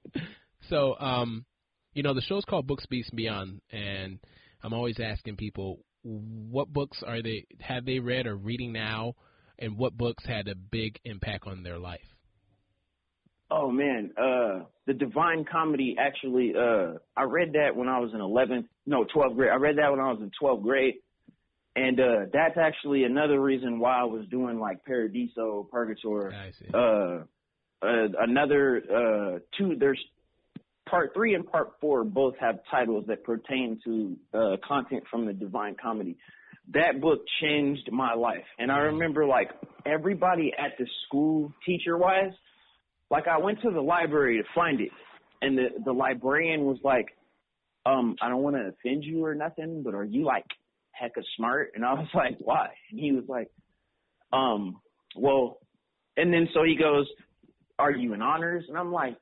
so, 0.70 0.96
um, 1.00 1.46
you 1.94 2.04
know, 2.04 2.14
the 2.14 2.22
show's 2.22 2.46
called 2.46 2.68
Books 2.68 2.86
Beats 2.88 3.10
and 3.10 3.18
Beyond, 3.18 3.62
and 3.72 4.20
I'm 4.64 4.74
always 4.74 5.00
asking 5.00 5.38
people 5.38 5.80
what 6.06 6.72
books 6.72 7.02
are 7.06 7.22
they 7.22 7.45
have 7.60 7.86
they 7.86 7.99
read 7.99 8.27
or 8.27 8.36
reading 8.36 8.72
now, 8.72 9.15
and 9.57 9.77
what 9.77 9.98
books 9.98 10.23
had 10.26 10.48
a 10.48 10.56
big 10.56 10.99
impact 11.03 11.48
on 11.48 11.64
their 11.64 11.80
life. 11.80 12.15
Oh 13.49 13.72
man, 13.72 14.11
uh, 14.18 14.65
the 14.88 14.94
Divine 14.94 15.45
Comedy 15.49 15.95
actually, 15.99 16.53
uh, 16.56 16.94
I 17.15 17.23
read 17.23 17.53
that 17.53 17.76
when 17.76 17.88
I 17.88 17.99
was 17.99 18.11
in 18.14 18.19
11th, 18.19 18.68
no, 18.86 19.06
12th 19.06 19.36
grade. 19.36 19.52
I 19.52 19.56
read 19.56 19.77
that 19.77 19.91
when 19.91 19.99
I 19.99 20.11
was 20.11 20.19
in 20.22 20.32
12th 20.41 20.64
grade. 20.64 20.95
And, 21.76 21.99
uh, 21.99 22.26
that's 22.32 22.57
actually 22.57 23.03
another 23.03 23.40
reason 23.40 23.80
why 23.80 23.99
I 23.99 24.06
was 24.06 24.26
doing 24.32 24.60
like 24.60 24.86
Paradiso, 24.86 25.68
Purgator, 25.72 26.34
I 26.34 26.52
see. 26.52 26.68
uh, 26.73 27.23
uh, 27.86 28.07
another, 28.19 28.82
uh, 28.90 29.40
two, 29.57 29.76
there's 29.77 30.03
part 30.90 31.14
three 31.14 31.36
and 31.36 31.45
part 31.45 31.74
four 31.82 32.03
both 32.03 32.36
have 32.40 32.60
titles 32.70 33.06
that 33.07 33.24
pertain 33.24 33.80
to, 33.84 34.18
uh, 34.34 34.57
content 34.68 35.03
from 35.10 35.26
the 35.26 35.34
Divine 35.34 35.76
Comedy. 35.82 36.18
That 36.74 37.02
book 37.02 37.20
changed 37.41 37.90
my 37.91 38.14
life. 38.14 38.45
And 38.57 38.72
I 38.72 38.78
remember 38.78 39.26
like 39.26 39.52
everybody 39.86 40.52
at 40.57 40.78
the 40.78 40.88
school, 41.06 41.53
teacher 41.66 41.98
wise, 41.98 42.32
like 43.12 43.28
I 43.28 43.38
went 43.38 43.62
to 43.62 43.72
the 43.72 43.82
library 43.82 44.38
to 44.38 44.44
find 44.53 44.82
it, 44.82 44.90
and 45.41 45.57
the 45.57 45.68
the 45.84 45.91
librarian 45.91 46.66
was 46.66 46.78
like, 46.84 47.07
um, 47.86 48.16
I 48.22 48.30
don't 48.30 48.41
want 48.41 48.56
to 48.56 48.70
offend 48.70 49.03
you 49.03 49.24
or 49.24 49.36
nothing, 49.36 49.84
but 49.84 49.94
are 49.94 50.03
you 50.03 50.26
like 50.26 50.45
hecka 50.99 51.24
smart? 51.38 51.72
And 51.76 51.86
I 51.86 51.94
was 51.94 52.07
like, 52.16 52.38
why? 52.40 52.70
And 52.90 52.99
he 52.99 53.12
was 53.12 53.26
like, 53.28 53.49
um, 54.34 54.82
well, 55.16 55.60
and 56.18 56.34
then 56.34 56.48
so 56.53 56.64
he 56.64 56.76
goes, 56.76 57.07
are 57.78 57.91
you 57.91 58.14
in 58.14 58.22
honors? 58.22 58.66
And 58.68 58.78
I'm 58.78 58.91
like, 58.91 59.18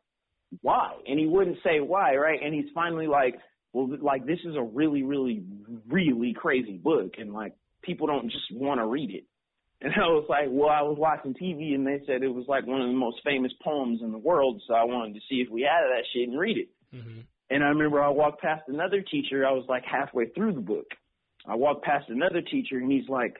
why? 0.61 0.93
And 1.07 1.19
he 1.19 1.25
wouldn't 1.25 1.57
say 1.63 1.79
why, 1.79 2.15
right? 2.15 2.39
And 2.43 2.53
he's 2.53 2.71
finally 2.73 3.07
like, 3.07 3.35
well, 3.73 3.89
like 4.01 4.25
this 4.25 4.39
is 4.45 4.55
a 4.55 4.61
really, 4.61 5.03
really, 5.03 5.43
really 5.89 6.33
crazy 6.33 6.77
book, 6.77 7.13
and 7.17 7.33
like 7.33 7.53
people 7.81 8.07
don't 8.07 8.31
just 8.31 8.45
want 8.51 8.79
to 8.79 8.85
read 8.85 9.11
it. 9.11 9.25
And 9.81 9.91
I 9.95 10.07
was 10.07 10.25
like, 10.29 10.45
well, 10.49 10.69
I 10.69 10.81
was 10.81 10.97
watching 10.97 11.33
TV 11.33 11.75
and 11.75 11.85
they 11.85 12.01
said 12.07 12.23
it 12.23 12.33
was 12.33 12.45
like 12.47 12.65
one 12.65 12.81
of 12.81 12.87
the 12.87 12.93
most 12.93 13.17
famous 13.25 13.51
poems 13.61 13.99
in 14.01 14.11
the 14.13 14.17
world, 14.17 14.61
so 14.65 14.73
I 14.73 14.85
wanted 14.85 15.15
to 15.15 15.19
see 15.29 15.41
if 15.45 15.49
we 15.49 15.61
had 15.61 15.81
that 15.81 16.05
shit 16.13 16.29
and 16.29 16.39
read 16.39 16.57
it. 16.57 16.69
hmm 16.91 17.21
And 17.49 17.63
I 17.63 17.67
remember 17.67 18.01
I 18.01 18.09
walked 18.09 18.41
past 18.41 18.63
another 18.67 19.01
teacher. 19.01 19.45
I 19.45 19.51
was 19.51 19.65
like 19.67 19.83
halfway 19.83 20.27
through 20.29 20.53
the 20.53 20.61
book. 20.61 20.85
I 21.45 21.55
walked 21.55 21.83
past 21.83 22.09
another 22.09 22.41
teacher 22.41 22.77
and 22.77 22.89
he's 22.89 23.09
like, 23.09 23.35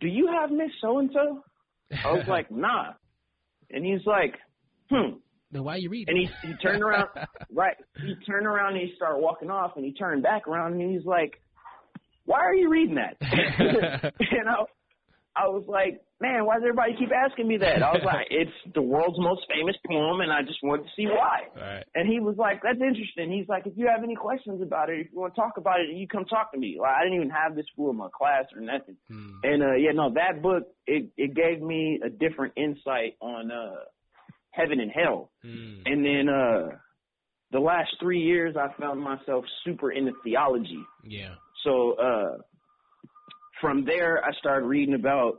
"Do 0.00 0.08
you 0.08 0.26
have 0.26 0.50
Miss 0.50 0.72
So 0.80 0.98
and 0.98 1.10
So?" 1.12 1.44
I 2.04 2.12
was 2.12 2.24
like, 2.28 2.50
"Nah." 2.50 2.94
And 3.70 3.84
he's 3.84 4.04
like, 4.04 4.34
"Hmm." 4.90 5.18
Then 5.52 5.64
why 5.64 5.76
you 5.76 5.90
read? 5.90 6.08
And 6.08 6.18
he 6.18 6.28
he 6.46 6.54
turned 6.54 6.82
around, 6.82 7.08
right? 7.52 7.76
He 7.96 8.14
turned 8.26 8.46
around 8.46 8.76
and 8.76 8.88
he 8.88 8.94
started 8.96 9.18
walking 9.20 9.50
off, 9.50 9.72
and 9.76 9.84
he 9.84 9.92
turned 9.92 10.22
back 10.22 10.48
around 10.48 10.80
and 10.80 10.90
he's 10.90 11.04
like, 11.04 11.40
"Why 12.24 12.40
are 12.40 12.54
you 12.54 12.70
reading 12.70 12.96
that?" 12.96 13.16
you 14.20 14.44
know. 14.44 14.66
I 15.34 15.48
was 15.48 15.64
like, 15.66 16.04
"Man, 16.20 16.44
why 16.44 16.56
does 16.56 16.64
everybody 16.64 16.92
keep 16.98 17.08
asking 17.10 17.48
me 17.48 17.56
that?" 17.56 17.82
I 17.82 17.92
was 17.92 18.04
like, 18.04 18.26
"It's 18.30 18.52
the 18.74 18.82
world's 18.82 19.18
most 19.18 19.40
famous 19.48 19.74
poem, 19.88 20.20
and 20.20 20.30
I 20.30 20.42
just 20.42 20.58
wanted 20.62 20.82
to 20.82 20.90
see 20.94 21.06
why." 21.06 21.48
Right. 21.56 21.84
And 21.94 22.06
he 22.06 22.20
was 22.20 22.36
like, 22.36 22.60
"That's 22.62 22.82
interesting." 22.82 23.32
He's 23.32 23.48
like, 23.48 23.66
"If 23.66 23.72
you 23.76 23.88
have 23.88 24.04
any 24.04 24.14
questions 24.14 24.60
about 24.60 24.90
it, 24.90 25.00
if 25.00 25.06
you 25.10 25.20
want 25.20 25.34
to 25.34 25.40
talk 25.40 25.56
about 25.56 25.80
it, 25.80 25.96
you 25.96 26.06
come 26.06 26.26
talk 26.26 26.52
to 26.52 26.58
me." 26.58 26.76
Like 26.78 26.92
I 26.92 27.04
didn't 27.04 27.16
even 27.16 27.30
have 27.30 27.56
this 27.56 27.64
fool 27.74 27.92
in 27.92 27.96
my 27.96 28.08
class 28.12 28.44
or 28.54 28.60
nothing. 28.60 28.96
Hmm. 29.08 29.40
And 29.42 29.62
uh 29.62 29.76
yeah, 29.76 29.92
no, 29.94 30.12
that 30.12 30.42
book 30.42 30.68
it 30.86 31.08
it 31.16 31.34
gave 31.34 31.62
me 31.62 32.00
a 32.04 32.10
different 32.10 32.52
insight 32.58 33.16
on 33.22 33.50
uh 33.50 33.88
heaven 34.52 34.80
and 34.80 34.90
hell. 34.90 35.30
Hmm. 35.42 35.80
And 35.86 36.04
then 36.04 36.28
uh 36.28 36.76
the 37.50 37.60
last 37.60 37.90
three 38.00 38.20
years 38.20 38.54
I 38.56 38.68
found 38.80 39.00
myself 39.00 39.44
super 39.64 39.92
into 39.92 40.12
theology. 40.24 40.82
Yeah. 41.04 41.34
So 41.64 41.92
uh 41.94 42.36
from 43.60 43.84
there, 43.84 44.24
I 44.24 44.32
started 44.38 44.66
reading 44.66 44.94
about 44.94 45.38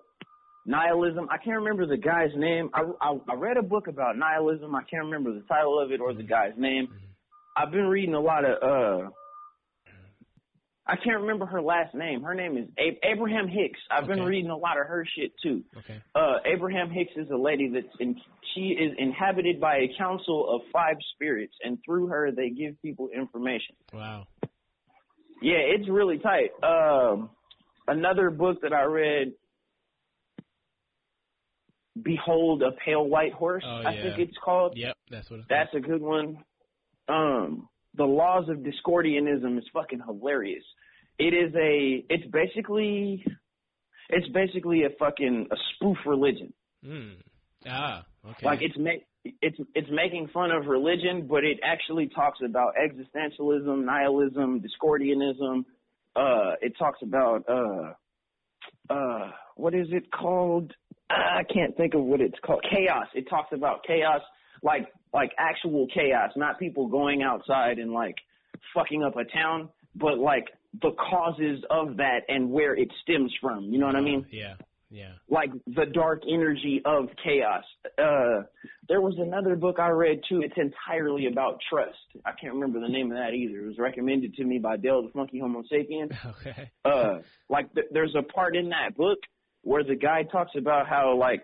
nihilism. 0.66 1.28
I 1.30 1.38
can't 1.38 1.58
remember 1.58 1.86
the 1.86 1.98
guy's 1.98 2.32
name. 2.38 2.70
I, 2.74 2.84
I, 3.02 3.18
I 3.30 3.36
read 3.36 3.58
a 3.58 3.62
book 3.64 3.88
about 3.88 4.18
nihilism. 4.18 4.74
I 4.76 4.84
can't 4.84 5.04
remember 5.06 5.34
the 5.34 5.42
title 5.48 5.80
of 5.80 5.92
it 5.92 6.00
or 6.00 6.14
the 6.14 6.24
guy's 6.24 6.54
name. 6.58 6.88
I've 7.58 7.72
been 7.72 7.88
reading 7.88 8.16
a 8.16 8.20
lot 8.20 8.46
of. 8.46 8.64
uh 8.64 9.10
I 10.86 10.98
can't 10.98 11.22
remember 11.22 11.46
her 11.46 11.62
last 11.62 11.96
name. 11.96 12.24
Her 12.24 12.36
name 12.36 12.58
is 12.58 12.68
Ab- 12.78 12.98
Abraham 13.04 13.48
Hicks. 13.48 13.80
I've 13.90 14.06
been 14.06 14.22
reading 14.24 14.50
a 14.52 14.58
lot 14.58 14.78
of 14.80 14.86
her 14.88 15.06
shit 15.18 15.32
too. 15.42 15.64
Okay. 15.78 16.02
Uh, 16.14 16.40
Abraham 16.46 16.90
Hicks 16.90 17.14
is 17.16 17.30
a 17.32 17.38
lady 17.38 17.70
that's 17.74 17.96
in, 18.02 18.16
she 18.54 18.72
is 18.72 18.94
inhabited 18.98 19.62
by 19.62 19.78
a 19.78 19.88
council 19.98 20.54
of 20.54 20.62
five 20.74 20.98
spirits, 21.16 21.54
and 21.64 21.78
through 21.86 22.08
her 22.08 22.32
they 22.32 22.50
give 22.50 22.82
people 22.82 23.08
information. 23.16 23.76
Wow. 23.94 24.28
Yeah, 25.42 25.58
it's 25.60 25.88
really 25.90 26.20
tight. 26.20 26.52
Um, 26.64 27.30
another 27.88 28.30
book 28.30 28.62
that 28.64 28.74
I 28.74 28.84
read, 28.84 29.34
Behold 32.02 32.64
a 32.64 32.72
Pale 32.84 33.08
White 33.08 33.34
Horse, 33.34 33.64
Oh, 33.66 33.84
I 33.86 33.94
think 33.96 34.18
it's 34.20 34.38
called. 34.44 34.74
Yep, 34.76 34.98
that's 35.12 35.30
what 35.30 35.40
it's 35.42 35.48
That's 35.50 35.74
a 35.76 35.80
good 35.80 36.02
one. 36.02 36.44
Um, 37.08 37.70
the 37.96 38.06
Laws 38.06 38.50
of 38.50 38.58
Discordianism 38.58 39.58
is 39.58 39.66
fucking 39.74 40.02
hilarious. 40.06 40.64
It 41.20 41.34
is 41.34 41.54
a, 41.56 42.06
it's 42.10 42.26
basically, 42.32 43.26
it's 44.10 44.28
basically 44.30 44.84
a 44.84 44.90
fucking 45.00 45.48
a 45.52 45.56
spoof 45.76 45.98
religion. 46.06 46.54
Hmm. 46.84 47.12
Ah, 47.68 48.06
okay. 48.32 48.46
Like 48.46 48.62
it's 48.62 48.78
ma- 48.78 48.92
it's 49.42 49.58
it's 49.74 49.88
making 49.92 50.30
fun 50.34 50.52
of 50.52 50.66
religion, 50.66 51.28
but 51.30 51.44
it 51.44 51.60
actually 51.64 52.10
talks 52.10 52.40
about 52.44 52.74
existentialism, 52.76 53.86
nihilism, 53.86 54.62
discordianism. 54.62 55.66
Uh, 56.16 56.56
it 56.62 56.74
talks 56.78 57.00
about 57.02 57.44
uh, 57.48 57.94
uh, 58.94 59.32
what 59.56 59.74
is 59.74 59.88
it 59.92 60.12
called? 60.12 60.74
I 61.10 61.44
can't 61.54 61.76
think 61.78 61.94
of 61.94 62.02
what 62.04 62.22
it's 62.22 62.38
called. 62.46 62.66
Chaos. 62.70 63.08
It 63.14 63.30
talks 63.30 63.54
about 63.54 63.86
chaos, 63.86 64.22
like 64.62 64.88
like 65.14 65.32
actual 65.38 65.88
chaos, 65.94 66.32
not 66.36 66.60
people 66.60 66.88
going 66.88 67.22
outside 67.22 67.78
and 67.80 67.92
like 67.92 68.16
fucking 68.74 69.04
up 69.04 69.16
a 69.16 69.26
town, 69.26 69.70
but 69.96 70.18
like 70.18 70.46
the 70.82 70.92
causes 70.92 71.64
of 71.70 71.98
that 71.98 72.22
and 72.28 72.50
where 72.50 72.76
it 72.76 72.90
stems 73.04 73.32
from. 73.40 73.66
You 73.72 73.80
know 73.80 73.86
what 73.86 73.96
I 73.96 74.02
mean? 74.02 74.26
Yeah, 74.32 74.56
yeah. 74.90 75.14
like 75.30 75.52
the 75.68 75.86
dark 75.86 76.24
energy 76.28 76.82
of 76.84 77.10
chaos. 77.24 77.64
Uh, 77.98 78.44
there 78.90 79.02
was 79.02 79.16
another 79.20 79.56
book 79.56 79.78
I 79.80 79.90
read 79.90 80.22
too. 80.28 80.42
It's 80.42 80.58
entirely 80.58 81.28
about 81.28 81.60
trust. 81.70 81.98
I 82.26 82.32
can't 82.40 82.54
remember 82.54 82.80
the 82.80 82.90
name 82.90 83.12
of 83.12 83.18
that 83.18 83.34
either. 83.34 83.60
It 83.60 83.68
was 83.68 83.78
recommended 83.78 84.34
to 84.36 84.44
me 84.44 84.58
by 84.58 84.78
Del 84.78 85.04
the 85.04 85.10
Funky 85.10 85.40
Homosapien. 85.40 86.16
Okay. 86.46 86.72
Uh, 86.84 87.20
like 87.50 87.74
th- 87.74 87.88
there's 87.92 88.16
a 88.18 88.24
part 88.24 88.56
in 88.56 88.70
that 88.70 88.98
book 88.98 89.20
where 89.62 89.84
the 89.84 89.96
guy 89.96 90.24
talks 90.24 90.52
about 90.58 90.88
how 90.88 91.16
like 91.18 91.44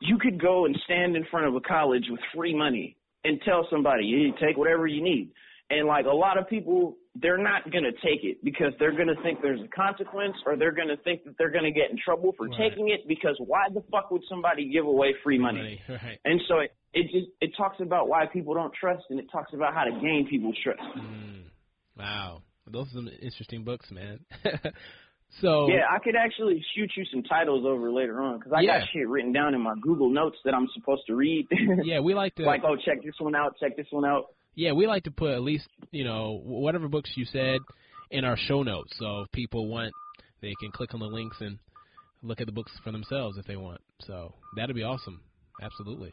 you 0.00 0.18
could 0.18 0.40
go 0.40 0.64
and 0.66 0.76
stand 0.84 1.16
in 1.16 1.24
front 1.30 1.46
of 1.46 1.54
a 1.54 1.60
college 1.60 2.04
with 2.10 2.20
free 2.34 2.54
money 2.54 2.96
and 3.24 3.40
tell 3.44 3.66
somebody 3.70 4.04
you 4.04 4.32
take 4.40 4.56
whatever 4.56 4.86
you 4.86 5.02
need. 5.02 5.30
And 5.68 5.88
like 5.88 6.06
a 6.06 6.14
lot 6.14 6.38
of 6.38 6.48
people, 6.48 6.96
they're 7.16 7.38
not 7.42 7.72
gonna 7.72 7.90
take 8.04 8.22
it 8.22 8.44
because 8.44 8.72
they're 8.78 8.96
gonna 8.96 9.20
think 9.24 9.42
there's 9.42 9.60
a 9.60 9.68
consequence, 9.68 10.36
or 10.46 10.56
they're 10.56 10.70
gonna 10.70 10.96
think 11.02 11.24
that 11.24 11.34
they're 11.38 11.50
gonna 11.50 11.72
get 11.72 11.90
in 11.90 11.96
trouble 11.98 12.32
for 12.36 12.46
Right. 12.46 12.56
taking 12.70 12.90
it. 12.90 13.08
Because 13.08 13.34
why 13.40 13.68
the 13.74 13.82
fuck 13.90 14.12
would 14.12 14.22
somebody 14.28 14.68
give 14.68 14.86
away 14.86 15.12
free 15.24 15.38
money? 15.38 15.80
Right, 15.88 16.02
right. 16.04 16.18
And 16.24 16.40
so 16.46 16.60
it, 16.60 16.72
it 16.94 17.04
just 17.10 17.26
it 17.40 17.50
talks 17.56 17.80
about 17.80 18.08
why 18.08 18.26
people 18.26 18.54
don't 18.54 18.72
trust, 18.74 19.04
and 19.10 19.18
it 19.18 19.26
talks 19.32 19.52
about 19.54 19.74
how 19.74 19.82
to 19.84 19.90
gain 19.90 20.28
people's 20.30 20.56
trust. 20.62 20.78
Mm. 20.96 21.42
Wow. 21.98 22.42
Those 22.68 22.86
are 22.88 22.96
some 22.98 23.08
interesting 23.20 23.64
books, 23.64 23.90
man. 23.90 24.20
so 25.40 25.68
Yeah, 25.68 25.84
I 25.90 25.98
could 25.98 26.16
actually 26.16 26.64
shoot 26.74 26.90
you 26.96 27.04
some 27.12 27.22
titles 27.22 27.64
over 27.66 27.90
later 27.92 28.22
on 28.22 28.38
because 28.38 28.52
I 28.52 28.60
Yeah. 28.60 28.80
got 28.80 28.88
shit 28.92 29.08
written 29.08 29.32
down 29.32 29.54
in 29.54 29.60
my 29.60 29.74
Google 29.80 30.10
Notes 30.10 30.36
that 30.44 30.54
I'm 30.54 30.68
supposed 30.74 31.02
to 31.08 31.14
read. 31.14 31.46
yeah, 31.84 32.00
we 32.00 32.14
like 32.14 32.34
to 32.36 32.44
like, 32.44 32.62
oh, 32.64 32.76
check 32.76 33.02
this 33.04 33.14
one 33.18 33.34
out, 33.34 33.56
check 33.58 33.76
this 33.76 33.86
one 33.90 34.04
out. 34.04 34.26
Yeah, 34.54 34.72
we 34.72 34.86
like 34.86 35.04
to 35.04 35.10
put 35.10 35.32
at 35.32 35.42
least 35.42 35.68
you 35.90 36.04
know 36.04 36.40
whatever 36.44 36.88
books 36.88 37.10
you 37.16 37.24
said 37.26 37.60
in 38.10 38.24
our 38.24 38.36
show 38.36 38.62
notes. 38.62 38.92
So 38.98 39.22
if 39.22 39.32
people 39.32 39.68
want, 39.68 39.92
they 40.40 40.54
can 40.60 40.70
click 40.72 40.94
on 40.94 41.00
the 41.00 41.06
links 41.06 41.36
and 41.40 41.58
look 42.22 42.40
at 42.40 42.46
the 42.46 42.52
books 42.52 42.72
for 42.82 42.90
themselves 42.92 43.36
if 43.36 43.44
they 43.46 43.56
want. 43.56 43.80
So 44.06 44.32
that'd 44.56 44.74
be 44.74 44.82
awesome. 44.82 45.20
Absolutely. 45.62 46.12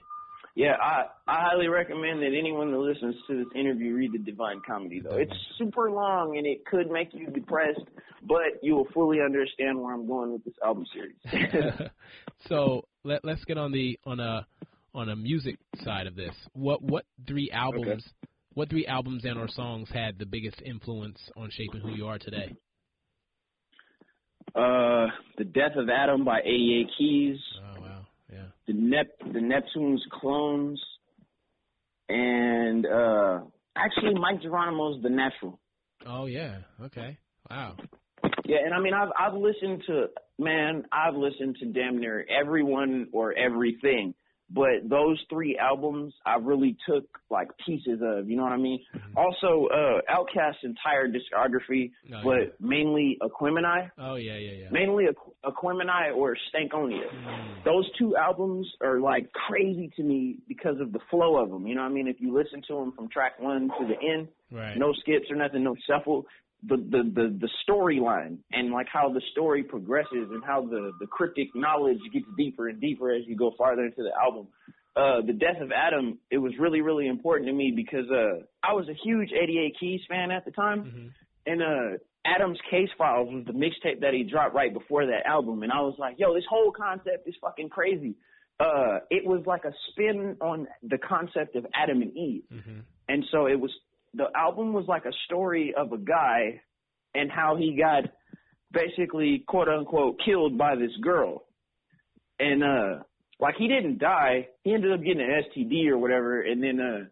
Yeah, 0.56 0.76
I 0.80 1.06
I 1.28 1.50
highly 1.50 1.68
recommend 1.68 2.22
that 2.22 2.38
anyone 2.38 2.72
that 2.72 2.78
listens 2.78 3.16
to 3.28 3.38
this 3.38 3.48
interview 3.56 3.96
read 3.96 4.12
the 4.14 4.20
Divine 4.20 4.62
Comedy 4.66 5.02
though. 5.02 5.16
It's 5.18 5.34
super 5.58 5.90
long 5.90 6.38
and 6.38 6.46
it 6.46 6.64
could 6.66 6.92
make 6.92 7.10
you 7.12 7.28
depressed, 7.28 7.82
but 8.22 8.62
you 8.62 8.76
will 8.76 8.88
fully 8.94 9.20
understand 9.20 9.82
where 9.82 9.94
I'm 9.94 10.06
going 10.06 10.32
with 10.32 10.44
this 10.44 10.54
album 10.64 10.86
series. 10.94 11.16
so 12.48 12.86
let 13.04 13.26
let's 13.26 13.44
get 13.46 13.58
on 13.58 13.72
the 13.72 14.00
on 14.06 14.20
a 14.20 14.46
on 14.94 15.10
a 15.10 15.16
music 15.16 15.58
side 15.84 16.06
of 16.06 16.16
this. 16.16 16.36
What 16.54 16.84
what 16.84 17.06
three 17.28 17.50
albums? 17.52 18.08
What 18.54 18.70
three 18.70 18.86
albums 18.86 19.26
and 19.26 19.40
or 19.40 19.48
songs 19.48 19.90
had 19.92 20.20
the 20.20 20.28
biggest 20.28 20.62
influence 20.64 21.18
on 21.36 21.50
shaping 21.50 21.82
who 21.82 21.96
you 21.96 22.06
are 22.06 22.20
today? 22.20 22.56
uh, 24.56 25.08
The 25.38 25.46
Death 25.46 25.76
of 25.76 25.90
Adam 25.90 26.24
by 26.24 26.40
88 26.42 26.88
Keys. 26.98 27.38
Wow, 27.62 27.73
yeah. 27.73 27.73
The 28.68 28.73
Nep 28.73 29.07
the 29.34 29.41
Neptune's 29.41 30.03
Clones, 30.11 30.81
and 32.10 32.85
uh, 32.85 33.41
actually 33.76 34.14
Mic 34.14 34.41
Geronimo's 34.41 35.02
The 35.03 35.10
Natural. 35.10 35.60
Oh 36.06 36.26
yeah. 36.26 36.60
Okay. 36.85 37.18
Wow. 37.49 37.76
Yeah, 38.45 38.57
and 38.65 38.73
I 38.73 38.80
mean 38.80 38.94
I've 38.94 39.10
I've 39.19 39.34
listened 39.34 39.84
to 39.88 40.07
man, 40.40 40.85
I've 40.91 41.15
listened 41.15 41.57
to 41.60 41.65
damn 41.65 41.99
near 41.99 42.26
everyone 42.30 43.07
or 43.11 43.34
everything. 43.34 44.14
But 44.54 44.88
those 44.88 45.20
three 45.32 45.58
albums 45.58 46.14
I 46.26 46.36
really 46.36 46.78
took 46.88 47.06
like 47.32 47.48
pieces 47.66 48.00
of, 48.04 48.30
you 48.30 48.38
know 48.38 48.44
what 48.44 48.52
I 48.52 48.58
mean? 48.58 48.80
Also, 49.18 49.68
uh 49.74 50.02
Outkast's 50.16 50.64
entire 50.64 51.08
discography, 51.08 51.92
Oh, 52.14 52.22
but 52.24 52.40
yeah. 52.40 52.46
mainly 52.60 53.18
Aquemini. 53.22 53.90
Oh 53.98 54.16
yeah, 54.16 54.38
yeah, 54.38 54.52
yeah. 54.52 54.68
Mainly 54.72 55.06
Aqu- 55.06 55.52
Aquemini 55.52 56.16
or 56.16 56.38
Stankonia. 56.54 57.08
Those 57.66 57.90
two 57.98 58.16
albums 58.16 58.68
are 58.82 59.00
like 59.00 59.32
crazy 59.34 59.92
to 59.96 60.04
me 60.04 60.38
because 60.48 60.80
of 60.80 60.92
the 60.94 61.00
flow 61.10 61.38
of 61.42 61.50
them. 61.50 61.66
You 61.66 61.74
know 61.76 61.82
what 61.82 61.90
I 61.92 61.94
mean? 61.94 62.08
If 62.08 62.18
you 62.22 62.34
listen 62.38 62.62
to 62.68 62.76
them 62.76 62.92
from 62.96 63.10
track 63.10 63.40
one 63.40 63.70
to 63.80 63.88
the 63.88 63.96
end, 64.08 64.28
Right. 64.52 64.78
no 64.78 64.94
skips 64.94 65.32
or 65.32 65.36
nothing, 65.36 65.64
no 65.64 65.76
shuffle. 65.88 66.28
The 66.65 66.77
the 66.77 67.03
the, 67.14 67.38
the 67.41 67.49
storyline 67.68 68.38
and 68.52 68.72
like 68.72 68.88
how 68.91 69.10
the 69.11 69.22
story 69.31 69.64
progresses 69.64 70.30
and 70.31 70.44
how 70.45 70.61
the 70.61 70.91
the 70.99 71.07
cryptic 71.07 71.49
knowledge 71.56 71.99
gets 72.14 72.26
deeper 72.38 72.69
and 72.69 72.80
deeper 72.80 73.11
as 73.11 73.23
you 73.27 73.35
go 73.35 73.52
farther 73.57 73.84
into 73.85 74.03
the 74.03 74.11
album. 74.22 74.48
Uh, 74.95 75.22
the 75.26 75.34
death 75.34 75.60
of 75.60 75.72
Adam, 75.72 76.19
it 76.31 76.38
was 76.38 76.53
really 76.60 76.81
really 76.81 77.07
important 77.07 77.48
to 77.49 77.53
me 77.53 77.73
because 77.76 78.06
uh, 78.11 78.44
I 78.64 78.73
was 78.73 78.88
a 78.88 78.94
huge 79.03 79.31
88 79.31 79.76
Keys 79.80 80.02
fan 80.07 80.31
at 80.31 80.45
the 80.45 80.52
time, 80.52 80.84
Mm-hmm. 80.84 81.07
and 81.48 81.61
uh, 81.61 81.98
Adam's 82.26 82.60
Case 82.72 82.90
Files 82.98 83.27
was 83.34 83.44
the 83.45 83.53
mixtape 83.53 83.99
that 84.02 84.14
he 84.14 84.23
dropped 84.23 84.56
right 84.56 84.73
before 84.73 85.06
that 85.07 85.26
album, 85.26 85.64
and 85.64 85.72
I 85.72 85.81
was 85.81 85.95
like, 85.98 86.15
yo, 86.19 86.34
this 86.34 86.45
whole 86.49 86.72
concept 86.72 87.27
is 87.27 87.35
fucking 87.41 87.69
crazy. 87.69 88.15
Uh, 88.60 88.99
it 89.10 89.26
was 89.26 89.41
like 89.45 89.65
a 89.65 89.73
spin 89.90 90.38
on 90.40 90.68
the 90.84 90.99
concept 90.99 91.56
of 91.56 91.65
Adam 91.73 92.02
and 92.03 92.15
Eve. 92.15 92.44
Mm-hmm. 92.53 92.80
And 93.10 93.26
so 93.31 93.48
it 93.48 93.60
was 93.60 93.72
the 94.14 94.26
album 94.35 94.73
was 94.73 94.85
like 94.88 95.06
a 95.06 95.14
story 95.26 95.73
of 95.76 95.91
a 95.91 95.98
guy 95.98 96.61
and 97.15 97.31
how 97.31 97.56
he 97.56 97.77
got 97.77 98.03
basically 98.72 99.44
quote 99.48 99.68
unquote 99.68 100.19
killed 100.23 100.57
by 100.57 100.76
this 100.76 100.91
girl. 101.02 101.45
And 102.40 102.64
uh 102.64 103.03
like 103.40 103.56
he 103.57 103.68
didn't 103.68 103.99
die. 103.99 104.48
He 104.64 104.73
ended 104.73 104.94
up 104.94 105.03
getting 105.03 105.22
an 105.22 105.44
STD 105.56 105.88
or 105.88 105.98
whatever 105.98 106.41
and 106.41 106.61
then 106.64 106.80
uh 106.80 107.06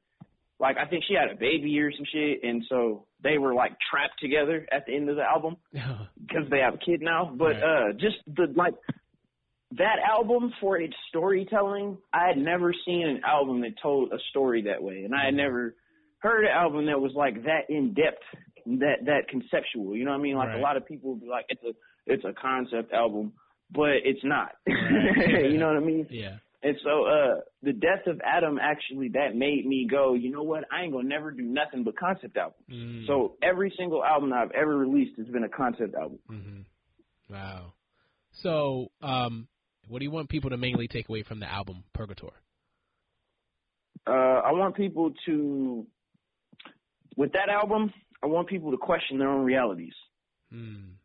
like 0.59 0.77
I 0.77 0.87
think 0.87 1.03
she 1.07 1.15
had 1.15 1.31
a 1.31 1.39
baby 1.39 1.79
or 1.79 1.91
some 1.91 2.05
shit 2.11 2.43
and 2.43 2.63
so 2.69 3.05
they 3.23 3.37
were 3.37 3.53
like 3.53 3.73
trapped 3.89 4.19
together 4.19 4.67
at 4.71 4.85
the 4.85 4.95
end 4.95 5.09
of 5.09 5.15
the 5.15 5.23
album 5.23 5.57
because 5.71 6.49
they 6.49 6.59
have 6.59 6.75
a 6.75 6.77
kid 6.77 7.01
now. 7.01 7.33
But 7.35 7.57
uh 7.57 7.93
just 7.93 8.17
the 8.27 8.47
like 8.55 8.73
that 9.77 9.97
album 10.07 10.51
for 10.59 10.77
its 10.77 10.95
storytelling, 11.07 11.97
I 12.13 12.27
had 12.27 12.37
never 12.37 12.73
seen 12.85 13.07
an 13.07 13.21
album 13.25 13.61
that 13.61 13.81
told 13.81 14.11
a 14.11 14.17
story 14.29 14.63
that 14.63 14.83
way, 14.83 15.03
and 15.05 15.15
I 15.15 15.25
had 15.25 15.33
never 15.33 15.75
heard 16.21 16.45
an 16.45 16.51
album 16.51 16.85
that 16.87 16.99
was 16.99 17.11
like 17.15 17.43
that 17.43 17.69
in 17.69 17.93
depth, 17.93 18.23
that 18.79 19.05
that 19.05 19.27
conceptual. 19.29 19.95
You 19.95 20.05
know 20.05 20.11
what 20.11 20.19
I 20.19 20.23
mean? 20.23 20.35
Like 20.35 20.49
Right. 20.49 20.59
a 20.59 20.61
lot 20.61 20.77
of 20.77 20.85
people 20.85 21.11
would 21.11 21.21
be 21.21 21.27
like, 21.27 21.45
it's 21.49 21.63
a 21.63 21.73
it's 22.05 22.23
a 22.25 22.33
concept 22.33 22.93
album, 22.93 23.33
but 23.71 23.91
it's 24.03 24.23
not. 24.23 24.51
you 24.67 25.57
know 25.57 25.67
what 25.67 25.77
I 25.77 25.81
mean? 25.81 26.07
Yeah. 26.09 26.37
And 26.63 26.77
so, 26.83 27.05
uh, 27.05 27.41
the 27.63 27.73
death 27.73 28.05
of 28.05 28.21
Adam 28.23 28.59
actually 28.61 29.09
that 29.09 29.35
made 29.35 29.65
me 29.65 29.87
go, 29.89 30.13
you 30.13 30.31
know 30.31 30.43
what? 30.43 30.63
I 30.71 30.83
ain't 30.83 30.93
gonna 30.93 31.07
never 31.07 31.31
do 31.31 31.41
nothing 31.41 31.83
but 31.83 31.97
concept 31.97 32.37
albums. 32.37 32.63
Mm. 32.71 33.07
So 33.07 33.35
every 33.41 33.73
single 33.77 34.03
album 34.03 34.31
I've 34.31 34.51
ever 34.51 34.77
released 34.77 35.17
has 35.17 35.27
been 35.27 35.43
a 35.43 35.49
concept 35.49 35.95
album. 35.95 36.19
Mm-hmm. 36.29 37.33
Wow. 37.33 37.73
So, 38.33 38.91
um, 39.01 39.47
what 39.87 39.99
do 39.99 40.05
you 40.05 40.11
want 40.11 40.29
people 40.29 40.51
to 40.51 40.57
mainly 40.57 40.87
take 40.87 41.09
away 41.09 41.23
from 41.23 41.39
the 41.39 41.51
album 41.51 41.83
Purgator? 41.97 42.29
uh, 44.07 44.11
I 44.11 44.51
want 44.51 44.75
people 44.75 45.11
to, 45.25 45.85
with 47.15 47.33
that 47.33 47.49
album, 47.49 47.91
I 48.23 48.27
want 48.27 48.47
people 48.47 48.71
to 48.71 48.77
question 48.77 49.17
their 49.17 49.29
own 49.29 49.43
realities. 49.45 49.93
Mm. 50.53 50.95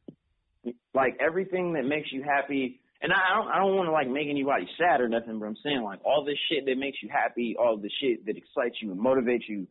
like 0.92 1.16
everything 1.20 1.74
that 1.74 1.84
makes 1.84 2.10
you 2.10 2.24
happy. 2.24 2.80
And 3.00 3.12
I 3.12 3.36
don't, 3.36 3.48
I 3.48 3.58
don't 3.58 3.76
want 3.76 3.86
to 3.86 3.92
like 3.92 4.08
make 4.08 4.28
anybody 4.28 4.66
sad 4.76 5.00
or 5.00 5.08
nothing, 5.08 5.38
but 5.38 5.46
I'm 5.46 5.56
saying 5.62 5.82
like 5.82 6.00
all 6.04 6.24
this 6.24 6.38
shit 6.50 6.64
that 6.66 6.76
makes 6.76 6.98
you 7.02 7.08
happy, 7.12 7.54
all 7.56 7.76
the 7.76 7.90
shit 8.00 8.26
that 8.26 8.36
excites 8.36 8.76
you 8.82 8.90
and 8.90 9.00
motivates 9.00 9.48
you, 9.48 9.68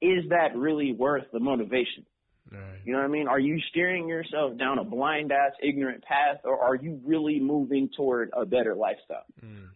is 0.00 0.24
that 0.30 0.56
really 0.56 0.92
worth 0.92 1.24
the 1.32 1.40
motivation? 1.40 2.06
Right. 2.50 2.80
You 2.84 2.92
know 2.92 3.00
what 3.00 3.04
I 3.04 3.08
mean? 3.08 3.28
Are 3.28 3.38
you 3.38 3.60
steering 3.68 4.08
yourself 4.08 4.56
down 4.56 4.78
a 4.78 4.84
blind 4.84 5.32
ass 5.32 5.52
ignorant 5.62 6.02
path 6.04 6.38
or 6.44 6.58
are 6.58 6.76
you 6.76 7.00
really 7.04 7.40
moving 7.40 7.90
toward 7.94 8.30
a 8.32 8.46
better 8.46 8.74
lifestyle? 8.74 9.26
Mm. 9.44 9.68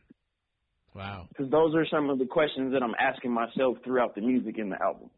Wow. 0.94 1.26
Because 1.28 1.50
those 1.50 1.74
are 1.74 1.86
some 1.90 2.08
of 2.08 2.18
the 2.18 2.26
questions 2.26 2.72
that 2.72 2.82
I'm 2.82 2.94
asking 2.98 3.32
myself 3.32 3.76
throughout 3.84 4.14
the 4.14 4.20
music 4.22 4.56
in 4.58 4.70
the 4.70 4.80
album. 4.80 5.10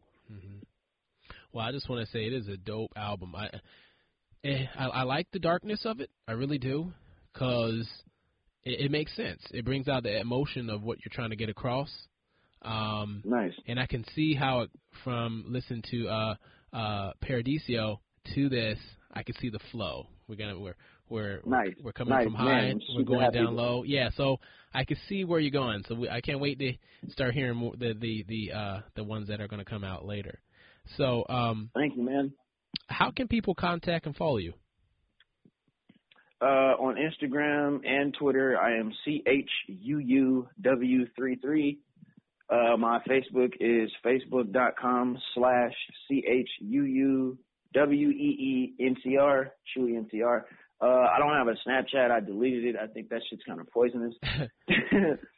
Well, 1.55 1.64
I 1.64 1.70
just 1.70 1.89
want 1.89 2.05
to 2.05 2.12
say 2.12 2.24
it 2.24 2.32
is 2.32 2.48
a 2.48 2.56
dope 2.56 2.90
album. 2.97 3.32
I, 3.36 3.48
eh, 4.43 4.66
I, 4.76 4.86
I 4.86 5.02
like 5.05 5.28
the 5.32 5.39
darkness 5.39 5.82
of 5.85 6.01
it. 6.01 6.10
I 6.26 6.32
really 6.32 6.59
do, 6.59 6.93
because 7.32 7.89
it, 8.64 8.86
it 8.86 8.90
makes 8.90 9.14
sense. 9.14 9.40
It 9.52 9.64
brings 9.64 9.86
out 9.86 10.02
the 10.02 10.18
emotion 10.18 10.68
of 10.68 10.82
what 10.82 10.98
you're 11.05 11.12
trying 11.14 11.31
to 11.31 11.36
get 11.36 11.48
across. 11.48 11.90
Um, 12.62 13.22
nice. 13.24 13.52
And 13.68 13.78
I 13.78 13.86
can 13.86 14.05
see 14.16 14.35
how 14.35 14.62
it, 14.62 14.70
from 15.05 15.44
listen 15.47 15.81
to 15.93 16.09
uh, 16.09 16.35
uh, 16.72 17.12
Paradiso 17.22 18.01
to 18.35 18.48
this, 18.48 18.78
I 19.12 19.22
can 19.22 19.36
see 19.36 19.48
the 19.48 19.60
flow. 19.70 20.09
We're 20.26 20.35
gonna 20.36 20.59
we're 20.59 20.74
we're 21.09 21.40
nice. 21.44 21.74
we're 21.85 21.93
coming 21.93 22.14
nice, 22.14 22.24
from 22.24 22.35
high, 22.35 22.62
man. 22.62 22.81
we're 22.97 23.05
going 23.05 23.31
down 23.31 23.55
low. 23.55 23.85
Yeah, 23.85 24.09
so 24.16 24.40
I 24.72 24.85
can 24.85 24.97
see 25.09 25.24
where 25.24 25.39
you're 25.39 25.52
going. 25.52 25.85
So 25.86 25.94
we, 25.94 26.09
I 26.09 26.20
can't 26.20 26.40
wait 26.40 26.59
to 26.59 26.72
start 27.10 27.35
hearing 27.35 27.56
more, 27.56 27.74
the 27.78 27.93
the 27.93 28.24
the 28.26 28.52
uh, 28.52 28.81
the 28.97 29.05
ones 29.05 29.28
that 29.28 29.40
are 29.40 29.47
going 29.47 29.62
to 29.62 29.70
come 29.70 29.85
out 29.85 30.05
later. 30.05 30.40
So 30.97 31.24
um, 31.28 31.70
thank 31.74 31.97
you, 31.97 32.02
man. 32.02 32.32
How 32.89 33.11
can 33.11 33.28
people 33.28 33.55
contact 33.55 34.06
and 34.06 34.16
follow 34.16 34.39
you? 34.39 34.55
Uh, 36.40 36.74
on 36.78 36.97
Instagram 36.97 37.86
and 37.86 38.15
Twitter, 38.19 38.59
I 38.59 38.77
am 38.77 38.93
chuuw33. 39.09 41.78
Uh, 42.51 42.77
my 42.77 42.98
Facebook 43.09 43.52
is 43.61 43.90
facebook.com 44.05 45.16
slash 45.35 45.73
chuuweencr, 46.11 47.36
Chuuwee 49.77 49.77
NCR. 49.77 50.43
Uh, 50.81 50.86
I 50.86 51.19
don't 51.19 51.35
have 51.35 51.48
a 51.48 51.56
Snapchat. 51.66 52.11
I 52.11 52.20
deleted 52.20 52.74
it. 52.74 52.77
I 52.77 52.86
think 52.89 53.09
that 53.09 53.23
shit's 53.31 53.43
kind 53.47 53.61
of 53.61 53.70
poisonous. 53.70 54.15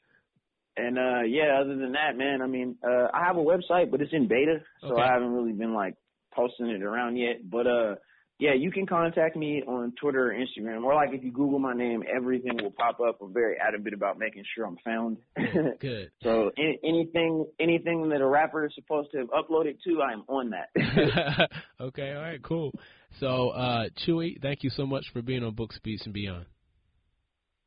and 0.77 0.98
uh, 0.98 1.23
yeah, 1.23 1.59
other 1.61 1.77
than 1.77 1.93
that, 1.93 2.16
man, 2.16 2.43
I 2.43 2.47
mean, 2.47 2.77
uh, 2.85 3.09
I 3.12 3.24
have 3.24 3.36
a 3.36 3.40
website, 3.40 3.90
but 3.90 4.01
it's 4.01 4.12
in 4.12 4.28
beta, 4.28 4.59
so 4.82 4.93
Okay. 4.93 5.03
I 5.03 5.12
haven't 5.12 5.32
really 5.32 5.53
been 5.53 5.74
like 5.74 5.94
posting 6.32 6.66
it 6.66 6.82
around 6.82 7.16
yet. 7.16 7.48
But 7.51 7.66
uh, 7.66 7.94
yeah, 8.39 8.53
you 8.53 8.70
can 8.70 8.86
contact 8.86 9.36
me 9.36 9.62
on 9.66 9.94
Twitter 10.01 10.31
or 10.31 10.35
Instagram, 10.35 10.85
or 10.85 10.94
like 10.94 11.15
if 11.15 11.24
you 11.24 11.32
Google 11.32 11.59
my 11.59 11.73
name, 11.73 12.03
everything 12.15 12.59
will 12.62 12.70
pop 12.70 13.01
up. 13.01 13.19
I'm 13.23 13.32
very 13.32 13.57
adamant 13.59 13.94
about 13.94 14.19
making 14.19 14.44
sure 14.55 14.66
I'm 14.66 14.77
found. 14.85 15.16
Good. 15.81 16.11
so 16.23 16.51
any, 16.59 16.78
anything, 16.85 17.47
anything 17.59 18.11
that 18.11 18.20
a 18.20 18.27
rapper 18.27 18.66
is 18.66 18.73
supposed 18.74 19.11
to 19.12 19.19
have 19.19 19.28
uploaded 19.28 19.78
to, 19.85 20.03
I'm 20.03 20.23
on 20.28 20.51
that. 20.51 21.48
okay, 21.81 22.12
all 22.12 22.20
right, 22.23 22.43
cool. 22.43 22.73
So, 23.19 23.51
uh, 23.51 23.89
Chuuwee, 24.07 24.43
thank 24.43 24.62
you 24.62 24.69
so 24.69 24.85
much 24.85 25.07
for 25.15 25.23
being 25.23 25.43
on 25.43 25.55
Books, 25.55 25.78
Beats, 25.82 26.05
and 26.05 26.12
Beyond. 26.12 26.44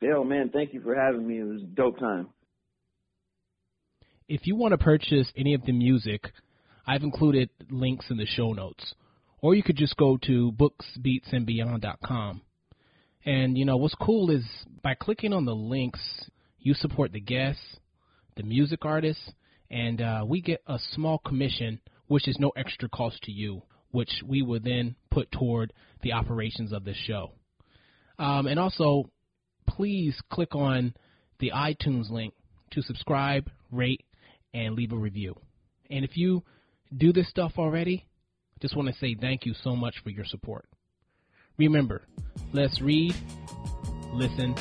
Yo, 0.02 0.23
man, 0.23 0.49
thank 0.53 0.73
you 0.73 0.81
for 0.81 0.95
having 0.95 1.27
me. 1.27 1.40
It 1.40 1.44
was 1.44 1.64
a 1.64 1.65
dope 1.65 1.99
time. 1.99 2.27
If 4.30 4.45
you 4.45 4.56
want 4.56 4.73
to 4.73 4.77
purchase 4.77 5.31
any 5.35 5.56
of 5.56 5.65
the 5.65 5.72
music, 5.72 6.31
I've 6.85 7.01
included 7.01 7.49
links 7.72 8.06
in 8.11 8.18
the 8.18 8.27
show 8.27 8.53
notes. 8.53 8.93
Or 9.41 9.56
you 9.56 9.64
could 9.64 9.76
just 9.76 9.97
go 9.97 10.18
to 10.18 10.51
booksbeatsandbeyond.com. 10.51 12.41
And 13.26 13.57
you 13.57 13.65
know 13.65 13.77
what's 13.77 13.95
cool 13.95 14.30
is 14.30 14.45
by 14.84 14.93
clicking 14.93 15.34
on 15.34 15.45
the 15.45 15.56
links, 15.56 15.99
you 16.60 16.76
support 16.76 17.11
the 17.11 17.19
guests, 17.19 17.77
the 18.38 18.43
music 18.43 18.85
artists, 18.85 19.31
and 19.72 19.99
uh, 19.99 20.23
we 20.27 20.41
get 20.41 20.61
a 20.68 20.77
small 20.91 21.18
commission, 21.18 21.81
which 22.06 22.27
is 22.27 22.38
no 22.39 22.51
extra 22.56 22.88
cost 22.88 23.23
to 23.23 23.31
you, 23.31 23.64
which 23.89 24.22
we 24.23 24.43
will 24.43 24.60
then 24.60 24.95
put 25.10 25.31
toward 25.31 25.73
the 26.03 26.14
operations 26.14 26.72
of 26.72 26.85
the 26.85 26.93
show. 26.93 27.31
Um, 28.19 28.45
and 28.45 28.60
also, 28.60 29.10
please 29.68 30.22
click 30.30 30.53
on 30.53 30.93
the 31.39 31.51
iTunes 31.56 32.11
link 32.11 32.35
to 32.72 32.84
subscribe, 32.84 33.49
rate, 33.72 34.06
and 34.53 34.76
leave 34.76 34.91
a 34.91 34.97
review. 34.97 35.35
And 35.89 36.03
if 36.05 36.17
you 36.17 36.43
do 36.95 37.11
this 37.13 37.30
stuff 37.30 37.53
already, 37.57 38.05
just 38.61 38.76
want 38.76 38.88
to 38.89 38.95
say 38.95 39.15
thank 39.19 39.45
you 39.45 39.53
so 39.63 39.76
much 39.76 39.95
for 40.03 40.09
your 40.09 40.26
support. 40.26 40.65
Remember, 41.57 42.03
let's 42.53 42.81
read, 42.81 43.13
listen, 44.13 44.55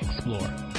explore. 0.00 0.69